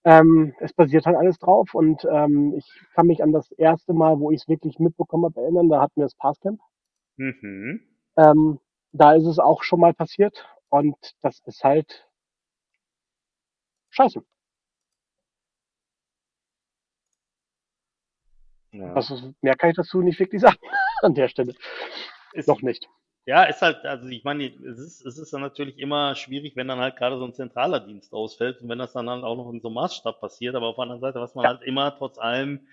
Ähm, 0.02 0.54
es 0.60 0.72
basiert 0.72 1.04
halt 1.06 1.16
alles 1.16 1.38
drauf 1.38 1.74
und 1.74 2.04
ähm, 2.10 2.54
ich 2.56 2.66
kann 2.94 3.06
mich 3.06 3.22
an 3.22 3.32
das 3.32 3.52
erste 3.52 3.92
Mal, 3.92 4.18
wo 4.18 4.30
ich 4.30 4.40
es 4.42 4.48
wirklich 4.48 4.78
mitbekommen 4.78 5.26
habe, 5.26 5.40
erinnern. 5.42 5.68
Da 5.68 5.80
hatten 5.82 5.96
wir 6.00 6.04
das 6.04 6.14
Passcamp. 6.16 6.58
Mhm. 7.16 7.80
Ähm, 8.16 8.58
da 8.92 9.14
ist 9.14 9.26
es 9.26 9.38
auch 9.38 9.62
schon 9.62 9.80
mal 9.80 9.94
passiert 9.94 10.46
und 10.68 10.96
das 11.22 11.40
ist 11.46 11.64
halt 11.64 12.08
scheiße. 13.90 14.22
Ja. 18.72 18.96
Ist, 18.96 19.12
mehr 19.42 19.56
kann 19.56 19.70
ich 19.70 19.76
dazu 19.76 20.00
nicht 20.00 20.18
wirklich 20.18 20.40
sagen 20.40 20.58
an 21.02 21.14
der 21.14 21.28
Stelle. 21.28 21.54
Ist, 22.32 22.46
Noch 22.48 22.62
nicht. 22.62 22.88
Ja, 23.26 23.44
ist 23.44 23.60
halt, 23.62 23.84
also 23.84 24.08
ich 24.08 24.24
meine, 24.24 24.46
es 24.46 24.78
ist, 24.78 25.04
es 25.04 25.18
ist 25.18 25.32
dann 25.32 25.40
natürlich 25.40 25.78
immer 25.78 26.14
schwierig, 26.14 26.56
wenn 26.56 26.68
dann 26.68 26.78
halt 26.78 26.96
gerade 26.96 27.18
so 27.18 27.24
ein 27.24 27.34
zentraler 27.34 27.80
Dienst 27.80 28.12
ausfällt 28.12 28.60
und 28.62 28.68
wenn 28.68 28.78
das 28.78 28.92
dann 28.92 29.10
halt 29.10 29.24
auch 29.24 29.36
noch 29.36 29.50
in 29.52 29.60
so 29.60 29.68
einem 29.68 29.74
Maßstab 29.74 30.20
passiert, 30.20 30.54
aber 30.54 30.68
auf 30.68 30.76
der 30.76 30.82
anderen 30.82 31.00
Seite, 31.00 31.20
was 31.20 31.34
man 31.34 31.46
halt 31.46 31.62
immer 31.62 31.94
trotz 31.96 32.18
allem, 32.18 32.66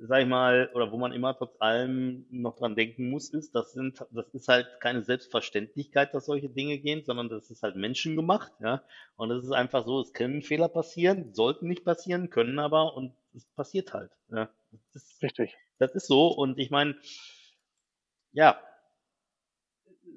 sag 0.00 0.22
ich 0.22 0.28
mal, 0.28 0.70
oder 0.74 0.92
wo 0.92 0.98
man 0.98 1.12
immer 1.12 1.36
trotz 1.36 1.56
allem 1.60 2.26
noch 2.30 2.56
dran 2.56 2.76
denken 2.76 3.10
muss, 3.10 3.30
ist, 3.30 3.54
das 3.54 3.72
sind, 3.72 4.04
das 4.10 4.28
ist 4.32 4.48
halt 4.48 4.66
keine 4.80 5.02
Selbstverständlichkeit, 5.02 6.14
dass 6.14 6.26
solche 6.26 6.48
Dinge 6.48 6.78
gehen, 6.78 7.04
sondern 7.04 7.28
das 7.28 7.50
ist 7.50 7.62
halt 7.62 7.76
menschengemacht, 7.76 8.52
ja. 8.60 8.82
Und 9.16 9.30
es 9.30 9.44
ist 9.44 9.52
einfach 9.52 9.84
so, 9.84 10.00
es 10.00 10.12
können 10.12 10.42
Fehler 10.42 10.68
passieren, 10.68 11.34
sollten 11.34 11.68
nicht 11.68 11.84
passieren, 11.84 12.30
können 12.30 12.58
aber 12.58 12.94
und 12.96 13.14
es 13.34 13.46
passiert 13.56 13.92
halt, 13.92 14.10
ja. 14.30 14.50
Das 14.92 15.04
ist, 15.04 15.22
Richtig. 15.22 15.56
das 15.78 15.94
ist 15.94 16.06
so 16.06 16.28
und 16.28 16.58
ich 16.58 16.70
meine, 16.70 16.96
ja, 18.32 18.60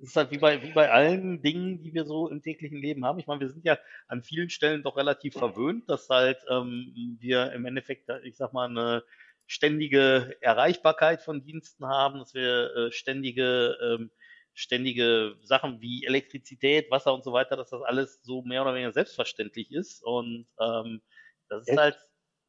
es 0.01 0.09
ist 0.09 0.15
halt 0.15 0.31
wie 0.31 0.37
bei, 0.37 0.61
wie 0.61 0.71
bei 0.71 0.91
allen 0.91 1.41
Dingen, 1.41 1.81
die 1.81 1.93
wir 1.93 2.05
so 2.05 2.29
im 2.29 2.41
täglichen 2.41 2.77
Leben 2.77 3.05
haben. 3.05 3.19
Ich 3.19 3.27
meine, 3.27 3.41
wir 3.41 3.49
sind 3.49 3.65
ja 3.65 3.77
an 4.07 4.21
vielen 4.23 4.49
Stellen 4.49 4.83
doch 4.83 4.97
relativ 4.97 5.33
verwöhnt, 5.33 5.89
dass 5.89 6.09
halt 6.09 6.37
ähm, 6.49 7.17
wir 7.19 7.51
im 7.53 7.65
Endeffekt, 7.65 8.09
ich 8.23 8.37
sag 8.37 8.53
mal, 8.53 8.69
eine 8.69 9.03
ständige 9.47 10.37
Erreichbarkeit 10.41 11.21
von 11.21 11.43
Diensten 11.43 11.85
haben, 11.87 12.19
dass 12.19 12.33
wir 12.33 12.75
äh, 12.75 12.91
ständige, 12.91 13.77
ähm, 13.81 14.11
ständige 14.53 15.37
Sachen 15.41 15.81
wie 15.81 16.05
Elektrizität, 16.05 16.91
Wasser 16.91 17.13
und 17.13 17.23
so 17.23 17.31
weiter, 17.31 17.55
dass 17.55 17.69
das 17.69 17.81
alles 17.81 18.21
so 18.23 18.41
mehr 18.41 18.61
oder 18.61 18.73
weniger 18.73 18.91
selbstverständlich 18.91 19.71
ist. 19.71 20.03
Und 20.03 20.47
ähm, 20.59 21.01
das 21.47 21.61
ist 21.61 21.69
Echt? 21.69 21.79
halt, 21.79 21.97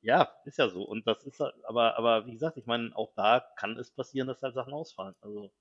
ja, 0.02 0.32
ist 0.44 0.58
ja 0.58 0.68
so. 0.68 0.82
Und 0.82 1.06
das 1.06 1.24
ist 1.24 1.38
halt, 1.38 1.54
aber, 1.64 1.96
aber 1.96 2.26
wie 2.26 2.32
gesagt, 2.32 2.56
ich 2.56 2.66
meine, 2.66 2.94
auch 2.96 3.12
da 3.14 3.46
kann 3.56 3.78
es 3.78 3.92
passieren, 3.92 4.26
dass 4.26 4.42
halt 4.42 4.54
Sachen 4.54 4.72
ausfallen. 4.72 5.14
Also 5.20 5.52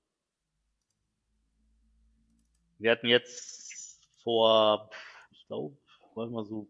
wir 2.78 2.90
hatten 2.90 3.08
jetzt 3.08 4.00
vor, 4.22 4.90
ich 5.30 5.46
glaube, 5.46 5.76
wollen 6.14 6.32
wir 6.32 6.44
so 6.44 6.68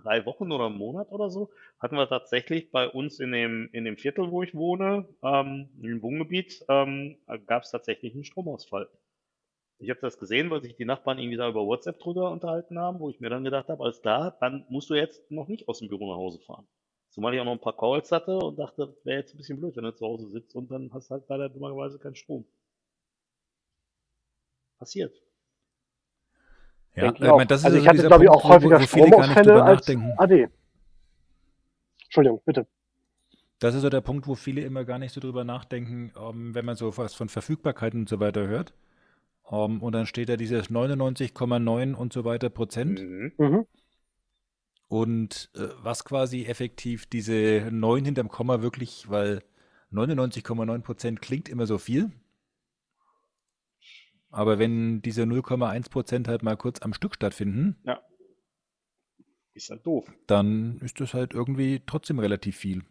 drei 0.00 0.26
Wochen 0.26 0.52
oder 0.52 0.66
einen 0.66 0.78
Monat 0.78 1.10
oder 1.12 1.30
so, 1.30 1.50
hatten 1.78 1.96
wir 1.96 2.08
tatsächlich 2.08 2.70
bei 2.70 2.88
uns 2.88 3.20
in 3.20 3.32
dem, 3.32 3.68
in 3.72 3.84
dem 3.84 3.96
Viertel, 3.96 4.30
wo 4.30 4.42
ich 4.42 4.54
wohne, 4.54 5.06
ähm, 5.22 5.68
im 5.82 6.02
Wohngebiet, 6.02 6.64
ähm, 6.68 7.18
gab 7.46 7.62
es 7.64 7.70
tatsächlich 7.70 8.14
einen 8.14 8.24
Stromausfall. 8.24 8.88
Ich 9.78 9.90
habe 9.90 10.00
das 10.00 10.18
gesehen, 10.18 10.50
weil 10.50 10.62
sich 10.62 10.76
die 10.76 10.84
Nachbarn 10.84 11.18
irgendwie 11.18 11.36
da 11.38 11.48
über 11.48 11.66
WhatsApp 11.66 11.98
drüber 11.98 12.30
unterhalten 12.30 12.78
haben, 12.78 13.00
wo 13.00 13.10
ich 13.10 13.20
mir 13.20 13.30
dann 13.30 13.44
gedacht 13.44 13.68
habe, 13.68 13.82
alles 13.82 14.00
klar, 14.02 14.36
dann 14.40 14.64
musst 14.68 14.90
du 14.90 14.94
jetzt 14.94 15.30
noch 15.30 15.48
nicht 15.48 15.68
aus 15.68 15.80
dem 15.80 15.88
Büro 15.88 16.08
nach 16.10 16.18
Hause 16.18 16.38
fahren. 16.40 16.66
Zumal 17.10 17.34
ich 17.34 17.40
auch 17.40 17.44
noch 17.44 17.52
ein 17.52 17.60
paar 17.60 17.76
Calls 17.76 18.12
hatte 18.12 18.38
und 18.38 18.58
dachte, 18.58 18.96
wäre 19.04 19.18
jetzt 19.20 19.34
ein 19.34 19.38
bisschen 19.38 19.58
blöd, 19.58 19.76
wenn 19.76 19.84
du 19.84 19.94
zu 19.94 20.06
Hause 20.06 20.28
sitzt 20.28 20.54
und 20.54 20.70
dann 20.70 20.92
hast 20.92 21.10
halt 21.10 21.24
leider 21.28 21.48
dummerweise 21.48 21.98
keinen 21.98 22.14
Strom. 22.14 22.46
Passiert. 24.78 25.14
Ja, 26.96 27.06
ich 27.12 27.20
ich 27.20 27.20
meine, 27.20 27.46
das 27.46 27.60
ist 27.60 27.66
also 27.66 27.78
ich 27.78 27.86
hatte, 27.88 28.06
glaube 28.06 28.24
ich, 28.24 28.30
Punkt, 28.30 28.44
auch 28.44 28.48
wo- 28.48 28.54
häufiger 28.54 28.80
wo 28.80 28.86
viele 28.86 29.10
gar 29.10 29.26
nicht 29.26 29.30
Stromausfälle 29.30 29.46
drüber 29.52 29.64
als 29.64 29.80
nachdenken. 29.80 30.12
AD. 30.18 30.48
Entschuldigung, 32.04 32.42
bitte. 32.44 32.66
Das 33.60 33.74
ist 33.74 33.82
so 33.82 33.90
der 33.90 34.00
Punkt, 34.00 34.26
wo 34.26 34.34
viele 34.34 34.62
immer 34.62 34.84
gar 34.84 34.98
nicht 34.98 35.12
so 35.12 35.20
drüber 35.20 35.44
nachdenken, 35.44 36.12
ähm, 36.18 36.54
wenn 36.54 36.64
man 36.64 36.76
so 36.76 36.96
was 36.96 37.14
von 37.14 37.28
Verfügbarkeiten 37.28 38.00
und 38.00 38.08
so 38.08 38.18
weiter 38.18 38.46
hört. 38.48 38.72
Ähm, 39.50 39.82
und 39.82 39.92
dann 39.92 40.06
steht 40.06 40.28
da 40.28 40.36
dieses 40.36 40.70
99,9 40.70 41.94
und 41.94 42.12
so 42.12 42.24
weiter 42.24 42.48
Prozent. 42.50 43.00
Mhm. 43.00 43.32
Mhm. 43.38 43.66
Und 44.88 45.50
äh, 45.54 45.68
was 45.82 46.04
quasi 46.04 46.46
effektiv 46.46 47.06
diese 47.06 47.68
9 47.70 48.04
hinterm 48.04 48.28
Komma 48.28 48.60
wirklich, 48.62 49.08
weil 49.08 49.42
99,9 49.92 50.80
Prozent 50.82 51.22
klingt 51.22 51.48
immer 51.48 51.66
so 51.66 51.78
viel. 51.78 52.10
Aber 54.30 54.58
wenn 54.58 55.02
diese 55.02 55.22
0,1 55.24 55.90
Prozent 55.90 56.28
halt 56.28 56.42
mal 56.42 56.56
kurz 56.56 56.80
am 56.82 56.92
Stück 56.94 57.14
stattfinden, 57.16 57.76
Ja. 57.84 58.00
Ist 59.54 59.68
halt 59.70 59.84
doof. 59.84 60.06
dann 60.28 60.78
ist 60.80 61.00
das 61.00 61.12
halt 61.12 61.34
irgendwie 61.34 61.82
trotzdem 61.84 62.20
relativ 62.20 62.56
viel. 62.56 62.84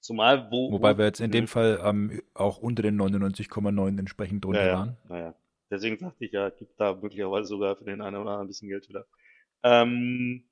Zumal, 0.00 0.50
wo. 0.50 0.70
Wobei 0.72 0.94
wo- 0.94 0.98
wir 0.98 1.06
jetzt 1.06 1.20
in 1.20 1.30
dem 1.30 1.44
Mhm. 1.44 1.48
Fall 1.48 1.80
ähm, 1.82 2.22
auch 2.34 2.58
unter 2.58 2.82
den 2.82 2.96
99,9 2.96 3.98
entsprechend 3.98 4.44
drunter 4.44 4.60
ja, 4.62 4.66
ja, 4.68 4.78
waren. 4.78 4.96
Naja. 5.08 5.34
Deswegen 5.70 5.98
sagte 5.98 6.24
ich 6.24 6.32
ja, 6.32 6.48
gibt 6.50 6.80
da 6.80 6.94
möglicherweise 6.94 7.48
sogar 7.48 7.76
für 7.76 7.84
den 7.84 8.00
einen 8.00 8.16
oder 8.16 8.30
anderen 8.30 8.42
ein 8.42 8.46
bisschen 8.48 8.68
Geld 8.68 8.88
wieder. 8.88 9.06
Ähm, 9.62 10.44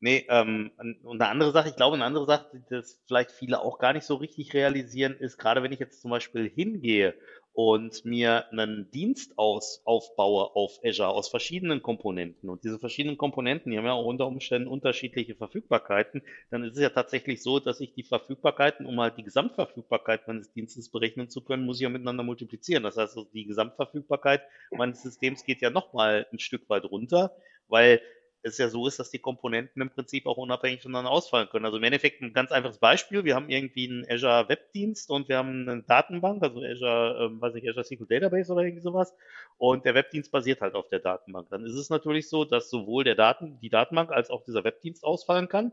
nee, 0.00 0.24
ähm, 0.30 0.70
und 1.02 1.20
eine 1.20 1.28
andere 1.30 1.52
Sache, 1.52 1.68
ich 1.68 1.76
glaube, 1.76 1.96
eine 1.96 2.04
andere 2.04 2.24
Sache, 2.26 2.48
die 2.54 2.62
das 2.70 3.02
vielleicht 3.06 3.30
viele 3.32 3.60
auch 3.60 3.78
gar 3.78 3.92
nicht 3.92 4.04
so 4.04 4.14
richtig 4.14 4.54
realisieren, 4.54 5.14
ist, 5.16 5.36
gerade 5.38 5.62
wenn 5.62 5.72
ich 5.72 5.80
jetzt 5.80 6.00
zum 6.00 6.10
Beispiel 6.10 6.48
hingehe 6.48 7.14
und 7.56 8.04
mir 8.04 8.52
einen 8.52 8.90
Dienst 8.90 9.38
aus, 9.38 9.80
aufbaue 9.86 10.54
auf 10.54 10.78
Azure 10.84 11.08
aus 11.08 11.30
verschiedenen 11.30 11.82
Komponenten 11.82 12.50
und 12.50 12.62
diese 12.64 12.78
verschiedenen 12.78 13.16
Komponenten, 13.16 13.72
die 13.72 13.78
haben 13.78 13.86
ja 13.86 13.94
auch 13.94 14.04
unter 14.04 14.26
Umständen 14.26 14.68
unterschiedliche 14.68 15.34
Verfügbarkeiten, 15.34 16.20
dann 16.50 16.64
ist 16.64 16.74
es 16.74 16.82
ja 16.82 16.90
tatsächlich 16.90 17.42
so, 17.42 17.58
dass 17.58 17.80
ich 17.80 17.94
die 17.94 18.02
Verfügbarkeiten, 18.02 18.84
um 18.84 19.00
halt 19.00 19.16
die 19.16 19.22
Gesamtverfügbarkeit 19.22 20.28
meines 20.28 20.52
Dienstes 20.52 20.90
berechnen 20.90 21.30
zu 21.30 21.40
können, 21.40 21.64
muss 21.64 21.78
ich 21.78 21.84
ja 21.84 21.88
miteinander 21.88 22.24
multiplizieren. 22.24 22.82
Das 22.82 22.98
heißt, 22.98 23.16
also 23.16 23.26
die 23.32 23.46
Gesamtverfügbarkeit 23.46 24.42
meines 24.70 25.02
Systems 25.02 25.42
geht 25.42 25.62
ja 25.62 25.70
nochmal 25.70 26.26
ein 26.30 26.38
Stück 26.38 26.68
weit 26.68 26.84
runter, 26.84 27.34
weil 27.68 28.02
es 28.46 28.58
ja 28.58 28.68
so 28.68 28.86
ist, 28.86 28.98
dass 28.98 29.10
die 29.10 29.18
Komponenten 29.18 29.82
im 29.82 29.90
Prinzip 29.90 30.26
auch 30.26 30.36
unabhängig 30.36 30.82
voneinander 30.82 31.10
ausfallen 31.10 31.48
können. 31.48 31.64
Also 31.64 31.78
im 31.78 31.82
Endeffekt 31.82 32.22
ein 32.22 32.32
ganz 32.32 32.52
einfaches 32.52 32.78
Beispiel. 32.78 33.24
Wir 33.24 33.34
haben 33.34 33.50
irgendwie 33.50 33.88
einen 33.88 34.06
Azure 34.08 34.48
Webdienst 34.48 35.10
und 35.10 35.28
wir 35.28 35.38
haben 35.38 35.68
eine 35.68 35.82
Datenbank, 35.82 36.42
also 36.42 36.62
Azure, 36.62 37.26
ähm, 37.26 37.40
weiß 37.40 37.54
nicht, 37.54 37.68
Azure 37.68 37.84
SQL 37.84 38.06
Database 38.06 38.52
oder 38.52 38.62
irgendwie 38.62 38.82
sowas. 38.82 39.14
Und 39.58 39.84
der 39.84 39.94
Webdienst 39.94 40.30
basiert 40.30 40.60
halt 40.60 40.74
auf 40.74 40.88
der 40.88 41.00
Datenbank. 41.00 41.48
Dann 41.50 41.64
ist 41.64 41.74
es 41.74 41.90
natürlich 41.90 42.28
so, 42.28 42.44
dass 42.44 42.70
sowohl 42.70 43.04
der 43.04 43.16
Daten, 43.16 43.58
die 43.60 43.70
Datenbank 43.70 44.12
als 44.12 44.30
auch 44.30 44.44
dieser 44.44 44.64
Webdienst 44.64 45.04
ausfallen 45.04 45.48
kann. 45.48 45.72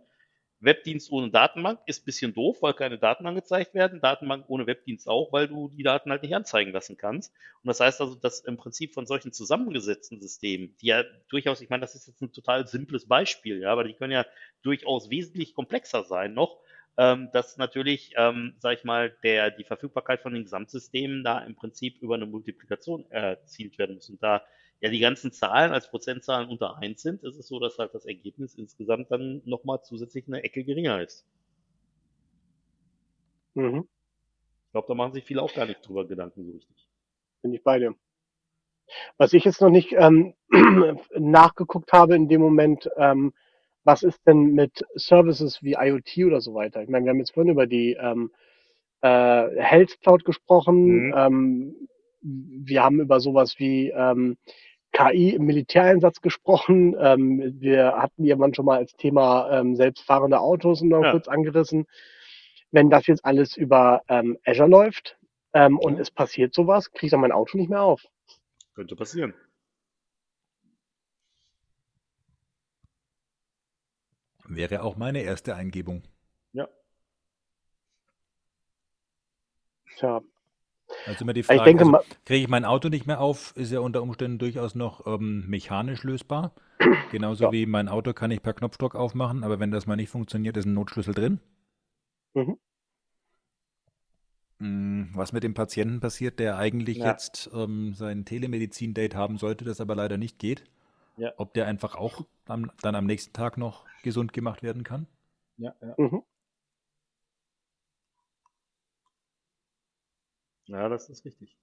Webdienst 0.63 1.11
ohne 1.11 1.29
Datenbank 1.29 1.79
ist 1.85 2.01
ein 2.01 2.05
bisschen 2.05 2.33
doof, 2.33 2.61
weil 2.61 2.73
keine 2.73 2.97
Daten 2.97 3.25
angezeigt 3.25 3.73
werden. 3.73 4.01
Datenbank 4.01 4.45
ohne 4.47 4.65
Webdienst 4.65 5.07
auch, 5.07 5.33
weil 5.33 5.47
du 5.47 5.69
die 5.69 5.83
Daten 5.83 6.09
halt 6.09 6.23
nicht 6.23 6.35
anzeigen 6.35 6.71
lassen 6.71 6.97
kannst. 6.97 7.33
Und 7.61 7.67
das 7.67 7.79
heißt 7.79 8.01
also, 8.01 8.15
dass 8.15 8.39
im 8.41 8.57
Prinzip 8.57 8.93
von 8.93 9.05
solchen 9.05 9.33
zusammengesetzten 9.33 10.21
Systemen, 10.21 10.75
die 10.81 10.87
ja 10.87 11.03
durchaus, 11.29 11.61
ich 11.61 11.69
meine, 11.69 11.81
das 11.81 11.95
ist 11.95 12.07
jetzt 12.07 12.21
ein 12.21 12.31
total 12.31 12.67
simples 12.67 13.07
Beispiel, 13.07 13.61
ja, 13.61 13.71
aber 13.71 13.83
die 13.83 13.93
können 13.93 14.13
ja 14.13 14.25
durchaus 14.61 15.09
wesentlich 15.09 15.53
komplexer 15.53 16.03
sein 16.03 16.33
noch, 16.33 16.59
ähm, 16.97 17.29
dass 17.33 17.57
natürlich, 17.57 18.13
ähm, 18.17 18.55
sag 18.59 18.77
ich 18.77 18.83
mal, 18.83 19.15
der, 19.23 19.51
die 19.51 19.63
Verfügbarkeit 19.63 20.21
von 20.21 20.33
den 20.33 20.43
Gesamtsystemen 20.43 21.23
da 21.23 21.39
im 21.39 21.55
Prinzip 21.55 22.01
über 22.01 22.15
eine 22.15 22.25
Multiplikation 22.25 23.09
erzielt 23.11 23.77
werden 23.77 23.95
muss. 23.95 24.09
Und 24.09 24.21
da 24.23 24.43
ja 24.83 24.89
die 24.89 24.99
ganzen 24.99 25.31
Zahlen 25.31 25.71
als 25.71 25.89
Prozentzahlen 25.89 26.49
unter 26.49 26.77
eins 26.77 27.01
sind, 27.01 27.23
ist 27.23 27.37
es 27.37 27.47
so, 27.47 27.57
dass 27.57 27.79
halt 27.79 27.93
das 27.93 28.05
Ergebnis 28.05 28.55
insgesamt 28.55 29.09
dann 29.11 29.41
nochmal 29.45 29.81
zusätzlich 29.81 30.27
eine 30.27 30.43
Ecke 30.43 30.65
geringer 30.65 31.01
ist. 31.01 31.25
Mhm. 33.53 33.87
Ich 34.65 34.71
glaube, 34.73 34.87
da 34.89 34.93
machen 34.93 35.13
sich 35.13 35.23
viele 35.23 35.41
auch 35.41 35.53
gar 35.53 35.65
nicht 35.65 35.87
drüber 35.87 36.05
Gedanken 36.05 36.43
so 36.43 36.51
richtig. 36.51 36.75
Bin 37.41 37.53
ich 37.53 37.63
bei 37.63 37.79
dir. 37.79 37.95
Was 39.17 39.31
ich 39.31 39.45
jetzt 39.45 39.61
noch 39.61 39.69
nicht 39.69 39.93
ähm, 39.93 40.33
nachgeguckt 41.17 41.93
habe 41.93 42.15
in 42.15 42.27
dem 42.27 42.41
Moment, 42.41 42.89
ähm, 42.97 43.33
was 43.85 44.03
ist 44.03 44.27
denn 44.27 44.53
mit 44.53 44.83
Services 44.95 45.63
wie 45.63 45.77
IoT 45.79 46.25
oder 46.27 46.41
so 46.41 46.53
weiter? 46.55 46.83
Ich 46.83 46.89
meine, 46.89 47.05
wir 47.05 47.11
haben 47.11 47.19
jetzt 47.19 47.33
vorhin 47.33 47.53
über 47.53 47.67
die 47.67 47.93
ähm, 47.93 48.31
äh, 48.99 49.49
Health 49.61 50.01
Cloud 50.01 50.25
gesprochen. 50.25 51.07
Mhm. 51.07 51.13
Ähm, 51.15 51.75
wir 52.21 52.83
haben 52.83 52.99
über 52.99 53.21
sowas 53.21 53.59
wie 53.59 53.89
ähm, 53.89 54.37
KI 54.93 55.31
im 55.31 55.45
Militäreinsatz 55.45 56.21
gesprochen. 56.21 56.95
Ähm, 56.99 57.59
wir 57.59 57.93
hatten 57.97 58.23
irgendwann 58.23 58.53
schon 58.53 58.65
mal 58.65 58.77
als 58.77 58.93
Thema 58.95 59.49
ähm, 59.51 59.75
selbstfahrende 59.75 60.39
Autos 60.39 60.81
noch 60.81 61.03
Ja. 61.03 61.11
kurz 61.11 61.27
angerissen. 61.27 61.85
Wenn 62.71 62.89
das 62.89 63.07
jetzt 63.07 63.25
alles 63.25 63.57
über 63.57 64.01
ähm, 64.07 64.37
Azure 64.45 64.69
läuft 64.69 65.17
ähm, 65.53 65.77
und 65.77 65.95
Ja. 65.95 66.01
es 66.01 66.11
passiert 66.11 66.53
sowas, 66.53 66.91
kriege 66.91 67.07
ich 67.07 67.11
dann 67.11 67.21
mein 67.21 67.31
Auto 67.31 67.57
nicht 67.57 67.69
mehr 67.69 67.81
auf. 67.81 68.03
Könnte 68.75 68.95
passieren. 68.95 69.33
Wäre 74.47 74.83
auch 74.83 74.95
meine 74.95 75.21
erste 75.21 75.55
Eingebung. 75.55 76.03
Ja. 76.51 76.67
Tja, 79.97 80.21
Also 81.05 81.23
immer 81.25 81.33
die 81.33 81.41
ich 81.41 81.45
Frage, 81.47 81.63
denke 81.63 81.85
also, 81.85 81.99
kriege 82.25 82.43
ich 82.43 82.49
mein 82.49 82.65
Auto 82.65 82.89
nicht 82.89 83.07
mehr 83.07 83.19
auf, 83.19 83.55
ist 83.57 83.71
ja 83.71 83.79
unter 83.79 84.01
Umständen 84.01 84.37
durchaus 84.39 84.75
noch 84.75 85.05
ähm, 85.05 85.45
mechanisch 85.47 86.03
lösbar. 86.03 86.53
Genauso 87.11 87.45
Ja. 87.45 87.51
wie 87.51 87.65
mein 87.65 87.89
Auto 87.89 88.13
kann 88.13 88.31
ich 88.31 88.41
per 88.41 88.53
Knopfdruck 88.53 88.95
aufmachen, 88.95 89.43
aber 89.43 89.59
wenn 89.59 89.71
das 89.71 89.85
mal 89.85 89.95
nicht 89.95 90.09
funktioniert, 90.09 90.55
ist 90.57 90.65
ein 90.65 90.73
Notschlüssel 90.73 91.13
drin. 91.13 91.39
Mhm. 92.35 92.57
Mm, 94.59 95.03
Was 95.13 95.33
mit 95.33 95.43
dem 95.43 95.53
Patienten 95.53 95.99
passiert, 95.99 96.39
der 96.39 96.57
eigentlich 96.57 96.97
Ja. 96.97 97.11
jetzt 97.11 97.49
ähm, 97.53 97.93
sein 97.93 98.25
Telemedizin-Date 98.25 99.15
haben 99.15 99.37
sollte, 99.37 99.65
das 99.65 99.81
aber 99.81 99.95
leider 99.95 100.17
nicht 100.17 100.39
geht. 100.39 100.63
Ja. 101.17 101.31
Ob 101.37 101.53
der 101.53 101.67
einfach 101.67 101.95
auch 101.95 102.25
am, 102.47 102.71
dann 102.81 102.95
am 102.95 103.05
nächsten 103.05 103.33
Tag 103.33 103.57
noch 103.57 103.85
gesund 104.03 104.33
gemacht 104.33 104.63
werden 104.63 104.83
kann? 104.83 105.07
Ja, 105.57 105.73
ja. 105.81 105.93
mhm. 105.97 106.23
Ja, 110.67 110.89
das 110.89 111.09
ist 111.09 111.25
richtig. 111.25 111.57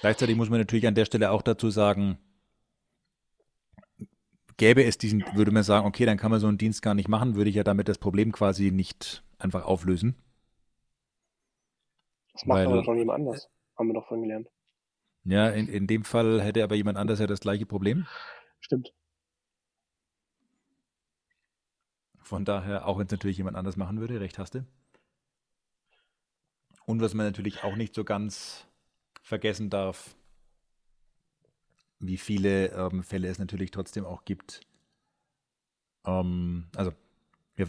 Gleichzeitig 0.00 0.36
muss 0.36 0.50
man 0.50 0.60
natürlich 0.60 0.86
an 0.86 0.94
der 0.94 1.04
Stelle 1.04 1.30
auch 1.30 1.42
dazu 1.42 1.70
sagen, 1.70 2.18
gäbe 4.56 4.84
es 4.84 4.98
diesen, 4.98 5.24
würde 5.34 5.50
man 5.50 5.62
sagen, 5.62 5.86
okay, 5.86 6.06
dann 6.06 6.18
kann 6.18 6.30
man 6.30 6.40
so 6.40 6.46
einen 6.46 6.58
Dienst 6.58 6.82
gar 6.82 6.94
nicht 6.94 7.08
machen, 7.08 7.34
würde 7.36 7.50
ich 7.50 7.56
ja 7.56 7.64
damit 7.64 7.88
das 7.88 7.98
Problem 7.98 8.32
quasi 8.32 8.70
nicht 8.70 9.24
einfach 9.38 9.64
auflösen. 9.64 10.14
das 12.32 12.46
macht 12.46 12.58
Weil- 12.58 12.66
aber 12.66 12.84
schon 12.84 12.98
jemand 12.98 13.20
anders. 13.20 13.48
Haben 13.78 13.88
wir 13.88 13.94
doch 13.94 14.08
von 14.08 14.22
gelernt. 14.22 14.48
Ja, 15.24 15.50
in, 15.50 15.68
in 15.68 15.86
dem 15.86 16.04
Fall 16.04 16.40
hätte 16.40 16.62
aber 16.62 16.76
jemand 16.76 16.96
anders 16.96 17.18
ja 17.18 17.26
das 17.26 17.40
gleiche 17.40 17.66
Problem. 17.66 18.06
Stimmt. 18.60 18.94
Von 22.22 22.44
daher, 22.44 22.86
auch 22.86 22.98
wenn 22.98 23.06
es 23.06 23.12
natürlich 23.12 23.36
jemand 23.36 23.56
anders 23.56 23.76
machen 23.76 24.00
würde, 24.00 24.20
recht 24.20 24.38
hast 24.38 24.54
du. 24.54 24.64
Und 26.86 27.00
was 27.00 27.14
man 27.14 27.26
natürlich 27.26 27.62
auch 27.62 27.76
nicht 27.76 27.94
so 27.94 28.04
ganz 28.04 28.66
vergessen 29.22 29.70
darf, 29.70 30.16
wie 31.98 32.16
viele 32.16 32.68
ähm, 32.68 33.02
Fälle 33.02 33.28
es 33.28 33.38
natürlich 33.38 33.70
trotzdem 33.70 34.04
auch 34.04 34.24
gibt. 34.24 34.60
Ähm, 36.06 36.68
also, 36.76 36.92
wir, 37.56 37.68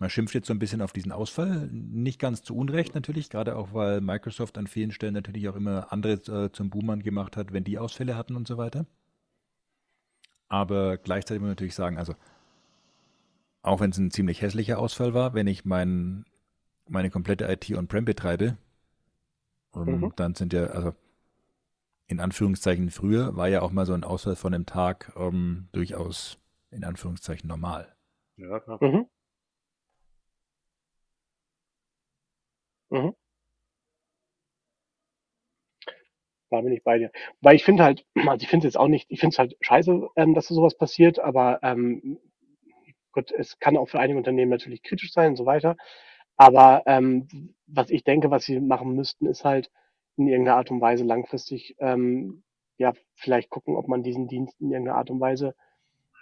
man 0.00 0.10
schimpft 0.10 0.34
jetzt 0.34 0.48
so 0.48 0.54
ein 0.54 0.58
bisschen 0.58 0.82
auf 0.82 0.92
diesen 0.92 1.12
Ausfall, 1.12 1.68
nicht 1.70 2.18
ganz 2.18 2.42
zu 2.42 2.56
Unrecht 2.56 2.94
natürlich, 2.94 3.30
gerade 3.30 3.56
auch, 3.56 3.72
weil 3.72 4.00
Microsoft 4.00 4.58
an 4.58 4.66
vielen 4.66 4.90
Stellen 4.90 5.14
natürlich 5.14 5.48
auch 5.48 5.56
immer 5.56 5.92
andere 5.92 6.14
äh, 6.46 6.52
zum 6.52 6.70
Boomern 6.70 7.02
gemacht 7.02 7.36
hat, 7.36 7.52
wenn 7.52 7.64
die 7.64 7.78
Ausfälle 7.78 8.16
hatten 8.16 8.36
und 8.36 8.48
so 8.48 8.56
weiter. 8.56 8.86
Aber 10.48 10.96
gleichzeitig 10.96 11.40
muss 11.40 11.46
man 11.46 11.52
natürlich 11.52 11.74
sagen, 11.74 11.98
also 11.98 12.14
auch 13.62 13.80
wenn 13.80 13.90
es 13.90 13.98
ein 13.98 14.10
ziemlich 14.10 14.42
hässlicher 14.42 14.78
Ausfall 14.78 15.12
war, 15.12 15.34
wenn 15.34 15.48
ich 15.48 15.64
mein, 15.64 16.24
meine 16.88 17.10
komplette 17.10 17.46
IT 17.46 17.70
on-prem 17.76 18.04
betreibe, 18.04 18.56
Mhm. 19.74 20.12
dann 20.16 20.34
sind 20.34 20.52
ja, 20.52 20.64
also 20.66 20.92
in 22.08 22.20
Anführungszeichen 22.20 22.90
früher, 22.90 23.36
war 23.36 23.48
ja 23.48 23.62
auch 23.62 23.70
mal 23.72 23.86
so 23.86 23.92
ein 23.92 24.04
Ausfall 24.04 24.36
von 24.36 24.54
einem 24.54 24.66
Tag 24.66 25.12
ähm, 25.16 25.68
durchaus 25.72 26.38
in 26.70 26.84
Anführungszeichen 26.84 27.48
normal. 27.48 27.94
Ja, 28.36 28.60
klar. 28.60 28.82
Mhm. 28.82 29.06
Mhm. 32.90 33.12
Da 36.50 36.60
bin 36.60 36.72
ich 36.72 36.82
bei 36.84 36.98
dir. 36.98 37.10
Weil 37.40 37.56
ich 37.56 37.64
finde 37.64 37.84
halt, 37.84 38.04
also 38.14 38.42
ich 38.42 38.48
finde 38.48 38.66
es 38.66 38.74
jetzt 38.74 38.78
auch 38.80 38.88
nicht, 38.88 39.06
ich 39.10 39.20
finde 39.20 39.34
es 39.34 39.38
halt 39.38 39.56
scheiße, 39.60 40.08
ähm, 40.16 40.34
dass 40.34 40.46
sowas 40.48 40.76
passiert, 40.76 41.18
aber 41.18 41.60
ähm, 41.62 42.18
gut, 43.12 43.32
es 43.32 43.58
kann 43.58 43.76
auch 43.76 43.88
für 43.88 44.00
einige 44.00 44.18
Unternehmen 44.18 44.50
natürlich 44.50 44.82
kritisch 44.82 45.12
sein 45.12 45.30
und 45.30 45.36
so 45.36 45.46
weiter. 45.46 45.76
Aber 46.36 46.82
ähm, 46.86 47.54
was 47.66 47.90
ich 47.90 48.04
denke, 48.04 48.30
was 48.30 48.44
sie 48.44 48.60
machen 48.60 48.94
müssten, 48.94 49.26
ist 49.26 49.44
halt 49.44 49.70
in 50.16 50.28
irgendeiner 50.28 50.56
Art 50.58 50.70
und 50.70 50.80
Weise 50.80 51.04
langfristig 51.04 51.76
ähm, 51.78 52.42
ja 52.78 52.92
vielleicht 53.14 53.50
gucken, 53.50 53.76
ob 53.76 53.88
man 53.88 54.02
diesen 54.02 54.28
Dienst 54.28 54.60
in 54.60 54.70
irgendeiner 54.70 54.98
Art 54.98 55.10
und 55.10 55.20
Weise 55.20 55.54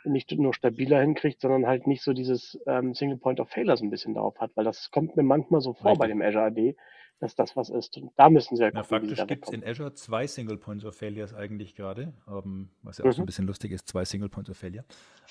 nicht 0.04 0.30
nur 0.32 0.54
stabiler 0.54 1.00
hinkriegt, 1.00 1.40
sondern 1.40 1.66
halt 1.66 1.86
nicht 1.86 2.02
so 2.02 2.12
dieses 2.12 2.58
ähm, 2.66 2.94
Single 2.94 3.18
Point 3.18 3.40
of 3.40 3.48
Failure 3.50 3.76
so 3.76 3.84
ein 3.84 3.90
bisschen 3.90 4.14
darauf 4.14 4.38
hat, 4.38 4.52
weil 4.54 4.64
das 4.64 4.90
kommt 4.90 5.16
mir 5.16 5.22
manchmal 5.22 5.60
so 5.60 5.72
vor 5.74 5.92
Richtig. 5.92 5.98
bei 6.00 6.08
dem 6.08 6.22
Azure 6.22 6.44
AD, 6.44 6.76
dass 7.20 7.34
das 7.34 7.56
was 7.56 7.70
ist. 7.70 7.96
Und 7.98 8.12
da 8.16 8.30
müssen 8.30 8.56
sie 8.56 8.62
ja 8.62 8.70
Na, 8.72 8.82
gucken, 8.82 9.08
sie 9.08 9.14
faktisch 9.14 9.26
gibt 9.26 9.44
es 9.46 9.52
in. 9.52 9.64
Azure 9.64 9.94
zwei 9.94 10.26
Single 10.26 10.58
Points 10.58 10.84
of 10.84 10.96
Failures 10.96 11.32
eigentlich 11.32 11.74
gerade, 11.76 12.12
ähm, 12.26 12.70
was 12.82 12.98
ja 12.98 13.04
auch 13.04 13.12
so 13.12 13.22
ein 13.22 13.24
Mhm. 13.24 13.26
bisschen 13.26 13.46
lustig 13.46 13.70
ist, 13.72 13.86
zwei 13.86 14.04
Single 14.04 14.28
Points 14.28 14.50
of 14.50 14.56
Failure. 14.56 14.84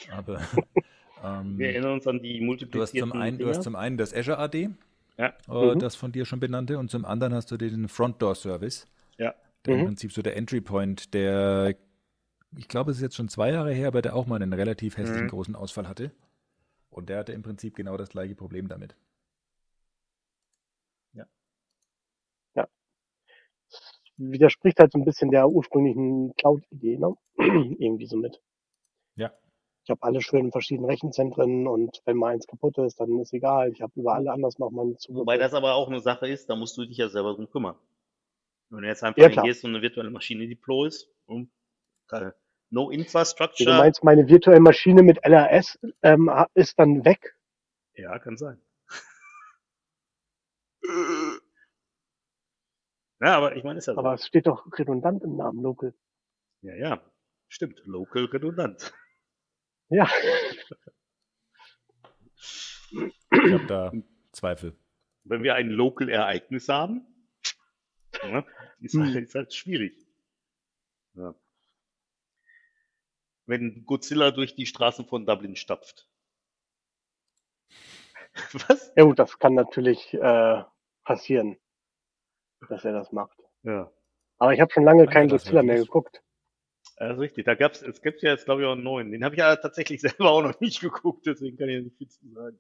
Aber 0.07 0.39
ähm, 1.23 1.57
Wir 1.57 1.67
erinnern 1.69 1.93
uns 1.93 2.07
an 2.07 2.21
die 2.21 2.33
du, 2.33 2.39
hast 2.39 2.45
multiplizierten 2.45 3.13
einen, 3.13 3.39
du 3.39 3.49
hast 3.49 3.63
zum 3.63 3.75
einen 3.75 3.97
das 3.97 4.13
Azure 4.13 4.39
AD, 4.39 4.69
Ja. 5.17 5.33
äh, 5.49 5.75
Mhm. 5.75 5.79
das 5.79 5.95
von 5.95 6.11
dir 6.11 6.25
schon 6.25 6.39
benannte, 6.39 6.79
und 6.79 6.91
zum 6.91 7.05
anderen 7.05 7.33
hast 7.33 7.51
du 7.51 7.57
den 7.57 7.87
Front 7.89 8.21
Door 8.21 8.35
Service, 8.35 8.87
Ja. 9.17 9.33
der 9.65 9.75
im 9.75 9.81
Mhm. 9.81 9.85
Prinzip 9.85 10.11
so 10.13 10.21
der 10.21 10.37
Entry 10.37 10.61
Point, 10.61 11.13
der, 11.13 11.75
ich 12.57 12.67
glaube, 12.69 12.91
es 12.91 12.97
ist 12.97 13.03
jetzt 13.03 13.15
schon 13.17 13.29
zwei 13.29 13.51
Jahre 13.51 13.73
her, 13.73 13.89
aber 13.89 14.01
der 14.01 14.15
auch 14.15 14.27
mal 14.27 14.41
einen 14.41 14.53
relativ 14.53 14.97
hässlichen 14.97 15.27
Mhm. 15.27 15.31
großen 15.31 15.55
Ausfall 15.55 15.87
hatte. 15.89 16.11
Und 16.91 17.09
der 17.09 17.19
hatte 17.19 17.33
im 17.33 17.43
Prinzip 17.43 17.75
genau 17.75 17.97
das 17.97 18.09
gleiche 18.09 18.35
Problem 18.35 18.67
damit. 18.69 18.95
Widerspricht 24.17 24.79
halt 24.79 24.91
so 24.91 24.99
ein 24.99 25.05
bisschen 25.05 25.31
der 25.31 25.47
ursprünglichen 25.49 26.33
Cloud-Idee, 26.35 26.97
ne? 26.97 27.15
Irgendwie 27.79 28.05
so 28.05 28.17
mit. 28.17 28.39
Ja. 29.15 29.33
Ich 29.85 29.89
habe 29.89 30.01
alle 30.03 30.21
schön 30.21 30.45
in 30.45 30.51
verschiedenen 30.51 30.89
Rechenzentren 30.89 31.67
und 31.67 32.01
wenn 32.05 32.15
mal 32.15 32.33
eins 32.33 32.47
kaputt 32.47 32.77
ist, 32.77 32.99
dann 33.01 33.19
ist 33.19 33.33
egal. 33.33 33.69
Ich 33.71 33.81
habe 33.81 33.91
über 33.95 34.13
alle 34.13 34.31
anders 34.31 34.57
noch 34.57 34.71
meinen 34.71 34.97
Zugriff. 34.97 35.21
Wobei 35.21 35.37
das 35.37 35.53
aber 35.53 35.73
auch 35.73 35.89
eine 35.89 35.99
Sache 35.99 36.27
ist, 36.27 36.49
da 36.49 36.55
musst 36.55 36.77
du 36.77 36.85
dich 36.85 36.97
ja 36.97 37.09
selber 37.09 37.33
drum 37.33 37.49
kümmern. 37.49 37.75
Wenn 38.69 38.81
du 38.83 38.87
jetzt 38.87 39.03
einfach 39.03 39.21
Ja, 39.21 39.27
hingehst 39.27 39.63
und 39.65 39.71
eine 39.71 39.81
virtuelle 39.81 40.09
Maschine 40.09 40.47
deployst, 40.47 41.09
und 41.25 41.51
geil. 42.07 42.33
No 42.69 42.85
Du 42.85 42.91
Infrastructure. 42.91 43.77
meinst, 43.77 44.03
meine 44.03 44.27
virtuelle 44.27 44.61
Maschine 44.61 45.03
mit 45.03 45.19
LRS 45.23 45.77
ähm, 46.01 46.31
ist 46.55 46.79
dann 46.79 47.03
weg? 47.05 47.35
Ja, 47.95 48.17
kann 48.19 48.37
sein. 48.37 48.59
ja, 53.21 53.35
aber 53.37 53.55
ich 53.55 53.63
meine, 53.63 53.79
ist 53.79 53.87
ja 53.87 53.93
so. 53.93 53.99
Aber 53.99 54.13
es 54.15 54.25
steht 54.25 54.47
doch 54.47 54.65
redundant 54.77 55.23
im 55.23 55.35
Namen 55.35 55.61
Local. 55.61 55.93
Ja, 56.61 56.75
ja. 56.75 57.01
Stimmt. 57.49 57.81
Local 57.85 58.25
redundant. 58.25 58.93
Ja. 59.89 60.09
Ich 62.91 63.53
habe 63.53 63.65
da 63.67 63.91
Zweifel. 64.31 64.77
Wenn 65.23 65.43
wir 65.43 65.55
ein 65.55 65.69
Local-Ereignis 65.69 66.67
haben, 66.69 67.05
ja, 68.23 68.45
ist, 68.79 68.95
halt, 68.97 69.13
Hm. 69.15 69.23
ist 69.23 69.35
halt 69.35 69.53
schwierig. 69.53 69.95
Ja. 71.15 71.33
Wenn 73.45 73.85
Godzilla 73.85 74.31
durch 74.31 74.55
die 74.55 74.65
Straßen 74.65 75.05
von 75.05 75.25
Dublin 75.25 75.55
stapft. 75.55 76.09
Was? 78.67 78.91
Ja 78.95 79.03
gut, 79.03 79.19
das 79.19 79.37
kann 79.39 79.53
natürlich 79.53 80.13
äh, 80.13 80.63
passieren, 81.03 81.57
dass 82.69 82.85
er 82.85 82.93
das 82.93 83.11
macht. 83.11 83.37
Ja. 83.63 83.91
Aber 84.37 84.53
ich 84.53 84.59
habe 84.59 84.71
schon 84.71 84.83
lange 84.83 85.05
das 85.05 85.29
Godzilla 85.29 85.63
mehr 85.63 85.77
geguckt. 85.77 86.23
Ja, 86.99 87.11
ist 87.11 87.19
richtig. 87.19 87.45
Da 87.45 87.55
gab's, 87.55 87.81
es 87.81 88.01
gibt 88.01 88.21
ja 88.21 88.31
jetzt, 88.31 88.45
glaube 88.45 88.61
ich, 88.61 88.67
auch 88.67 88.73
einen 88.73 88.83
neuen. 88.83 89.11
Den 89.11 89.23
habe 89.23 89.35
ich 89.35 89.39
ja 89.39 89.55
tatsächlich 89.55 90.01
selber 90.01 90.29
auch 90.31 90.41
noch 90.43 90.59
nicht 90.59 90.79
geguckt, 90.81 91.25
deswegen 91.25 91.57
kann 91.57 91.69
ich 91.69 91.83
nicht 91.83 91.97
viel 91.97 92.07
zu 92.09 92.27
sagen. 92.29 92.59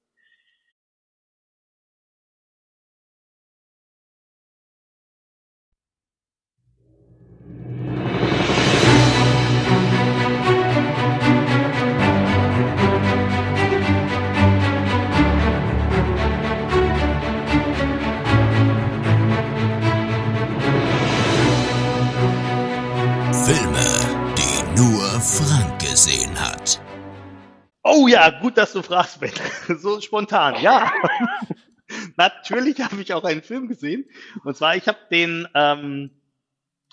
Oh 27.95 28.07
ja, 28.07 28.31
gut, 28.31 28.57
dass 28.57 28.73
du 28.73 28.81
fragst, 28.81 29.19
Ben. 29.19 29.29
So 29.77 30.01
spontan, 30.01 30.59
ja. 30.63 30.91
Natürlich 32.17 32.81
habe 32.81 32.99
ich 32.99 33.13
auch 33.13 33.23
einen 33.23 33.43
Film 33.43 33.67
gesehen. 33.67 34.09
Und 34.43 34.57
zwar, 34.57 34.75
ich 34.75 34.87
habe 34.87 34.97
den 35.11 35.47
ähm, 35.53 36.09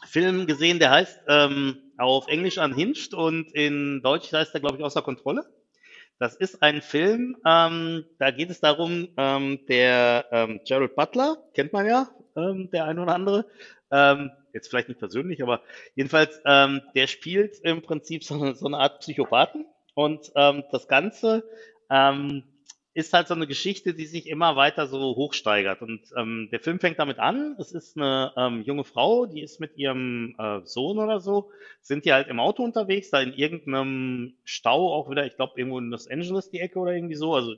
Film 0.04 0.46
gesehen, 0.46 0.78
der 0.78 0.90
heißt 0.90 1.20
ähm, 1.26 1.78
auf 1.96 2.28
Englisch 2.28 2.58
Unhinged 2.58 3.14
und 3.14 3.50
in 3.54 4.02
Deutsch 4.02 4.30
heißt 4.30 4.52
er, 4.52 4.60
glaube 4.60 4.76
ich, 4.76 4.84
außer 4.84 5.00
Kontrolle. 5.00 5.46
Das 6.18 6.36
ist 6.36 6.62
ein 6.62 6.82
Film, 6.82 7.38
ähm, 7.46 8.04
da 8.18 8.30
geht 8.30 8.50
es 8.50 8.60
darum, 8.60 9.08
ähm, 9.16 9.60
der 9.70 10.26
ähm, 10.32 10.60
Gerald 10.66 10.96
Butler, 10.96 11.38
kennt 11.54 11.72
man 11.72 11.86
ja, 11.86 12.10
ähm, 12.36 12.68
der 12.72 12.84
ein 12.84 12.98
oder 12.98 13.14
andere, 13.14 13.46
ähm, 13.90 14.30
jetzt 14.52 14.68
vielleicht 14.68 14.88
nicht 14.88 15.00
persönlich, 15.00 15.42
aber 15.42 15.62
jedenfalls, 15.94 16.42
ähm, 16.44 16.82
der 16.94 17.06
spielt 17.06 17.58
im 17.60 17.80
Prinzip 17.80 18.22
so 18.22 18.34
eine, 18.34 18.54
so 18.54 18.66
eine 18.66 18.76
Art 18.76 19.00
Psychopathen 19.00 19.64
und 19.94 20.30
ähm, 20.36 20.64
das 20.70 20.88
Ganze 20.88 21.44
ähm, 21.90 22.44
ist 22.92 23.12
halt 23.12 23.28
so 23.28 23.34
eine 23.34 23.46
Geschichte, 23.46 23.94
die 23.94 24.06
sich 24.06 24.26
immer 24.26 24.56
weiter 24.56 24.86
so 24.88 24.98
hochsteigert. 24.98 25.80
Und 25.80 26.00
ähm, 26.16 26.48
der 26.50 26.60
Film 26.60 26.80
fängt 26.80 26.98
damit 26.98 27.18
an. 27.18 27.54
Es 27.58 27.72
ist 27.72 27.96
eine 27.96 28.32
ähm, 28.36 28.62
junge 28.62 28.84
Frau, 28.84 29.26
die 29.26 29.42
ist 29.42 29.60
mit 29.60 29.76
ihrem 29.76 30.34
äh, 30.38 30.60
Sohn 30.64 30.98
oder 30.98 31.20
so, 31.20 31.50
sind 31.80 32.04
die 32.04 32.12
halt 32.12 32.28
im 32.28 32.40
Auto 32.40 32.64
unterwegs, 32.64 33.10
da 33.10 33.20
in 33.20 33.32
irgendeinem 33.32 34.34
Stau 34.44 34.92
auch 34.92 35.08
wieder, 35.08 35.24
ich 35.24 35.36
glaube, 35.36 35.54
irgendwo 35.56 35.78
in 35.78 35.90
Los 35.90 36.08
Angeles 36.08 36.50
die 36.50 36.58
Ecke 36.58 36.78
oder 36.78 36.92
irgendwie 36.92 37.14
so. 37.14 37.34
Also 37.34 37.54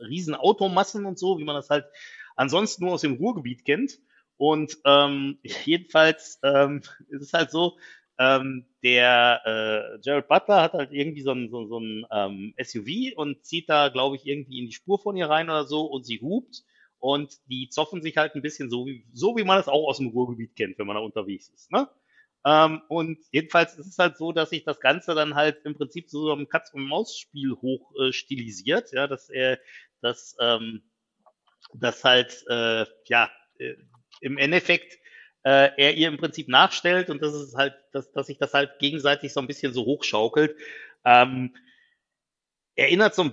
riesen 0.00 0.34
Automassen 0.34 1.06
und 1.06 1.18
so, 1.18 1.38
wie 1.38 1.44
man 1.44 1.54
das 1.54 1.70
halt 1.70 1.86
ansonsten 2.34 2.84
nur 2.84 2.94
aus 2.94 3.00
dem 3.00 3.14
Ruhrgebiet 3.14 3.64
kennt. 3.64 3.98
Und 4.36 4.76
ähm, 4.84 5.38
jedenfalls 5.64 6.40
ähm, 6.42 6.82
ist 7.08 7.22
es 7.22 7.32
halt 7.32 7.50
so, 7.50 7.78
ähm, 8.18 8.66
der 8.82 9.42
äh, 9.44 9.98
Jared 10.02 10.28
Butler 10.28 10.62
hat 10.62 10.72
halt 10.72 10.92
irgendwie 10.92 11.22
so 11.22 11.32
ein, 11.32 11.50
so, 11.50 11.66
so 11.66 11.78
ein 11.78 12.06
ähm, 12.10 12.54
SUV 12.62 13.16
und 13.16 13.44
zieht 13.44 13.68
da, 13.68 13.88
glaube 13.88 14.16
ich, 14.16 14.26
irgendwie 14.26 14.58
in 14.58 14.66
die 14.66 14.72
Spur 14.72 14.98
von 14.98 15.16
ihr 15.16 15.28
rein 15.28 15.50
oder 15.50 15.64
so 15.64 15.86
und 15.86 16.06
sie 16.06 16.20
hupt 16.20 16.64
und 16.98 17.34
die 17.50 17.68
zoffen 17.68 18.02
sich 18.02 18.16
halt 18.16 18.34
ein 18.34 18.42
bisschen 18.42 18.70
so 18.70 18.86
wie, 18.86 19.06
so 19.12 19.36
wie 19.36 19.44
man 19.44 19.58
das 19.58 19.68
auch 19.68 19.86
aus 19.86 19.98
dem 19.98 20.08
Ruhrgebiet 20.08 20.56
kennt, 20.56 20.78
wenn 20.78 20.86
man 20.86 20.96
da 20.96 21.02
unterwegs 21.02 21.48
ist. 21.50 21.70
Ne? 21.70 21.88
Ähm, 22.44 22.80
und 22.88 23.18
jedenfalls 23.32 23.76
ist 23.76 23.86
es 23.86 23.98
halt 23.98 24.16
so, 24.16 24.32
dass 24.32 24.50
sich 24.50 24.64
das 24.64 24.80
Ganze 24.80 25.14
dann 25.14 25.34
halt 25.34 25.64
im 25.64 25.74
Prinzip 25.74 26.08
zu 26.08 26.22
so 26.22 26.32
einem 26.32 26.48
Katz-und-Maus-Spiel 26.48 27.56
hoch 27.60 27.92
äh, 28.00 28.12
stilisiert, 28.12 28.92
ja, 28.92 29.06
dass 29.08 29.28
er, 29.28 29.58
dass, 30.00 30.36
ähm, 30.40 30.82
das 31.74 32.04
halt, 32.04 32.44
äh, 32.48 32.86
ja, 33.06 33.30
äh, 33.58 33.74
im 34.20 34.38
Endeffekt 34.38 34.98
äh, 35.46 35.70
er 35.76 35.94
ihr 35.94 36.08
im 36.08 36.16
Prinzip 36.16 36.48
nachstellt 36.48 37.08
und 37.08 37.22
das 37.22 37.32
ist 37.34 37.54
halt, 37.56 37.74
dass, 37.92 38.10
dass 38.12 38.26
sich 38.26 38.38
das 38.38 38.52
halt 38.52 38.78
gegenseitig 38.80 39.32
so 39.32 39.40
ein 39.40 39.46
bisschen 39.46 39.72
so 39.72 39.84
hochschaukelt. 39.84 40.56
Ähm, 41.04 41.54
erinnert 42.74 43.14
so 43.14 43.22
ein 43.22 43.32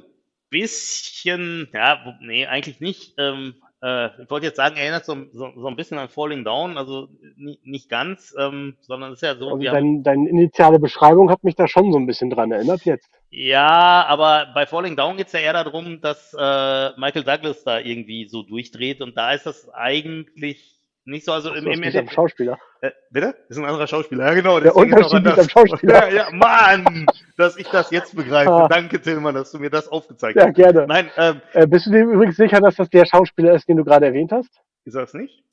bisschen, 0.49 1.67
ja, 1.73 2.17
nee, 2.21 2.45
eigentlich 2.45 2.79
nicht. 2.79 3.15
Ähm, 3.17 3.55
äh, 3.81 4.21
ich 4.21 4.29
wollte 4.29 4.45
jetzt 4.45 4.57
sagen, 4.57 4.77
erinnert 4.77 5.05
so, 5.05 5.15
so, 5.33 5.51
so 5.55 5.67
ein 5.67 5.75
bisschen 5.75 5.97
an 5.97 6.07
Falling 6.09 6.43
Down, 6.45 6.77
also 6.77 7.09
ni- 7.35 7.59
nicht 7.63 7.89
ganz, 7.89 8.33
ähm, 8.39 8.77
sondern 8.81 9.11
es 9.13 9.17
ist 9.17 9.27
ja 9.27 9.35
so, 9.35 9.49
Also 9.49 9.63
dein, 9.63 10.03
deine 10.03 10.29
initiale 10.29 10.79
Beschreibung 10.79 11.31
hat 11.31 11.43
mich 11.43 11.55
da 11.55 11.67
schon 11.67 11.91
so 11.91 11.97
ein 11.97 12.05
bisschen 12.05 12.29
dran 12.29 12.51
erinnert 12.51 12.85
jetzt. 12.85 13.09
ja, 13.31 14.05
aber 14.07 14.51
bei 14.53 14.67
Falling 14.67 14.95
Down 14.95 15.17
geht 15.17 15.27
es 15.27 15.33
ja 15.33 15.39
eher 15.39 15.53
darum, 15.53 15.99
dass 16.01 16.33
äh, 16.37 16.91
Michael 16.99 17.23
Douglas 17.23 17.63
da 17.63 17.79
irgendwie 17.79 18.27
so 18.27 18.43
durchdreht 18.43 19.01
und 19.01 19.17
da 19.17 19.33
ist 19.33 19.47
das 19.47 19.67
eigentlich 19.73 20.82
nicht 21.05 21.25
so, 21.25 21.33
also 21.33 21.53
im, 21.53 21.63
So, 21.63 21.69
im 21.69 21.71
das 21.71 21.75
am 21.77 21.83
Endeffekt. 21.83 22.13
Schauspieler. 22.13 22.57
Äh, 22.81 22.91
bitte? 23.11 23.35
Ist 23.49 23.57
ein 23.57 23.65
anderer 23.65 23.87
Schauspieler. 23.87 24.25
Ja, 24.27 24.33
genau. 24.33 24.59
Der 24.59 24.71
ist 24.71 24.75
Unterschied 24.77 25.13
liegt 25.13 25.27
anders. 25.27 25.39
am 25.39 25.49
Schauspieler. 25.49 25.93
Ja, 26.11 26.29
ja, 26.29 26.31
Mann, 26.31 27.05
dass 27.37 27.57
ich 27.57 27.67
das 27.69 27.91
jetzt 27.91 28.15
begreife. 28.15 28.49
Ah. 28.51 28.67
Danke, 28.67 29.01
Tillmann, 29.01 29.35
dass 29.35 29.51
du 29.51 29.59
mir 29.59 29.69
das 29.69 29.87
aufgezeigt 29.89 30.37
Ja, 30.37 30.47
hast. 30.47 30.55
gerne. 30.55 30.87
Nein, 30.87 31.09
ähm, 31.17 31.41
Äh, 31.53 31.67
bist 31.67 31.85
du 31.87 31.91
dir 31.91 32.03
übrigens 32.03 32.37
sicher, 32.37 32.59
dass 32.61 32.75
das 32.75 32.89
der 32.89 33.05
Schauspieler 33.05 33.53
ist, 33.53 33.67
den 33.67 33.77
du 33.77 33.83
gerade 33.83 34.05
erwähnt 34.05 34.31
hast? 34.31 34.61
ist 34.85 34.95
das 34.95 35.13
nicht? 35.13 35.43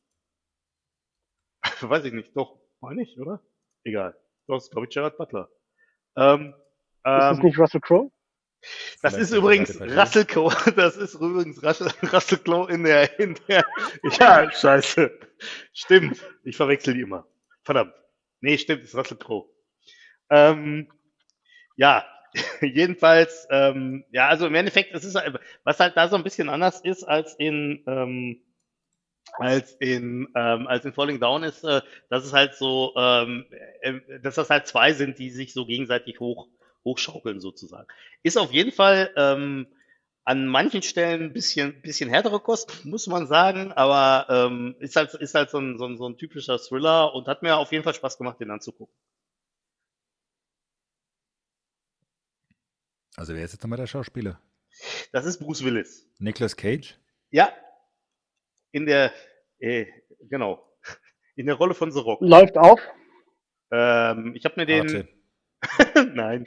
Weiß 1.80 2.04
ich 2.04 2.12
nicht. 2.12 2.36
Doch, 2.36 2.56
meine 2.80 3.02
ich, 3.02 3.18
oder? 3.20 3.40
Egal. 3.84 4.16
Doch, 4.46 4.56
ist, 4.58 4.70
glaube 4.70 4.86
ich, 4.86 4.94
Gerard 4.94 5.16
Butler. 5.16 5.48
Ähm, 6.16 6.54
Ist 6.54 7.04
das 7.04 7.38
ähm, 7.38 7.44
nicht 7.44 7.58
Russell 7.58 7.80
Crowe? 7.80 8.10
Das 9.02 9.14
ist 9.14 9.32
übrigens. 9.32 9.80
Russell 9.80 10.26
Crowe. 10.26 10.54
Das 10.76 10.96
ist 10.96 11.14
übrigens 11.14 11.62
Russell, 11.62 11.90
Russell 12.12 12.38
Crowe 12.38 12.70
in 12.70 12.84
der, 12.84 13.18
in 13.18 13.36
der, 13.48 13.64
ja, 14.18 14.50
scheiße. 14.50 15.10
Stimmt. 15.72 16.20
Ich 16.44 16.56
verwechsel 16.56 16.94
die 16.94 17.00
immer. 17.00 17.26
Verdammt. 17.62 17.94
Nee, 18.40 18.58
stimmt, 18.58 18.82
ist 18.82 18.94
Russell 18.94 19.16
Crowe. 19.16 19.48
Ähm, 20.30 20.90
ja, 21.76 22.04
jedenfalls, 22.60 23.46
ähm, 23.50 24.04
ja, 24.12 24.28
also 24.28 24.46
im 24.46 24.54
Endeffekt, 24.54 24.94
es 24.94 25.04
ist, 25.04 25.18
was 25.64 25.80
halt 25.80 25.96
da 25.96 26.08
so 26.08 26.16
ein 26.16 26.22
bisschen 26.22 26.48
anders 26.48 26.80
ist 26.80 27.04
als 27.04 27.34
in, 27.34 27.82
ähm, 27.86 28.42
als 29.34 29.74
in, 29.74 30.28
ähm, 30.34 30.66
als 30.66 30.84
in 30.84 30.92
Falling 30.92 31.20
Down 31.20 31.42
ist, 31.42 31.64
äh, 31.64 31.80
dass 32.08 32.24
es 32.24 32.32
halt 32.32 32.54
so, 32.54 32.92
ähm, 32.96 33.46
äh, 33.80 34.20
dass 34.22 34.36
das 34.36 34.50
halt 34.50 34.66
zwei 34.66 34.92
sind, 34.92 35.18
die 35.18 35.30
sich 35.30 35.52
so 35.52 35.66
gegenseitig 35.66 36.20
hoch, 36.20 36.48
hochschaukeln 36.84 37.40
sozusagen. 37.40 37.88
Ist 38.22 38.38
auf 38.38 38.52
jeden 38.52 38.72
Fall 38.72 39.12
ähm, 39.16 39.66
an 40.24 40.46
manchen 40.46 40.82
Stellen 40.82 41.22
ein 41.22 41.32
bisschen, 41.32 41.80
bisschen 41.82 42.08
härtere 42.10 42.40
Kost, 42.40 42.84
muss 42.84 43.06
man 43.06 43.26
sagen, 43.26 43.72
aber 43.72 44.26
ähm, 44.28 44.76
ist 44.78 44.96
halt, 44.96 45.14
ist 45.14 45.34
halt 45.34 45.50
so 45.50 45.58
ein, 45.58 45.78
so, 45.78 45.86
ein, 45.86 45.96
so 45.96 46.08
ein 46.08 46.16
typischer 46.18 46.58
Thriller 46.58 47.14
und 47.14 47.26
hat 47.26 47.42
mir 47.42 47.56
auf 47.56 47.72
jeden 47.72 47.84
Fall 47.84 47.94
Spaß 47.94 48.18
gemacht, 48.18 48.40
den 48.40 48.50
anzugucken. 48.50 48.94
Also 53.16 53.34
wer 53.34 53.44
ist 53.44 53.52
jetzt 53.52 53.62
nochmal 53.62 53.78
der 53.78 53.86
Schauspieler? 53.86 54.40
Das 55.12 55.26
ist 55.26 55.38
Bruce 55.38 55.64
Willis. 55.64 56.06
Nicolas 56.18 56.56
Cage? 56.56 56.96
Ja. 57.30 57.52
In 58.72 58.86
der, 58.86 59.12
äh, 59.58 59.86
genau. 60.28 60.66
In 61.34 61.46
der 61.46 61.56
Rolle 61.56 61.74
von 61.74 61.90
The 61.90 62.00
Rock. 62.00 62.20
Läuft 62.22 62.56
auf. 62.56 62.80
Ähm, 63.70 64.34
ich 64.34 64.44
habe 64.44 64.54
mir 64.56 64.66
den. 64.66 64.82
Arte. 64.82 65.08
Nein. 66.14 66.46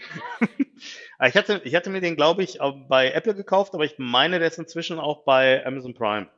Ah, 1.19 1.27
ich, 1.27 1.35
hatte, 1.35 1.61
ich 1.63 1.75
hatte 1.75 1.89
mir 1.89 2.01
den, 2.01 2.15
glaube 2.15 2.43
ich, 2.43 2.61
auch 2.61 2.75
bei 2.87 3.11
Apple 3.11 3.35
gekauft, 3.35 3.73
aber 3.73 3.85
ich 3.85 3.97
meine, 3.97 4.39
der 4.39 4.47
ist 4.47 4.57
inzwischen 4.57 4.99
auch 4.99 5.23
bei 5.23 5.65
Amazon 5.65 5.93
Prime. 5.93 6.29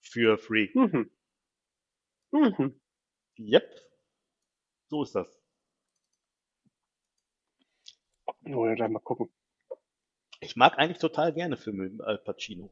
Für 0.00 0.38
free. 0.38 0.68
Mhm. 0.74 1.10
Mhm. 2.32 2.80
Yep. 3.38 3.64
So 4.90 5.02
ist 5.02 5.14
das. 5.14 5.28
Oh, 8.46 8.66
ja, 8.66 8.74
gleich 8.74 8.90
mal 8.90 8.98
gucken. 9.00 9.30
Ich 10.40 10.56
mag 10.56 10.78
eigentlich 10.78 10.98
total 10.98 11.32
gerne 11.32 11.56
Filme 11.56 11.88
mit 11.88 12.00
Al 12.00 12.18
Pacino. 12.18 12.70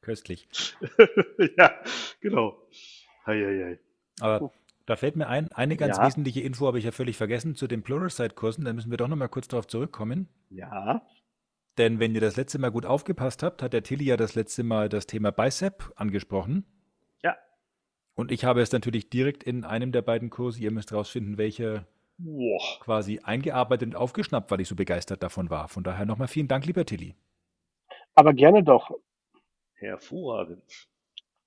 Köstlich. 0.00 0.48
ja, 1.58 1.82
genau. 2.20 2.66
Hei, 3.26 3.36
hei, 3.44 3.64
hei. 3.64 3.78
Aber 4.20 4.52
da 4.88 4.96
fällt 4.96 5.16
mir 5.16 5.28
ein, 5.28 5.52
eine 5.52 5.76
ganz 5.76 5.98
Ja. 5.98 6.06
wesentliche 6.06 6.40
Info 6.40 6.66
habe 6.66 6.78
ich 6.78 6.84
ja 6.86 6.92
völlig 6.92 7.18
vergessen 7.18 7.54
zu 7.54 7.66
den 7.66 7.82
Pluralsight-Kursen. 7.82 8.64
Da 8.64 8.72
müssen 8.72 8.90
wir 8.90 8.96
doch 8.96 9.08
nochmal 9.08 9.28
kurz 9.28 9.46
darauf 9.46 9.66
zurückkommen. 9.66 10.28
Ja. 10.48 11.02
Denn 11.76 12.00
wenn 12.00 12.14
ihr 12.14 12.22
das 12.22 12.36
letzte 12.36 12.58
Mal 12.58 12.70
gut 12.70 12.86
aufgepasst 12.86 13.42
habt, 13.42 13.62
hat 13.62 13.74
der 13.74 13.82
Tilly 13.82 14.04
ja 14.04 14.16
das 14.16 14.34
letzte 14.34 14.62
Mal 14.64 14.88
das 14.88 15.06
Thema 15.06 15.30
Bicep 15.30 15.92
angesprochen. 15.96 16.64
Ja. 17.22 17.36
Und 18.14 18.32
ich 18.32 18.46
habe 18.46 18.62
es 18.62 18.72
natürlich 18.72 19.10
direkt 19.10 19.44
in 19.44 19.64
einem 19.64 19.92
der 19.92 20.00
beiden 20.02 20.30
Kurse, 20.30 20.62
ihr 20.62 20.70
müsst 20.70 20.90
rausfinden, 20.92 21.36
welcher 21.36 21.86
Boah. 22.16 22.80
quasi 22.80 23.20
eingearbeitet 23.22 23.88
und 23.88 23.94
aufgeschnappt, 23.96 24.50
weil 24.50 24.62
ich 24.62 24.68
so 24.68 24.74
begeistert 24.74 25.22
davon 25.22 25.50
war. 25.50 25.68
Von 25.68 25.84
daher 25.84 26.06
nochmal 26.06 26.28
vielen 26.28 26.48
Dank, 26.48 26.64
lieber 26.64 26.86
Tilly. 26.86 27.14
Aber 28.14 28.32
gerne 28.32 28.64
doch. 28.64 28.90
Hervorragend. 29.74 30.88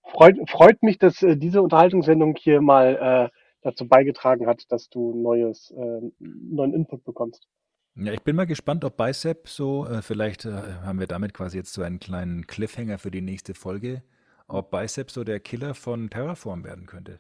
Freut, 0.04 0.38
freut 0.50 0.82
mich, 0.84 0.98
dass 0.98 1.22
äh, 1.22 1.38
diese 1.38 1.62
Unterhaltungssendung 1.62 2.36
hier 2.36 2.62
mal 2.62 3.30
äh, 3.32 3.38
dazu 3.62 3.88
beigetragen 3.88 4.48
hat, 4.48 4.72
dass 4.72 4.90
du 4.90 5.16
neues, 5.16 5.72
äh, 5.72 6.02
neuen 6.20 6.74
Input 6.74 7.04
bekommst. 7.04 7.48
Ja, 7.96 8.14
ich 8.14 8.22
bin 8.22 8.36
mal 8.36 8.46
gespannt, 8.48 8.86
ob 8.86 8.98
Bicep 8.98 9.48
so, 9.48 9.86
äh, 9.86 10.02
vielleicht 10.02 10.46
äh, 10.46 10.52
haben 10.84 11.00
wir 11.00 11.08
damit 11.08 11.34
quasi 11.34 11.58
jetzt 11.58 11.74
so 11.74 11.82
einen 11.82 12.00
kleinen 12.00 12.48
Cliffhanger 12.48 12.98
für 12.98 13.12
die 13.12 13.22
nächste 13.22 13.54
Folge, 13.54 14.02
ob 14.48 14.72
Bicep 14.72 15.12
so 15.12 15.24
der 15.24 15.40
Killer 15.40 15.74
von 15.74 16.10
Terraform 16.10 16.64
werden 16.64 16.86
könnte. 16.86 17.20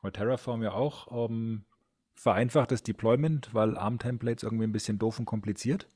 Weil 0.00 0.12
Terraform 0.12 0.62
ja 0.62 0.72
auch 0.72 1.28
ähm, 1.28 1.64
vereinfachtes 2.14 2.82
Deployment, 2.82 3.54
weil 3.54 3.76
ARM-Templates 3.76 4.44
irgendwie 4.44 4.64
ein 4.64 4.72
bisschen 4.72 4.98
doof 4.98 5.18
und 5.18 5.24
kompliziert. 5.24 5.88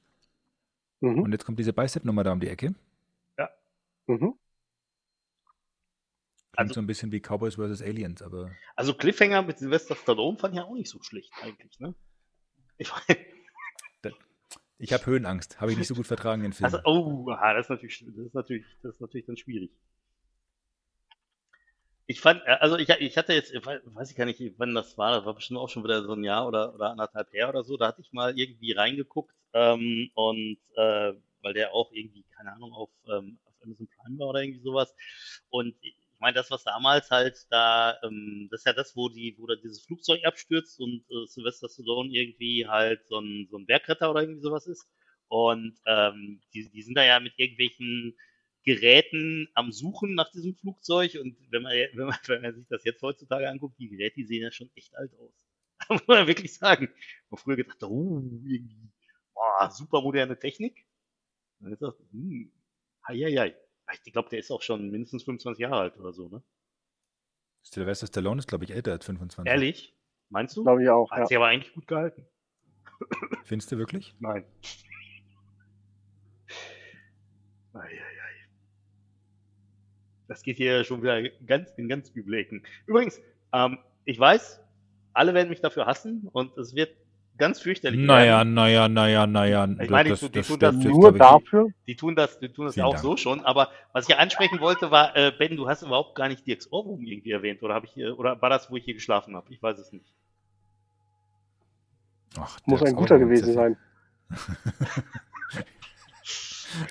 Mhm. 1.00 1.22
Und 1.22 1.32
jetzt 1.32 1.44
kommt 1.44 1.58
diese 1.58 1.72
Bicep-Nummer 1.72 2.24
da 2.24 2.32
um 2.32 2.40
die 2.40 2.48
Ecke. 2.48 2.74
Mhm. 4.06 4.34
Klingt 6.52 6.70
Also- 6.70 6.74
so 6.74 6.80
ein 6.80 6.86
bisschen 6.86 7.12
wie 7.12 7.20
Cowboys 7.20 7.56
vs. 7.56 7.82
Aliens, 7.82 8.22
aber 8.22 8.50
Also 8.76 8.94
Cliffhanger 8.94 9.42
mit 9.42 9.58
Sylvester 9.58 9.94
Stallone 9.94 10.38
fand 10.38 10.54
ich 10.54 10.58
ja 10.58 10.64
auch 10.64 10.74
nicht 10.74 10.88
so 10.90 11.02
schlecht 11.02 11.32
eigentlich, 11.42 11.78
ne? 11.80 11.94
Ich 12.78 12.90
ich 14.78 14.92
habe 14.92 15.06
Höhenangst. 15.06 15.60
Habe 15.60 15.72
ich 15.72 15.78
nicht 15.78 15.88
so 15.88 15.94
gut 15.94 16.06
vertragen, 16.06 16.42
den 16.42 16.52
Film. 16.52 16.64
also, 16.66 16.78
oh, 16.84 17.30
aha, 17.30 17.54
das 17.54 17.66
ist 17.66 17.70
natürlich, 17.70 18.04
das 18.06 18.26
ist 18.26 18.34
natürlich, 18.34 18.64
das 18.82 18.94
ist 18.94 19.00
natürlich 19.00 19.26
dann 19.26 19.36
schwierig. 19.36 19.70
Ich 22.06 22.20
fand, 22.20 22.40
äh, 22.46 22.56
also 22.60 22.76
ich, 22.76 22.88
ich 22.88 23.18
hatte 23.18 23.32
jetzt, 23.32 23.52
weiß 23.54 24.10
ich 24.10 24.16
gar 24.16 24.26
nicht, 24.26 24.40
wann 24.58 24.74
das 24.74 24.96
war, 24.96 25.16
das 25.16 25.24
war 25.26 25.34
bestimmt 25.34 25.58
auch 25.58 25.68
schon 25.68 25.82
wieder 25.84 26.02
so 26.04 26.12
ein 26.12 26.22
Jahr 26.24 26.46
oder, 26.46 26.74
oder 26.74 26.90
anderthalb 26.90 27.32
her 27.32 27.48
oder 27.48 27.64
so, 27.64 27.76
da 27.76 27.88
hatte 27.88 28.00
ich 28.00 28.12
mal 28.12 28.38
irgendwie 28.38 28.72
reingeguckt 28.72 29.34
ähm, 29.54 30.10
und 30.14 30.58
äh, 30.76 31.14
weil 31.42 31.52
der 31.54 31.72
auch 31.72 31.90
irgendwie, 31.92 32.24
keine 32.36 32.52
Ahnung, 32.52 32.72
auf, 32.72 32.90
ähm, 33.08 33.38
auf 33.44 33.45
Amazon 33.66 33.88
Prime 33.88 34.18
war 34.18 34.28
oder 34.28 34.42
irgendwie 34.42 34.62
sowas. 34.62 34.94
Und 35.50 35.74
ich 35.82 35.96
meine, 36.20 36.34
das, 36.34 36.50
was 36.50 36.64
damals 36.64 37.10
halt 37.10 37.46
da, 37.50 37.98
ähm, 38.02 38.48
das 38.50 38.60
ist 38.60 38.66
ja 38.66 38.72
das, 38.72 38.96
wo 38.96 39.08
die, 39.08 39.36
wo 39.38 39.46
da 39.46 39.54
dieses 39.56 39.84
Flugzeug 39.84 40.24
abstürzt 40.24 40.80
und 40.80 41.04
äh, 41.10 41.26
Sylvester 41.26 41.68
Stallone 41.68 42.10
irgendwie 42.10 42.66
halt 42.66 43.06
so 43.08 43.18
ein, 43.20 43.48
so 43.50 43.58
ein 43.58 43.66
Bergretter 43.66 44.10
oder 44.10 44.22
irgendwie 44.22 44.40
sowas 44.40 44.66
ist. 44.66 44.88
Und 45.28 45.76
ähm, 45.86 46.40
die, 46.54 46.70
die 46.70 46.82
sind 46.82 46.96
da 46.96 47.04
ja 47.04 47.20
mit 47.20 47.34
irgendwelchen 47.36 48.16
Geräten 48.64 49.48
am 49.54 49.72
Suchen 49.72 50.14
nach 50.14 50.30
diesem 50.30 50.54
Flugzeug. 50.56 51.16
Und 51.20 51.36
wenn 51.50 51.62
man, 51.62 51.72
wenn 51.94 52.06
man, 52.06 52.18
wenn 52.26 52.42
man 52.42 52.54
sich 52.54 52.66
das 52.68 52.84
jetzt 52.84 53.02
heutzutage 53.02 53.48
anguckt, 53.48 53.78
die 53.78 53.88
Geräte, 53.88 54.16
die 54.16 54.26
sehen 54.26 54.42
ja 54.42 54.50
schon 54.50 54.70
echt 54.74 54.94
alt 54.96 55.12
aus. 55.18 55.46
muss 55.88 56.06
man 56.06 56.26
wirklich 56.26 56.54
sagen. 56.54 56.88
Man 57.30 57.38
früher 57.38 57.56
gedacht, 57.56 57.82
oh, 57.84 58.18
irgendwie, 58.18 58.90
boah, 59.34 59.70
super 59.70 60.00
moderne 60.00 60.38
Technik. 60.38 60.86
Und 61.60 61.70
jetzt 61.70 61.80
sagt, 61.80 61.98
hm, 62.12 62.52
hei. 63.08 63.54
Ich 64.04 64.12
glaube, 64.12 64.28
der 64.30 64.38
ist 64.40 64.50
auch 64.50 64.62
schon 64.62 64.90
mindestens 64.90 65.24
25 65.24 65.62
Jahre 65.62 65.76
alt 65.80 65.98
oder 65.98 66.12
so, 66.12 66.28
ne? 66.28 66.42
Sylvester 67.62 68.06
Stallone 68.06 68.38
ist, 68.38 68.46
glaube 68.48 68.64
ich, 68.64 68.70
älter 68.72 68.92
als 68.92 69.04
25. 69.06 69.50
Ehrlich? 69.50 69.96
Meinst 70.28 70.56
du? 70.56 70.62
Glaube 70.62 70.82
ich 70.82 70.88
auch. 70.88 71.10
Hat 71.10 71.18
Ja. 71.20 71.26
sich 71.26 71.36
aber 71.36 71.46
eigentlich 71.46 71.72
gut 71.74 71.86
gehalten. 71.86 72.26
Findest 73.44 73.70
du 73.72 73.78
wirklich? 73.78 74.14
Nein. 74.20 74.44
Ei, 77.74 77.78
ei, 77.78 77.82
ei. 77.82 78.34
Das 80.28 80.42
geht 80.42 80.56
hier 80.56 80.82
schon 80.84 81.02
wieder 81.02 81.22
ganz 81.46 81.70
in 81.76 81.88
ganz 81.88 82.10
üble 82.14 82.34
Ecken. 82.38 82.64
Übrigens, 82.86 83.20
ähm, 83.52 83.78
ich 84.04 84.18
weiß, 84.18 84.60
alle 85.12 85.34
werden 85.34 85.50
mich 85.50 85.60
dafür 85.60 85.86
hassen 85.86 86.28
und 86.32 86.56
es 86.58 86.74
wird 86.74 86.96
ganz 87.38 87.60
fürchterlich 87.60 88.00
Naja, 88.00 88.44
naja, 88.44 88.88
naja, 88.88 89.26
naja. 89.26 89.68
Ich 89.80 89.90
meine, 89.90 90.10
die 90.10 90.14
tun- 90.16 90.32
die 90.32 90.40
tun 90.42 90.56
stört 90.56 90.62
das 90.62 90.74
Nur 90.84 91.12
dafür? 91.12 91.68
Die 91.86 91.96
tun 91.96 92.16
das, 92.16 92.38
die 92.38 92.48
tun 92.48 92.66
das 92.66 92.74
Vielen 92.74 92.86
auch 92.86 92.92
Dank. 92.92 93.02
so 93.02 93.16
schon. 93.16 93.44
Aber 93.44 93.70
was 93.92 94.08
ich 94.08 94.16
ansprechen 94.16 94.60
wollte, 94.60 94.90
war, 94.90 95.16
äh, 95.16 95.32
Ben, 95.38 95.56
du 95.56 95.68
hast 95.68 95.82
überhaupt 95.82 96.14
gar 96.14 96.28
nicht 96.28 96.46
Dirks 96.46 96.70
Ohrwurm 96.72 97.04
irgendwie 97.04 97.30
erwähnt. 97.32 97.62
Oder 97.62 97.74
habe 97.74 97.86
ich 97.86 97.92
hier, 97.92 98.18
oder 98.18 98.40
war 98.40 98.50
das, 98.50 98.70
wo 98.70 98.76
ich 98.76 98.84
hier 98.84 98.94
geschlafen 98.94 99.36
habe? 99.36 99.46
Ich 99.52 99.62
weiß 99.62 99.78
es 99.78 99.92
nicht. 99.92 100.12
Ach, 102.38 102.58
Muss 102.66 102.82
ein 102.82 102.94
guter 102.96 103.18
gewesen 103.18 103.46
das- 103.46 103.54
sein. 103.54 103.76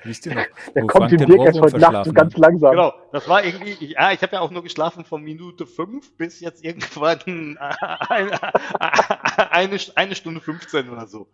Wisst 0.04 0.26
ihr 0.26 0.34
noch? 0.34 0.46
Der 0.74 0.82
wo 0.82 0.86
kommt 0.86 0.92
Frank 0.92 1.10
dem 1.10 1.18
den 1.18 1.28
Dirk 1.28 1.46
erst 1.46 1.60
heute 1.60 1.78
Nacht 1.78 2.14
ganz 2.14 2.36
langsam. 2.36 2.70
Genau, 2.72 2.94
das 3.12 3.28
war 3.28 3.44
irgendwie, 3.44 3.72
ich, 3.72 3.90
ja, 3.90 4.12
ich 4.12 4.22
habe 4.22 4.36
ja 4.36 4.40
auch 4.40 4.50
nur 4.50 4.62
geschlafen 4.62 5.04
von 5.04 5.22
Minute 5.22 5.66
5 5.66 6.16
bis 6.16 6.40
jetzt 6.40 6.64
irgendwann 6.64 7.56
eine, 8.08 8.40
eine, 9.50 9.78
eine 9.94 10.14
Stunde 10.14 10.40
15 10.40 10.90
oder 10.90 11.06
so. 11.06 11.28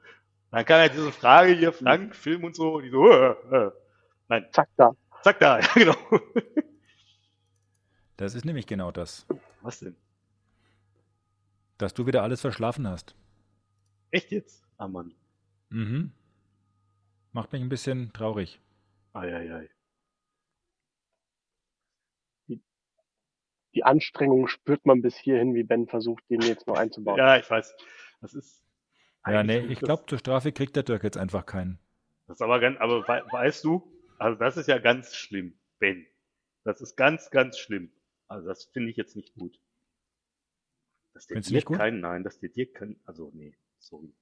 Dann 0.50 0.64
kam 0.64 0.80
ja 0.80 0.88
diese 0.88 1.12
Frage 1.12 1.52
hier, 1.52 1.72
Frank, 1.72 2.14
Film 2.14 2.44
und 2.44 2.54
so, 2.54 2.74
und 2.74 2.84
ich 2.84 2.90
so, 2.90 3.10
äh, 3.10 3.34
äh. 3.50 3.70
nein, 4.28 4.46
Zack, 4.52 4.68
da. 4.76 4.92
zack 5.22 5.38
da, 5.38 5.58
ja, 5.60 5.66
genau. 5.74 5.96
Das 8.16 8.34
ist 8.34 8.44
nämlich 8.44 8.66
genau 8.66 8.90
das. 8.90 9.26
Was 9.62 9.80
denn? 9.80 9.96
Dass 11.78 11.94
du 11.94 12.06
wieder 12.06 12.22
alles 12.22 12.40
verschlafen 12.40 12.86
hast. 12.86 13.14
Echt 14.10 14.30
jetzt? 14.30 14.62
Ah, 14.76 14.88
Mann. 14.88 15.14
Mhm. 15.70 16.12
Macht 17.32 17.52
mich 17.52 17.62
ein 17.62 17.68
bisschen 17.68 18.12
traurig. 18.12 18.60
Eieiei. 19.14 19.68
Die 23.74 23.84
Anstrengung 23.84 24.48
spürt 24.48 24.84
man 24.84 25.00
bis 25.00 25.16
hierhin, 25.16 25.54
wie 25.54 25.62
Ben 25.62 25.86
versucht, 25.86 26.22
den 26.28 26.42
jetzt 26.42 26.66
noch 26.66 26.76
einzubauen. 26.76 27.16
Ja, 27.16 27.38
ich 27.38 27.48
weiß. 27.50 27.74
Das 28.20 28.34
ist. 28.34 28.62
Ja, 29.26 29.42
nee, 29.42 29.60
ich 29.60 29.78
glaube, 29.78 30.04
zur 30.06 30.18
Strafe 30.18 30.52
kriegt 30.52 30.76
der 30.76 30.82
Dirk 30.82 31.04
jetzt 31.04 31.16
einfach 31.16 31.46
keinen. 31.46 31.78
Das 32.26 32.36
ist 32.36 32.42
aber 32.42 32.60
ganz, 32.60 32.78
aber 32.80 33.06
wei- 33.08 33.22
weißt 33.30 33.64
du, 33.64 33.82
also 34.18 34.38
das 34.38 34.56
ist 34.56 34.68
ja 34.68 34.78
ganz 34.78 35.14
schlimm, 35.14 35.54
Ben. 35.78 36.06
Das 36.64 36.80
ist 36.80 36.96
ganz, 36.96 37.30
ganz 37.30 37.58
schlimm. 37.58 37.90
Also 38.28 38.46
das 38.48 38.64
finde 38.64 38.90
ich 38.90 38.96
jetzt 38.96 39.16
nicht 39.16 39.34
gut. 39.34 39.58
Dass 41.14 41.26
der 41.26 41.36
Findest 41.36 41.50
du 41.50 41.52
dir 41.52 41.56
nicht 41.56 41.66
gut? 41.66 41.76
keinen, 41.78 42.00
nein, 42.00 42.24
dass 42.24 42.40
der 42.40 42.48
dir 42.50 42.70
keinen, 42.70 43.00
also 43.04 43.30
nee, 43.32 43.54
sorry. 43.78 44.12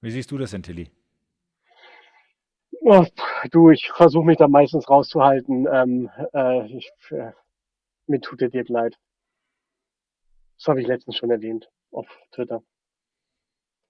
Wie 0.00 0.10
siehst 0.10 0.30
du 0.30 0.38
das 0.38 0.52
denn, 0.52 0.62
Tilly? 0.62 0.90
Oh, 2.82 3.04
du, 3.50 3.70
ich 3.70 3.90
versuche 3.92 4.24
mich 4.24 4.38
da 4.38 4.48
meistens 4.48 4.88
rauszuhalten. 4.88 5.66
Ähm, 5.70 6.10
äh, 6.32 6.66
ich, 6.66 6.90
äh, 7.10 7.32
mir 8.06 8.20
tut 8.20 8.40
der 8.40 8.48
Dirk 8.48 8.68
leid. 8.68 8.98
Das 10.56 10.68
habe 10.68 10.80
ich 10.80 10.86
letztens 10.86 11.16
schon 11.16 11.30
erwähnt 11.30 11.70
auf 11.90 12.06
Twitter. 12.32 12.62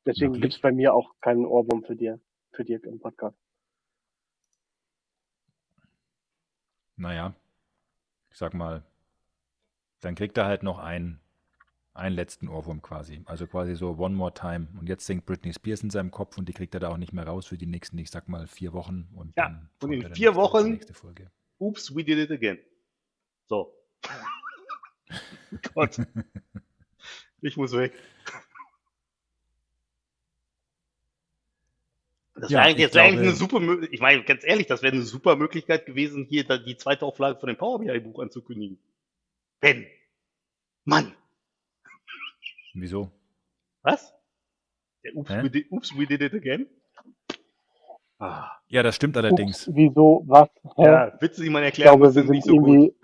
Deswegen 0.06 0.32
Wirklich? 0.32 0.42
gibt's 0.42 0.60
bei 0.60 0.72
mir 0.72 0.94
auch 0.94 1.14
keinen 1.20 1.44
Ohrwurm 1.44 1.84
für 1.84 1.94
dir, 1.94 2.20
für 2.52 2.64
Dirk 2.64 2.84
im 2.84 2.98
Podcast. 2.98 3.36
Naja, 6.96 7.34
ich 8.30 8.38
sag 8.38 8.54
mal, 8.54 8.82
dann 10.00 10.14
kriegt 10.14 10.36
er 10.36 10.46
halt 10.46 10.62
noch 10.62 10.78
einen, 10.78 11.20
einen 12.00 12.16
letzten 12.16 12.48
Ohrwurm 12.48 12.82
quasi. 12.82 13.22
Also 13.26 13.46
quasi 13.46 13.74
so 13.76 13.96
One 13.98 14.14
More 14.14 14.34
Time. 14.34 14.68
Und 14.78 14.88
jetzt 14.88 15.06
singt 15.06 15.26
Britney 15.26 15.52
Spears 15.52 15.82
in 15.82 15.90
seinem 15.90 16.10
Kopf 16.10 16.36
und 16.38 16.48
die 16.48 16.52
kriegt 16.52 16.74
er 16.74 16.80
da 16.80 16.88
auch 16.88 16.96
nicht 16.96 17.12
mehr 17.12 17.26
raus 17.26 17.46
für 17.46 17.56
die 17.58 17.66
nächsten, 17.66 17.98
ich 17.98 18.10
sag 18.10 18.28
mal, 18.28 18.46
vier 18.46 18.72
Wochen. 18.72 19.08
Und 19.14 19.34
Ja, 19.36 19.48
dann 19.48 19.68
und 19.82 19.92
in 19.92 20.02
er 20.02 20.14
vier 20.14 20.34
Wochen- 20.34 20.72
nächste 20.72 20.94
Folge. 20.94 21.30
Oops, 21.58 21.94
we 21.94 22.02
did 22.02 22.18
it 22.18 22.30
again. 22.30 22.58
So. 23.48 23.72
Gott. 25.74 26.00
Ich 27.42 27.56
muss 27.56 27.72
weg. 27.72 27.92
Das 32.34 32.50
Ja, 32.50 32.58
wäre 32.60 32.68
eigentlich, 32.68 32.90
glaube- 32.90 33.08
eine 33.18 33.32
super 33.32 33.58
Mö- 33.58 33.88
Ich 33.90 34.00
meine, 34.00 34.22
ganz 34.24 34.44
ehrlich, 34.44 34.66
das 34.66 34.82
wäre 34.82 34.94
eine 34.94 35.02
super 35.02 35.36
Möglichkeit 35.36 35.84
gewesen, 35.84 36.24
hier 36.28 36.44
die 36.44 36.76
zweite 36.76 37.04
Auflage 37.04 37.38
von 37.38 37.48
dem 37.48 37.56
Power 37.56 37.78
BI-Buch 37.80 38.20
anzukündigen. 38.20 38.78
Ben. 39.60 39.86
Mann. 40.84 41.14
Wieso? 42.74 43.10
Was? 43.82 44.14
Der 45.04 45.16
Oops, 45.16 45.30
we 45.30 45.50
did, 45.50 45.72
Oops, 45.72 45.96
we 45.96 46.06
did 46.06 46.22
it 46.22 46.34
again? 46.34 46.66
Ah. 48.18 48.50
Ja, 48.68 48.82
das 48.82 48.96
stimmt 48.96 49.16
allerdings. 49.16 49.66
Ups, 49.66 49.76
wieso, 49.76 50.22
was? 50.26 50.48
Hä? 50.76 50.82
Ja, 50.84 51.20
Witze, 51.20 51.42
die 51.42 51.50
man 51.50 51.62
ich 51.62 51.68
erklären 51.68 51.88
glaube, 51.98 52.06
muss, 52.06 52.14
wir 52.14 52.22
sind 52.22 52.26
sind 52.26 52.34
nicht 52.36 52.46
so 52.46 52.56
gut. 52.56 52.94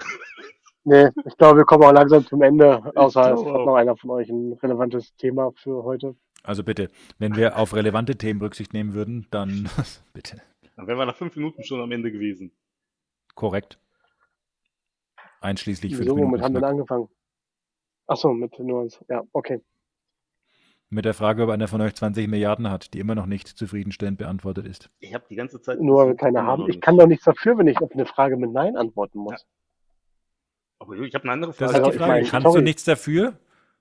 Nee, 0.84 1.08
ich 1.24 1.36
glaube, 1.36 1.58
wir 1.58 1.64
kommen 1.64 1.82
auch 1.84 1.92
langsam 1.92 2.24
zum 2.26 2.42
Ende. 2.42 2.80
Außer 2.94 3.32
es 3.34 3.40
hat 3.40 3.46
noch 3.66 3.74
einer 3.74 3.96
von 3.96 4.10
euch 4.10 4.28
ein 4.28 4.52
relevantes 4.52 5.16
Thema 5.16 5.50
für 5.56 5.82
heute. 5.82 6.14
Also 6.44 6.62
bitte, 6.62 6.90
wenn 7.18 7.34
wir 7.34 7.58
auf 7.58 7.74
relevante 7.74 8.16
Themen 8.16 8.40
Rücksicht 8.40 8.72
nehmen 8.72 8.94
würden, 8.94 9.26
dann 9.32 9.68
bitte. 10.12 10.40
Dann 10.76 10.86
wären 10.86 10.98
wir 10.98 11.06
nach 11.06 11.16
fünf 11.16 11.34
Minuten 11.34 11.64
schon 11.64 11.80
am 11.80 11.90
Ende 11.90 12.12
gewesen. 12.12 12.52
Korrekt. 13.34 13.80
Einschließlich 15.40 15.94
fünf 15.94 16.04
Wieso, 16.04 16.14
Minuten. 16.14 16.32
womit 16.32 16.44
haben 16.44 16.54
wir 16.54 16.60
denn 16.60 16.70
angefangen? 16.70 17.08
Ach 18.06 18.16
so, 18.16 18.32
mit 18.32 18.58
Nuance. 18.58 19.04
Ja, 19.08 19.22
okay. 19.32 19.60
Mit 20.88 21.04
der 21.04 21.14
Frage, 21.14 21.42
ob 21.42 21.50
einer 21.50 21.66
von 21.66 21.80
euch 21.80 21.94
20 21.94 22.28
Milliarden 22.28 22.70
hat, 22.70 22.94
die 22.94 23.00
immer 23.00 23.16
noch 23.16 23.26
nicht 23.26 23.48
zufriedenstellend 23.48 24.18
beantwortet 24.18 24.66
ist. 24.66 24.88
Ich 25.00 25.14
habe 25.14 25.24
die 25.28 25.34
ganze 25.34 25.60
Zeit. 25.60 25.80
Nur 25.80 25.96
weil 25.98 26.08
wir 26.08 26.16
keine 26.16 26.44
haben. 26.44 26.68
Ich 26.68 26.80
kann 26.80 26.96
doch 26.96 27.06
nichts 27.08 27.24
dafür, 27.24 27.58
wenn 27.58 27.66
ich 27.66 27.78
auf 27.78 27.90
eine 27.92 28.06
Frage 28.06 28.36
mit 28.36 28.52
Nein 28.52 28.76
antworten 28.76 29.18
muss. 29.18 29.44
Aber 30.78 30.94
ich 30.94 31.14
habe 31.14 31.24
eine 31.24 31.32
andere 31.32 31.50
Das 31.52 31.72
Frage. 31.72 31.78
ist 31.78 31.84
die 31.86 31.90
ich 31.90 31.96
Frage. 31.96 32.12
meine, 32.12 32.26
Kannst 32.28 32.46
du 32.46 32.50
sorry. 32.50 32.62
nichts 32.62 32.84
dafür? 32.84 33.38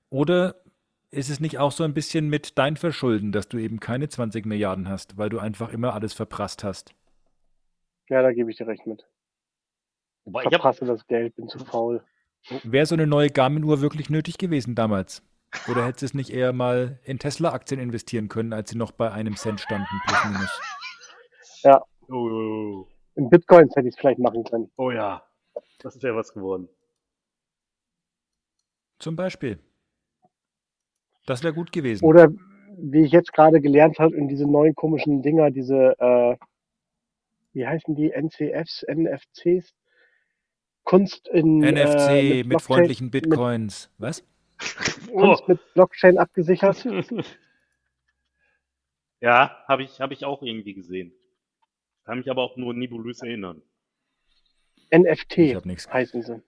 Oder 0.09 0.55
ist 1.11 1.29
es 1.29 1.39
nicht 1.39 1.59
auch 1.59 1.71
so 1.71 1.83
ein 1.83 1.93
bisschen 1.93 2.27
mit 2.29 2.57
dein 2.57 2.75
Verschulden, 2.75 3.31
dass 3.31 3.47
du 3.47 3.57
eben 3.59 3.79
keine 3.79 4.09
20 4.09 4.45
Milliarden 4.47 4.89
hast, 4.89 5.17
weil 5.17 5.29
du 5.29 5.37
einfach 5.37 5.71
immer 5.71 5.93
alles 5.93 6.13
verprasst 6.13 6.63
hast? 6.63 6.95
Ja, 8.09 8.21
da 8.23 8.31
gebe 8.33 8.49
ich 8.49 8.57
dir 8.57 8.67
recht 8.67 8.87
mit. 8.87 9.05
Wobei, 10.23 10.39
ich 10.41 10.45
habe 10.45 10.55
Verprasse 10.55 10.85
das 10.85 11.05
Geld, 11.05 11.35
bin 11.35 11.47
zu 11.47 11.59
faul. 11.59 12.03
Wäre 12.63 12.85
so 12.85 12.95
eine 12.95 13.07
neue 13.07 13.29
Garmin-Uhr 13.29 13.81
wirklich 13.81 14.09
nötig 14.09 14.37
gewesen 14.37 14.75
damals? 14.75 15.23
Oder 15.69 15.85
hättest 15.85 16.01
du 16.01 16.05
es 16.07 16.13
nicht 16.13 16.29
eher 16.29 16.53
mal 16.53 16.99
in 17.03 17.17
Tesla-Aktien 17.17 17.79
investieren 17.79 18.27
können, 18.27 18.53
als 18.53 18.69
sie 18.69 18.77
noch 18.77 18.91
bei 18.91 19.11
einem 19.11 19.35
Cent 19.35 19.59
standen, 19.61 19.87
plus 20.05 20.25
minus? 20.25 20.61
oh, 22.09 22.13
oh, 22.13 22.87
In 23.15 23.29
Bitcoins 23.29 23.75
hätte 23.75 23.87
ich 23.87 23.95
es 23.95 23.99
vielleicht 23.99 24.19
machen 24.19 24.43
können. 24.43 24.69
oh, 24.75 24.85
oh 24.85 24.91
ja, 24.91 25.23
das 25.79 26.01
wäre 26.03 26.15
was 26.15 26.33
geworden. 26.33 26.67
Zum 28.99 29.15
Beispiel. 29.15 29.59
Das 31.25 31.43
wäre 31.43 31.53
gut 31.53 31.71
gewesen. 31.71 32.05
Oder 32.05 32.29
wie 32.77 33.03
ich 33.03 33.11
jetzt 33.11 33.33
gerade 33.33 33.61
gelernt 33.61 33.99
habe, 33.99 34.15
in 34.15 34.27
diese 34.27 34.45
neuen 34.45 34.75
komischen 34.75 35.21
Dinger, 35.21 35.49
diese, 35.49 35.95
äh, 35.99 36.37
wie 37.53 37.65
heißen 37.65 37.95
die, 37.95 38.11
NCFs, 38.11 38.85
NFCs? 38.87 39.73
Kunst 40.85 41.27
in 41.27 41.59
NFC 41.59 42.09
äh, 42.09 42.43
mit, 42.43 42.47
Blockchain- 42.47 42.59
freundlichen 42.61 43.11
Bitcoins. 43.11 43.89
Was? 43.97 44.23
Oh. 45.11 45.19
Kunst 45.19 45.47
mit 45.47 45.59
Blockchain 45.73 46.17
abgesichert. 46.17 46.85
ja, 49.21 49.55
habe 49.67 49.83
ich, 49.83 49.99
hab 50.01 50.11
ich 50.11 50.25
auch 50.25 50.41
irgendwie 50.41 50.73
gesehen. 50.73 51.13
Kann 52.05 52.17
mich 52.17 52.29
aber 52.29 52.41
auch 52.41 52.57
nur 52.57 52.73
nebulös 52.73 53.21
erinnern. 53.21 53.61
NFT 54.93 55.37
Ich 55.37 55.55
hab 55.55 55.65
nix. 55.65 55.91
heißen 55.91 56.21
sie. 56.21 56.41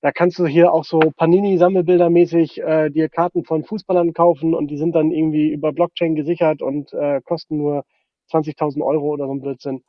Da 0.00 0.12
kannst 0.12 0.38
du 0.38 0.46
hier 0.46 0.72
auch 0.72 0.84
so 0.84 0.98
Panini-Sammelbilder-mäßig 0.98 2.62
äh, 2.62 2.90
dir 2.90 3.08
Karten 3.08 3.44
von 3.44 3.64
Fußballern 3.64 4.12
kaufen 4.14 4.54
und 4.54 4.68
die 4.68 4.78
sind 4.78 4.94
dann 4.94 5.10
irgendwie 5.10 5.50
über 5.52 5.72
Blockchain 5.72 6.14
gesichert 6.14 6.62
und 6.62 6.92
äh, 6.92 7.20
kosten 7.22 7.58
nur 7.58 7.84
20.000 8.30 8.84
Euro 8.84 9.08
oder 9.10 9.26
so 9.26 9.32
ein 9.32 9.40
Blödsinn. 9.40 9.84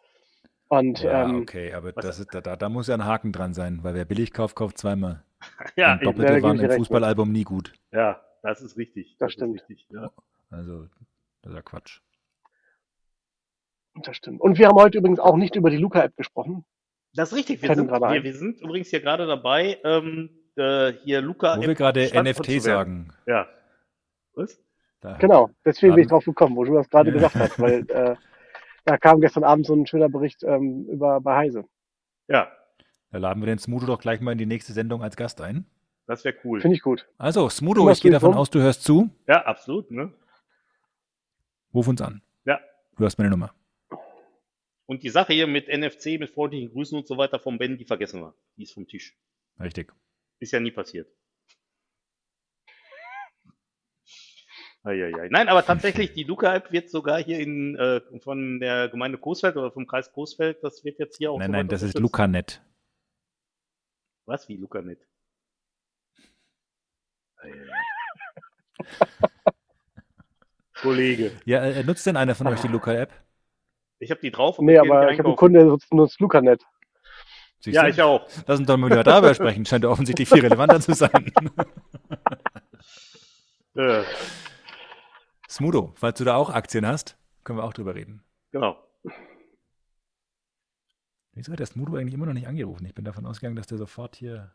Und 0.70 1.02
Ja, 1.02 1.24
ähm, 1.24 1.42
okay, 1.42 1.74
aber 1.74 1.92
das 1.94 2.20
ist, 2.20 2.34
da, 2.34 2.42
da 2.56 2.70
muss 2.70 2.88
ja 2.88 2.96
ein 2.96 3.06
Haken 3.06 3.32
dran 3.32 3.54
sein, 3.54 3.80
weil 3.84 3.94
wer 3.96 4.06
billig 4.06 4.34
kauft, 4.34 4.56
kauft 4.56 4.78
zweimal. 4.78 5.24
Ja, 5.76 5.94
Und 5.94 6.04
Doppelte 6.04 6.42
waren 6.42 6.56
ich 6.56 6.62
dir 6.62 6.66
im 6.66 6.72
mit. 6.72 6.78
Fußballalbum 6.80 7.32
nie 7.32 7.44
gut. 7.44 7.74
ja, 7.92 8.20
das 8.42 8.62
ist 8.62 8.76
richtig. 8.78 9.16
Das 9.20 9.28
ist 9.30 9.34
stimmt. 9.34 9.56
Richtig, 9.62 9.88
ja. 9.92 10.12
Also, 10.50 10.88
das 11.42 11.52
ist 11.52 11.56
ja 11.56 11.62
Quatsch. 11.62 12.00
das 14.04 14.16
stimmt. 14.18 14.42
Und 14.42 14.58
wir 14.58 14.68
haben 14.68 14.78
heute 14.78 14.98
übrigens 15.00 15.20
auch 15.20 15.36
nicht 15.38 15.56
über 15.56 15.70
die 15.70 15.78
Luca-App 15.78 16.16
gesprochen. 16.18 16.66
Das 17.14 17.32
ist 17.32 17.38
richtig. 17.38 17.62
Wir 17.62 17.74
sind, 17.76 17.88
gerade 17.88 18.14
wir, 18.14 18.24
wir 18.24 18.34
sind 18.34 18.62
übrigens 18.62 18.90
hier 18.90 19.02
gerade 19.02 19.26
dabei, 19.26 19.78
ähm, 19.84 20.30
äh, 20.56 20.94
hier 21.04 21.22
Luca. 21.22 21.58
Wo 21.58 21.62
wir 21.62 21.76
gerade 21.76 22.02
NFT 22.14 22.62
sagen. 22.62 23.14
Ja. 23.26 23.48
Was? 24.34 24.60
Da, 25.02 25.18
Genau, 25.18 25.50
deswegen 25.66 25.96
bin 25.96 26.04
ich 26.04 26.10
drauf 26.10 26.26
gekommen, 26.26 26.56
wo 26.56 26.64
du 26.64 26.74
das 26.76 26.90
gerade 26.90 27.10
Ja. 27.10 27.16
gesagt 27.16 27.36
hast, 27.36 27.60
weil 27.60 27.86
äh, 27.90 28.16
da 28.88 28.98
kam 28.98 29.20
gestern 29.20 29.44
Abend 29.44 29.66
so 29.66 29.74
ein 29.76 29.86
schöner 29.86 30.10
Bericht 30.10 30.44
ähm, 30.44 30.88
über 30.90 31.20
bei 31.20 31.36
Heise. 31.36 31.66
Ja, 32.28 32.50
da 33.12 33.18
laden 33.18 33.42
wir 33.42 33.48
den 33.48 33.60
Smudo 33.60 33.86
doch 33.86 34.00
gleich 34.00 34.22
mal 34.22 34.32
in 34.32 34.38
die 34.38 34.46
nächste 34.46 34.74
Sendung 34.74 35.02
als 35.04 35.16
Gast 35.16 35.42
ein. 35.42 35.66
das 36.08 36.24
wäre 36.24 36.36
cool. 36.44 36.62
Finde 36.62 36.76
ich 36.76 36.82
gut. 36.82 37.08
Also, 37.18 37.50
Smudo, 37.50 37.90
ich 37.90 38.02
gehe 38.02 38.12
davon 38.12 38.32
drum? 38.32 38.42
aus, 38.42 38.50
du 38.50 38.60
hörst 38.60 38.84
zu. 38.84 39.10
Ja, 39.28 39.46
absolut, 39.46 39.92
ne? 39.92 40.14
Ruf 41.74 41.88
uns 41.88 42.02
an. 42.02 42.22
Ja. 42.46 42.60
Du 42.98 43.06
hast 43.06 43.18
meine 43.18 43.30
Nummer. 43.30 43.54
Und 44.86 45.04
die 45.04 45.10
Sache 45.10 45.34
hier 45.34 45.48
mit 45.48 45.68
NFC, 45.68 46.18
mit 46.18 46.32
freundlichen 46.32 46.72
Grüßen 46.72 46.98
und 46.98 47.08
so 47.08 47.18
weiter 47.18 47.40
vom 47.40 47.58
Ben, 47.58 47.78
die 47.78 47.86
vergessen 47.86 48.22
wir. 48.22 48.34
Die 48.56 48.64
ist 48.64 48.74
vom 48.74 48.88
Tisch. 48.88 49.18
Richtig. 49.60 49.94
Ist 50.40 50.54
ja 50.54 50.62
nie 50.62 50.72
passiert. 50.72 51.10
Eieiei. 54.88 55.28
Nein, 55.30 55.50
aber 55.50 55.66
tatsächlich, 55.66 56.14
die 56.14 56.24
Luca-App 56.24 56.72
wird 56.72 56.90
sogar 56.90 57.22
hier 57.22 57.40
in, 57.40 57.76
äh, 57.76 58.02
von 58.24 58.60
der 58.60 58.88
Gemeinde 58.90 59.18
Coesfeld 59.18 59.56
oder 59.58 59.72
vom 59.72 59.86
Kreis 59.86 60.12
Coesfeld, 60.12 60.64
das 60.64 60.84
wird 60.84 60.98
jetzt 61.00 61.18
hier 61.18 61.32
auch 61.32 61.40
Nein, 61.40 61.52
nein, 61.52 61.68
das 61.68 61.82
ist. 61.82 61.98
Lucanet. 62.00 62.62
Was, 64.26 64.48
wie 64.50 64.58
Lucanet? 64.58 65.00
Kollege, 70.82 71.32
Ja, 71.46 71.64
äh, 71.66 71.84
nutzt 71.84 72.06
denn 72.06 72.18
einer 72.18 72.36
von 72.36 72.48
euch 72.48 72.62
die 72.62 72.68
Luca-App? 72.68 73.12
ich 74.00 74.12
habe 74.12 74.22
die 74.22 74.30
drauf 74.32 74.60
und 74.60 74.66
Nee, 74.66 74.78
aber 74.78 75.12
ich 75.12 75.18
habe 75.18 75.30
einen. 75.30 75.38
Kunde, 75.38 75.60
der 75.60 75.68
nutzt, 75.70 75.92
nutzt 75.92 76.20
Lucanet. 76.20 76.62
Siehst 77.60 77.76
Ja, 77.76 77.84
du? 77.84 77.90
ich 77.90 78.00
auch. 78.02 78.28
Lass 78.46 78.60
uns 78.60 78.68
doch 78.68 78.78
mal 78.78 78.92
wieder 78.92 79.04
darüber 79.04 79.34
sprechen. 79.34 79.66
Scheint 79.66 79.84
ja 79.84 79.90
offensichtlich 79.90 80.30
viel 80.30 80.42
relevanter 80.42 80.80
zu 80.80 80.94
sein. 80.94 81.32
Äh, 83.76 84.02
Smudo, 85.50 85.94
falls 85.96 86.18
du 86.18 86.24
da 86.26 86.36
auch 86.36 86.50
Aktien 86.50 86.86
hast, 86.86 87.18
können 87.44 87.60
wir 87.60 87.64
auch 87.64 87.74
drüber 87.74 87.96
reden. 87.96 88.22
genau. 88.52 88.78
Wieso 91.34 91.52
hat 91.52 91.60
der 91.60 91.68
Smudo 91.68 91.96
eigentlich 91.96 92.16
immer 92.16 92.26
noch 92.26 92.34
nicht 92.34 92.48
angerufen? 92.48 92.84
Ich 92.88 92.96
bin 92.96 93.06
davon 93.06 93.26
ausgegangen, 93.28 93.56
dass 93.56 93.68
der 93.68 93.78
sofort 93.78 94.16
hier. 94.16 94.52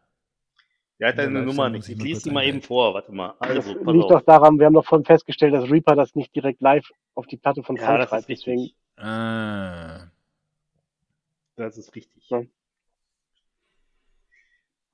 Der 0.98 1.10
hat 1.10 1.18
deine 1.18 1.42
Nummer 1.42 1.70
nicht. 1.70 1.88
Ich 1.88 1.96
lese 2.02 2.24
die 2.24 2.30
mal 2.32 2.44
eben 2.44 2.60
vor. 2.60 2.92
Warte 2.94 3.12
mal. 3.12 3.34
Das 3.40 3.50
Also, 3.50 3.74
pass 3.84 3.94
liegt 3.94 4.04
auf. 4.06 4.10
doch 4.10 4.22
daran, 4.22 4.58
wir 4.58 4.66
haben 4.66 4.74
doch 4.74 4.84
vorhin 4.84 5.04
festgestellt, 5.04 5.54
dass 5.54 5.70
Reaper 5.70 5.94
das 5.94 6.16
nicht 6.16 6.34
direkt 6.34 6.60
live 6.60 6.84
auf 7.14 7.26
die 7.28 7.36
Platte 7.36 7.62
von 7.62 7.76
Ja, 7.76 7.84
Frank 7.84 8.00
das 8.00 8.08
schreibt. 8.10 8.22
ist 8.24 8.28
richtig. 8.30 8.44
Deswegen, 8.96 9.06
Ah. 9.08 10.10
Das 11.54 11.78
ist 11.78 11.94
richtig. 11.94 12.28
Ja. 12.30 12.42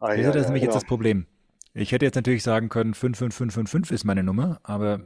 Ah, 0.01 0.13
ja, 0.13 0.27
das 0.27 0.37
ist 0.37 0.43
ja, 0.43 0.49
nämlich 0.49 0.61
genau. 0.63 0.65
jetzt 0.65 0.75
das 0.75 0.85
Problem. 0.85 1.27
Ich 1.73 1.93
hätte 1.93 2.05
jetzt 2.05 2.17
natürlich 2.17 2.43
sagen 2.43 2.69
können, 2.69 2.93
55555 2.95 3.95
ist 3.95 4.05
meine 4.05 4.23
Nummer, 4.23 4.61
aber 4.63 5.01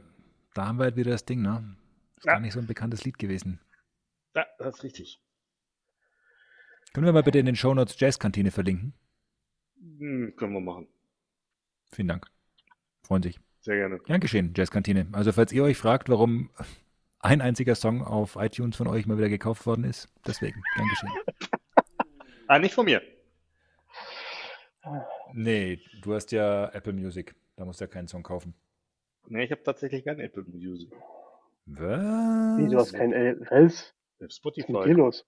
da 0.53 0.67
haben 0.67 0.77
wir 0.79 0.85
halt 0.85 0.95
wieder 0.95 1.11
das 1.11 1.25
Ding, 1.25 1.41
ne? 1.41 1.75
Ist 2.17 2.25
Ja. 2.25 2.33
gar 2.33 2.39
nicht 2.39 2.53
so 2.53 2.59
ein 2.59 2.67
bekanntes 2.67 3.03
Lied 3.03 3.17
gewesen. 3.17 3.59
ja, 4.35 4.45
das 4.57 4.75
ist 4.77 4.83
richtig. 4.83 5.19
Können 6.93 7.05
wir 7.05 7.13
mal 7.13 7.23
bitte 7.23 7.39
in 7.39 7.45
den 7.45 7.55
Shownotes 7.55 7.99
Jazzkantine 7.99 8.51
verlinken? 8.51 8.93
Hm, 9.79 10.33
können 10.37 10.53
wir 10.53 10.61
machen. 10.61 10.87
Vielen 11.91 12.07
Dank. 12.07 12.27
Freuen 13.03 13.23
sich. 13.23 13.39
Sehr 13.61 13.75
gerne. 13.77 13.97
Gern 13.99 14.19
geschehen, 14.21 14.53
Jazzkantine. 14.55 15.07
Also 15.11 15.31
falls 15.31 15.51
ihr 15.51 15.63
euch 15.63 15.77
fragt, 15.77 16.09
warum 16.09 16.49
ein 17.19 17.41
einziger 17.41 17.75
Song 17.75 18.01
auf 18.03 18.35
iTunes 18.35 18.75
von 18.75 18.87
euch 18.87 19.05
mal 19.05 19.17
wieder 19.17 19.29
gekauft 19.29 19.65
worden 19.65 19.85
ist. 19.85 20.07
Deswegen, 20.27 20.61
gern 20.75 20.87
geschehen. 20.87 21.11
Ah, 22.47 22.59
nicht 22.59 22.73
von 22.75 22.85
mir. 22.85 23.01
Nee, 25.33 25.79
du 26.01 26.13
hast 26.13 26.31
ja 26.33 26.67
Apple 26.73 26.91
Music. 26.93 27.33
Da 27.55 27.63
musst 27.65 27.79
du 27.79 27.85
ja 27.85 27.87
keinen 27.89 28.07
Song 28.09 28.21
kaufen. 28.21 28.53
Nee, 29.27 29.43
ich 29.45 29.51
habe 29.51 29.63
tatsächlich 29.63 30.03
kein 30.05 30.19
Apple 30.19 30.43
Music. 30.47 30.89
Was? 31.65 32.01
Wie, 32.57 32.69
du 32.69 32.77
hast 32.77 32.93
kein 32.93 33.13
L. 33.13 33.39
Was? 33.49 33.93
Ich 34.19 34.25
hab 34.25 34.27
Was 34.27 34.29
ist 34.29 34.35
Spotify. 34.37 34.91
los? 34.91 35.25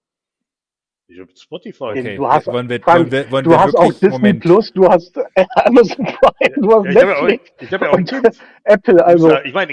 Ich 1.08 1.20
habe 1.20 1.30
Spotify. 1.36 1.84
Okay, 1.84 2.16
Du 2.16 2.26
hast- 2.26 2.46
wollen 2.48 2.68
wir, 2.68 2.80
Frank, 2.80 2.98
wollen 2.98 3.12
wir, 3.12 3.30
wollen 3.30 3.44
Du 3.44 3.50
wir 3.50 3.60
hast 3.60 3.74
auch 3.76 3.92
Disney 3.92 4.08
Moment, 4.10 4.40
Plus, 4.40 4.72
du 4.72 4.88
hast 4.88 5.16
äh, 5.16 5.44
Amazon 5.54 6.04
Prime, 6.04 6.54
du 6.56 6.72
hast 6.74 6.84
Ja, 6.84 6.90
ich 6.90 6.96
habe 6.98 7.10
ja 7.12 7.18
auch, 7.18 7.26
Netflix 7.28 7.62
ich 7.62 7.72
hab 7.72 7.80
ja 7.82 7.90
auch 7.90 7.94
und 7.96 8.08
Kind. 8.08 8.40
Apple, 8.64 9.04
also 9.06 9.38
ich 9.42 9.52
meine, 9.54 9.72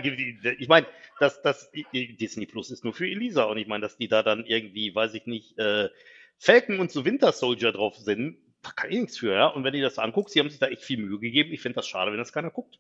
ich 0.60 0.68
meine, 0.68 0.86
dass 1.20 1.42
das 1.42 1.72
Disney 1.94 2.46
Plus 2.46 2.70
ist 2.72 2.84
nur 2.84 2.94
für 2.94 3.08
Elisa 3.08 3.46
und 3.46 3.58
ich 3.58 3.68
meine, 3.68 3.82
dass 3.82 3.98
die 3.98 4.08
da 4.08 4.22
dann 4.22 4.46
irgendwie, 4.46 4.94
weiß 4.94 5.16
ich 5.16 5.26
nicht, 5.26 5.58
äh, 5.58 5.90
Falcon 6.38 6.80
und 6.80 6.92
so 6.92 7.04
Winter 7.04 7.32
Soldier 7.32 7.72
drauf 7.72 7.96
sind, 7.98 8.38
da 8.62 8.70
kann 8.72 8.92
ich 8.92 9.00
nichts 9.00 9.18
für, 9.18 9.34
ja. 9.34 9.48
Und 9.48 9.64
wenn 9.64 9.74
du 9.74 9.82
das 9.82 9.98
anguckst, 10.00 10.36
die 10.36 10.40
haben 10.40 10.50
sich 10.50 10.60
da 10.60 10.68
echt 10.68 10.84
viel 10.84 10.98
Mühe 11.00 11.20
gegeben. 11.20 11.52
Ich 11.52 11.62
finde 11.62 11.78
das 11.78 11.88
schade, 11.88 12.12
wenn 12.12 12.18
das 12.20 12.32
keiner 12.32 12.52
guckt. 12.52 12.80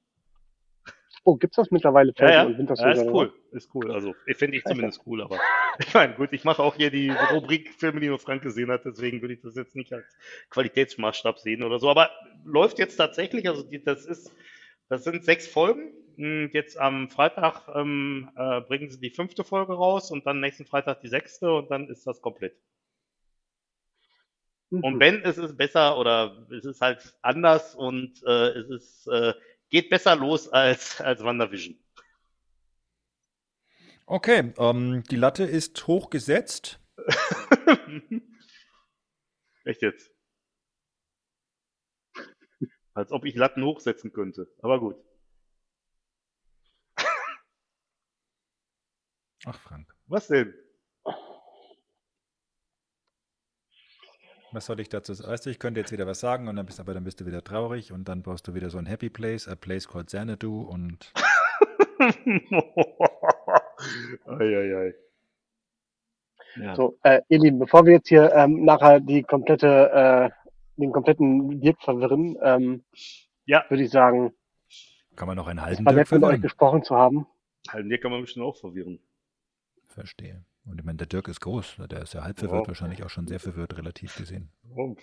Oh, 1.23 1.35
gibt's 1.35 1.55
das 1.55 1.71
mittlerweile 1.71 2.13
Ja, 2.17 2.31
ja, 2.31 2.43
und 2.43 2.57
ja 2.57 2.91
ist 2.91 3.05
cool, 3.05 3.33
ist 3.51 3.69
cool. 3.73 3.91
Also, 3.91 4.15
ich 4.25 4.37
finde 4.37 4.57
ich 4.57 4.63
zumindest 4.65 5.01
cool, 5.05 5.21
aber 5.21 5.39
ich 5.79 5.93
meine, 5.93 6.13
gut, 6.13 6.33
ich 6.33 6.43
mache 6.43 6.61
auch 6.61 6.75
hier 6.75 6.91
die 6.91 7.09
Rubrik 7.31 7.73
Filme, 7.77 7.99
die 7.99 8.07
nur 8.07 8.19
Frank 8.19 8.43
gesehen 8.43 8.71
hat, 8.71 8.85
deswegen 8.85 9.21
würde 9.21 9.33
ich 9.33 9.41
das 9.41 9.55
jetzt 9.55 9.75
nicht 9.75 9.93
als 9.93 10.05
Qualitätsmaßstab 10.49 11.39
sehen 11.39 11.63
oder 11.63 11.79
so. 11.79 11.89
Aber 11.89 12.09
läuft 12.43 12.79
jetzt 12.79 12.97
tatsächlich, 12.97 13.47
also 13.47 13.63
die, 13.63 13.83
das 13.83 14.05
ist, 14.05 14.33
das 14.89 15.03
sind 15.03 15.23
sechs 15.23 15.47
Folgen. 15.47 15.91
Und 16.15 16.51
Jetzt 16.53 16.79
am 16.79 17.09
Freitag 17.09 17.67
ähm, 17.75 18.29
äh, 18.35 18.61
bringen 18.61 18.87
sie 18.87 18.99
die 18.99 19.09
fünfte 19.09 19.43
Folge 19.43 19.73
raus 19.73 20.11
und 20.11 20.27
dann 20.27 20.41
nächsten 20.41 20.65
Freitag 20.65 21.01
die 21.01 21.07
sechste 21.07 21.51
und 21.51 21.71
dann 21.71 21.87
ist 21.87 22.05
das 22.05 22.21
komplett. 22.21 22.55
Mhm. 24.73 24.83
Und 24.83 24.99
wenn 24.99 25.21
es 25.23 25.37
ist 25.37 25.57
besser 25.57 25.97
oder 25.97 26.47
es 26.51 26.65
ist 26.65 26.81
halt 26.81 27.15
anders 27.21 27.75
und 27.75 28.21
äh, 28.25 28.49
es 28.49 28.69
ist 28.69 29.07
äh, 29.07 29.33
geht 29.73 29.89
besser 29.89 30.15
los 30.15 30.47
als 30.49 31.01
als 31.01 31.23
WandaVision. 31.23 31.77
Okay, 34.05 34.53
ähm, 34.57 35.03
die 35.09 35.15
Latte 35.15 35.43
ist 35.45 35.87
hoch 35.87 36.11
gesetzt. 36.11 36.79
Echt 39.65 39.81
jetzt? 39.81 40.11
Als 42.93 43.11
ob 43.11 43.25
ich 43.25 43.33
Latten 43.33 43.63
hochsetzen 43.63 44.13
könnte. 44.13 44.47
Aber 44.61 44.79
gut. 44.79 44.95
Ach, 49.45 49.59
Frank. 49.59 49.95
Was 50.05 50.27
denn? 50.27 50.53
Was 54.53 54.67
soll 54.67 54.79
ich 54.79 54.89
dazu 54.89 55.13
sagen? 55.15 55.31
Weißt 55.31 55.45
du, 55.45 55.49
ich 55.49 55.57
könnte 55.59 55.79
jetzt 55.79 55.91
wieder 55.91 56.05
was 56.05 56.19
sagen 56.19 56.47
und 56.47 56.55
dann 56.55 56.65
bist, 56.67 56.79
aber 56.79 56.93
dann 56.93 57.03
bist 57.03 57.19
du 57.19 57.25
wieder 57.25 57.43
traurig 57.43 57.91
und 57.91 58.07
dann 58.07 58.21
brauchst 58.21 58.47
du 58.47 58.53
wieder 58.53 58.69
so 58.69 58.77
ein 58.77 58.85
Happy 58.85 59.09
Place, 59.09 59.47
a 59.47 59.55
place 59.55 59.87
called 59.87 60.07
Xanadu 60.07 60.61
und 60.61 61.11
Eieiei. 64.27 64.93
Ja. 66.55 66.75
So, 66.75 66.99
äh, 67.01 67.21
ihr 67.29 67.39
Lieben, 67.39 67.57
bevor 67.57 67.83
wir 67.85 67.93
jetzt 67.93 68.09
hier 68.09 68.31
ähm, 68.33 68.63
nachher 68.63 68.99
die 68.99 69.23
komplette, 69.23 69.89
äh, 69.91 70.29
den 70.79 70.91
kompletten 70.91 71.59
Dirk 71.59 71.81
verwirren, 71.81 72.37
ähm, 72.43 72.83
Ja. 73.45 73.65
würde 73.69 73.83
ich 73.83 73.89
sagen, 73.89 74.33
kann 75.15 75.27
man 75.27 75.35
noch 75.37 75.47
einen 75.47 75.61
halben 75.61 75.83
Dirk 75.85 75.95
nett 75.95 76.11
mit 76.11 76.17
euch 76.17 76.19
verwirren? 76.21 76.41
gesprochen 76.41 76.83
zu 76.83 76.95
haben. 76.95 77.25
Halt, 77.69 77.85
mir 77.87 77.99
kann 77.99 78.11
man 78.11 78.21
bestimmt 78.21 78.45
auch 78.45 78.57
verwirren. 78.57 78.99
Verstehe. 79.87 80.43
Und 80.65 80.79
ich 80.79 80.85
meine, 80.85 80.97
der 80.97 81.07
Dirk 81.07 81.27
ist 81.27 81.41
groß, 81.41 81.77
der 81.89 82.01
ist 82.03 82.13
ja 82.13 82.23
halb 82.23 82.39
verwirrt, 82.39 82.63
Ja. 82.63 82.67
wahrscheinlich 82.69 83.03
auch 83.03 83.09
schon 83.09 83.27
sehr 83.27 83.39
verwirrt, 83.39 83.77
relativ 83.77 84.15
gesehen. 84.15 84.49
Oh. 84.75 84.95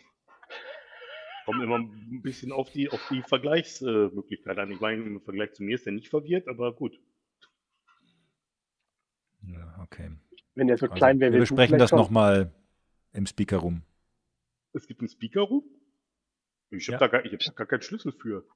Kommt 1.44 1.62
immer 1.62 1.78
ein 1.78 2.22
bisschen 2.22 2.52
auf 2.52 2.70
die, 2.70 2.88
auf 2.90 3.00
die 3.10 3.22
Vergleichsmöglichkeit 3.22 4.58
an. 4.58 4.70
Ich 4.70 4.80
meine, 4.80 5.02
im 5.02 5.20
Vergleich 5.20 5.52
zu 5.52 5.62
mir 5.62 5.74
ist 5.74 5.86
er 5.86 5.92
nicht 5.92 6.08
verwirrt, 6.08 6.48
aber 6.48 6.74
gut. 6.74 6.98
Ja, 9.42 9.78
okay. 9.82 10.10
Wenn 10.54 10.66
der 10.66 10.76
so 10.78 10.86
Also, 10.86 10.94
klein 10.96 11.20
wäre, 11.20 11.32
wir 11.32 11.40
besprechen 11.40 11.78
das 11.78 11.92
nochmal 11.92 12.52
im 13.12 13.26
Speaker-Room. 13.26 13.82
Es 14.72 14.86
gibt 14.86 15.00
einen 15.00 15.08
Speaker-Room? 15.08 15.64
Ich 16.70 16.86
habe 16.88 16.92
Ja. 16.94 16.98
da, 16.98 17.06
gar- 17.08 17.24
ich 17.24 17.32
hab 17.32 17.40
da 17.40 17.52
gar 17.52 17.66
keinen 17.66 17.82
Schlüssel 17.82 18.12
für. 18.12 18.46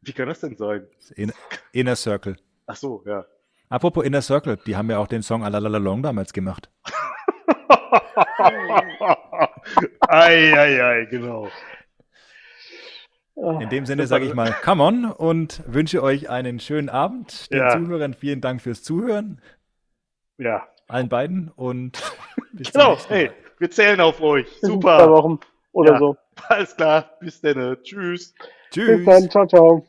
Wie 0.00 0.12
kann 0.12 0.28
das 0.28 0.40
denn 0.40 0.56
sein? 0.56 0.88
Das 0.96 1.10
Inner, 1.12 1.34
Inner 1.72 1.94
Circle. 1.96 2.36
Ach 2.66 2.76
so, 2.76 3.02
ja. 3.06 3.24
Apropos 3.70 4.04
Inner 4.04 4.20
Circle, 4.20 4.58
die 4.66 4.76
haben 4.76 4.90
ja 4.90 4.98
auch 4.98 5.06
den 5.06 5.22
Song 5.22 5.44
Alalalalong 5.44 6.02
damals 6.02 6.32
gemacht. 6.32 6.68
Eieiei, 10.08 11.06
genau. 11.10 11.48
Ah, 13.36 13.58
In 13.60 13.68
dem 13.70 13.86
Sinne 13.86 14.06
sage 14.06 14.26
ich 14.26 14.34
mal, 14.34 14.52
come 14.64 14.82
on 14.82 15.04
und 15.06 15.62
wünsche 15.66 16.02
euch 16.02 16.28
einen 16.28 16.60
schönen 16.60 16.88
Abend. 16.88 17.50
Den 17.50 17.60
Ja. 17.60 17.70
Zuhörern 17.70 18.14
vielen 18.14 18.40
Dank 18.40 18.60
fürs 18.60 18.82
Zuhören, 18.82 19.40
Ja, 20.36 20.66
allen 20.88 21.08
beiden 21.08 21.50
und 21.54 21.92
bis 22.52 22.72
zum 22.72 22.80
genau. 22.80 22.90
nächsten 22.92 23.14
Hey, 23.14 23.30
wir 23.58 23.70
zählen 23.70 24.00
auf 24.00 24.20
euch. 24.20 24.46
bis 24.46 24.62
in 24.68 24.80
zwei 24.82 24.98
Super. 24.98 25.10
Wochen 25.10 25.38
oder 25.72 25.92
Ja. 25.92 25.98
so. 25.98 26.16
Alles 26.48 26.76
klar. 26.76 27.10
Bis 27.20 27.40
dann. 27.40 27.76
Tschüss. 27.82 28.34
Bis 28.34 28.46
Tschüss. 28.70 29.04
dann, 29.06 29.30
ciao, 29.30 29.46
ciao. 29.46 29.86